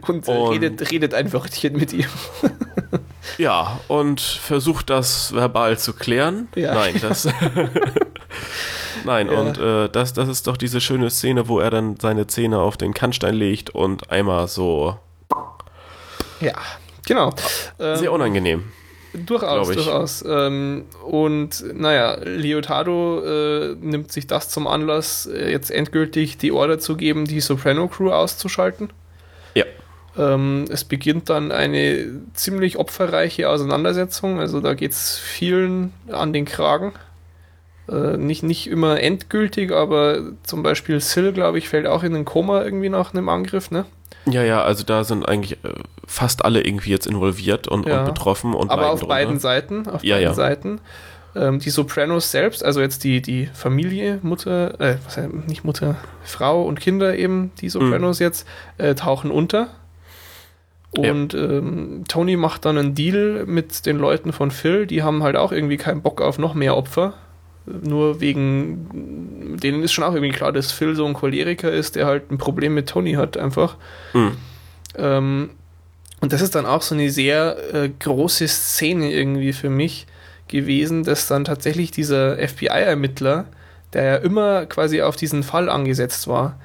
[0.08, 2.06] Und, äh, und redet, redet ein Wörtchen mit ihm.
[3.40, 6.50] ja, und versucht das verbal zu klären.
[6.54, 6.76] Ja.
[6.76, 7.28] Nein, das.
[9.06, 9.40] Nein, ja.
[9.40, 12.78] und äh, das, das ist doch diese schöne Szene, wo er dann seine Zähne auf
[12.78, 14.98] den Kannstein legt und einmal so.
[16.40, 16.54] Ja,
[17.06, 17.34] genau.
[17.78, 18.64] Sehr ähm, unangenehm.
[19.14, 20.26] Durchaus, durchaus.
[20.28, 26.80] Ähm, und naja, Leotardo äh, nimmt sich das zum Anlass, äh, jetzt endgültig die Order
[26.80, 28.90] zu geben, die Soprano Crew auszuschalten.
[29.54, 29.66] Ja.
[30.18, 34.40] Ähm, es beginnt dann eine ziemlich opferreiche Auseinandersetzung.
[34.40, 36.94] Also da geht es vielen an den Kragen.
[37.90, 42.26] Äh, nicht, nicht immer endgültig, aber zum Beispiel Sil, glaube ich, fällt auch in den
[42.26, 43.86] Koma irgendwie nach einem Angriff, ne?
[44.26, 45.74] Ja, ja, also da sind eigentlich äh,
[46.08, 48.00] fast alle irgendwie jetzt involviert und, ja.
[48.00, 49.16] und betroffen und Aber auf drunter.
[49.16, 50.34] beiden Seiten, auf ja, beiden ja.
[50.34, 50.80] Seiten.
[51.36, 55.98] Ähm, die Sopranos selbst, also jetzt die, die Familie, Mutter, äh, was heißt, nicht Mutter,
[56.24, 58.24] Frau und Kinder eben, die Sopranos mhm.
[58.24, 58.48] jetzt,
[58.78, 59.70] äh, tauchen unter.
[60.96, 65.36] Und ähm, Tony macht dann einen Deal mit den Leuten von Phil, die haben halt
[65.36, 67.14] auch irgendwie keinen Bock auf noch mehr Opfer.
[67.66, 72.06] Nur wegen, denen ist schon auch irgendwie klar, dass Phil so ein Choleriker ist, der
[72.06, 73.78] halt ein Problem mit Tony hat, einfach.
[74.14, 74.38] Mhm.
[74.98, 75.50] Ähm,
[76.20, 80.08] und das ist dann auch so eine sehr äh, große Szene irgendwie für mich
[80.48, 83.46] gewesen, dass dann tatsächlich dieser FBI-Ermittler,
[83.94, 86.60] der ja immer quasi auf diesen Fall angesetzt war,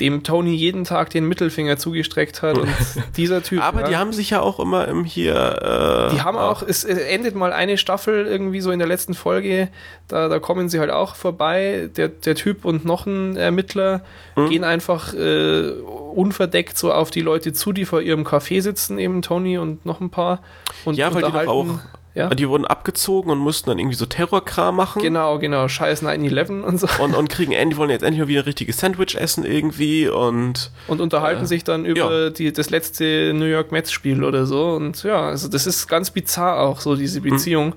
[0.00, 2.68] dem Tony jeden Tag den Mittelfinger zugestreckt hat und
[3.16, 3.62] dieser Typ.
[3.62, 6.10] Aber ja, die haben sich ja auch immer im hier.
[6.10, 9.68] Äh, die haben auch, es endet mal eine Staffel irgendwie so in der letzten Folge,
[10.08, 14.02] da, da kommen sie halt auch vorbei, der, der Typ und noch ein Ermittler
[14.34, 14.48] mhm.
[14.48, 19.22] gehen einfach äh, unverdeckt so auf die Leute zu, die vor ihrem Café sitzen, eben
[19.22, 20.40] Tony und noch ein paar.
[20.84, 21.78] Und ja, weil die doch auch
[22.14, 22.28] ja?
[22.30, 25.02] Die wurden abgezogen und mussten dann irgendwie so Terrorkram machen.
[25.02, 25.66] Genau, genau.
[25.66, 26.86] Scheiß 9-11 und so.
[27.02, 30.70] Und, und kriegen endlich, wollen jetzt endlich mal wieder ein richtiges Sandwich essen irgendwie und.
[30.86, 32.30] Und unterhalten äh, sich dann über ja.
[32.30, 34.74] die, das letzte New York Mets Spiel oder so.
[34.74, 37.30] Und ja, also das ist ganz bizarr auch, so diese mhm.
[37.30, 37.66] Beziehung.
[37.66, 37.72] Mhm.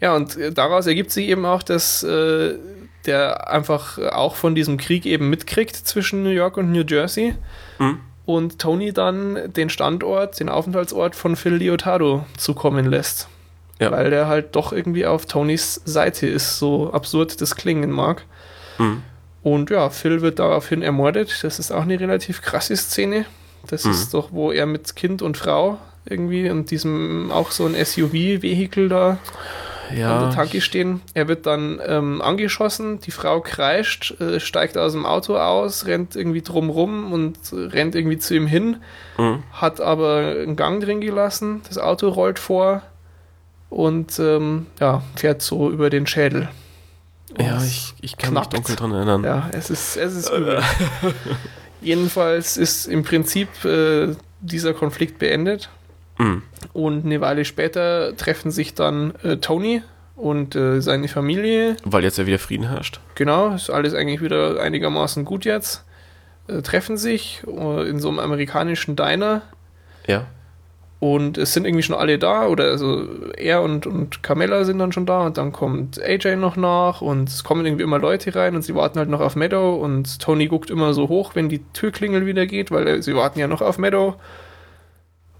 [0.00, 2.54] Ja, und daraus ergibt sich eben auch, dass äh,
[3.06, 7.36] der einfach auch von diesem Krieg eben mitkriegt zwischen New York und New Jersey.
[7.78, 8.00] Mhm.
[8.26, 13.28] Und Tony dann den Standort, den Aufenthaltsort von Phil Leotardo zukommen lässt.
[13.80, 13.90] Ja.
[13.90, 18.24] Weil der halt doch irgendwie auf Tonys Seite ist, so absurd das klingen mag.
[18.78, 19.02] Mhm.
[19.42, 21.42] Und ja, Phil wird daraufhin ermordet.
[21.42, 23.24] Das ist auch eine relativ krasse Szene.
[23.66, 23.90] Das mhm.
[23.92, 28.88] ist doch, wo er mit Kind und Frau irgendwie und diesem auch so ein SUV-Vehikel
[28.88, 29.18] da
[29.94, 30.16] ja.
[30.16, 31.00] an der Tanke stehen.
[31.14, 36.16] Er wird dann ähm, angeschossen, die Frau kreischt, äh, steigt aus dem Auto aus, rennt
[36.16, 38.76] irgendwie drumrum und rennt irgendwie zu ihm hin,
[39.18, 39.42] mhm.
[39.52, 42.82] hat aber einen Gang drin gelassen, das Auto rollt vor,
[43.70, 46.48] und ähm, ja, fährt so über den Schädel.
[47.38, 48.52] ja, ich, ich kann knackt.
[48.52, 49.24] mich dunkel dran erinnern.
[49.24, 50.60] Ja, es ist, es ist übel.
[51.80, 55.70] Jedenfalls ist im Prinzip äh, dieser Konflikt beendet.
[56.18, 56.42] Mhm.
[56.74, 59.82] Und eine Weile später treffen sich dann äh, Tony
[60.16, 61.76] und äh, seine Familie.
[61.84, 63.00] Weil jetzt ja wieder Frieden herrscht.
[63.14, 65.84] Genau, ist alles eigentlich wieder einigermaßen gut jetzt.
[66.48, 69.42] Äh, treffen sich äh, in so einem amerikanischen Diner.
[70.06, 70.26] Ja.
[71.00, 73.06] Und es sind irgendwie schon alle da, oder also
[73.38, 77.30] er und, und Carmella sind dann schon da und dann kommt AJ noch nach und
[77.30, 80.46] es kommen irgendwie immer Leute rein und sie warten halt noch auf Meadow und Tony
[80.46, 83.78] guckt immer so hoch, wenn die Türklingel wieder geht, weil sie warten ja noch auf
[83.78, 84.16] Meadow.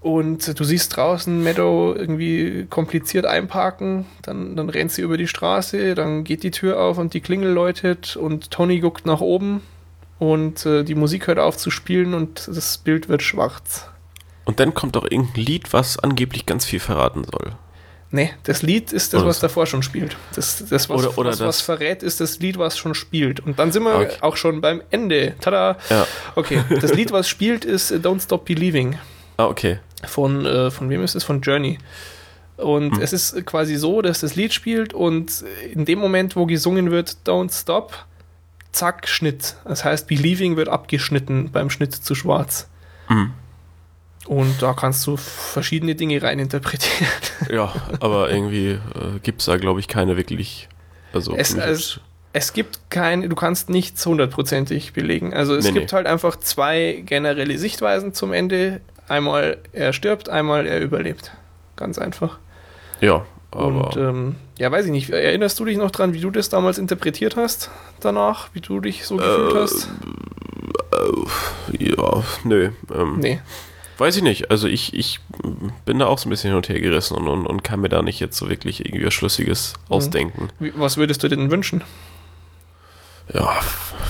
[0.01, 5.93] Und du siehst draußen Meadow irgendwie kompliziert einparken, dann, dann rennt sie über die Straße,
[5.93, 9.61] dann geht die Tür auf und die Klingel läutet und Tony guckt nach oben
[10.17, 13.90] und äh, die Musik hört auf zu spielen und das Bild wird schwarz.
[14.45, 17.53] Und dann kommt auch irgendein Lied, was angeblich ganz viel verraten soll.
[18.13, 20.17] Nee, das Lied ist das, was davor schon spielt.
[20.35, 23.39] Das, das was, oder, oder was, das was verrät, ist das Lied, was schon spielt.
[23.39, 24.17] Und dann sind wir okay.
[24.19, 25.35] auch schon beim Ende.
[25.39, 25.77] Tada!
[25.89, 26.05] Ja.
[26.35, 28.97] Okay, das Lied, was spielt, ist Don't Stop Believing.
[29.37, 29.79] Ah, okay.
[30.05, 31.23] Von, äh, von wem ist es?
[31.23, 31.79] Von Journey.
[32.57, 33.01] Und mhm.
[33.01, 37.15] es ist quasi so, dass das Lied spielt und in dem Moment, wo gesungen wird,
[37.25, 38.05] Don't Stop,
[38.73, 39.55] zack, Schnitt.
[39.63, 42.67] Das heißt, Believing wird abgeschnitten beim Schnitt zu schwarz.
[43.07, 43.31] Mhm.
[44.31, 47.11] Und da kannst du verschiedene Dinge reininterpretieren.
[47.51, 48.79] Ja, aber irgendwie äh,
[49.23, 50.69] gibt es da, glaube ich, keine wirklich.
[51.11, 51.99] Also, es, es,
[52.31, 55.33] es, gibt keine, du kannst nichts hundertprozentig belegen.
[55.33, 55.95] Also es nee, gibt nee.
[55.97, 58.79] halt einfach zwei generelle Sichtweisen zum Ende.
[59.09, 61.33] Einmal er stirbt, einmal er überlebt.
[61.75, 62.39] Ganz einfach.
[63.01, 63.87] Ja, aber.
[63.87, 65.09] Und ähm, ja, weiß ich nicht.
[65.09, 68.47] Erinnerst du dich noch dran, wie du das damals interpretiert hast danach?
[68.53, 69.89] Wie du dich so gefühlt äh, hast?
[70.93, 72.69] Äh, ja, nö.
[72.95, 73.41] Ähm, nee.
[74.01, 74.49] Weiß ich nicht.
[74.49, 75.19] Also ich, ich
[75.85, 77.89] bin da auch so ein bisschen hin und her gerissen und, und, und kann mir
[77.89, 79.93] da nicht jetzt so wirklich irgendwie was Schlüssiges mhm.
[79.93, 80.49] ausdenken.
[80.75, 81.83] Was würdest du denn wünschen?
[83.31, 83.59] Ja,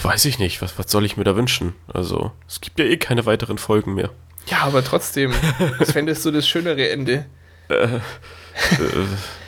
[0.03, 0.61] weiß ich nicht.
[0.61, 1.75] Was, was soll ich mir da wünschen?
[1.93, 4.11] Also, es gibt ja eh keine weiteren Folgen mehr.
[4.47, 5.33] Ja, aber trotzdem,
[5.77, 7.25] was fändest du das schönere Ende?
[7.67, 7.99] Äh, äh,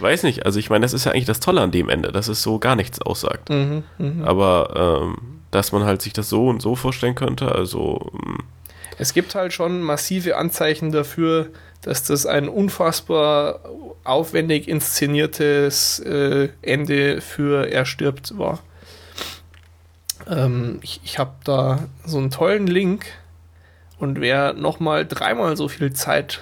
[0.01, 0.45] weiß nicht.
[0.45, 2.59] Also, ich meine, das ist ja eigentlich das Tolle an dem Ende, dass es so
[2.59, 3.49] gar nichts aussagt.
[3.49, 4.27] Mhm, mh.
[4.27, 5.17] Aber, ähm,
[5.51, 8.11] dass man halt sich das so und so vorstellen könnte, also.
[8.11, 8.43] Mh, mm,
[8.97, 11.49] es gibt halt schon massive Anzeichen dafür,
[11.81, 13.59] dass das ein unfassbar
[14.03, 18.59] aufwendig inszeniertes äh, Ende für Er stirbt war.
[20.27, 23.05] Ähm, ich ich habe da so einen tollen Link
[23.97, 26.41] und wer nochmal dreimal so viel Zeit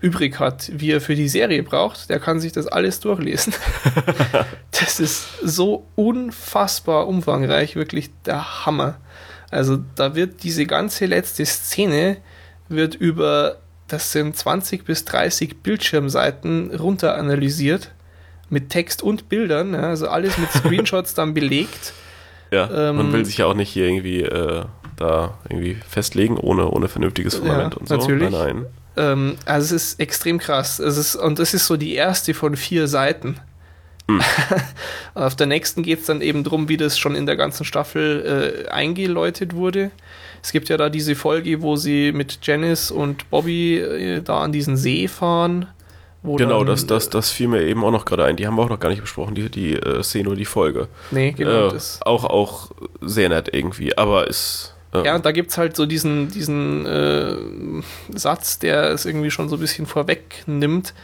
[0.00, 3.54] übrig hat, wie er für die Serie braucht, der kann sich das alles durchlesen.
[4.70, 8.98] das ist so unfassbar umfangreich, wirklich der Hammer.
[9.50, 12.18] Also da wird diese ganze letzte Szene
[12.68, 13.58] wird über,
[13.88, 17.92] das sind 20 bis 30 Bildschirmseiten runter analysiert
[18.48, 21.92] mit Text und Bildern, ja, also alles mit Screenshots dann belegt.
[22.50, 24.64] Ja, ähm, man will sich ja auch nicht hier irgendwie äh,
[24.96, 27.96] da irgendwie festlegen ohne, ohne vernünftiges Fundament ja, und so.
[27.96, 28.30] Natürlich.
[28.30, 28.66] Nein, nein.
[28.96, 30.78] Ähm, also es ist extrem krass.
[30.78, 33.36] Es ist, und das ist so die erste von vier Seiten.
[34.08, 34.20] Hm.
[35.14, 38.64] Auf der nächsten geht es dann eben darum, wie das schon in der ganzen Staffel
[38.66, 39.90] äh, eingeläutet wurde.
[40.42, 44.52] Es gibt ja da diese Folge, wo sie mit Janice und Bobby äh, da an
[44.52, 45.66] diesen See fahren.
[46.22, 48.36] genau, dann, das, das, das fiel mir eben auch noch gerade ein.
[48.36, 50.86] Die haben wir auch noch gar nicht besprochen, die, die äh, Szene oder die Folge.
[51.10, 51.74] Nee, genau.
[51.74, 52.70] Äh, auch, auch
[53.00, 54.74] sehr nett irgendwie, aber ist.
[54.94, 57.34] Äh, ja, da gibt es halt so diesen, diesen äh,
[58.10, 60.94] Satz, der es irgendwie schon so ein bisschen vorwegnimmt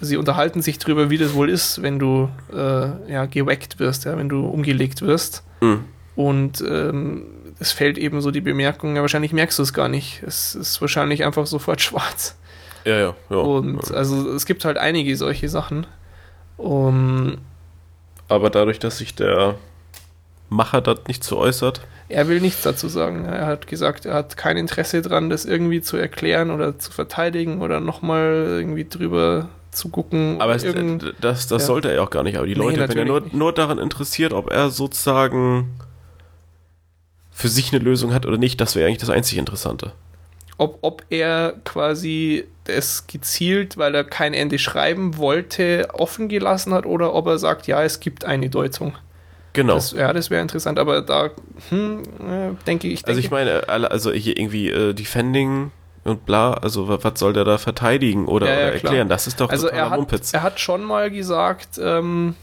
[0.00, 4.16] sie unterhalten sich darüber, wie das wohl ist, wenn du äh, ja, geweckt wirst, ja,
[4.16, 5.44] wenn du umgelegt wirst.
[5.60, 5.84] Mhm.
[6.16, 7.24] Und ähm,
[7.58, 10.22] es fällt eben so die Bemerkung, ja, wahrscheinlich merkst du es gar nicht.
[10.22, 12.36] Es ist wahrscheinlich einfach sofort schwarz.
[12.84, 13.36] Ja, ja, ja.
[13.36, 13.96] Und ja.
[13.96, 15.86] also es gibt halt einige solche Sachen.
[16.56, 17.38] Um,
[18.28, 19.56] Aber dadurch, dass sich der
[20.48, 21.80] Macher das nicht so äußert.
[22.08, 23.24] Er will nichts dazu sagen.
[23.24, 27.62] Er hat gesagt, er hat kein Interesse daran, das irgendwie zu erklären oder zu verteidigen
[27.62, 30.40] oder nochmal irgendwie drüber zu gucken.
[30.40, 30.64] Aber es,
[31.20, 31.66] das, das ja.
[31.66, 32.36] sollte er auch gar nicht.
[32.36, 35.70] Aber die Leute, nee, wenn er nur, nur daran interessiert, ob er sozusagen
[37.30, 39.92] für sich eine Lösung hat oder nicht, das wäre eigentlich das einzig Interessante.
[40.58, 46.84] Ob, ob er quasi es gezielt, weil er kein Ende schreiben wollte, offen gelassen hat
[46.84, 48.94] oder ob er sagt, ja, es gibt eine Deutung.
[49.52, 49.74] Genau.
[49.74, 51.30] Das, ja, das wäre interessant, aber da
[51.70, 53.02] hm, äh, denke ich.
[53.02, 55.72] Denke also ich meine, also hier irgendwie äh, Defending
[56.04, 59.08] und bla, also was soll der da verteidigen oder, ja, ja, oder erklären?
[59.08, 60.32] Das ist doch also er hat, Mumpitz.
[60.32, 62.34] er hat schon mal gesagt, ähm,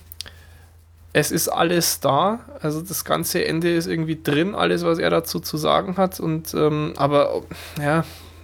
[1.14, 5.40] es ist alles da, also das ganze Ende ist irgendwie drin, alles, was er dazu
[5.40, 7.42] zu sagen hat und ähm, aber
[7.82, 8.04] ja,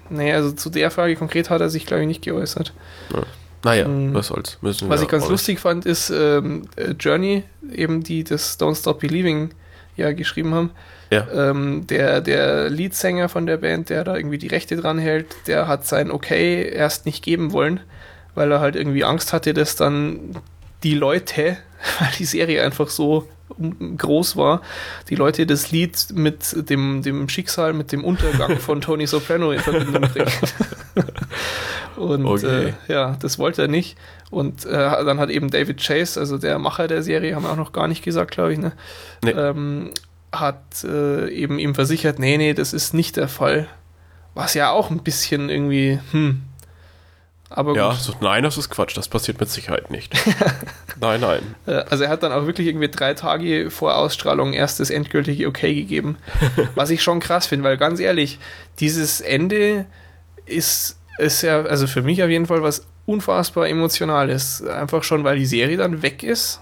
[0.10, 2.74] nee, also zu der Frage konkret hat er sich, glaube ich, nicht geäußert.
[3.14, 3.24] Ja.
[3.64, 4.14] Naja, mhm.
[4.14, 4.58] was soll's.
[4.62, 6.64] Müssen was ich ganz lustig fand, ist ähm,
[7.00, 9.52] Journey, eben die das Don't Stop Believing
[9.96, 10.72] ja geschrieben haben,
[11.14, 11.28] ja.
[11.50, 15.68] Ähm, der, der Leadsänger von der Band, der da irgendwie die Rechte dran hält, der
[15.68, 17.80] hat sein Okay erst nicht geben wollen,
[18.36, 20.36] weil er halt irgendwie Angst hatte, dass dann
[20.84, 21.58] die Leute,
[22.00, 23.28] weil die Serie einfach so
[23.98, 24.62] groß war,
[25.10, 29.60] die Leute das Lied mit dem, dem Schicksal, mit dem Untergang von Tony Soprano in
[29.60, 30.32] Verbindung bringen.
[31.96, 32.74] Und okay.
[32.88, 33.98] äh, ja, das wollte er nicht.
[34.32, 37.58] Und äh, dann hat eben David Chase, also der Macher der Serie, haben wir auch
[37.58, 38.72] noch gar nicht gesagt, glaube ich, ne?
[39.24, 39.32] Nee.
[39.32, 39.92] Ähm,
[40.34, 43.68] hat äh, eben ihm versichert, nee, nee, das ist nicht der Fall.
[44.34, 46.44] Was ja auch ein bisschen irgendwie, hm.
[47.50, 50.12] Aber ja, so, nein, das ist Quatsch, das passiert mit Sicherheit nicht.
[51.00, 51.56] nein, nein.
[51.68, 55.48] Äh, also er hat dann auch wirklich irgendwie drei Tage vor Ausstrahlung erst das endgültige
[55.48, 56.18] Okay gegeben.
[56.76, 58.40] was ich schon krass finde, weil ganz ehrlich,
[58.80, 59.86] dieses Ende
[60.48, 64.64] ist, ist ja, also für mich auf jeden Fall was unfassbar Emotionales.
[64.64, 66.60] Einfach schon, weil die Serie dann weg ist.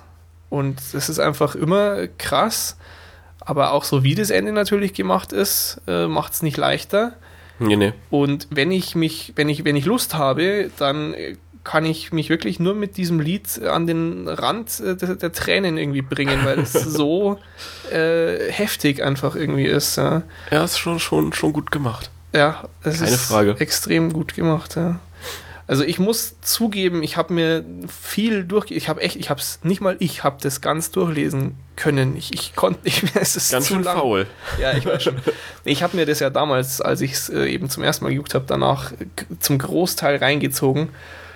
[0.50, 2.78] Und das ist einfach immer krass.
[3.42, 7.14] Aber auch so wie das Ende natürlich gemacht ist, äh, macht es nicht leichter.
[7.60, 7.94] Nee, nee.
[8.10, 11.16] Und wenn ich mich, wenn ich, wenn ich Lust habe, dann
[11.64, 15.78] kann ich mich wirklich nur mit diesem Lied an den Rand äh, der, der Tränen
[15.78, 17.40] irgendwie bringen, weil es so
[17.92, 19.98] äh, heftig einfach irgendwie ist.
[19.98, 22.10] Ja, ja ist schon, schon, schon gut gemacht.
[22.34, 23.56] Ja, es Keine ist Frage.
[23.60, 25.00] extrem gut gemacht, ja.
[25.68, 29.60] Also ich muss zugeben, ich habe mir viel durch, ich habe echt, ich habe es
[29.64, 32.16] nicht mal, ich habe das ganz durchlesen können.
[32.16, 33.98] Ich, ich konnte nicht mehr, es ist ganz zu schön lang.
[33.98, 34.28] faul.
[34.60, 35.16] Ja, ich weiß schon.
[35.66, 38.36] Ich habe mir das ja damals, als ich es äh, eben zum ersten Mal geguckt
[38.36, 38.92] habe, danach
[39.40, 40.90] zum Großteil reingezogen.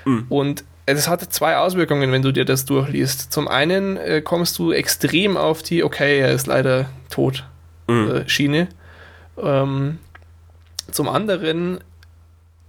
[0.05, 0.25] Mhm.
[0.29, 3.33] Und es hatte zwei Auswirkungen, wenn du dir das durchliest.
[3.33, 7.43] Zum einen äh, kommst du extrem auf die, okay, er ist leider tot,
[7.87, 8.11] mhm.
[8.11, 8.67] äh, Schiene.
[9.41, 9.97] Ähm,
[10.91, 11.79] zum anderen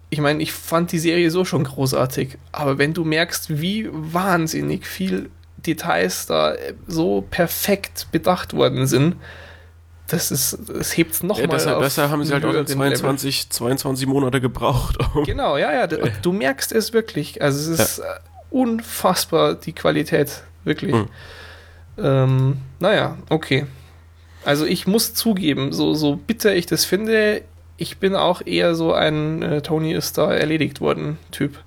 [0.08, 4.86] ich meine, ich fand die Serie so schon großartig, aber wenn du merkst, wie wahnsinnig
[4.86, 5.30] viel
[5.66, 6.54] Details da
[6.86, 9.16] so perfekt bedacht worden sind,
[10.08, 11.46] das ist, das hebt es nochmal.
[11.46, 14.96] Ja, deshalb, deshalb haben sie halt auch 22, 22 Monate gebraucht.
[15.26, 15.86] Genau, ja, ja.
[15.86, 17.42] Du, du merkst es wirklich.
[17.42, 18.04] Also es ist ja.
[18.50, 20.94] unfassbar, die Qualität, wirklich.
[20.94, 21.08] Hm.
[21.98, 23.66] Ähm, naja, okay.
[24.44, 27.42] Also ich muss zugeben, so, so bitter ich das finde,
[27.78, 31.58] ich bin auch eher so ein äh, Tony ist da erledigt worden Typ.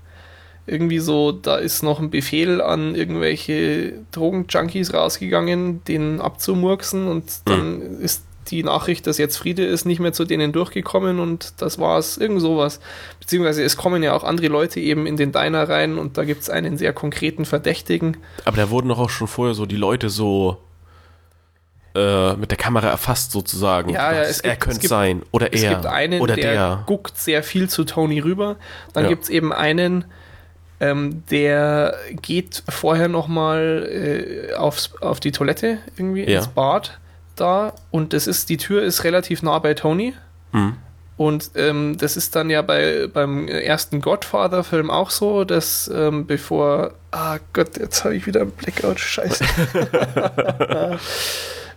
[0.66, 7.96] Irgendwie so, da ist noch ein Befehl an irgendwelche Drogenjunkies rausgegangen, den abzumurksen und dann
[7.96, 8.00] mhm.
[8.00, 12.18] ist die Nachricht, dass jetzt Friede ist, nicht mehr zu denen durchgekommen und das war's,
[12.18, 12.80] irgend sowas.
[13.20, 16.42] Beziehungsweise es kommen ja auch andere Leute eben in den Diner rein und da gibt
[16.42, 18.16] es einen sehr konkreten Verdächtigen.
[18.44, 20.58] Aber da wurden doch auch schon vorher so die Leute so
[21.94, 23.90] äh, mit der Kamera erfasst sozusagen.
[23.90, 26.52] Ja, ja, es er gibt, könnte es sein oder es er gibt einen, oder der,
[26.52, 28.56] der guckt sehr viel zu Tony rüber.
[28.92, 29.10] Dann ja.
[29.10, 30.04] gibt es eben einen,
[30.80, 36.38] ähm, der geht vorher nochmal äh, auf die Toilette irgendwie ja.
[36.38, 36.98] ins Bad
[37.36, 40.14] da und das ist die Tür ist relativ nah bei Tony.
[40.52, 40.76] Mhm.
[41.16, 46.94] Und ähm, das ist dann ja bei, beim ersten Godfather-Film auch so, dass ähm, bevor.
[47.10, 49.44] Ah Gott, jetzt habe ich wieder einen Blackout, scheiße.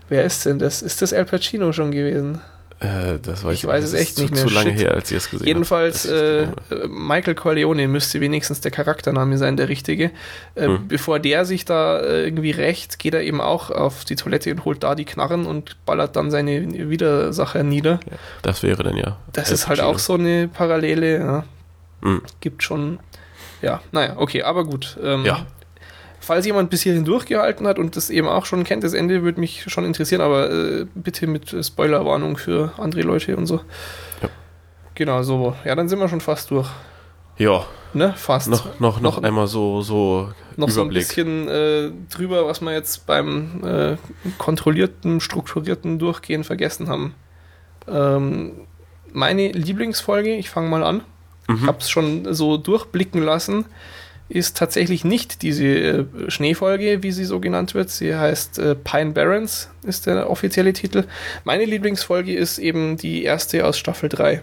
[0.10, 0.82] Wer ist denn das?
[0.82, 2.40] Ist das Al Pacino schon gewesen?
[2.84, 4.46] Äh, das weiß ich weiß es echt nicht mehr.
[4.46, 4.82] Zu lange Shit.
[4.82, 6.48] her, als ich es gesehen Jedenfalls, äh,
[6.90, 10.12] Michael Corleone müsste wenigstens der Charaktername sein, der richtige.
[10.56, 10.88] Äh, hm.
[10.90, 14.66] Bevor der sich da äh, irgendwie rächt, geht er eben auch auf die Toilette und
[14.66, 18.02] holt da die Knarren und ballert dann seine Widersacher nieder.
[18.12, 19.18] Ja, das wäre dann ja.
[19.32, 21.20] Das ist halt auch so eine Parallele.
[21.20, 21.44] Ja.
[22.02, 22.22] Hm.
[22.42, 23.00] Gibt schon.
[23.62, 24.98] Ja, naja, okay, aber gut.
[25.02, 25.46] Ähm, ja.
[26.24, 29.42] Falls jemand bis hierhin durchgehalten hat und das eben auch schon kennt, das Ende würde
[29.42, 33.58] mich schon interessieren, aber äh, bitte mit Spoilerwarnung für andere Leute und so.
[34.22, 34.30] Ja.
[34.96, 35.54] Genau, so.
[35.66, 36.70] Ja, dann sind wir schon fast durch.
[37.38, 37.66] Ja.
[37.94, 38.48] Ne, fast.
[38.48, 40.74] Noch, noch, noch, noch einmal so, so noch Überblick.
[40.74, 43.98] so ein bisschen äh, drüber, was wir jetzt beim äh,
[44.38, 47.16] kontrollierten, strukturierten Durchgehen vergessen haben.
[47.86, 48.54] Ähm,
[49.12, 51.02] meine Lieblingsfolge, ich fange mal an.
[51.50, 51.56] Mhm.
[51.56, 53.66] Ich habe es schon so durchblicken lassen
[54.34, 57.92] ist tatsächlich nicht diese äh, Schneefolge, wie sie so genannt wird.
[57.92, 61.04] Sie heißt äh, Pine Barrens, ist der offizielle Titel.
[61.44, 64.42] Meine Lieblingsfolge ist eben die erste aus Staffel 3.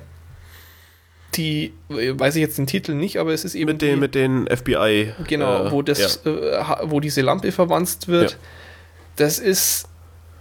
[1.35, 3.73] Die, äh, weiß ich jetzt den Titel nicht, aber es ist eben.
[3.73, 5.13] Mit den, die, mit den FBI.
[5.27, 6.31] Genau, äh, wo, das, ja.
[6.31, 8.33] äh, wo diese Lampe verwandt wird.
[8.33, 8.37] Ja.
[9.17, 9.89] Das ist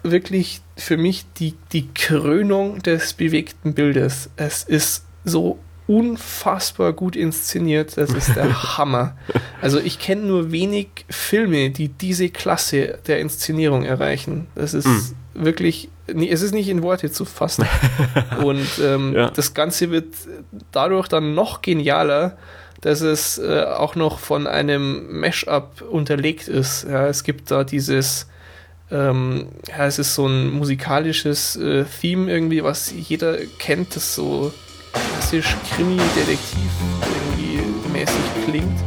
[0.04, 4.30] wirklich für mich die, die Krönung des bewegten Bildes.
[4.36, 5.58] Es ist so
[5.90, 7.98] unfassbar gut inszeniert.
[7.98, 9.18] Das ist der Hammer.
[9.60, 14.46] Also ich kenne nur wenig Filme, die diese Klasse der Inszenierung erreichen.
[14.54, 15.16] Das ist mhm.
[15.34, 17.66] wirklich, es ist nicht in Worte zu fassen.
[18.44, 19.32] Und ähm, ja.
[19.32, 20.14] das Ganze wird
[20.72, 22.38] dadurch dann noch genialer,
[22.82, 26.86] dass es äh, auch noch von einem Mashup unterlegt ist.
[26.88, 28.28] Ja, es gibt da dieses
[28.92, 34.54] ähm, ja, es ist so ein musikalisches äh, Theme irgendwie, was jeder kennt, das so
[34.94, 37.62] klassisch Krimi-Detektiv irgendwie
[37.94, 38.80] mäßig klingt,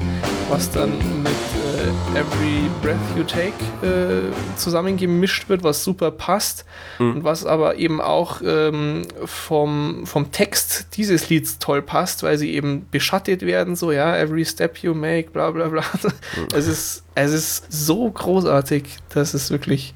[0.48, 0.90] was dann
[1.22, 3.52] mit äh, Every Breath You Take
[3.86, 6.64] äh, zusammengemischt wird, was super passt
[6.98, 7.16] mhm.
[7.16, 12.52] und was aber eben auch ähm, vom, vom Text dieses Lieds toll passt, weil sie
[12.52, 15.82] eben beschattet werden, so ja, Every Step You Make, bla bla bla.
[16.36, 16.48] Mhm.
[16.54, 19.94] Es, ist, es ist so großartig, das ist wirklich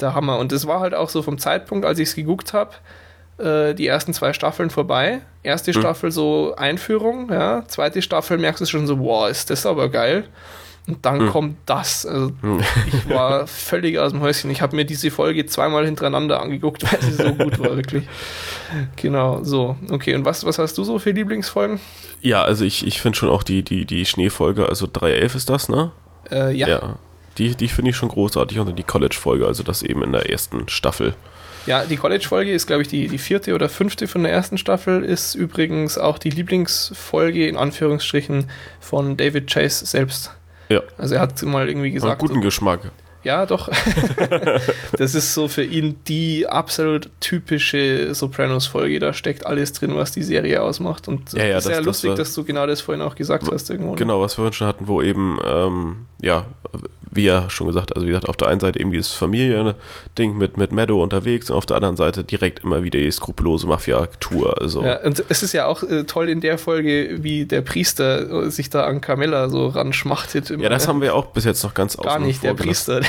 [0.00, 0.38] der Hammer.
[0.38, 2.72] Und das war halt auch so vom Zeitpunkt, als ich es geguckt habe,
[3.42, 5.20] äh, die ersten zwei Staffeln vorbei.
[5.42, 5.80] Erste hm.
[5.80, 7.64] Staffel so Einführung, ja.
[7.66, 10.24] Zweite Staffel merkst du schon so, wow, ist das aber geil.
[10.88, 11.28] Und dann hm.
[11.28, 12.04] kommt das.
[12.06, 12.60] Also, hm.
[12.86, 14.50] Ich war völlig aus dem Häuschen.
[14.50, 18.04] Ich habe mir diese Folge zweimal hintereinander angeguckt, weil sie so gut war, wirklich.
[18.96, 19.76] Genau, so.
[19.90, 21.78] Okay, und was, was hast du so für Lieblingsfolgen?
[22.20, 25.68] Ja, also ich, ich finde schon auch die, die, die Schneefolge, also 3.11 ist das,
[25.68, 25.92] ne?
[26.30, 26.68] Äh, ja.
[26.68, 26.98] ja.
[27.38, 30.68] die, die finde ich schon großartig und die College-Folge, also das eben in der ersten
[30.68, 31.14] Staffel.
[31.66, 35.04] Ja, die College-Folge ist, glaube ich, die, die vierte oder fünfte von der ersten Staffel,
[35.04, 38.50] ist übrigens auch die Lieblingsfolge in Anführungsstrichen
[38.80, 40.32] von David Chase selbst.
[40.68, 40.82] Ja.
[40.98, 42.20] Also er hat mal irgendwie gesagt.
[42.20, 42.90] Einen guten Geschmack.
[43.24, 43.68] Ja, doch.
[44.98, 48.98] das ist so für ihn die absolut typische Sopranos-Folge.
[48.98, 51.06] Da steckt alles drin, was die Serie ausmacht.
[51.08, 53.70] Und ja, ja, sehr das, lustig, das dass du genau das vorhin auch gesagt hast.
[53.70, 53.92] Irgendwo.
[53.92, 53.96] Ne?
[53.96, 56.46] Genau, was wir schon hatten, wo eben, ähm, ja,
[57.12, 60.56] wie ja schon gesagt, also wie gesagt, auf der einen Seite eben dieses Familiending mit,
[60.56, 64.60] mit Meadow unterwegs und auf der anderen Seite direkt immer wieder die skrupellose Mafia-Tour.
[64.60, 64.82] Also.
[64.82, 68.70] Ja, und es ist ja auch äh, toll in der Folge, wie der Priester sich
[68.70, 70.50] da an Carmella so ranschmachtet.
[70.50, 73.00] ja, das haben wir auch bis jetzt noch ganz Gar nicht, der Priester.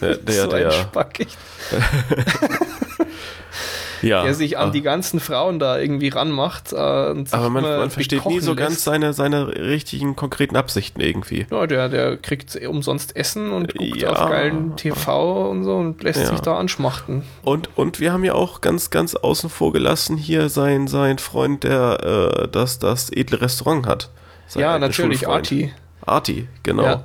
[0.00, 1.26] Der, der, so der, ein Spack,
[4.02, 6.72] ja, der sich an die ganzen Frauen da irgendwie ranmacht.
[6.72, 11.46] Äh, aber man, man versteht nie so ganz seine, seine richtigen, konkreten Absichten irgendwie.
[11.50, 16.02] Ja, der, der kriegt umsonst Essen und guckt ja, auf geilen TV und so und
[16.02, 16.26] lässt ja.
[16.26, 17.22] sich da anschmachten.
[17.42, 21.64] Und, und wir haben ja auch ganz, ganz außen vor gelassen hier sein, sein Freund,
[21.64, 24.10] der äh, das, das edle Restaurant hat.
[24.46, 25.72] Sein ja, natürlich, Arti.
[26.06, 26.82] Arti, genau.
[26.84, 27.04] Ja.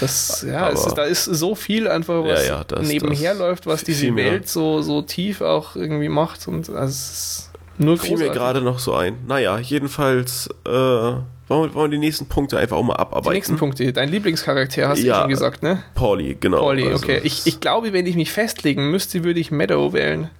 [0.00, 3.66] Das, ja, ist, da ist so viel einfach, was ja, ja, das, nebenher das läuft,
[3.66, 6.48] was diese Welt so, so tief auch irgendwie macht.
[6.48, 7.44] Und also
[7.78, 9.16] nur Fiel mir gerade noch so ein.
[9.26, 13.30] Naja, jedenfalls äh, wollen, wir, wollen wir die nächsten Punkte einfach auch mal abarbeiten.
[13.30, 13.92] Die nächsten Punkte.
[13.92, 15.82] Dein Lieblingscharakter hast ja, du schon gesagt, ne?
[15.94, 16.58] Pauli, genau.
[16.58, 17.20] Pauli, also, okay.
[17.24, 20.30] Ich, ich glaube, wenn ich mich festlegen müsste, würde ich Meadow wählen.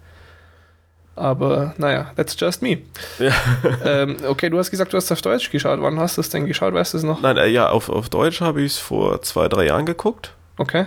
[1.15, 2.79] Aber naja, that's just me.
[3.19, 3.33] Ja.
[3.85, 5.81] Ähm, okay, du hast gesagt, du hast auf Deutsch geschaut.
[5.83, 6.73] Wann hast du es denn geschaut?
[6.73, 7.21] Weißt du es noch?
[7.21, 10.35] Nein, äh, ja, auf, auf Deutsch habe ich es vor zwei, drei Jahren geguckt.
[10.57, 10.87] Okay.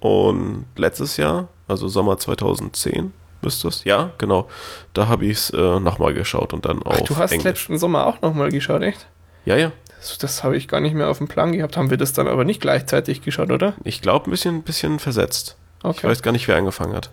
[0.00, 3.84] Und letztes Jahr, also Sommer 2010, müsste es.
[3.84, 4.48] Ja, genau.
[4.94, 7.00] Da habe ich es äh, nochmal geschaut und dann auch.
[7.00, 7.44] Du hast Englisch.
[7.44, 9.06] letzten Sommer auch nochmal geschaut, echt?
[9.44, 9.72] Ja, ja.
[9.98, 11.76] Das, das habe ich gar nicht mehr auf dem Plan gehabt.
[11.76, 13.74] Haben wir das dann aber nicht gleichzeitig geschaut, oder?
[13.84, 15.56] Ich glaube, ein bisschen, bisschen versetzt.
[15.82, 15.98] Okay.
[15.98, 17.10] Ich weiß gar nicht, wer angefangen hat.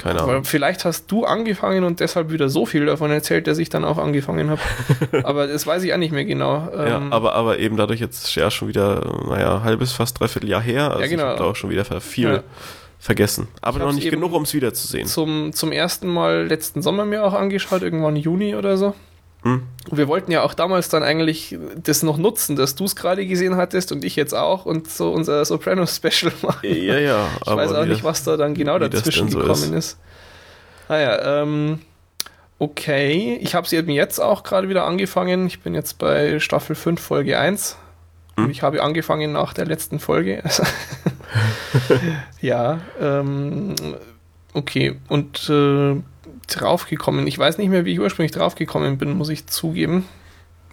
[0.00, 0.44] Keine Ahnung.
[0.44, 3.98] vielleicht hast du angefangen und deshalb wieder so viel davon erzählt, dass ich dann auch
[3.98, 4.60] angefangen habe.
[5.24, 6.68] aber das weiß ich auch nicht mehr genau.
[6.74, 10.62] ja, ähm, aber, aber eben dadurch jetzt ja schon wieder, naja, halbes, fast dreiviertel Jahr
[10.62, 10.90] her.
[10.90, 11.22] Also ja, genau.
[11.22, 12.42] ich habe da auch schon wieder viel ja.
[12.98, 13.48] vergessen.
[13.60, 15.06] Aber noch nicht genug, um es wiederzusehen.
[15.06, 18.94] Zum, zum ersten Mal letzten Sommer mir auch angeschaut, irgendwann Juni oder so.
[19.42, 19.62] Hm.
[19.90, 23.56] Wir wollten ja auch damals dann eigentlich das noch nutzen, dass du es gerade gesehen
[23.56, 26.60] hattest und ich jetzt auch und so unser Sopranos-Special machen.
[26.62, 27.28] Ja, ja.
[27.40, 29.92] Ich weiß auch nicht, was da dann genau dazwischen so gekommen ist.
[29.92, 29.98] ist.
[30.88, 31.78] Naja, ah ähm,
[32.58, 33.38] okay.
[33.40, 35.46] Ich habe sie eben jetzt auch gerade wieder angefangen.
[35.46, 37.76] Ich bin jetzt bei Staffel 5, Folge 1.
[38.36, 38.44] Hm.
[38.44, 40.42] Und ich habe angefangen nach der letzten Folge.
[42.40, 43.74] ja, ähm,
[44.52, 44.96] okay.
[45.08, 45.96] Und äh,
[46.50, 47.26] draufgekommen.
[47.26, 50.06] Ich weiß nicht mehr, wie ich ursprünglich draufgekommen bin, muss ich zugeben.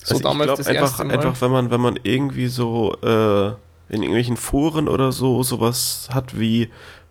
[0.03, 1.13] So also damals ich das einfach, erste Mal.
[1.13, 3.47] einfach, wenn man, wenn man irgendwie so äh,
[3.89, 6.69] in irgendwelchen Foren oder so sowas hat wie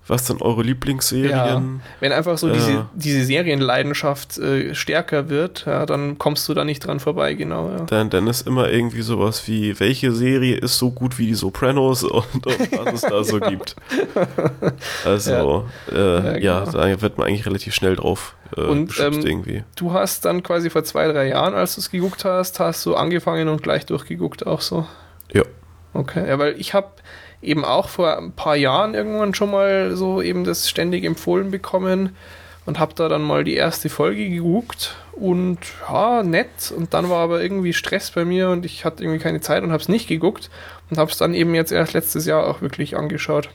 [0.08, 1.30] was sind eure Lieblingsserien?
[1.30, 1.62] Ja,
[2.00, 6.64] wenn einfach so äh, diese, diese Serienleidenschaft äh, stärker wird, ja, dann kommst du da
[6.64, 7.70] nicht dran vorbei, genau.
[7.70, 7.84] Ja.
[7.84, 12.04] Dann, dann ist immer irgendwie sowas wie, welche Serie ist so gut wie die Sopranos
[12.04, 13.76] und, und was es da so gibt.
[15.04, 16.72] Also, ja, äh, ja, genau.
[16.72, 19.64] da wird man eigentlich relativ schnell drauf äh, und, ähm, irgendwie.
[19.74, 22.94] Du hast dann quasi vor zwei, drei Jahren, als du es geguckt hast, hast du
[22.94, 24.86] angefangen und gleich durchgeguckt auch so?
[25.32, 25.42] Ja.
[25.94, 26.88] Okay, ja, weil ich habe
[27.46, 32.16] eben auch vor ein paar Jahren irgendwann schon mal so eben das ständig empfohlen bekommen
[32.66, 35.58] und habe da dann mal die erste Folge geguckt und
[35.88, 36.72] ja, nett.
[36.76, 39.70] Und dann war aber irgendwie Stress bei mir und ich hatte irgendwie keine Zeit und
[39.70, 40.50] habe es nicht geguckt
[40.90, 43.48] und habe es dann eben jetzt erst letztes Jahr auch wirklich angeschaut.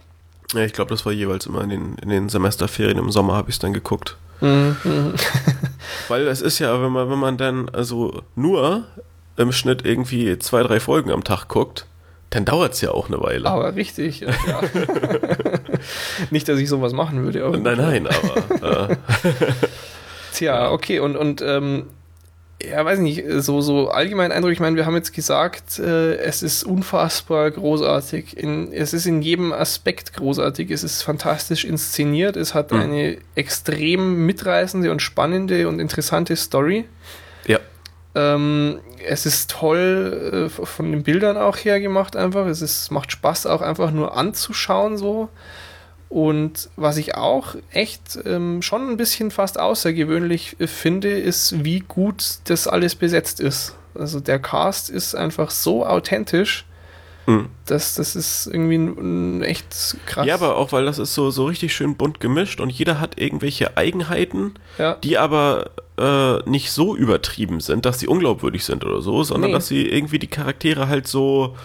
[0.53, 3.50] Ja, ich glaube, das war jeweils immer in den, in den Semesterferien im Sommer habe
[3.50, 4.18] ich es dann geguckt.
[4.42, 4.76] Mhm.
[6.08, 8.86] Weil es ist ja, wenn man, wenn man dann also nur
[9.38, 11.86] im Schnitt irgendwie zwei, drei Folgen am Tag guckt,
[12.32, 13.48] dann dauert es ja auch eine Weile.
[13.50, 14.32] Aber richtig, ja.
[16.32, 17.43] Nicht, dass ich sowas machen würde.
[17.45, 18.90] Aber nein, nein, aber.
[18.92, 18.95] Äh.
[20.34, 21.88] Tja, okay, und, und ähm,
[22.64, 26.42] ja, weiß nicht, so, so allgemein Eindruck, ich meine, wir haben jetzt gesagt, äh, es
[26.42, 28.38] ist unfassbar großartig.
[28.38, 30.72] In, es ist in jedem Aspekt großartig.
[30.72, 32.38] Es ist fantastisch inszeniert.
[32.38, 32.80] Es hat mhm.
[32.80, 36.85] eine extrem mitreißende und spannende und interessante Story.
[37.45, 37.60] Ja.
[38.14, 42.46] Ähm, es ist toll äh, von den Bildern auch her gemacht einfach.
[42.46, 45.30] Es ist, macht Spaß auch einfach nur anzuschauen so.
[46.10, 51.80] Und was ich auch echt ähm, schon ein bisschen fast außergewöhnlich äh, finde, ist, wie
[51.80, 53.76] gut das alles besetzt ist.
[53.96, 56.66] Also der Cast ist einfach so authentisch.
[57.25, 57.48] Mhm.
[57.66, 60.25] Das, das ist irgendwie ein, echt krass.
[60.25, 63.19] Ja, aber auch weil das ist so, so richtig schön bunt gemischt und jeder hat
[63.19, 64.95] irgendwelche Eigenheiten, ja.
[64.95, 69.56] die aber äh, nicht so übertrieben sind, dass sie unglaubwürdig sind oder so, sondern nee.
[69.56, 71.56] dass sie irgendwie die Charaktere halt so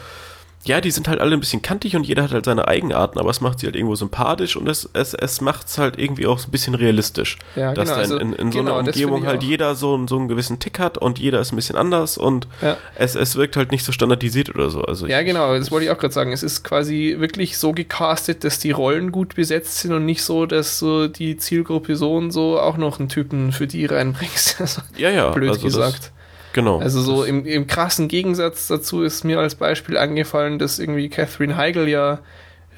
[0.67, 3.31] ja, die sind halt alle ein bisschen kantig und jeder hat halt seine Eigenarten, aber
[3.31, 6.45] es macht sie halt irgendwo sympathisch und es, es, es macht es halt irgendwie auch
[6.45, 7.39] ein bisschen realistisch.
[7.55, 10.29] Ja, dass genau, also, in, in, so genau, einer Umgebung halt jeder so, so einen
[10.29, 12.77] gewissen Tick hat und jeder ist ein bisschen anders und ja.
[12.97, 14.83] es, es wirkt halt nicht so standardisiert oder so.
[14.83, 16.33] Also ja, genau, das wollte ich auch gerade sagen.
[16.33, 20.47] Es ist quasi wirklich so gecastet, dass die Rollen gut besetzt sind und nicht so,
[20.47, 24.57] dass so die Zielgruppe so und so auch noch einen Typen für die reinbringst.
[24.97, 25.31] Ja, ja.
[25.31, 26.13] Blöd also gesagt.
[26.57, 26.79] Genau.
[26.79, 31.55] Also so im, im krassen Gegensatz dazu ist mir als Beispiel angefallen, dass irgendwie Catherine
[31.55, 32.21] Heigl ja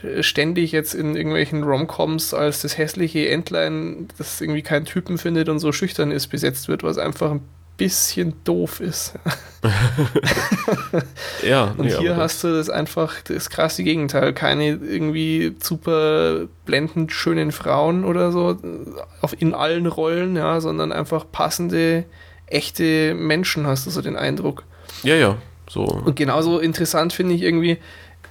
[0.03, 5.49] äh, ständig jetzt in irgendwelchen Romcoms als das hässliche Entlein, das irgendwie keinen Typen findet
[5.49, 7.41] und so schüchtern ist, besetzt wird, was einfach ein
[7.77, 9.15] bisschen doof ist.
[11.49, 11.73] ja.
[11.79, 14.33] Und nee, hier hast du das einfach das krasse Gegenteil.
[14.33, 18.57] Keine irgendwie super blendend schönen Frauen oder so
[19.21, 22.07] auf, in allen Rollen, ja, sondern einfach passende
[22.51, 24.65] echte Menschen, hast du so den Eindruck.
[25.03, 25.37] Ja, ja,
[25.69, 25.85] so.
[25.85, 27.79] Und genauso interessant finde ich irgendwie,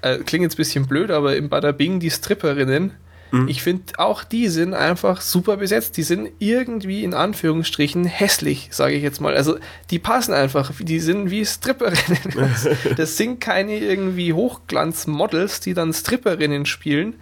[0.02, 2.94] äh, klingt jetzt ein bisschen blöd, aber im Bada Bing die Stripperinnen,
[3.32, 3.48] mhm.
[3.48, 5.98] ich finde auch die sind einfach super besetzt.
[5.98, 9.36] Die sind irgendwie in Anführungsstrichen hässlich, sage ich jetzt mal.
[9.36, 9.58] Also
[9.92, 12.56] die passen einfach, die sind wie Stripperinnen.
[12.98, 17.16] das sind keine irgendwie Hochglanzmodels, die dann Stripperinnen spielen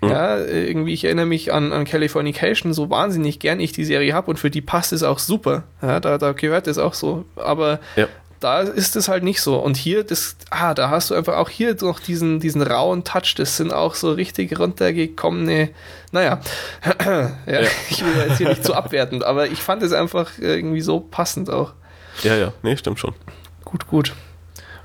[0.00, 0.08] Mhm.
[0.08, 4.30] Ja, irgendwie, ich erinnere mich an, an Californication so wahnsinnig gern ich die Serie habe
[4.30, 5.64] und für die passt es auch super.
[5.82, 7.24] Ja, da, da gehört es auch so.
[7.36, 8.06] Aber ja.
[8.40, 9.56] da ist es halt nicht so.
[9.56, 13.34] Und hier, das, ah, da hast du einfach auch hier noch diesen, diesen rauen Touch.
[13.36, 15.70] Das sind auch so richtig runtergekommene,
[16.12, 16.40] naja,
[17.04, 20.32] ja, ja, ich will jetzt hier nicht zu so abwertend, aber ich fand es einfach
[20.38, 21.72] irgendwie so passend auch.
[22.22, 23.14] Ja, ja, nee, stimmt schon.
[23.64, 24.12] Gut, gut.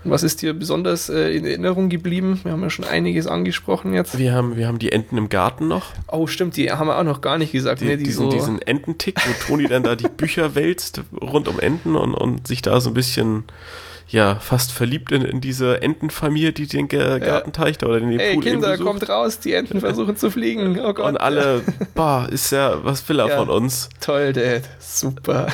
[0.04, 2.40] Und was ist dir besonders äh, in Erinnerung geblieben?
[2.44, 4.18] Wir haben ja schon einiges angesprochen jetzt.
[4.18, 5.88] Wir haben, wir haben die Enten im Garten noch.
[6.08, 7.82] Oh, stimmt, die haben wir auch noch gar nicht gesagt.
[7.82, 11.48] Die, ne, die diesen, so diesen Ententick, wo Toni dann da die Bücher wälzt rund
[11.48, 13.44] um Enten und, und sich da so ein bisschen
[14.12, 18.44] ja, fast verliebt in, in diese Entenfamilie, die den Gartenteich da oder den Ey, Pool
[18.44, 20.80] Kinder, kommt raus, die Enten versuchen zu fliegen.
[20.80, 21.10] Oh Gott.
[21.10, 21.62] Und alle,
[21.96, 23.90] boah, ist ja, was will er ja, von uns?
[24.02, 25.48] Toll, Dad, super.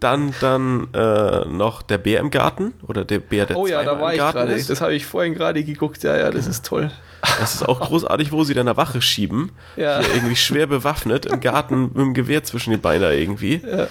[0.00, 4.00] Dann dann äh, noch der Bär im Garten oder der Bär, der Oh ja, da
[4.00, 4.62] war ich gerade.
[4.62, 6.02] Das habe ich vorhin gerade geguckt.
[6.02, 6.90] Ja, ja, das ist toll.
[7.38, 9.52] Das ist auch großartig, wo sie dann eine Wache schieben.
[9.76, 10.00] Ja.
[10.00, 13.62] Hier irgendwie schwer bewaffnet im Garten mit dem Gewehr zwischen den Beinen irgendwie.
[13.64, 13.88] Ja.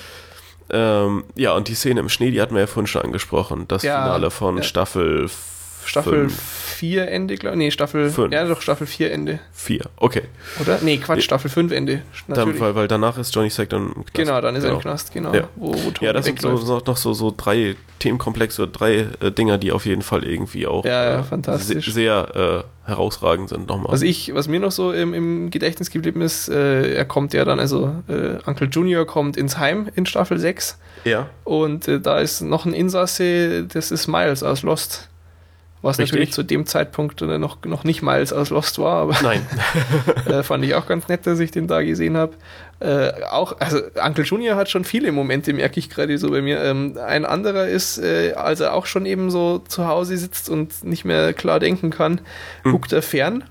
[0.72, 3.68] Ähm, ja, und die Szene im Schnee, die hatten wir ja vorhin schon angesprochen.
[3.68, 4.64] Das ja, Finale von ja.
[4.64, 5.28] Staffel
[5.86, 7.60] Staffel 4 Ende, glaube ich.
[7.60, 8.10] Nee, Staffel.
[8.10, 8.34] Fünf.
[8.34, 9.40] Ja, doch, Staffel 4 Ende.
[9.54, 10.24] 4, okay.
[10.62, 10.80] Oder?
[10.82, 12.02] Nee, Quatsch, Staffel 5 Ende.
[12.28, 14.14] Dann, weil, weil danach ist Johnny Sack dann im Knast.
[14.14, 14.74] Genau, dann ist genau.
[14.74, 14.92] er im genau.
[14.92, 15.34] Knast, genau.
[15.34, 19.32] Ja, wo, wo ja das sind so, so, noch so, so drei Themenkomplexe, drei äh,
[19.32, 21.92] Dinger, die auf jeden Fall irgendwie auch ja, ja, äh, fantastisch.
[21.94, 23.92] sehr äh, herausragend sind nochmal.
[23.92, 27.46] Was, ich, was mir noch so im, im Gedächtnis geblieben ist, äh, er kommt ja
[27.46, 30.78] dann, also äh, Uncle Junior kommt ins Heim in Staffel 6.
[31.06, 31.30] Ja.
[31.44, 35.10] Und äh, da ist noch ein Insasse, das ist Miles aus Lost.
[35.82, 36.12] Was Richtig.
[36.12, 39.46] natürlich zu dem Zeitpunkt äh, noch, noch nicht mal aus Lost war, aber Nein.
[40.26, 42.34] äh, fand ich auch ganz nett, dass ich den da gesehen habe.
[42.82, 46.62] Äh, auch, also Uncle Junior hat schon viele Momente, merke ich gerade so bei mir.
[46.64, 50.84] Ähm, ein anderer ist, äh, als er auch schon eben so zu Hause sitzt und
[50.84, 52.22] nicht mehr klar denken kann,
[52.64, 52.72] mhm.
[52.72, 53.46] guckt er fern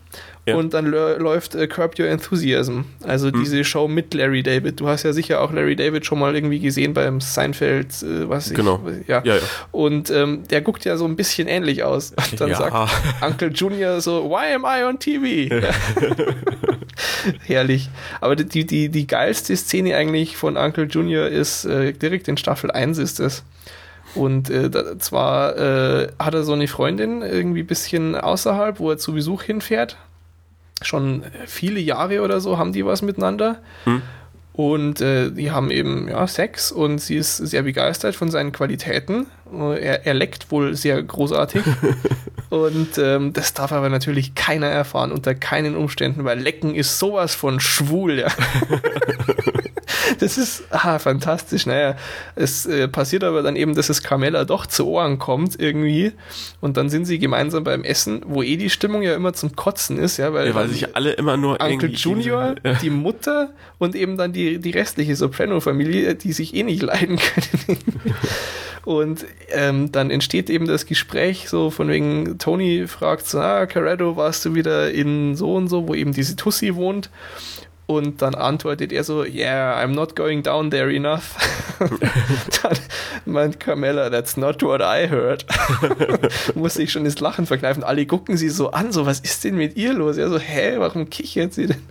[0.48, 0.56] ja.
[0.56, 3.40] Und dann läuft äh, Curb Your Enthusiasm, also hm.
[3.40, 4.80] diese Show mit Larry David.
[4.80, 8.50] Du hast ja sicher auch Larry David schon mal irgendwie gesehen beim Seinfeld, äh, was
[8.50, 8.56] ich.
[8.56, 8.80] Genau.
[9.06, 9.22] Ja.
[9.24, 9.42] ja, ja.
[9.72, 12.12] Und ähm, der guckt ja so ein bisschen ähnlich aus.
[12.30, 15.54] Und dann sagt Uncle Junior so, Why am I on TV?
[17.46, 17.90] Herrlich.
[18.20, 22.70] Aber die, die, die geilste Szene eigentlich von Uncle Junior ist äh, direkt in Staffel
[22.70, 23.44] 1 ist es.
[24.14, 28.90] Und äh, da, zwar äh, hat er so eine Freundin irgendwie ein bisschen außerhalb, wo
[28.90, 29.96] er zu Besuch hinfährt
[30.82, 33.60] schon viele Jahre oder so haben die was miteinander.
[33.84, 34.02] Hm.
[34.52, 39.26] Und äh, die haben eben ja, Sex und sie ist sehr begeistert von seinen Qualitäten.
[39.52, 41.62] Er, er leckt wohl sehr großartig.
[42.50, 47.36] und ähm, das darf aber natürlich keiner erfahren, unter keinen Umständen, weil Lecken ist sowas
[47.36, 48.18] von schwul.
[48.18, 48.28] Ja.
[50.20, 51.66] das ist ah, fantastisch.
[51.66, 51.96] Naja,
[52.34, 56.12] es äh, passiert aber dann eben, dass es Carmella doch zu Ohren kommt irgendwie.
[56.60, 59.98] Und dann sind sie gemeinsam beim Essen, wo eh die Stimmung ja immer zum Kotzen
[59.98, 64.16] ist, ja, weil, ja, weil sich alle immer nur Uncle Junior, die Mutter und eben
[64.16, 67.78] dann die, die restliche Soprano-Familie, die sich eh nicht leiden können.
[68.84, 74.16] Und ähm, dann entsteht eben das Gespräch so von wegen, Tony fragt so, ah, Carretto,
[74.16, 77.10] warst du wieder in so und so, wo eben diese Tussi wohnt?
[77.90, 81.36] Und dann antwortet er so, yeah, I'm not going down there enough.
[82.62, 82.76] Dann
[83.24, 85.46] meint Carmella, that's not what I heard.
[86.54, 87.82] Muss sich schon das Lachen verkneifen.
[87.82, 90.18] Alle gucken sie so an, so, was ist denn mit ihr los?
[90.18, 91.82] Ja, so, hä, warum kichert sie denn?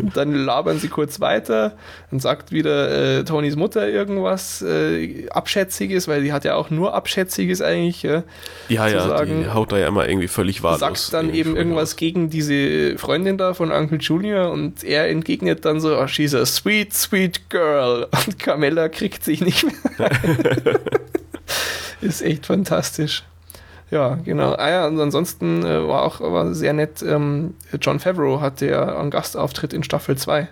[0.00, 1.76] Und dann labern sie kurz weiter.
[2.10, 6.94] Dann sagt wieder äh, Tonys Mutter irgendwas äh, Abschätziges, weil sie hat ja auch nur
[6.94, 8.02] Abschätziges eigentlich.
[8.02, 8.24] Ja,
[8.68, 9.44] ja, ja sagen.
[9.44, 10.80] die haut da ja immer irgendwie völlig wahllos.
[10.80, 11.96] Sagt dann eben irgendwas aus.
[11.96, 16.46] gegen diese Freundin da von Uncle Junior und er entgegnet dann so, oh, she's a
[16.46, 18.06] sweet, sweet girl.
[18.26, 19.64] Und Carmella kriegt sich nicht
[19.98, 20.10] mehr.
[22.00, 23.24] ist echt fantastisch.
[23.90, 24.52] Ja, genau.
[24.52, 28.98] Ah ja, und ansonsten äh, war auch war sehr nett, ähm, John Favreau hatte ja
[28.98, 30.46] einen Gastauftritt in Staffel 2.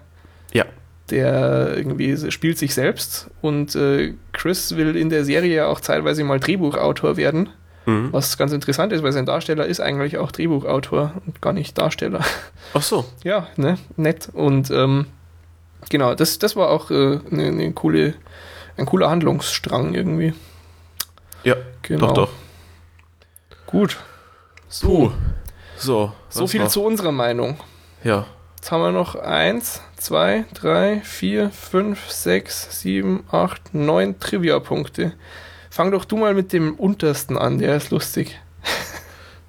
[0.55, 0.65] Ja.
[1.11, 6.41] Der irgendwie spielt sich selbst und äh, Chris will in der Serie auch zeitweise mal
[6.41, 7.51] Drehbuchautor werden.
[7.87, 8.13] Mhm.
[8.13, 12.21] Was ganz interessant ist, weil sein Darsteller ist eigentlich auch Drehbuchautor und gar nicht Darsteller.
[12.75, 13.05] Ach so.
[13.25, 14.29] Ja, ne, nett.
[14.33, 15.07] Und ähm,
[15.89, 18.15] genau, das, das war auch äh, eine, eine coole,
[18.77, 20.35] ein cooler Handlungsstrang irgendwie.
[21.45, 22.09] Ja, genau.
[22.09, 22.29] doch, doch.
[23.67, 23.97] Gut.
[24.69, 24.89] So.
[24.89, 25.13] Puh.
[25.79, 26.13] So.
[26.29, 26.69] So viel noch?
[26.69, 27.59] zu unserer Meinung.
[28.03, 28.27] Ja.
[28.57, 35.13] Jetzt haben wir noch eins, zwei, drei, vier, fünf, sechs, sieben, acht, neun Trivia-Punkte.
[35.77, 38.41] Fang doch du mal mit dem untersten an, der ist lustig.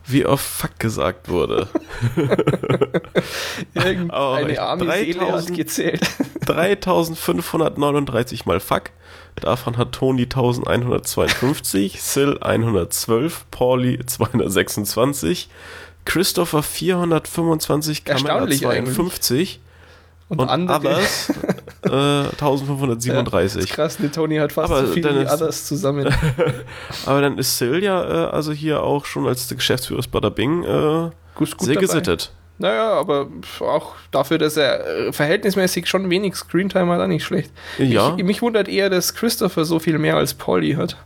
[0.06, 1.70] Wie oft Fuck gesagt wurde.
[3.74, 6.02] Irgendeine arme 3000, Seele hat gezählt.
[6.46, 8.92] 3539 mal Fuck.
[9.36, 15.48] Davon hat Tony 1152, Sil 112, Pauli 226,
[16.04, 19.62] Christopher 425, Camilla 52
[20.30, 21.30] und, und andere Others
[21.86, 23.70] äh, 1537.
[23.70, 26.14] Ja, krass, ne, Tony hat fast aber so viel wie Others zusammen.
[27.06, 30.64] aber dann ist Sil ja äh, also hier auch schon als Geschäftsführer des Bada Bing
[30.64, 31.88] äh, gut, gut sehr dabei.
[31.88, 32.32] gesittet.
[32.60, 33.28] Naja, aber
[33.60, 37.52] auch dafür, dass er äh, verhältnismäßig schon wenig Screentime hat, auch nicht schlecht.
[37.78, 38.16] Ja.
[38.18, 40.98] Ich, mich wundert eher, dass Christopher so viel mehr als Pauli hat.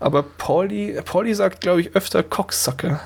[0.00, 3.00] Aber Pauli, Pauli sagt, glaube ich, öfter Cocksucker.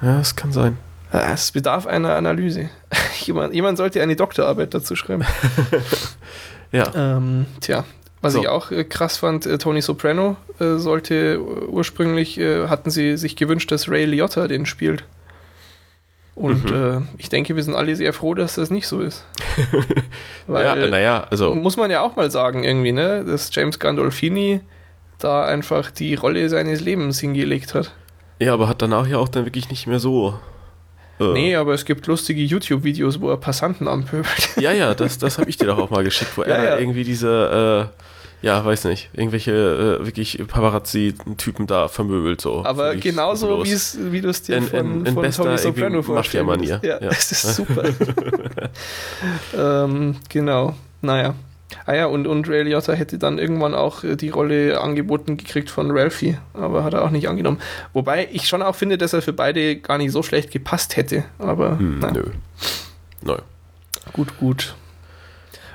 [0.00, 0.78] Ja, das kann sein.
[1.20, 2.70] Es bedarf einer Analyse.
[3.20, 5.24] jemand, jemand sollte eine Doktorarbeit dazu schreiben.
[6.72, 6.90] ja.
[6.94, 7.84] Ähm, tja,
[8.22, 8.40] was so.
[8.40, 13.36] ich auch äh, krass fand, äh, Tony Soprano äh, sollte ursprünglich, äh, hatten sie sich
[13.36, 15.04] gewünscht, dass Ray Liotta den spielt.
[16.34, 16.76] Und mhm.
[16.76, 19.24] Äh, ich denke, wir sind alle sehr froh, dass das nicht so ist.
[20.46, 21.54] Weil, ja, naja, also.
[21.54, 24.60] Muss man ja auch mal sagen, irgendwie, ne, dass James Gandolfini
[25.18, 27.94] da einfach die Rolle seines Lebens hingelegt hat.
[28.38, 30.38] Ja, aber hat danach ja auch dann wirklich nicht mehr so
[31.20, 31.32] äh.
[31.32, 34.50] Nee, aber es gibt lustige YouTube-Videos, wo er Passanten anpöbelt.
[34.56, 36.78] Ja, ja, das, das habe ich dir doch auch mal geschickt, wo ja, er ja.
[36.78, 37.90] irgendwie diese,
[38.42, 39.52] äh, ja, weiß nicht, irgendwelche
[40.00, 42.40] äh, wirklich Paparazzi-Typen da vermöbelt.
[42.40, 42.64] So.
[42.64, 46.64] Aber genauso, wie du es dir in, von, in, in von bester Tommy Soprano vorstellst.
[46.64, 47.84] Ja, ja, das ist super.
[49.56, 51.34] ähm, genau, naja.
[51.84, 55.70] Ah ja, und, und Ray Liotta hätte dann irgendwann auch äh, die Rolle angeboten gekriegt
[55.70, 57.60] von Ralphie, aber hat er auch nicht angenommen.
[57.92, 61.24] Wobei ich schon auch finde, dass er für beide gar nicht so schlecht gepasst hätte,
[61.38, 62.12] aber hm, nein.
[62.14, 62.22] Nö.
[63.22, 63.36] Nö.
[64.12, 64.74] Gut, gut.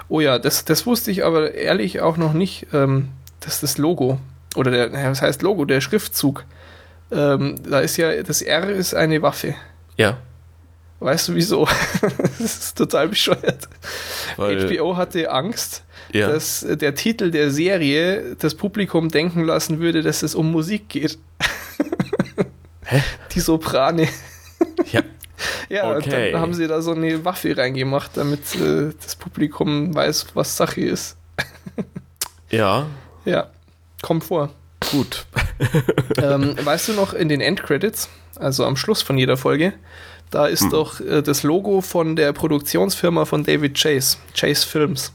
[0.07, 4.19] Oh ja, das, das wusste ich aber ehrlich auch noch nicht, ähm, dass das Logo,
[4.55, 6.45] oder der, was heißt Logo, der Schriftzug,
[7.11, 9.55] ähm, da ist ja, das R ist eine Waffe.
[9.97, 10.17] Ja.
[11.01, 11.67] Weißt du wieso?
[12.01, 13.67] das ist total bescheuert.
[14.37, 16.29] Weil, HBO hatte Angst, ja.
[16.29, 21.17] dass der Titel der Serie das Publikum denken lassen würde, dass es um Musik geht.
[22.85, 23.01] Hä?
[23.33, 24.07] Die Soprane.
[24.91, 25.01] Ja.
[25.69, 25.95] Ja, okay.
[25.95, 30.55] und dann haben sie da so eine Waffe reingemacht, damit äh, das Publikum weiß, was
[30.55, 31.17] Sache ist.
[32.51, 32.85] ja.
[33.25, 33.49] Ja,
[34.03, 34.51] kommt vor.
[34.91, 35.25] Gut.
[36.21, 39.73] ähm, weißt du noch in den Endcredits, also am Schluss von jeder Folge,
[40.31, 40.69] da ist hm.
[40.71, 45.13] doch äh, das Logo von der Produktionsfirma von David Chase, Chase Films.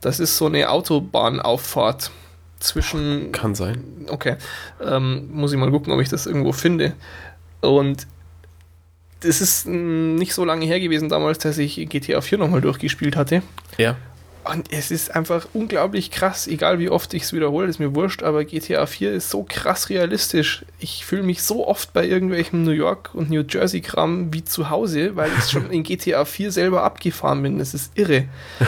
[0.00, 2.10] Das ist so eine Autobahnauffahrt
[2.60, 3.32] zwischen.
[3.32, 4.06] Kann sein.
[4.08, 4.36] Okay.
[4.80, 6.94] Ähm, muss ich mal gucken, ob ich das irgendwo finde.
[7.60, 8.06] Und
[9.20, 13.42] das ist nicht so lange her gewesen damals, dass ich GTA 4 nochmal durchgespielt hatte.
[13.76, 13.96] Ja.
[14.50, 18.22] Und es ist einfach unglaublich krass, egal wie oft ich es wiederhole, ist mir wurscht,
[18.22, 20.64] aber GTA 4 ist so krass realistisch.
[20.78, 24.70] Ich fühle mich so oft bei irgendwelchem New York und New Jersey Kram wie zu
[24.70, 27.58] Hause, weil ich schon in GTA 4 selber abgefahren bin.
[27.58, 28.24] Das ist irre.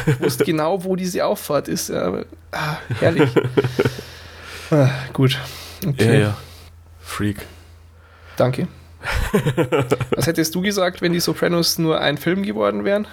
[0.06, 1.88] Ich wusste genau, wo diese Auffahrt ist.
[1.88, 3.30] Ja, ah, herrlich.
[4.72, 5.36] Ah, gut.
[5.84, 6.06] Okay.
[6.06, 6.36] Ja, ja.
[7.00, 7.38] Freak.
[8.36, 8.68] Danke.
[10.14, 13.08] Was hättest du gesagt, wenn die Sopranos nur ein Film geworden wären?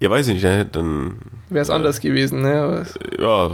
[0.00, 0.66] Ja, weiß ich nicht, ne?
[0.66, 1.18] dann.
[1.48, 2.86] Wäre es äh, anders gewesen, ne?
[3.18, 3.50] Ja,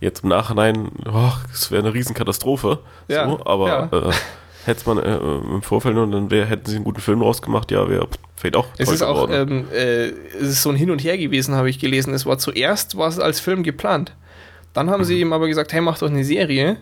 [0.00, 2.80] jetzt im Nachhinein, oh, es wäre eine Riesenkatastrophe.
[3.08, 4.08] Ja, so, aber ja.
[4.08, 4.12] Äh,
[4.66, 7.88] hätte man äh, im Vorfeld und dann wär, hätten sie einen guten Film rausgemacht, ja,
[7.88, 11.16] wäre vielleicht auch Es ist auch, ähm, äh, es ist so ein Hin und Her
[11.16, 12.12] gewesen, habe ich gelesen.
[12.12, 14.14] Es war zuerst war es als Film geplant.
[14.74, 15.04] Dann haben mhm.
[15.04, 16.76] sie ihm aber gesagt, hey, mach doch eine Serie.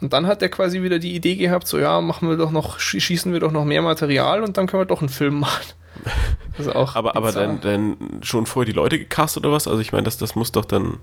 [0.00, 2.78] Und dann hat er quasi wieder die Idee gehabt, so ja, machen wir doch noch,
[2.78, 5.64] schießen wir doch noch mehr Material und dann können wir doch einen Film machen.
[6.58, 9.66] Also auch aber aber dann, dann schon vorher die Leute gecastet oder was?
[9.66, 10.98] Also ich meine, das, das muss doch dann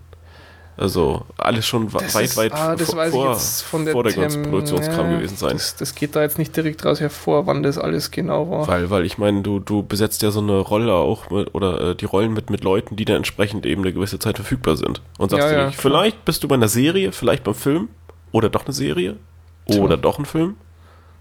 [0.78, 4.44] also alles schon das weit, ist, weit ah, das vor, vor, der, vor der ganzen
[4.44, 5.54] Produktionskram ja, gewesen sein.
[5.54, 8.68] Das, das, geht da jetzt nicht direkt raus hervor, wann das alles genau war.
[8.68, 11.96] Weil, weil ich meine, du, du besetzt ja so eine Rolle auch mit, oder äh,
[11.96, 15.02] die Rollen mit, mit Leuten, die dann entsprechend eben eine gewisse Zeit verfügbar sind.
[15.18, 17.90] Und sagst ja, du nicht, vielleicht bist du bei einer Serie, vielleicht beim Film
[18.32, 19.18] oder doch eine Serie
[19.66, 19.98] oder Tja.
[19.98, 20.58] doch ein Film.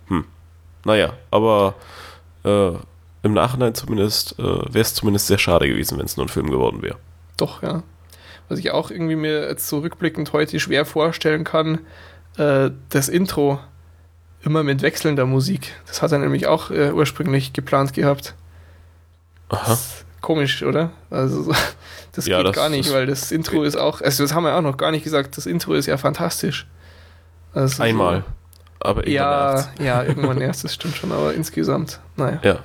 [0.09, 0.25] Hm.
[0.85, 1.77] Naja, aber
[2.45, 2.73] äh,
[3.27, 6.51] im Nachhinein zumindest äh, wäre es zumindest sehr schade gewesen, wenn es nur ein Film
[6.51, 6.97] geworden wäre.
[7.37, 7.83] Doch, ja
[8.49, 11.81] was ich auch irgendwie mir jetzt so rückblickend heute schwer vorstellen kann,
[12.37, 13.59] äh, das Intro
[14.43, 15.73] immer mit wechselnder Musik.
[15.87, 18.35] Das hat er nämlich auch äh, ursprünglich geplant gehabt.
[19.49, 19.79] Aha.
[20.21, 20.91] komisch, oder?
[21.09, 21.53] Also
[22.13, 24.57] das ja, geht das, gar nicht, weil das Intro ist auch, also das haben wir
[24.57, 26.67] auch noch gar nicht gesagt, das Intro ist ja fantastisch.
[27.55, 28.19] Also Einmal.
[28.19, 29.71] So, aber ja, nervt's.
[29.83, 32.41] ja, irgendwann erst, das stimmt schon, aber insgesamt, naja.
[32.43, 32.59] Ja.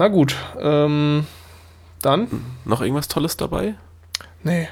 [0.00, 1.26] Na gut, ähm,
[2.00, 2.28] dann.
[2.64, 3.74] Noch irgendwas Tolles dabei?
[4.42, 4.66] Nee.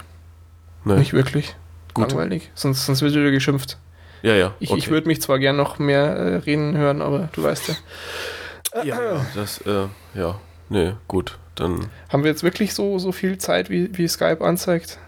[0.84, 0.94] nee.
[0.94, 1.54] Nicht wirklich.
[1.92, 2.12] Gut.
[2.12, 2.50] Langweilig.
[2.54, 3.76] Sonst, sonst wird wieder geschimpft.
[4.22, 4.54] Ja, ja.
[4.58, 4.78] Ich, okay.
[4.78, 8.84] ich würde mich zwar gern noch mehr äh, reden hören, aber du weißt ja.
[8.84, 10.40] Ja, ja das, äh, ja.
[10.70, 11.36] Nee, gut.
[11.56, 11.90] Dann.
[12.08, 14.98] Haben wir jetzt wirklich so, so viel Zeit, wie, wie Skype anzeigt?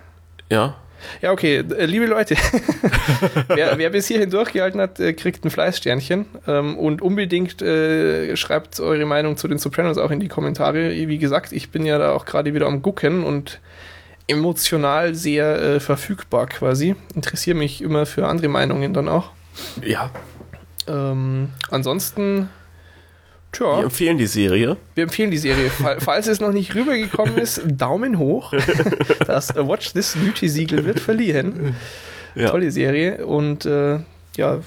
[0.50, 0.76] Ja.
[1.20, 2.36] Ja, okay, äh, liebe Leute,
[3.48, 8.80] wer, wer, bis hierhin durchgehalten hat, äh, kriegt ein Fleißsternchen ähm, und unbedingt äh, schreibt
[8.80, 10.90] eure Meinung zu den Sopranos auch in die Kommentare.
[10.90, 13.60] Wie gesagt, ich bin ja da auch gerade wieder am Gucken und
[14.30, 16.94] emotional sehr äh, verfügbar quasi.
[17.14, 19.30] Interessiere mich immer für andere Meinungen dann auch.
[19.82, 20.10] Ja.
[20.86, 22.48] Ähm, ansonsten,
[23.52, 23.78] tja.
[23.78, 24.76] Wir empfehlen die Serie.
[24.94, 25.70] Wir empfehlen die Serie.
[25.98, 28.52] Falls es noch nicht rübergekommen ist, Daumen hoch.
[29.26, 31.76] Das Watch This Beauty Siegel wird verliehen.
[32.34, 32.50] Ja.
[32.50, 33.26] Tolle Serie.
[33.26, 34.00] Und äh,
[34.36, 34.60] ja,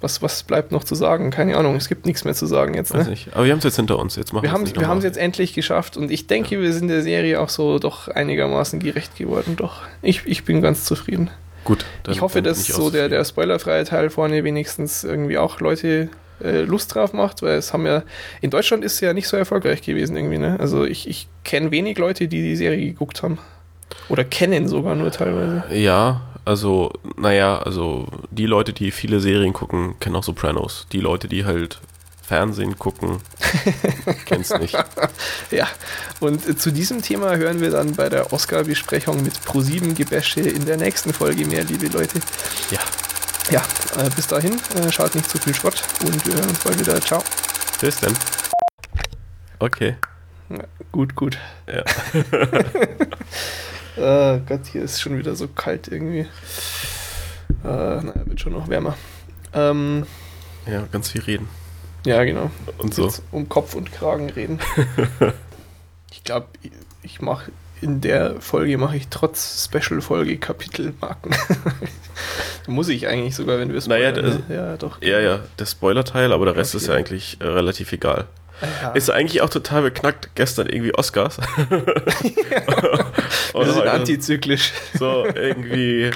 [0.00, 1.30] was, was bleibt noch zu sagen?
[1.30, 2.92] Keine Ahnung, es gibt nichts mehr zu sagen jetzt.
[2.92, 3.16] Ne?
[3.32, 4.16] Aber wir haben es jetzt hinter uns.
[4.16, 6.60] Jetzt machen wir haben es wir haben es jetzt endlich geschafft und ich denke, ja.
[6.60, 9.56] wir sind der Serie auch so doch einigermaßen gerecht geworden.
[9.56, 11.30] Doch, ich, ich bin ganz zufrieden.
[11.64, 11.84] Gut.
[12.02, 16.08] Dann, ich hoffe, dass so der, der spoilerfreie Teil vorne wenigstens irgendwie auch Leute
[16.42, 18.02] äh, Lust drauf macht, weil es haben ja,
[18.40, 20.58] in Deutschland ist es ja nicht so erfolgreich gewesen irgendwie, ne?
[20.60, 23.38] Also ich, ich kenne wenig Leute, die die Serie geguckt haben.
[24.08, 25.64] Oder kennen sogar nur teilweise.
[25.72, 30.86] Ja, also, naja, also die Leute, die viele Serien gucken, kennen auch Sopranos.
[30.92, 31.80] Die Leute, die halt
[32.22, 33.18] Fernsehen gucken,
[34.24, 34.76] kennst nicht.
[35.50, 35.68] ja,
[36.20, 41.12] und zu diesem Thema hören wir dann bei der Oscar-Besprechung mit Pro7-Gebäsche in der nächsten
[41.12, 42.20] Folge mehr, liebe Leute.
[42.70, 42.78] Ja.
[43.50, 43.62] Ja,
[43.98, 47.00] äh, bis dahin, äh, schaut nicht zu viel Schrott und wir hören uns bald wieder.
[47.00, 47.22] Ciao.
[47.80, 48.14] Bis dann.
[49.58, 49.96] Okay.
[50.48, 51.38] Ja, gut, gut.
[51.66, 51.82] Ja.
[53.96, 56.26] Oh Gott, hier ist schon wieder so kalt irgendwie.
[57.64, 58.96] Äh, naja, wird schon noch wärmer.
[59.52, 60.06] Ähm,
[60.66, 61.48] ja, ganz viel reden.
[62.04, 62.50] Ja, genau.
[62.78, 63.04] Und so.
[63.04, 64.58] Jetzt um Kopf und Kragen reden.
[66.10, 66.46] ich glaube,
[67.02, 71.34] ich mache in der Folge mache ich trotz Special-Folge Kapitelmarken.
[72.68, 74.42] Muss ich eigentlich sogar, wenn wir es naja, ne?
[74.48, 75.02] ja, doch.
[75.02, 76.84] Ja, ja, der Spoiler-Teil, aber der Rest okay.
[76.84, 78.26] ist ja eigentlich äh, relativ egal.
[78.80, 78.92] Ja.
[78.92, 80.30] Ist eigentlich auch total beknackt.
[80.36, 81.38] Gestern irgendwie Oscars.
[83.52, 84.72] Wir sind antizyklisch.
[84.96, 86.12] So, irgendwie.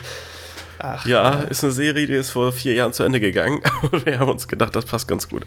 [0.79, 3.61] Ach, ja, ist eine Serie, die ist vor vier Jahren zu Ende gegangen.
[3.91, 5.43] Und wir haben uns gedacht, das passt ganz gut.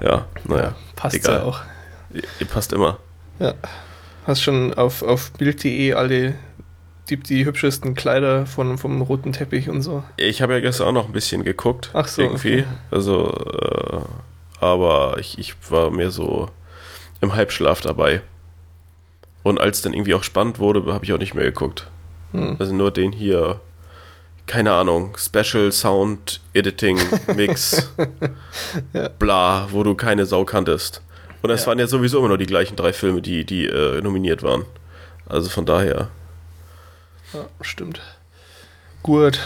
[0.00, 0.74] Ja, naja.
[0.96, 1.36] Passt egal.
[1.36, 1.60] ja auch.
[2.12, 2.98] Ihr passt immer.
[3.38, 3.54] Ja.
[4.26, 6.34] Hast schon auf, auf Bild.de alle
[7.10, 10.04] die, die hübschesten Kleider von, vom roten Teppich und so.
[10.16, 11.90] Ich habe ja gestern auch noch ein bisschen geguckt.
[11.92, 12.22] Ach so.
[12.22, 12.60] Irgendwie.
[12.60, 12.64] Okay.
[12.90, 14.00] Also, äh,
[14.64, 16.48] aber ich, ich war mehr so
[17.20, 18.22] im Halbschlaf dabei.
[19.42, 21.88] Und als dann irgendwie auch spannend wurde, habe ich auch nicht mehr geguckt.
[22.32, 22.56] Hm.
[22.58, 23.60] Also nur den hier,
[24.46, 26.98] keine Ahnung, Special Sound Editing
[27.34, 27.92] Mix,
[28.92, 29.08] ja.
[29.08, 31.02] bla, wo du keine Sau kanntest.
[31.42, 31.66] Und es ja.
[31.68, 34.64] waren ja sowieso immer nur die gleichen drei Filme, die, die äh, nominiert waren.
[35.26, 36.08] Also von daher.
[37.32, 38.00] Ja, stimmt.
[39.02, 39.40] Gut.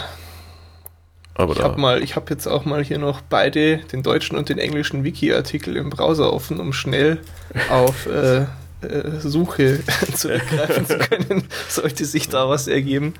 [1.33, 4.49] Aber ich habe mal, ich habe jetzt auch mal hier noch beide, den deutschen und
[4.49, 7.19] den englischen Wiki-Artikel im Browser offen, um schnell
[7.69, 8.41] auf äh,
[8.81, 9.79] äh, Suche
[10.15, 13.13] zurückgreifen zu können, sollte sich da was ergeben.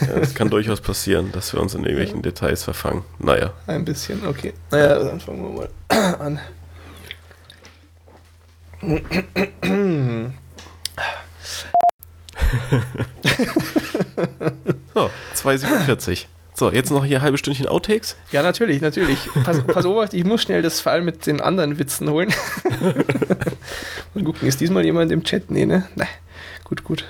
[0.00, 2.22] Ja, es kann durchaus passieren, dass wir uns in irgendwelchen.
[2.22, 3.04] Details verfangen.
[3.18, 3.52] Naja.
[3.66, 4.54] Ein bisschen, okay.
[4.70, 6.40] Naja, dann fangen wir mal an.
[14.94, 16.26] so, 2,47.
[16.54, 18.16] So, jetzt noch hier ein halbe Stündchen Outtakes?
[18.32, 19.18] Ja, natürlich, natürlich.
[19.44, 22.32] Pass, pass auf, ich muss schnell das Fall mit den anderen Witzen holen.
[24.14, 25.50] Mal gucken, ist diesmal jemand im Chat?
[25.50, 25.88] Nee, ne?
[25.94, 26.08] Nein.
[26.64, 27.04] Gut, gut.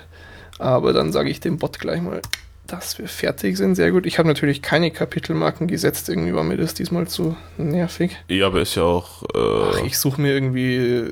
[0.58, 2.20] Aber dann sage ich dem Bot gleich mal
[2.68, 3.74] dass wir fertig sind.
[3.74, 4.06] Sehr gut.
[4.06, 6.08] Ich habe natürlich keine Kapitelmarken gesetzt.
[6.08, 8.16] Irgendwie war mir das diesmal zu nervig.
[8.28, 9.22] Ja, aber ist ja auch.
[9.34, 11.05] Äh Ach, ich suche mir irgendwie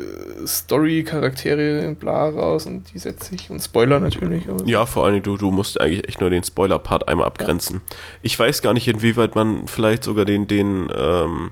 [0.47, 3.51] Story, Charaktere, bla raus und die setze ich.
[3.51, 4.45] Und Spoiler natürlich.
[4.67, 7.81] ja, vor allem du, du musst eigentlich echt nur den Spoiler-Part einmal abgrenzen.
[7.89, 7.97] Ja.
[8.23, 11.51] Ich weiß gar nicht, inwieweit man vielleicht sogar den, den, ähm,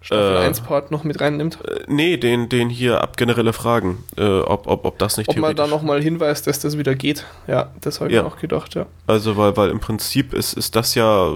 [0.00, 1.58] Staffel äh, 1 Part noch mit reinnimmt?
[1.64, 5.36] Äh, nee, den, den hier ab generelle Fragen, äh, ob, ob, ob das nicht Ob
[5.36, 7.26] man da nochmal hinweist, dass das wieder geht.
[7.46, 8.24] Ja, das habe ich ja.
[8.24, 8.86] auch gedacht, ja.
[9.06, 11.32] Also, weil, weil im Prinzip ist, ist das ja,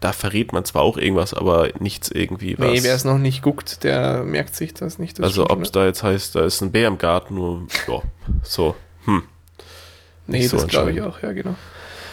[0.00, 2.70] da verrät man zwar auch irgendwas, aber nichts irgendwie was.
[2.70, 5.18] Nee, wer es noch nicht guckt, der merkt sich das nicht.
[5.18, 8.02] Das also, ob es da jetzt heißt, da ist ein Bär im Garten, nur, ja,
[8.42, 8.74] so,
[9.06, 9.22] hm.
[10.26, 11.54] Nee, so das glaube ich auch, ja, genau.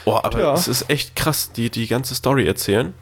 [0.05, 0.53] Boah, aber ja.
[0.53, 2.93] es ist echt krass, die, die ganze Story erzählen.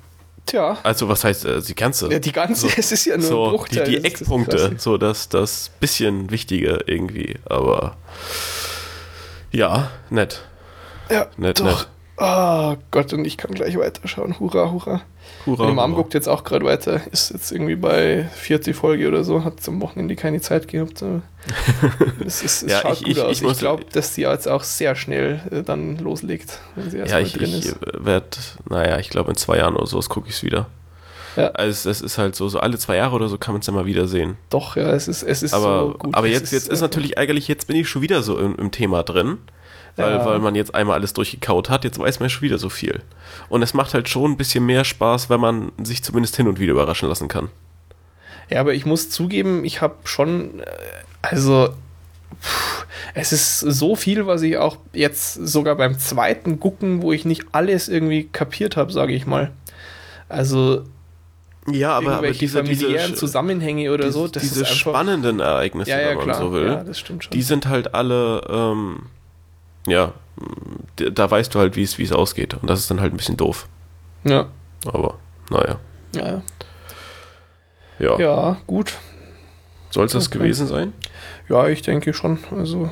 [0.48, 0.77] Tja.
[0.82, 2.11] Also was heißt äh, die ganze?
[2.11, 3.84] Ja, die ganze, so, es ist ja nur so, ein Bruchteil.
[3.84, 7.98] Die, die Eckpunkte, das so das, das bisschen Wichtige irgendwie, aber
[9.51, 10.42] ja, nett.
[11.09, 11.66] Ja, nett, doch.
[11.66, 11.88] nett.
[12.17, 14.40] Oh Gott, und ich kann gleich weiterschauen.
[14.40, 15.01] Hurra, hurra.
[15.45, 17.01] Hurra Meine Mom guckt jetzt auch gerade weiter.
[17.11, 19.43] Ist jetzt irgendwie bei 40 Folge oder so.
[19.43, 21.03] Hat zum Wochenende keine Zeit gehabt.
[22.25, 23.41] Es, ist, es ja, schaut ich, gut ich, aus.
[23.41, 27.23] Ich, ich glaube, dass die jetzt auch sehr schnell äh, dann loslegt, wenn sie erstmal
[27.23, 27.67] ja, drin ist.
[27.67, 28.27] Ich werde,
[28.69, 30.67] naja, ich glaube in zwei Jahren oder so gucke ich es wieder.
[31.38, 31.51] Ja.
[31.51, 33.72] Also es ist halt so, so alle zwei Jahre oder so kann man es ja
[33.72, 34.38] mal wieder sehen.
[34.49, 36.15] Doch, ja, es ist, es ist aber, so gut.
[36.15, 38.72] Aber jetzt, ist, jetzt ist natürlich eigentlich, jetzt bin ich schon wieder so im, im
[38.72, 39.38] Thema drin
[39.98, 40.26] weil, ja.
[40.26, 43.01] weil man jetzt einmal alles durchgekaut hat, jetzt weiß man schon wieder so viel.
[43.50, 46.59] Und es macht halt schon ein bisschen mehr Spaß, wenn man sich zumindest hin und
[46.59, 47.50] wieder überraschen lassen kann.
[48.50, 50.66] Ja, aber ich muss zugeben, ich habe schon, äh,
[51.22, 51.69] also
[53.14, 57.45] es ist so viel, was ich auch jetzt sogar beim zweiten Gucken, wo ich nicht
[57.51, 59.51] alles irgendwie kapiert habe, sage ich mal.
[60.30, 60.84] Also
[61.69, 66.00] ja, aber, aber diese familiären diese, Zusammenhänge oder diese, so, das diese spannenden Ereignisse, ja,
[66.00, 66.40] ja, wenn man klar.
[66.40, 67.32] so will, ja, das stimmt schon.
[67.32, 69.00] die sind halt alle ähm,
[69.88, 70.14] ja,
[70.95, 72.53] da weißt du halt, wie es ausgeht.
[72.56, 73.67] Und das ist dann halt ein bisschen doof.
[74.24, 74.48] Ja.
[74.85, 75.17] Aber,
[75.49, 75.80] naja.
[76.14, 76.41] Ja.
[77.99, 78.93] Ja, ja gut.
[79.90, 80.38] Soll es das okay.
[80.40, 80.93] gewesen sein?
[81.49, 82.40] Ja, ich denke schon.
[82.51, 82.91] Also,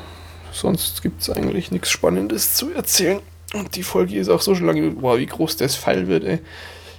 [0.51, 3.19] sonst gibt es eigentlich nichts Spannendes zu erzählen.
[3.53, 5.01] Und die Folge ist auch so schon lange.
[5.01, 6.40] Wow, wie groß das Fall wird, ey.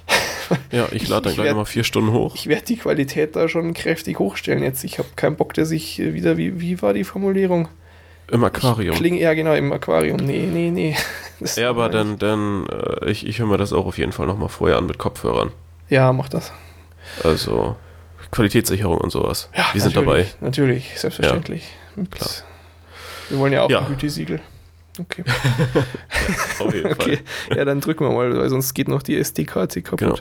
[0.71, 2.33] Ja, ich lade dann gleich nochmal vier Stunden hoch.
[2.35, 4.85] Ich werde die Qualität da schon kräftig hochstellen jetzt.
[4.85, 7.67] Ich habe keinen Bock, dass ich wieder, wie, wie war die Formulierung?
[8.29, 8.95] Im Aquarium.
[8.95, 10.17] Klingt ja genau im Aquarium.
[10.17, 10.95] Nee, nee, nee.
[11.39, 14.25] Das ja, aber dann, dann äh, ich, ich höre mir das auch auf jeden Fall
[14.25, 15.51] nochmal vorher an mit Kopfhörern.
[15.87, 16.51] Ja, mach das.
[17.23, 17.75] Also
[18.31, 19.47] Qualitätssicherung und sowas.
[19.55, 20.25] Ja, Wir sind dabei.
[20.41, 21.69] Natürlich, selbstverständlich.
[21.95, 22.29] Ja, klar.
[23.29, 23.81] Wir wollen ja auch ja.
[23.81, 24.41] ein Gütesiegel.
[24.99, 25.23] Okay.
[26.59, 27.07] ja, auf jeden Fall.
[27.07, 27.19] okay.
[27.55, 29.99] Ja, dann drücken wir mal, weil sonst geht noch die SD-Karte kaputt.
[29.99, 30.17] Genau.